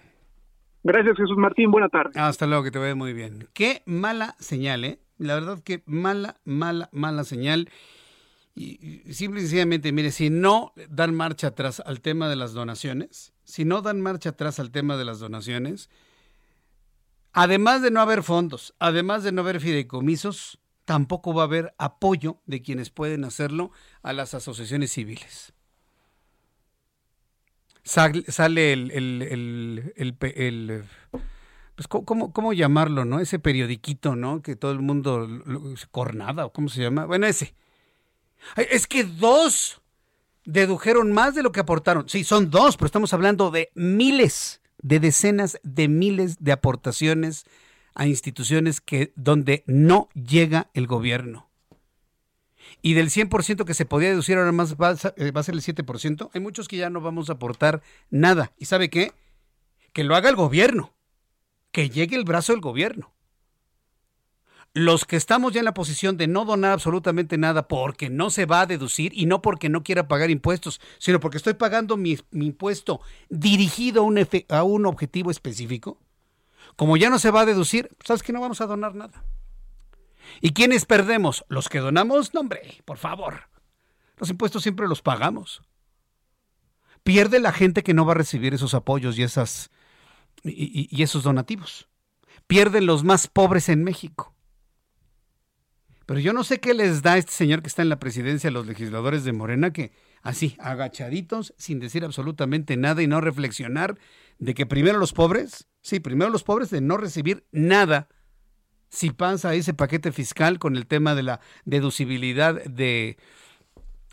Gracias 0.82 1.16
Jesús 1.16 1.36
Martín, 1.36 1.70
buena 1.70 1.88
tarde. 1.88 2.18
Hasta 2.18 2.46
luego, 2.46 2.62
que 2.62 2.70
te 2.70 2.78
vea 2.78 2.94
muy 2.94 3.12
bien. 3.12 3.48
Qué 3.52 3.82
mala 3.86 4.34
señal, 4.38 4.84
¿eh? 4.84 5.00
La 5.18 5.34
verdad 5.34 5.58
que 5.62 5.82
mala, 5.84 6.36
mala, 6.44 6.88
mala 6.92 7.24
señal. 7.24 7.68
Y, 8.54 9.02
simple 9.12 9.40
y 9.40 9.42
sencillamente, 9.42 9.92
mire, 9.92 10.10
si 10.10 10.30
no 10.30 10.72
dan 10.88 11.14
marcha 11.14 11.48
atrás 11.48 11.82
al 11.84 12.00
tema 12.00 12.28
de 12.28 12.36
las 12.36 12.54
donaciones, 12.54 13.34
si 13.44 13.64
no 13.64 13.82
dan 13.82 14.00
marcha 14.00 14.30
atrás 14.30 14.58
al 14.58 14.70
tema 14.70 14.96
de 14.96 15.04
las 15.04 15.20
donaciones, 15.20 15.90
además 17.32 17.82
de 17.82 17.90
no 17.90 18.00
haber 18.00 18.22
fondos, 18.22 18.74
además 18.78 19.22
de 19.22 19.32
no 19.32 19.42
haber 19.42 19.60
fideicomisos, 19.60 20.60
tampoco 20.84 21.34
va 21.34 21.42
a 21.42 21.46
haber 21.46 21.74
apoyo 21.78 22.40
de 22.46 22.62
quienes 22.62 22.90
pueden 22.90 23.24
hacerlo 23.24 23.70
a 24.02 24.12
las 24.12 24.34
asociaciones 24.34 24.92
civiles. 24.92 25.52
Sale, 27.82 28.72
el, 28.72 28.90
el, 28.90 29.92
el, 29.96 30.84
pues, 31.74 31.88
¿cómo, 31.88 32.32
¿cómo, 32.32 32.52
llamarlo, 32.52 33.04
no? 33.04 33.20
Ese 33.20 33.38
periodiquito, 33.38 34.14
¿no? 34.16 34.42
Que 34.42 34.54
todo 34.54 34.72
el 34.72 34.80
mundo, 34.80 35.26
Cornada, 35.90 36.48
cómo 36.50 36.68
se 36.68 36.82
llama. 36.82 37.06
Bueno, 37.06 37.26
ese 37.26 37.54
es 38.56 38.86
que 38.86 39.04
dos 39.04 39.80
dedujeron 40.44 41.12
más 41.12 41.34
de 41.34 41.42
lo 41.42 41.52
que 41.52 41.60
aportaron. 41.60 42.08
Sí, 42.08 42.24
son 42.24 42.50
dos, 42.50 42.76
pero 42.76 42.86
estamos 42.86 43.12
hablando 43.12 43.50
de 43.50 43.70
miles, 43.74 44.59
de 44.82 45.00
decenas 45.00 45.58
de 45.62 45.88
miles 45.88 46.42
de 46.42 46.52
aportaciones 46.52 47.44
a 47.94 48.06
instituciones 48.06 48.80
que 48.80 49.12
donde 49.16 49.64
no 49.66 50.08
llega 50.14 50.70
el 50.74 50.86
gobierno. 50.86 51.48
Y 52.82 52.94
del 52.94 53.10
100% 53.10 53.64
que 53.64 53.74
se 53.74 53.84
podía 53.84 54.10
deducir 54.10 54.38
ahora 54.38 54.52
más 54.52 54.76
va 54.76 54.90
a, 54.90 54.96
ser 54.96 55.14
el 55.16 55.34
7%. 55.34 56.30
Hay 56.32 56.40
muchos 56.40 56.68
que 56.68 56.76
ya 56.76 56.88
no 56.88 57.00
vamos 57.00 57.28
a 57.28 57.34
aportar 57.34 57.82
nada. 58.10 58.52
¿Y 58.58 58.66
sabe 58.66 58.90
qué? 58.90 59.12
Que 59.92 60.04
lo 60.04 60.14
haga 60.14 60.30
el 60.30 60.36
gobierno. 60.36 60.92
Que 61.72 61.90
llegue 61.90 62.16
el 62.16 62.24
brazo 62.24 62.52
del 62.52 62.60
gobierno 62.60 63.12
los 64.72 65.04
que 65.04 65.16
estamos 65.16 65.52
ya 65.52 65.60
en 65.60 65.64
la 65.64 65.74
posición 65.74 66.16
de 66.16 66.28
no 66.28 66.44
donar 66.44 66.72
absolutamente 66.72 67.36
nada 67.38 67.66
porque 67.66 68.08
no 68.08 68.30
se 68.30 68.46
va 68.46 68.62
a 68.62 68.66
deducir 68.66 69.12
y 69.14 69.26
no 69.26 69.42
porque 69.42 69.68
no 69.68 69.82
quiera 69.82 70.06
pagar 70.06 70.30
impuestos, 70.30 70.80
sino 70.98 71.18
porque 71.18 71.38
estoy 71.38 71.54
pagando 71.54 71.96
mi, 71.96 72.18
impuesto 72.32 73.00
dirigido 73.28 74.06
a 74.48 74.62
un, 74.62 74.86
objetivo 74.86 75.30
específico, 75.30 75.98
como 76.76 76.96
ya 76.96 77.10
no 77.10 77.18
se 77.18 77.32
va 77.32 77.40
a 77.40 77.46
deducir, 77.46 77.90
sabes 78.04 78.22
que 78.22 78.32
no 78.32 78.40
vamos 78.40 78.60
a 78.60 78.66
donar 78.66 78.94
nada. 78.94 79.24
¿Y 80.40 80.52
quiénes 80.52 80.84
perdemos? 80.84 81.44
Los 81.48 81.68
que 81.68 81.80
donamos, 81.80 82.32
no 82.32 82.40
hombre, 82.40 82.80
por 82.84 82.98
favor. 82.98 83.48
Los 84.18 84.30
impuestos 84.30 84.62
siempre 84.62 84.86
los 84.86 85.02
pagamos. 85.02 85.62
Pierde 87.02 87.40
la 87.40 87.52
gente 87.52 87.82
que 87.82 87.94
no 87.94 88.04
va 88.04 88.12
a 88.12 88.16
recibir 88.16 88.54
esos 88.54 88.74
apoyos 88.74 89.18
y, 89.18 89.24
y 90.44 91.02
esos 91.02 91.24
donativos. 91.24 91.88
Pierden 92.46 92.86
los 92.86 93.02
más 93.02 93.26
pobres 93.26 93.68
en 93.68 93.82
México. 93.82 94.34
Pero 96.10 96.18
yo 96.18 96.32
no 96.32 96.42
sé 96.42 96.58
qué 96.58 96.74
les 96.74 97.02
da 97.02 97.18
este 97.18 97.30
señor 97.30 97.62
que 97.62 97.68
está 97.68 97.82
en 97.82 97.88
la 97.88 98.00
presidencia 98.00 98.50
a 98.50 98.52
los 98.52 98.66
legisladores 98.66 99.22
de 99.22 99.32
Morena 99.32 99.72
que 99.72 99.92
así, 100.22 100.56
agachaditos, 100.58 101.54
sin 101.56 101.78
decir 101.78 102.04
absolutamente 102.04 102.76
nada 102.76 103.00
y 103.00 103.06
no 103.06 103.20
reflexionar 103.20 103.96
de 104.40 104.54
que 104.54 104.66
primero 104.66 104.98
los 104.98 105.12
pobres, 105.12 105.68
sí, 105.82 106.00
primero 106.00 106.28
los 106.28 106.42
pobres 106.42 106.68
de 106.70 106.80
no 106.80 106.96
recibir 106.96 107.46
nada 107.52 108.08
si 108.88 109.10
pasa 109.10 109.54
ese 109.54 109.72
paquete 109.72 110.10
fiscal 110.10 110.58
con 110.58 110.74
el 110.74 110.88
tema 110.88 111.14
de 111.14 111.22
la 111.22 111.40
deducibilidad 111.64 112.60
de, 112.64 113.16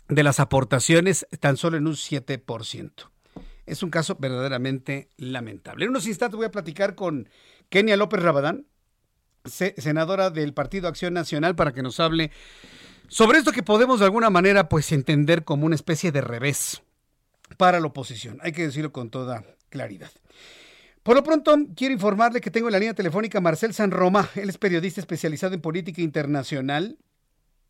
de 0.08 0.22
las 0.22 0.38
aportaciones 0.38 1.26
tan 1.40 1.56
solo 1.56 1.78
en 1.78 1.88
un 1.88 1.94
7%. 1.94 2.92
Es 3.66 3.82
un 3.82 3.90
caso 3.90 4.16
verdaderamente 4.20 5.08
lamentable. 5.16 5.84
En 5.84 5.90
unos 5.90 6.06
instantes 6.06 6.36
voy 6.36 6.46
a 6.46 6.52
platicar 6.52 6.94
con 6.94 7.28
Kenia 7.70 7.96
López 7.96 8.22
Rabadán, 8.22 8.66
senadora 9.48 10.30
del 10.30 10.54
Partido 10.54 10.88
Acción 10.88 11.14
Nacional, 11.14 11.54
para 11.54 11.72
que 11.72 11.82
nos 11.82 12.00
hable 12.00 12.30
sobre 13.08 13.38
esto 13.38 13.52
que 13.52 13.62
podemos 13.62 14.00
de 14.00 14.06
alguna 14.06 14.30
manera 14.30 14.68
pues 14.68 14.92
entender 14.92 15.44
como 15.44 15.66
una 15.66 15.74
especie 15.74 16.12
de 16.12 16.20
revés 16.20 16.82
para 17.56 17.80
la 17.80 17.86
oposición. 17.86 18.38
Hay 18.42 18.52
que 18.52 18.66
decirlo 18.66 18.92
con 18.92 19.10
toda 19.10 19.44
claridad. 19.70 20.10
Por 21.02 21.16
lo 21.16 21.22
pronto, 21.22 21.56
quiero 21.74 21.94
informarle 21.94 22.40
que 22.40 22.50
tengo 22.50 22.68
en 22.68 22.72
la 22.72 22.78
línea 22.78 22.94
telefónica 22.94 23.38
a 23.38 23.40
Marcel 23.40 23.72
San 23.72 23.90
Roma. 23.90 24.28
Él 24.34 24.50
es 24.50 24.58
periodista 24.58 25.00
especializado 25.00 25.54
en 25.54 25.62
política 25.62 26.02
internacional. 26.02 26.98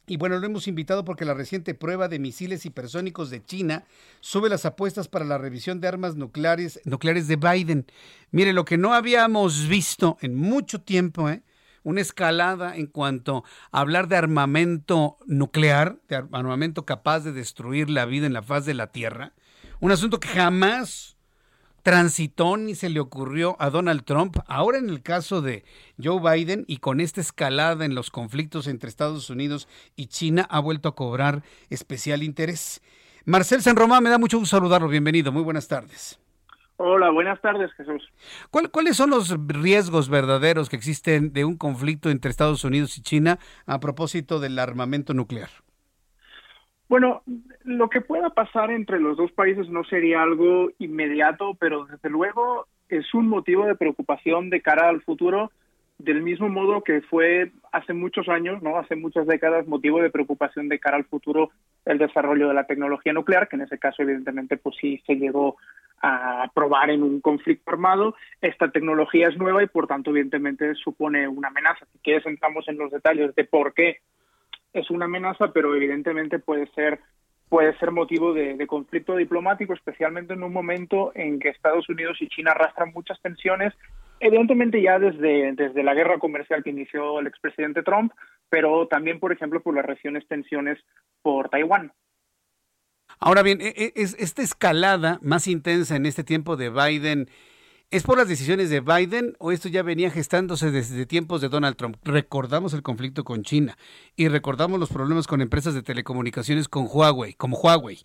Y 0.09 0.16
bueno, 0.16 0.38
lo 0.38 0.46
hemos 0.46 0.66
invitado 0.66 1.05
porque 1.05 1.24
la 1.24 1.34
reciente 1.34 1.74
prueba 1.74 2.09
de 2.09 2.18
misiles 2.18 2.64
hipersónicos 2.66 3.30
de 3.30 3.44
China 3.44 3.84
sube 4.20 4.48
las 4.48 4.64
apuestas 4.64 5.06
para 5.06 5.24
la 5.24 5.38
revisión 5.38 5.80
de 5.80 5.86
armas 5.86 6.16
nucleares, 6.16 6.80
nucleares 6.84 7.28
de 7.28 7.36
Biden. 7.36 7.86
Mire, 8.30 8.55
lo 8.55 8.64
que 8.64 8.78
no 8.78 8.94
habíamos 8.94 9.68
visto 9.68 10.16
en 10.20 10.34
mucho 10.34 10.80
tiempo, 10.80 11.28
¿eh? 11.28 11.42
Una 11.89 12.02
escalada 12.02 12.77
en 12.77 12.86
cuanto 12.86 13.44
a 13.73 13.81
hablar 13.81 14.09
de 14.09 14.16
armamento 14.16 15.16
nuclear, 15.27 15.98
de 16.06 16.16
armamento 16.16 16.85
capaz 16.85 17.20
de 17.20 17.32
destruir 17.32 17.89
la 17.89 18.05
vida 18.05 18.27
en 18.27 18.35
la 18.35 18.43
faz 18.43 18.66
de 18.66 18.74
la 18.74 18.89
Tierra. 18.89 19.32
Un 19.81 19.90
asunto 19.90 20.20
que 20.20 20.28
jamás 20.28 21.16
transitó 21.82 22.59
ni 22.59 22.74
se 22.74 22.90
le 22.90 23.01
ocurrió 23.01 23.56
a 23.59 23.70
Donald 23.70 24.05
Trump. 24.05 24.36
Ahora 24.47 24.77
en 24.77 24.90
el 24.90 25.02
caso 25.02 25.40
de 25.40 25.65
Joe 26.02 26.20
Biden 26.20 26.66
y 26.69 26.77
con 26.77 27.01
esta 27.01 27.23
escalada 27.23 27.86
en 27.86 27.94
los 27.94 28.10
conflictos 28.10 28.66
entre 28.66 28.90
Estados 28.90 29.31
Unidos 29.31 29.66
y 29.97 30.09
China 30.09 30.47
ha 30.51 30.60
vuelto 30.60 30.90
a 30.90 30.94
cobrar 30.94 31.43
especial 31.70 32.23
interés. 32.23 32.82
Marcel 33.24 33.62
San 33.62 33.77
Román, 33.77 34.02
me 34.02 34.10
da 34.10 34.19
mucho 34.19 34.39
gusto 34.39 34.56
saludarlo. 34.56 34.89
Bienvenido. 34.89 35.32
Muy 35.32 35.43
buenas 35.43 35.69
tardes. 35.69 36.19
Hola, 36.80 37.10
buenas 37.10 37.40
tardes, 37.40 37.72
Jesús. 37.72 38.09
¿Cuáles 38.50 38.96
son 38.96 39.10
los 39.10 39.36
riesgos 39.48 40.09
verdaderos 40.09 40.68
que 40.70 40.76
existen 40.76 41.32
de 41.32 41.44
un 41.44 41.56
conflicto 41.56 42.09
entre 42.09 42.30
Estados 42.30 42.62
Unidos 42.62 42.96
y 42.96 43.02
China 43.02 43.38
a 43.66 43.80
propósito 43.80 44.38
del 44.38 44.60
armamento 44.60 45.12
nuclear? 45.12 45.48
Bueno, 46.88 47.22
lo 47.64 47.90
que 47.90 48.00
pueda 48.00 48.30
pasar 48.30 48.70
entre 48.70 49.00
los 49.00 49.16
dos 49.16 49.32
países 49.32 49.68
no 49.68 49.82
sería 49.84 50.22
algo 50.22 50.70
inmediato, 50.78 51.55
pero 51.59 51.84
desde 51.86 52.10
luego 52.10 52.68
es 52.88 53.12
un 53.12 53.28
motivo 53.28 53.66
de 53.66 53.74
preocupación 53.74 54.48
de 54.48 54.62
cara 54.62 54.88
al 54.88 55.02
futuro 55.02 55.50
del 55.98 56.22
mismo 56.22 56.48
modo 56.48 56.82
que 56.82 57.02
fue 57.02 57.50
hace 57.72 57.92
muchos 57.92 58.28
años, 58.28 58.62
no, 58.62 58.78
hace 58.78 58.94
muchas 58.94 59.26
décadas, 59.26 59.66
motivo 59.66 60.00
de 60.00 60.10
preocupación 60.10 60.68
de 60.68 60.78
cara 60.78 60.96
al 60.96 61.05
futuro 61.05 61.50
el 61.89 61.98
desarrollo 61.98 62.48
de 62.48 62.55
la 62.55 62.66
tecnología 62.66 63.12
nuclear, 63.12 63.48
que 63.48 63.56
en 63.56 63.62
ese 63.62 63.78
caso 63.78 64.02
evidentemente 64.02 64.56
pues 64.56 64.77
sí 64.81 65.02
se 65.06 65.16
llegó 65.16 65.56
a 66.02 66.51
probar 66.55 66.90
en 66.90 67.02
un 67.02 67.20
conflicto 67.20 67.70
armado. 67.70 68.15
Esta 68.40 68.70
tecnología 68.70 69.28
es 69.28 69.36
nueva 69.36 69.62
y 69.62 69.66
por 69.66 69.86
tanto 69.86 70.10
evidentemente 70.10 70.74
supone 70.74 71.27
una 71.27 71.48
amenaza. 71.48 71.86
Si 71.93 71.98
quieres 71.98 72.27
entramos 72.27 72.69
en 72.69 72.78
los 72.78 72.90
detalles 72.90 73.35
de 73.35 73.44
por 73.44 73.73
qué 73.74 73.98
es 74.73 74.90
una 74.90 75.06
amenaza, 75.06 75.52
pero 75.52 75.74
evidentemente 75.74 76.39
puede 76.39 76.66
ser 76.69 77.01
puede 77.48 77.77
ser 77.78 77.90
motivo 77.93 78.35
de, 78.35 78.66
conflicto 78.66 79.16
diplomático, 79.16 79.73
especialmente 79.73 80.35
en 80.35 80.43
un 80.43 80.52
momento 80.52 81.12
en 81.15 81.39
que 81.39 81.48
Estados 81.48 81.89
Unidos 81.89 82.19
y 82.20 82.28
China 82.28 82.51
arrastran 82.51 82.93
muchas 82.93 83.19
tensiones, 83.23 83.73
evidentemente 84.20 84.82
ya 84.82 84.98
desde, 84.98 85.52
desde 85.52 85.82
la 85.82 85.94
guerra 85.94 86.18
comercial 86.18 86.62
que 86.62 86.70
inició 86.70 87.20
el 87.20 87.26
expresidente 87.26 87.82
Trump, 87.82 88.12
pero 88.48 88.86
también, 88.88 89.20
por 89.20 89.32
ejemplo, 89.32 89.62
por 89.62 89.74
las 89.74 89.84
recientes 89.84 90.26
tensiones 90.26 90.78
por 91.22 91.48
Taiwán. 91.48 91.92
Ahora 93.20 93.42
bien, 93.42 93.60
e, 93.60 93.74
e, 93.76 93.92
es, 93.96 94.16
esta 94.18 94.42
escalada 94.42 95.18
más 95.22 95.46
intensa 95.46 95.96
en 95.96 96.06
este 96.06 96.24
tiempo 96.24 96.56
de 96.56 96.70
Biden, 96.70 97.28
¿es 97.90 98.04
por 98.04 98.18
las 98.18 98.28
decisiones 98.28 98.70
de 98.70 98.80
Biden 98.80 99.34
o 99.38 99.50
esto 99.50 99.68
ya 99.68 99.82
venía 99.82 100.10
gestándose 100.10 100.70
desde 100.70 101.06
tiempos 101.06 101.40
de 101.40 101.48
Donald 101.48 101.76
Trump? 101.76 101.96
Recordamos 102.04 102.74
el 102.74 102.82
conflicto 102.82 103.24
con 103.24 103.42
China 103.42 103.76
y 104.14 104.28
recordamos 104.28 104.78
los 104.78 104.90
problemas 104.90 105.26
con 105.26 105.40
empresas 105.40 105.74
de 105.74 105.82
telecomunicaciones 105.82 106.68
con 106.68 106.86
Huawei, 106.88 107.34
como 107.34 107.56
Huawei. 107.56 107.98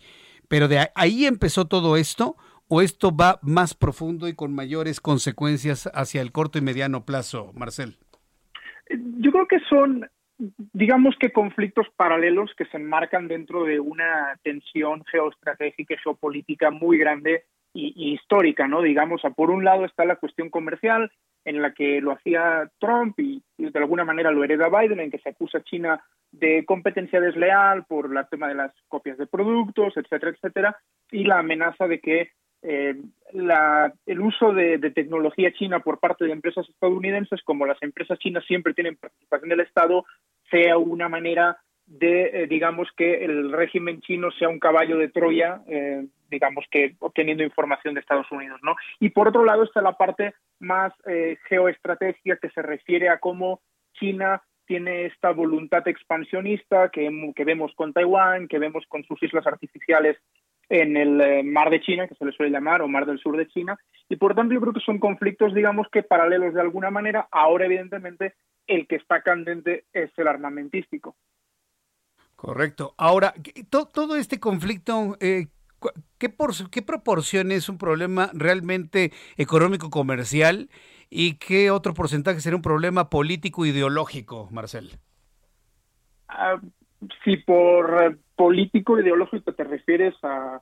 Pero 0.48 0.68
de 0.68 0.90
ahí 0.94 1.26
empezó 1.26 1.66
todo 1.66 1.96
esto 1.96 2.36
o 2.68 2.82
esto 2.82 3.14
va 3.14 3.38
más 3.42 3.74
profundo 3.74 4.28
y 4.28 4.34
con 4.34 4.54
mayores 4.54 5.00
consecuencias 5.00 5.90
hacia 5.94 6.22
el 6.22 6.32
corto 6.32 6.58
y 6.58 6.62
mediano 6.62 7.04
plazo, 7.04 7.52
Marcel? 7.54 7.96
Yo 8.88 9.32
creo 9.32 9.46
que 9.46 9.60
son 9.68 10.06
digamos 10.38 11.14
que 11.18 11.32
conflictos 11.32 11.86
paralelos 11.96 12.50
que 12.56 12.64
se 12.66 12.76
enmarcan 12.76 13.28
dentro 13.28 13.64
de 13.64 13.80
una 13.80 14.38
tensión 14.42 15.04
geoestratégica 15.04 15.94
y 15.94 15.98
geopolítica 15.98 16.70
muy 16.70 16.98
grande 16.98 17.44
y, 17.72 18.14
histórica, 18.14 18.68
¿no? 18.68 18.82
Digamos, 18.82 19.22
por 19.36 19.50
un 19.50 19.64
lado 19.64 19.84
está 19.84 20.04
la 20.04 20.16
cuestión 20.16 20.48
comercial, 20.50 21.10
en 21.44 21.60
la 21.60 21.72
que 21.72 22.00
lo 22.00 22.12
hacía 22.12 22.70
Trump 22.78 23.18
y, 23.18 23.42
de 23.58 23.78
alguna 23.78 24.04
manera 24.04 24.30
lo 24.30 24.44
hereda 24.44 24.68
Biden, 24.68 25.00
en 25.00 25.10
que 25.10 25.18
se 25.18 25.30
acusa 25.30 25.58
a 25.58 25.64
China 25.64 26.02
de 26.32 26.64
competencia 26.64 27.20
desleal 27.20 27.84
por 27.84 28.16
el 28.16 28.28
tema 28.28 28.48
de 28.48 28.54
las 28.54 28.72
copias 28.88 29.18
de 29.18 29.26
productos, 29.26 29.96
etcétera, 29.96 30.32
etcétera, 30.32 30.76
y 31.10 31.24
la 31.24 31.40
amenaza 31.40 31.86
de 31.86 32.00
que 32.00 32.30
eh, 32.66 32.94
la, 33.32 33.92
el 34.06 34.20
uso 34.20 34.54
de, 34.54 34.78
tecnología 34.94 35.52
china 35.52 35.80
por 35.80 36.00
parte 36.00 36.24
de 36.24 36.32
empresas 36.32 36.66
estadounidenses, 36.66 37.42
como 37.42 37.66
las 37.66 37.80
empresas 37.82 38.18
chinas 38.18 38.42
siempre 38.46 38.72
tienen 38.72 38.96
participación 38.96 39.50
del 39.50 39.60
Estado, 39.60 40.06
sea 40.50 40.78
una 40.78 41.10
manera 41.10 41.58
de, 41.84 42.22
eh, 42.22 42.46
digamos, 42.46 42.88
que 42.96 43.22
el 43.22 43.52
régimen 43.52 44.00
chino 44.00 44.30
sea 44.38 44.48
un 44.48 44.58
caballo 44.58 44.96
de 44.96 45.10
Troya, 45.10 45.60
eh, 45.68 46.06
digamos 46.30 46.64
que 46.70 46.96
obteniendo 47.00 47.44
información 47.44 47.92
de 47.92 48.00
Estados 48.00 48.32
Unidos, 48.32 48.60
¿no? 48.62 48.76
Y 48.98 49.10
por 49.10 49.28
otro 49.28 49.44
lado 49.44 49.64
está 49.64 49.82
la 49.82 49.98
parte 49.98 50.32
más 50.58 50.94
geoestratégica 51.48 52.38
que 52.38 52.48
se 52.48 52.62
refiere 52.62 53.10
a 53.10 53.18
cómo 53.18 53.60
China 53.92 54.42
tiene 54.66 55.04
esta 55.04 55.32
voluntad 55.32 55.86
expansionista 55.86 56.88
que 56.88 57.10
vemos 57.44 57.72
con 57.74 57.92
Taiwán, 57.92 58.48
que 58.48 58.58
vemos 58.58 58.86
con 58.88 59.04
sus 59.04 59.22
islas 59.22 59.46
artificiales 59.46 60.16
en 60.68 60.96
el 60.96 61.20
eh, 61.20 61.42
mar 61.42 61.70
de 61.70 61.80
China, 61.80 62.06
que 62.08 62.14
se 62.14 62.24
le 62.24 62.32
suele 62.32 62.52
llamar, 62.52 62.82
o 62.82 62.88
mar 62.88 63.06
del 63.06 63.18
sur 63.18 63.36
de 63.36 63.48
China, 63.48 63.76
y 64.08 64.16
por 64.16 64.34
tanto 64.34 64.54
yo 64.54 64.60
creo 64.60 64.72
que 64.72 64.80
son 64.80 64.98
conflictos, 64.98 65.54
digamos 65.54 65.86
que 65.92 66.02
paralelos 66.02 66.54
de 66.54 66.60
alguna 66.60 66.90
manera. 66.90 67.28
Ahora, 67.30 67.66
evidentemente, 67.66 68.34
el 68.66 68.86
que 68.86 68.96
está 68.96 69.22
candente 69.22 69.84
es 69.92 70.10
el 70.16 70.28
armamentístico. 70.28 71.16
Correcto. 72.36 72.94
Ahora, 72.98 73.34
todo 73.70 74.16
este 74.16 74.40
conflicto, 74.40 75.16
eh, 75.20 75.46
¿qué, 76.18 76.28
por, 76.28 76.50
¿qué 76.70 76.82
proporción 76.82 77.52
es 77.52 77.68
un 77.68 77.78
problema 77.78 78.30
realmente 78.34 79.12
económico-comercial 79.36 80.68
y 81.08 81.38
qué 81.38 81.70
otro 81.70 81.94
porcentaje 81.94 82.40
sería 82.40 82.56
un 82.56 82.62
problema 82.62 83.08
político-ideológico, 83.08 84.48
Marcel? 84.50 84.98
Ah, 86.28 86.60
si 87.24 87.36
por 87.38 88.18
político 88.36 88.98
ideológico 88.98 89.52
te 89.52 89.64
refieres 89.64 90.14
a, 90.22 90.60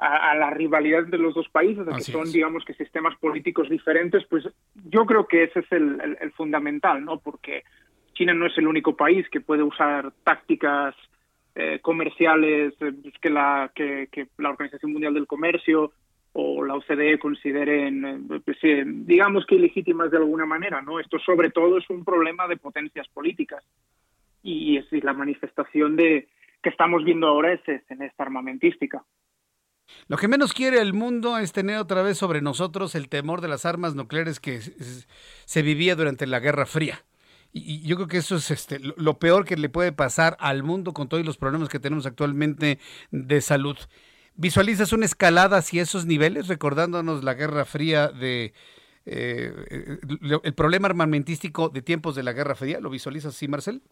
a, 0.00 0.34
la 0.34 0.50
rivalidad 0.50 1.04
de 1.04 1.18
los 1.18 1.34
dos 1.34 1.48
países, 1.50 1.84
de 1.84 1.92
que 1.92 2.00
son, 2.00 2.30
digamos, 2.32 2.64
que 2.64 2.74
sistemas 2.74 3.16
políticos 3.18 3.68
diferentes, 3.68 4.24
pues 4.28 4.48
yo 4.88 5.04
creo 5.04 5.26
que 5.26 5.44
ese 5.44 5.60
es 5.60 5.72
el, 5.72 6.16
el, 6.20 6.32
fundamental, 6.32 7.04
¿no? 7.04 7.18
Porque 7.18 7.64
China 8.14 8.32
no 8.32 8.46
es 8.46 8.56
el 8.56 8.66
único 8.66 8.96
país 8.96 9.28
que 9.30 9.40
puede 9.40 9.62
usar 9.62 10.10
tácticas 10.24 10.94
eh, 11.54 11.80
comerciales 11.82 12.74
eh, 12.80 12.92
que, 13.20 13.28
la, 13.28 13.70
que, 13.74 14.08
que, 14.10 14.28
la 14.38 14.50
Organización 14.50 14.92
Mundial 14.92 15.12
del 15.12 15.26
Comercio 15.26 15.92
o 16.32 16.64
la 16.64 16.76
OCDE 16.76 17.18
consideren, 17.18 18.26
pues, 18.44 18.56
digamos 18.62 19.44
que 19.46 19.56
ilegítimas 19.56 20.10
de 20.10 20.18
alguna 20.18 20.46
manera, 20.46 20.80
¿no? 20.80 21.00
Esto 21.00 21.18
sobre 21.18 21.50
todo 21.50 21.76
es 21.76 21.90
un 21.90 22.04
problema 22.04 22.46
de 22.46 22.56
potencias 22.56 23.08
políticas 23.08 23.64
y, 24.42 24.76
es, 24.76 24.86
la 25.04 25.12
manifestación 25.12 25.96
de 25.96 26.28
que 26.62 26.70
estamos 26.70 27.04
viendo 27.04 27.26
ahora 27.26 27.52
es, 27.52 27.60
en 27.66 28.02
esta 28.02 28.22
armamentística. 28.22 29.04
Lo 30.06 30.16
que 30.16 30.28
menos 30.28 30.52
quiere 30.52 30.80
el 30.80 30.92
mundo 30.92 31.38
es 31.38 31.52
tener 31.52 31.78
otra 31.78 32.02
vez 32.02 32.18
sobre 32.18 32.40
nosotros 32.42 32.94
el 32.94 33.08
temor 33.08 33.40
de 33.40 33.48
las 33.48 33.66
armas 33.66 33.94
nucleares 33.94 34.40
que 34.40 34.60
se 34.60 35.62
vivía 35.62 35.96
durante 35.96 36.26
la 36.26 36.40
Guerra 36.40 36.66
Fría. 36.66 37.04
Y, 37.52 37.82
yo 37.82 37.96
creo 37.96 38.08
que 38.08 38.18
eso 38.18 38.36
es 38.36 38.50
este, 38.50 38.78
lo 38.78 39.18
peor 39.18 39.44
que 39.44 39.56
le 39.56 39.68
puede 39.68 39.92
pasar 39.92 40.36
al 40.38 40.62
mundo 40.62 40.92
con 40.92 41.08
todos 41.08 41.24
los 41.24 41.36
problemas 41.36 41.68
que 41.68 41.80
tenemos 41.80 42.06
actualmente 42.06 42.78
de 43.10 43.40
salud. 43.40 43.76
¿Visualizas 44.36 44.92
una 44.92 45.06
escalada 45.06 45.58
hacia 45.58 45.82
esos 45.82 46.06
niveles, 46.06 46.48
recordándonos 46.48 47.24
la 47.24 47.34
Guerra 47.34 47.64
Fría 47.64 48.08
de... 48.08 48.52
Eh, 49.06 49.52
eh, 49.70 49.98
el 50.44 50.54
problema 50.54 50.86
armamentístico 50.86 51.68
de 51.68 51.82
tiempos 51.82 52.14
de 52.14 52.22
la 52.22 52.32
Guerra 52.32 52.54
Fría? 52.54 52.80
¿Lo 52.80 52.90
visualizas 52.90 53.34
así, 53.34 53.48
Marcel? 53.48 53.82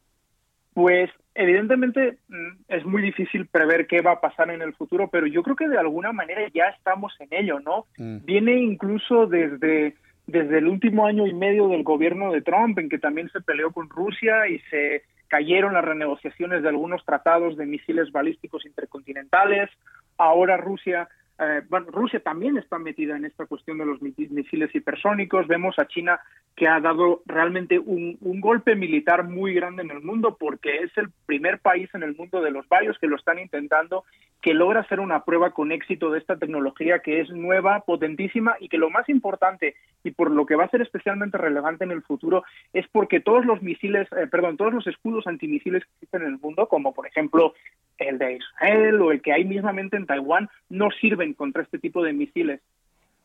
Pues 0.75 1.11
evidentemente 1.35 2.19
mm, 2.29 2.63
es 2.69 2.85
muy 2.85 3.03
difícil 3.03 3.47
prever 3.47 3.87
qué 3.87 4.01
va 4.01 4.13
a 4.13 4.21
pasar 4.21 4.51
en 4.51 4.63
el 4.63 4.75
futuro, 4.75 5.09
pero 5.09 5.27
yo 5.27 5.43
creo 5.43 5.57
que 5.57 5.69
de 5.69 5.79
alguna 5.79 6.13
manera 6.13 6.43
ya 6.53 6.67
estamos 6.69 7.15
en 7.21 7.29
ello, 7.31 7.61
¿no? 7.61 7.87
Mm. 7.97 8.25
Viene 8.25 8.61
incluso 8.61 9.27
desde, 9.27 9.95
desde 10.27 10.59
el 10.59 10.67
último 10.67 11.07
año 11.07 11.27
y 11.27 11.35
medio 11.35 11.69
del 11.69 11.83
gobierno 11.83 12.33
de 12.33 12.43
Trump, 12.43 12.79
en 12.79 12.89
que 12.89 12.99
también 12.99 13.29
se 13.31 13.41
peleó 13.41 13.73
con 13.73 13.89
Rusia 13.89 14.49
y 14.49 14.59
se 14.71 15.03
cayeron 15.29 15.75
las 15.75 15.85
renegociaciones 15.85 16.63
de 16.63 16.71
algunos 16.71 17.05
tratados 17.05 17.57
de 17.57 17.67
misiles 17.67 18.11
balísticos 18.11 18.65
intercontinentales. 18.67 19.71
Ahora 20.17 20.57
Rusia 20.57 21.09
eh, 21.41 21.63
bueno, 21.69 21.87
Rusia 21.91 22.21
también 22.21 22.57
está 22.59 22.79
metida 22.79 23.17
en 23.17 23.25
esta 23.25 23.47
cuestión 23.47 23.79
de 23.79 23.87
los 23.87 24.03
misiles 24.03 24.75
hipersónicos. 24.75 25.47
Vemos 25.47 25.79
a 25.79 25.87
China 25.87 26.21
que 26.57 26.67
ha 26.67 26.81
dado 26.81 27.23
realmente 27.27 27.79
un, 27.79 28.19
golpe 28.41 28.75
militar 28.75 29.25
muy 29.25 29.55
grande 29.55 29.83
en 29.83 29.91
el 29.91 30.01
mundo 30.01 30.37
porque 30.39 30.79
es 30.79 30.97
el 30.97 31.11
primer 31.27 31.61
país 31.61 31.89
en 31.95 32.03
el 32.03 32.17
mundo 32.17 32.41
de 32.41 32.51
los 32.51 32.69
varios 32.69 32.99
que 32.99 33.07
lo 33.07 33.17
están 33.17 33.39
intentando, 33.39 34.05
que 34.41 34.55
logra 34.55 34.81
hacer 34.81 35.01
una 35.01 35.25
prueba 35.25 35.51
con 35.51 35.71
éxito 35.71 36.11
de 36.11 36.19
esta 36.19 36.37
tecnología 36.37 37.01
que 37.01 37.21
es 37.21 37.31
nueva, 37.31 37.81
potentísima 37.81 38.57
y 38.59 38.69
que 38.69 38.79
lo 38.79 38.91
más 38.91 39.09
importante 39.09 39.75
y 40.03 40.13
por 40.13 40.31
lo 40.31 40.47
que 40.47 40.57
va 40.57 40.65
a 40.65 40.71
ser 40.71 40.83
especialmente 40.83 41.39
relevante 41.39 41.85
en 41.85 41.91
el 41.91 42.03
futuro 42.03 42.45
es 42.73 42.87
porque 42.91 43.21
todos 43.21 43.45
los 43.45 43.63
misiles, 43.63 44.09
eh, 44.13 44.27
perdón, 44.29 44.57
todos 44.57 44.73
los 44.73 44.87
escudos 44.87 45.27
antimisiles 45.27 45.85
que 45.85 45.91
existen 45.95 46.23
en 46.23 46.35
el 46.35 46.41
mundo, 46.41 46.69
como 46.69 46.95
por 46.95 47.07
ejemplo 47.07 47.55
el 47.99 48.19
de 48.19 48.35
Israel 48.35 49.01
o 49.03 49.13
el 49.13 49.21
que 49.21 49.33
hay 49.33 49.45
mismamente 49.45 49.97
en 49.97 50.07
Taiwán, 50.07 50.49
no 50.69 50.91
sirven 50.91 51.28
contra 51.35 51.63
este 51.63 51.79
tipo 51.79 52.03
de 52.03 52.13
misiles. 52.13 52.61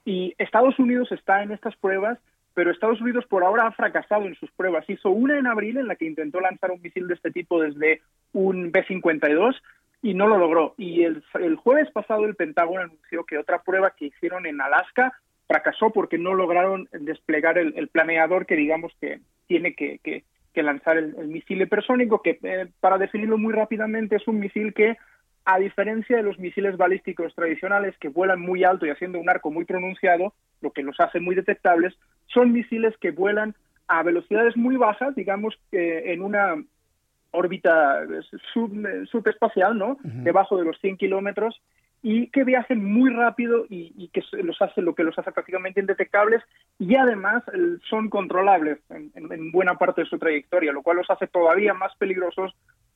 Y 0.05 0.33
Estados 0.37 0.77
Unidos 0.79 1.11
está 1.11 1.43
en 1.43 1.51
estas 1.51 1.75
pruebas, 1.77 2.19
pero 2.53 2.71
Estados 2.71 3.01
Unidos 3.01 3.25
por 3.27 3.43
ahora 3.43 3.67
ha 3.67 3.71
fracasado 3.71 4.25
en 4.25 4.35
sus 4.35 4.51
pruebas. 4.51 4.89
Hizo 4.89 5.09
una 5.09 5.37
en 5.37 5.47
abril 5.47 5.77
en 5.77 5.87
la 5.87 5.95
que 5.95 6.05
intentó 6.05 6.39
lanzar 6.39 6.71
un 6.71 6.81
misil 6.81 7.07
de 7.07 7.15
este 7.15 7.31
tipo 7.31 7.61
desde 7.61 8.01
un 8.33 8.71
B-52 8.71 9.55
y 10.01 10.13
no 10.13 10.27
lo 10.27 10.37
logró. 10.37 10.75
Y 10.77 11.03
el, 11.03 11.23
jueves 11.55 11.89
pasado 11.91 12.25
el 12.25 12.35
Pentágono 12.35 12.81
anunció 12.81 13.23
que 13.23 13.37
otra 13.37 13.63
prueba 13.63 13.91
que 13.91 14.05
hicieron 14.05 14.45
en 14.45 14.61
Alaska 14.61 15.13
fracasó 15.47 15.91
porque 15.91 16.17
no 16.17 16.33
lograron 16.33 16.87
desplegar 16.91 17.57
el, 17.57 17.87
planeador 17.87 18.45
que 18.45 18.55
digamos 18.55 18.91
que 18.99 19.19
tiene 19.47 19.73
que, 19.73 19.99
que 20.53 20.63
lanzar 20.63 20.97
el, 20.97 21.27
misil 21.27 21.61
hipersónico, 21.61 22.21
que 22.21 22.39
eh, 22.43 22.67
para 22.79 22.97
definirlo 22.97 23.37
muy 23.37 23.53
rápidamente 23.53 24.17
es 24.17 24.27
un 24.27 24.39
misil 24.39 24.73
que, 24.73 24.97
a 25.45 25.59
diferencia 25.59 26.17
de 26.17 26.23
los 26.23 26.39
misiles 26.39 26.77
balísticos 26.77 27.35
tradicionales 27.35 27.95
que 27.99 28.09
vuelan 28.09 28.39
muy 28.39 28.63
alto 28.63 28.85
y 28.85 28.89
haciendo 28.89 29.19
un 29.19 29.29
arco 29.29 29.51
muy 29.51 29.65
pronunciado, 29.65 30.33
lo 30.61 30.71
que 30.71 30.83
los 30.83 30.99
hace 30.99 31.19
muy 31.19 31.35
detectables, 31.35 31.93
son 32.27 32.51
misiles 32.51 32.95
que 32.97 33.11
vuelan 33.11 33.55
a 33.87 34.03
velocidades 34.03 34.55
muy 34.55 34.77
bajas, 34.77 35.15
digamos 35.15 35.59
que 35.71 36.13
en 36.13 36.21
una 36.21 36.55
órbita 37.31 38.05
sub, 38.53 38.71
subespacial, 39.09 39.77
¿no? 39.77 39.97
Debajo 40.03 40.57
de 40.57 40.65
los 40.65 40.79
100 40.79 40.97
kilómetros 40.97 41.59
y 42.01 42.27
que 42.27 42.43
viajen 42.43 42.83
muy 42.83 43.09
rápido 43.11 43.65
y, 43.69 44.09
que 44.09 44.21
los 44.43 44.61
hace 44.61 44.81
lo 44.81 44.93
que 44.93 45.05
los 45.05 45.17
hace 45.17 45.31
prácticamente 45.31 45.79
indetectables 45.79 46.43
y 46.77 46.95
además 46.95 47.43
son 47.89 48.09
controlables 48.09 48.77
en, 48.89 49.51
buena 49.51 49.77
parte 49.77 50.01
de 50.01 50.09
su 50.09 50.19
trayectoria, 50.19 50.73
lo 50.73 50.83
cual 50.83 50.97
los 50.97 51.09
hace 51.09 51.27
todavía 51.27 51.73
más 51.73 51.95
peligrosos 51.95 52.53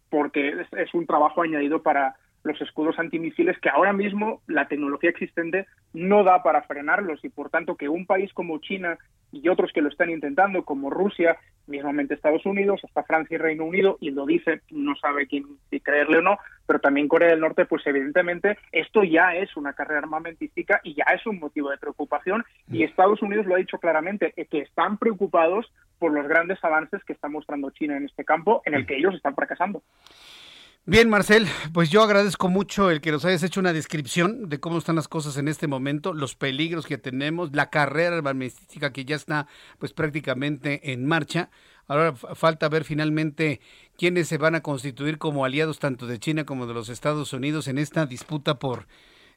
porque 0.09 0.65
es 0.71 0.93
un 0.93 1.07
trabajo 1.07 1.41
añadido 1.41 1.81
para 1.81 2.15
los 2.47 2.59
escudos 2.61 2.97
antimisiles 2.97 3.59
que 3.59 3.69
ahora 3.69 3.93
mismo 3.93 4.41
la 4.47 4.67
tecnología 4.67 5.09
existente 5.09 5.67
no 5.93 6.23
da 6.23 6.41
para 6.41 6.63
frenarlos 6.63 7.23
y 7.23 7.29
por 7.29 7.49
tanto 7.49 7.75
que 7.75 7.89
un 7.89 8.05
país 8.05 8.33
como 8.33 8.59
China 8.59 8.97
y 9.31 9.49
otros 9.49 9.71
que 9.73 9.81
lo 9.81 9.89
están 9.89 10.09
intentando 10.09 10.63
como 10.63 10.89
Rusia, 10.89 11.37
mismamente 11.67 12.13
Estados 12.13 12.45
Unidos, 12.45 12.81
hasta 12.83 13.03
Francia 13.03 13.35
y 13.35 13.37
Reino 13.37 13.65
Unido 13.65 13.97
y 13.99 14.11
lo 14.11 14.25
dice, 14.25 14.61
no 14.71 14.95
sabe 14.95 15.27
quién 15.27 15.45
si 15.69 15.81
creerle 15.81 16.19
o 16.19 16.21
no, 16.21 16.37
pero 16.65 16.79
también 16.79 17.09
Corea 17.09 17.29
del 17.29 17.41
Norte, 17.41 17.65
pues 17.65 17.85
evidentemente 17.85 18.57
esto 18.71 19.03
ya 19.03 19.35
es 19.35 19.55
una 19.57 19.73
carrera 19.73 19.99
armamentística 19.99 20.79
y 20.83 20.95
ya 20.95 21.03
es 21.13 21.25
un 21.25 21.39
motivo 21.39 21.69
de 21.69 21.77
preocupación 21.77 22.45
y 22.71 22.83
Estados 22.83 23.21
Unidos 23.21 23.45
lo 23.45 23.55
ha 23.55 23.59
dicho 23.59 23.79
claramente 23.79 24.33
que 24.49 24.59
están 24.59 24.97
preocupados 24.97 25.71
por 25.99 26.11
los 26.11 26.27
grandes 26.27 26.63
avances 26.63 27.03
que 27.03 27.13
está 27.13 27.27
mostrando 27.27 27.71
China 27.71 27.97
en 27.97 28.05
este 28.05 28.23
campo 28.23 28.61
en 28.65 28.75
el 28.75 28.85
que 28.85 28.97
ellos 28.97 29.15
están 29.15 29.35
fracasando. 29.35 29.81
Bien, 30.89 31.09
Marcel, 31.09 31.47
pues 31.73 31.89
yo 31.89 32.01
agradezco 32.01 32.47
mucho 32.47 32.89
el 32.89 33.01
que 33.01 33.11
nos 33.11 33.25
hayas 33.25 33.43
hecho 33.43 33.59
una 33.59 33.73
descripción 33.73 34.47
de 34.47 34.61
cómo 34.61 34.77
están 34.77 34.95
las 34.95 35.09
cosas 35.09 35.35
en 35.35 35.49
este 35.49 35.67
momento, 35.67 36.13
los 36.13 36.35
peligros 36.35 36.85
que 36.85 36.97
tenemos, 36.97 37.53
la 37.53 37.69
carrera 37.69 38.15
armamentística 38.15 38.93
que 38.93 39.03
ya 39.03 39.17
está 39.17 39.47
pues 39.79 39.91
prácticamente 39.91 40.93
en 40.93 41.05
marcha. 41.05 41.49
Ahora 41.89 42.15
falta 42.15 42.69
ver 42.69 42.85
finalmente 42.85 43.59
quiénes 43.97 44.29
se 44.29 44.37
van 44.37 44.55
a 44.55 44.61
constituir 44.61 45.17
como 45.17 45.43
aliados 45.43 45.79
tanto 45.79 46.07
de 46.07 46.19
China 46.19 46.45
como 46.45 46.67
de 46.67 46.73
los 46.73 46.87
Estados 46.87 47.33
Unidos 47.33 47.67
en 47.67 47.79
esta 47.79 48.05
disputa 48.05 48.57
por 48.57 48.87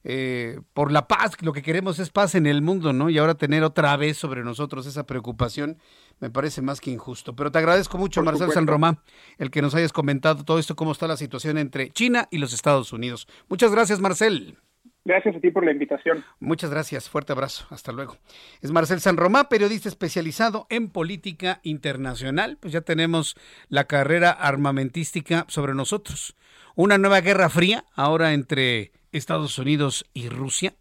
eh, 0.03 0.61
por 0.73 0.93
la 0.93 1.07
paz, 1.07 1.33
lo 1.43 1.53
que 1.53 1.63
queremos 1.63 1.99
es 1.99 2.11
paz 2.11 2.35
en 2.35 2.47
el 2.47 2.63
mundo, 2.63 2.93
¿no? 2.93 3.11
Y 3.11 3.19
ahora 3.19 3.35
tener 3.35 3.63
otra 3.63 3.97
vez 3.97 4.17
sobre 4.17 4.43
nosotros 4.43 4.87
esa 4.87 5.05
preocupación 5.07 5.79
me 6.21 6.31
parece 6.31 6.63
más 6.63 6.81
que 6.81 6.91
injusto. 6.91 7.35
Pero 7.35 7.51
te 7.51 7.59
agradezco 7.59 7.99
mucho, 7.99 8.23
Marcel 8.23 8.53
San 8.53 8.67
Román, 8.67 8.99
el 9.39 9.51
que 9.51 9.63
nos 9.63 9.75
hayas 9.75 9.93
comentado 9.93 10.45
todo 10.45 10.59
esto, 10.59 10.77
cómo 10.77 10.93
está 10.93 11.07
la 11.07 11.17
situación 11.17 11.59
entre 11.59 11.91
China 11.91 12.29
y 12.31 12.39
los 12.39 12.53
Estados 12.53 12.93
Unidos. 12.93 13.27
Muchas 13.49 13.73
gracias, 13.73 14.01
Marcel. 14.01 14.57
Gracias 15.05 15.35
a 15.35 15.41
ti 15.41 15.51
por 15.51 15.65
la 15.65 15.73
invitación. 15.73 16.23
Muchas 16.41 16.71
gracias, 16.71 17.09
fuerte 17.09 17.33
abrazo, 17.33 17.67
hasta 17.71 17.91
luego. 17.91 18.19
Es 18.61 18.71
Marcel 18.71 19.01
San 19.01 19.17
Román, 19.17 19.47
periodista 19.49 19.89
especializado 19.89 20.67
en 20.69 20.91
política 20.91 21.61
internacional. 21.63 22.59
Pues 22.61 22.73
ya 22.73 22.83
tenemos 22.83 23.35
la 23.69 23.85
carrera 23.85 24.31
armamentística 24.31 25.47
sobre 25.49 25.75
nosotros. 25.75 26.37
Una 26.75 26.99
nueva 26.99 27.23
guerra 27.23 27.49
fría 27.49 27.85
ahora 27.95 28.35
entre 28.35 28.93
Estados 29.13 29.59
Unidos 29.59 30.07
y 30.15 30.29
Rusia. 30.29 30.75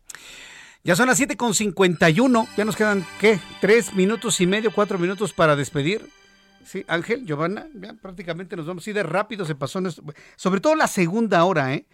Ya 0.83 0.95
son 0.95 1.07
las 1.07 1.19
7.51, 1.19 2.47
ya 2.55 2.65
nos 2.65 2.75
quedan, 2.75 3.05
¿qué? 3.19 3.39
Tres 3.59 3.93
minutos 3.93 4.39
y 4.39 4.47
medio, 4.47 4.71
cuatro 4.71 4.97
minutos 4.97 5.33
para 5.33 5.55
despedir. 5.55 6.09
Sí, 6.63 6.85
Ángel, 6.87 7.25
Giovanna, 7.25 7.67
ya 7.73 7.93
prácticamente 7.93 8.55
nos 8.55 8.65
vamos. 8.65 8.83
Sí, 8.83 8.93
de 8.93 9.03
rápido 9.03 9.45
se 9.45 9.55
pasó, 9.55 9.81
sobre 10.35 10.61
todo 10.61 10.75
la 10.75 10.87
segunda 10.87 11.43
hora, 11.43 11.73
¿eh? 11.73 11.85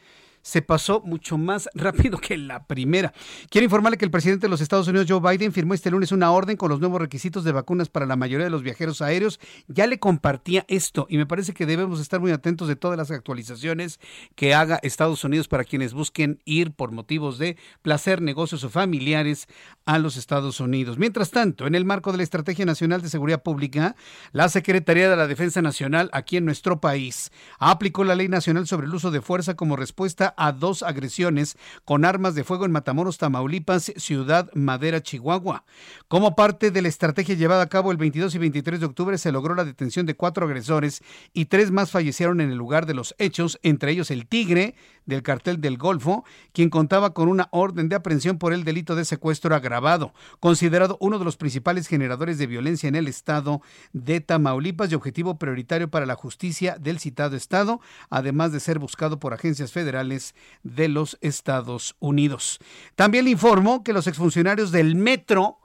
Se 0.46 0.62
pasó 0.62 1.02
mucho 1.04 1.40
más 1.40 1.68
rápido 1.74 2.20
que 2.20 2.38
la 2.38 2.68
primera. 2.68 3.14
Quiero 3.50 3.66
informarle 3.66 3.98
que 3.98 4.06
el 4.06 4.12
presidente 4.12 4.46
de 4.46 4.52
los 4.52 4.62
Estados 4.62 4.88
Unidos, 4.88 5.08
Joe 5.10 5.20
Biden, 5.20 5.52
firmó 5.52 5.74
este 5.74 5.90
lunes 5.90 6.12
una 6.12 6.32
orden 6.32 6.56
con 6.56 6.70
los 6.70 6.80
nuevos 6.80 7.02
requisitos 7.02 7.44
de 7.44 7.52
vacunas 7.52 7.90
para 7.90 8.06
la 8.06 8.16
mayoría 8.16 8.46
de 8.46 8.52
los 8.52 8.62
viajeros 8.62 9.02
aéreos. 9.02 9.40
Ya 9.68 9.88
le 9.88 9.98
compartía 9.98 10.64
esto 10.68 11.08
y 11.10 11.18
me 11.18 11.26
parece 11.26 11.54
que 11.54 11.66
debemos 11.66 12.00
estar 12.00 12.20
muy 12.20 12.32
atentos 12.32 12.68
de 12.68 12.76
todas 12.76 12.96
las 12.96 13.10
actualizaciones 13.10 14.00
que 14.36 14.54
haga 14.54 14.80
Estados 14.84 15.24
Unidos 15.24 15.48
para 15.48 15.64
quienes 15.64 15.96
busquen 15.96 16.40
ir 16.46 16.74
por 16.74 16.92
motivos 16.92 17.40
de 17.40 17.58
placer, 17.82 18.22
negocios 18.22 18.64
o 18.64 18.70
familiares 18.70 19.48
a 19.86 19.98
los 19.98 20.16
Estados 20.16 20.60
Unidos. 20.60 21.00
Mientras 21.00 21.32
tanto, 21.32 21.66
en 21.66 21.74
el 21.74 21.86
marco 21.86 22.12
de 22.12 22.18
la 22.18 22.24
Estrategia 22.24 22.66
Nacional 22.66 23.02
de 23.02 23.10
Seguridad 23.10 23.42
Pública, 23.42 23.96
la 24.32 24.48
Secretaría 24.50 25.10
de 25.10 25.16
la 25.16 25.26
Defensa 25.26 25.64
Nacional 25.64 26.12
aquí 26.14 26.38
en 26.38 26.46
nuestro 26.46 26.80
país 26.80 27.32
aplicó 27.58 28.04
la 28.04 28.14
Ley 28.14 28.28
Nacional 28.28 28.68
sobre 28.68 28.86
el 28.86 28.94
Uso 28.94 29.10
de 29.10 29.22
Fuerza 29.22 29.56
como 29.56 29.76
respuesta 29.76 30.35
a 30.38 30.52
dos 30.52 30.84
agresiones 30.84 31.58
con 31.84 32.06
armas 32.06 32.36
de 32.36 32.44
fuego 32.44 32.66
en 32.66 32.72
Matamoros, 32.72 33.18
Tamaulipas, 33.18 33.94
Ciudad 33.98 34.50
Madera, 34.54 35.02
Chihuahua. 35.02 35.64
Como 36.08 36.36
parte 36.36 36.72
de 36.72 36.82
la 36.82 36.88
estrategia 36.88 37.36
llevada 37.36 37.64
a 37.64 37.70
cabo 37.70 37.92
el 37.92 37.98
22 37.98 38.36
y 38.36 38.38
23 38.38 38.80
de 38.80 38.86
octubre, 38.86 39.18
se 39.18 39.32
logró 39.32 39.56
la 39.56 39.66
detención 39.66 40.06
de 40.06 40.16
cuatro 40.16 40.46
agresores 40.46 41.02
y 41.34 41.46
tres 41.46 41.72
más 41.72 41.92
fallecieron 41.92 42.42
en 42.42 42.52
el 42.52 42.58
lugar 42.58 42.86
de 42.86 42.94
los 42.94 43.16
hechos, 43.18 43.60
entre 43.64 43.92
ellos 43.92 44.12
el 44.12 44.28
Tigre 44.28 44.76
del 45.06 45.24
cartel 45.24 45.62
del 45.62 45.78
Golfo, 45.78 46.24
quien 46.54 46.70
contaba 46.70 47.14
con 47.14 47.28
una 47.28 47.48
orden 47.52 47.90
de 47.90 47.96
aprehensión 47.96 48.38
por 48.38 48.54
el 48.54 48.64
delito 48.64 48.96
de 48.96 49.06
secuestro 49.06 49.56
agravado, 49.56 50.14
considerado 50.40 50.98
uno 51.00 51.20
de 51.20 51.26
los 51.26 51.38
principales 51.38 51.88
generadores 51.88 52.38
de 52.38 52.48
violencia 52.48 52.88
en 52.88 52.96
el 52.96 53.08
estado 53.08 53.62
de 53.94 54.22
Tamaulipas 54.22 54.92
y 54.92 54.96
objetivo 54.96 55.38
prioritario 55.38 55.90
para 55.90 56.06
la 56.06 56.16
justicia 56.16 56.78
del 56.80 57.00
citado 57.00 57.36
estado, 57.36 57.82
además 58.10 58.52
de 58.52 58.60
ser 58.60 58.80
buscado 58.80 59.20
por 59.20 59.34
agencias 59.34 59.72
federales 59.72 60.36
de 60.64 60.88
los 60.88 61.18
Estados 61.22 61.96
Unidos. 62.00 62.60
También 62.96 63.26
le 63.26 63.32
informo 63.32 63.84
que 63.84 63.94
los 63.94 64.08
exfuncionarios 64.08 64.72
del 64.72 64.96
metro 64.96 65.60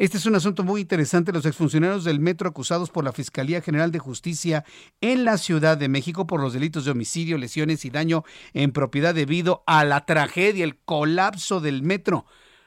este 0.00 0.16
es 0.16 0.24
un 0.24 0.34
asunto 0.34 0.64
muy 0.64 0.80
interesante. 0.80 1.30
Los 1.30 1.44
exfuncionarios 1.44 2.04
del 2.04 2.20
metro 2.20 2.48
acusados 2.48 2.88
por 2.88 3.04
la 3.04 3.12
Fiscalía 3.12 3.60
General 3.60 3.92
de 3.92 3.98
Justicia 3.98 4.64
en 5.02 5.26
la 5.26 5.36
Ciudad 5.36 5.76
de 5.76 5.90
México 5.90 6.26
por 6.26 6.40
los 6.40 6.54
delitos 6.54 6.86
de 6.86 6.92
homicidio, 6.92 7.36
lesiones 7.36 7.84
y 7.84 7.90
daño 7.90 8.24
en 8.54 8.72
propiedad 8.72 9.14
debido 9.14 9.62
a 9.66 9.84
la 9.84 10.06
tragedia, 10.06 10.64
el 10.64 10.78
colapso 10.78 11.60
del 11.60 11.82
metro. 11.82 12.24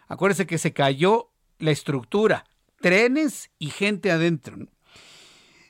Acuérdese 0.07 0.45
que 0.45 0.59
se 0.59 0.73
cayó 0.73 1.31
la 1.57 1.71
estructura, 1.71 2.45
trenes 2.81 3.49
y 3.57 3.71
gente 3.71 4.11
adentro. 4.11 4.67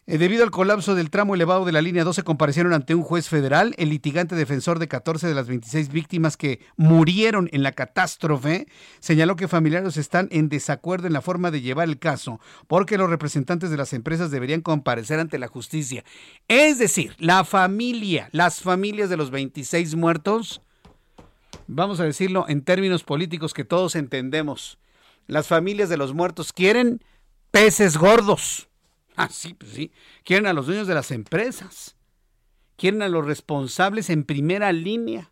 Eh, 0.05 0.17
debido 0.17 0.43
al 0.43 0.51
colapso 0.51 0.95
del 0.95 1.09
tramo 1.09 1.33
elevado 1.33 1.63
de 1.63 1.71
la 1.71 1.81
línea 1.81 2.03
12, 2.03 2.23
comparecieron 2.23 2.73
ante 2.73 2.93
un 2.93 3.03
juez 3.03 3.29
federal. 3.29 3.73
El 3.77 3.89
litigante 3.89 4.35
defensor 4.35 4.77
de 4.77 4.89
14 4.89 5.27
de 5.27 5.33
las 5.33 5.47
26 5.47 5.89
víctimas 5.89 6.35
que 6.35 6.59
murieron 6.75 7.49
en 7.53 7.63
la 7.63 7.71
catástrofe 7.71 8.67
señaló 8.99 9.37
que 9.37 9.47
familiares 9.47 9.95
están 9.95 10.27
en 10.31 10.49
desacuerdo 10.49 11.07
en 11.07 11.13
la 11.13 11.21
forma 11.21 11.51
de 11.51 11.61
llevar 11.61 11.87
el 11.87 11.99
caso, 11.99 12.41
porque 12.67 12.97
los 12.97 13.09
representantes 13.09 13.69
de 13.69 13.77
las 13.77 13.93
empresas 13.93 14.29
deberían 14.29 14.59
comparecer 14.59 15.21
ante 15.21 15.39
la 15.39 15.47
justicia. 15.47 16.03
Es 16.49 16.79
decir, 16.79 17.15
la 17.17 17.45
familia, 17.45 18.27
las 18.33 18.59
familias 18.59 19.09
de 19.09 19.15
los 19.15 19.31
26 19.31 19.95
muertos, 19.95 20.61
vamos 21.67 22.01
a 22.01 22.03
decirlo 22.03 22.43
en 22.49 22.63
términos 22.63 23.03
políticos 23.03 23.53
que 23.53 23.63
todos 23.63 23.95
entendemos, 23.95 24.79
las 25.27 25.47
familias 25.47 25.87
de 25.87 25.95
los 25.95 26.13
muertos 26.13 26.51
quieren 26.51 27.01
peces 27.51 27.95
gordos 27.95 28.67
Ah, 29.15 29.29
sí, 29.29 29.53
pues 29.53 29.71
sí. 29.71 29.91
Quieren 30.23 30.47
a 30.47 30.53
los 30.53 30.67
dueños 30.67 30.87
de 30.87 30.95
las 30.95 31.11
empresas. 31.11 31.95
Quieren 32.75 33.01
a 33.01 33.09
los 33.09 33.25
responsables 33.25 34.09
en 34.09 34.23
primera 34.23 34.71
línea, 34.71 35.31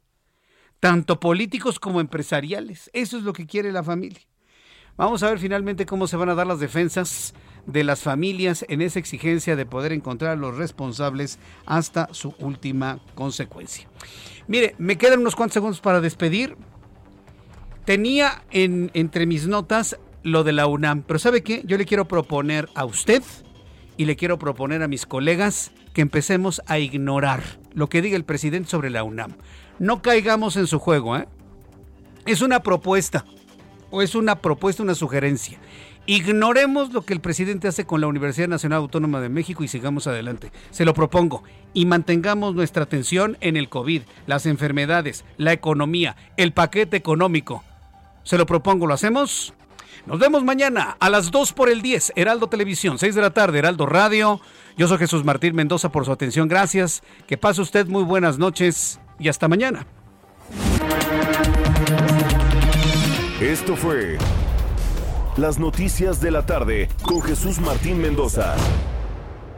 tanto 0.79 1.19
políticos 1.19 1.79
como 1.79 1.99
empresariales. 1.99 2.89
Eso 2.93 3.17
es 3.17 3.23
lo 3.23 3.33
que 3.33 3.47
quiere 3.47 3.71
la 3.71 3.83
familia. 3.83 4.21
Vamos 4.97 5.23
a 5.23 5.29
ver 5.29 5.39
finalmente 5.39 5.85
cómo 5.85 6.07
se 6.07 6.17
van 6.17 6.29
a 6.29 6.35
dar 6.35 6.45
las 6.45 6.59
defensas 6.59 7.33
de 7.65 7.83
las 7.83 8.01
familias 8.01 8.65
en 8.69 8.81
esa 8.81 8.99
exigencia 8.99 9.55
de 9.55 9.65
poder 9.65 9.93
encontrar 9.93 10.31
a 10.31 10.35
los 10.35 10.57
responsables 10.57 11.39
hasta 11.65 12.13
su 12.13 12.35
última 12.39 12.99
consecuencia. 13.15 13.87
Mire, 14.47 14.75
me 14.77 14.97
quedan 14.97 15.19
unos 15.19 15.35
cuantos 15.35 15.53
segundos 15.53 15.81
para 15.81 16.01
despedir. 16.01 16.55
Tenía 17.85 18.43
en, 18.51 18.91
entre 18.93 19.25
mis 19.25 19.47
notas 19.47 19.97
lo 20.23 20.43
de 20.43 20.51
la 20.51 20.67
UNAM, 20.67 21.03
pero 21.03 21.19
¿sabe 21.19 21.41
qué? 21.41 21.63
Yo 21.65 21.77
le 21.77 21.85
quiero 21.85 22.07
proponer 22.07 22.69
a 22.75 22.85
usted 22.85 23.23
y 24.01 24.05
le 24.05 24.15
quiero 24.15 24.39
proponer 24.39 24.81
a 24.81 24.87
mis 24.87 25.05
colegas 25.05 25.69
que 25.93 26.01
empecemos 26.01 26.63
a 26.65 26.79
ignorar 26.79 27.43
lo 27.71 27.87
que 27.87 28.01
diga 28.01 28.17
el 28.17 28.25
presidente 28.25 28.67
sobre 28.67 28.89
la 28.89 29.03
UNAM. 29.03 29.35
No 29.77 30.01
caigamos 30.01 30.57
en 30.57 30.65
su 30.65 30.79
juego, 30.79 31.17
¿eh? 31.17 31.27
Es 32.25 32.41
una 32.41 32.63
propuesta, 32.63 33.25
o 33.91 34.01
es 34.01 34.15
una 34.15 34.37
propuesta, 34.37 34.81
una 34.81 34.95
sugerencia. 34.95 35.59
Ignoremos 36.07 36.91
lo 36.93 37.03
que 37.03 37.13
el 37.13 37.21
presidente 37.21 37.67
hace 37.67 37.85
con 37.85 38.01
la 38.01 38.07
Universidad 38.07 38.47
Nacional 38.47 38.79
Autónoma 38.79 39.21
de 39.21 39.29
México 39.29 39.63
y 39.63 39.67
sigamos 39.67 40.07
adelante. 40.07 40.51
Se 40.71 40.83
lo 40.83 40.95
propongo. 40.95 41.43
Y 41.75 41.85
mantengamos 41.85 42.55
nuestra 42.55 42.81
atención 42.81 43.37
en 43.39 43.55
el 43.55 43.69
COVID, 43.69 44.01
las 44.25 44.47
enfermedades, 44.47 45.25
la 45.37 45.53
economía, 45.53 46.15
el 46.37 46.53
paquete 46.53 46.97
económico. 46.97 47.63
Se 48.23 48.39
lo 48.39 48.47
propongo, 48.47 48.87
¿lo 48.87 48.95
hacemos? 48.95 49.53
Nos 50.05 50.19
vemos 50.19 50.43
mañana 50.43 50.97
a 50.99 51.09
las 51.09 51.31
2 51.31 51.53
por 51.53 51.69
el 51.69 51.81
10, 51.81 52.13
Heraldo 52.15 52.47
Televisión, 52.47 52.97
6 52.97 53.15
de 53.15 53.22
la 53.22 53.31
tarde, 53.31 53.59
Heraldo 53.59 53.85
Radio. 53.85 54.41
Yo 54.77 54.88
soy 54.88 54.97
Jesús 54.97 55.23
Martín 55.23 55.55
Mendoza 55.55 55.91
por 55.91 56.05
su 56.05 56.11
atención. 56.11 56.47
Gracias. 56.47 57.03
Que 57.27 57.38
pase 57.38 57.61
usted 57.61 57.88
muy 57.88 58.03
buenas 58.03 58.38
noches 58.38 58.99
y 59.19 59.30
hasta 59.30 59.47
mañana. 59.47 59.85
Esto 63.39 63.76
fue 63.76 64.18
Las 65.38 65.59
Noticias 65.59 66.22
de 66.22 66.31
la 66.31 66.45
Tarde 66.45 66.89
con 67.03 67.22
Jesús 67.22 67.59
Martín 67.59 68.01
Mendoza. 68.01 68.55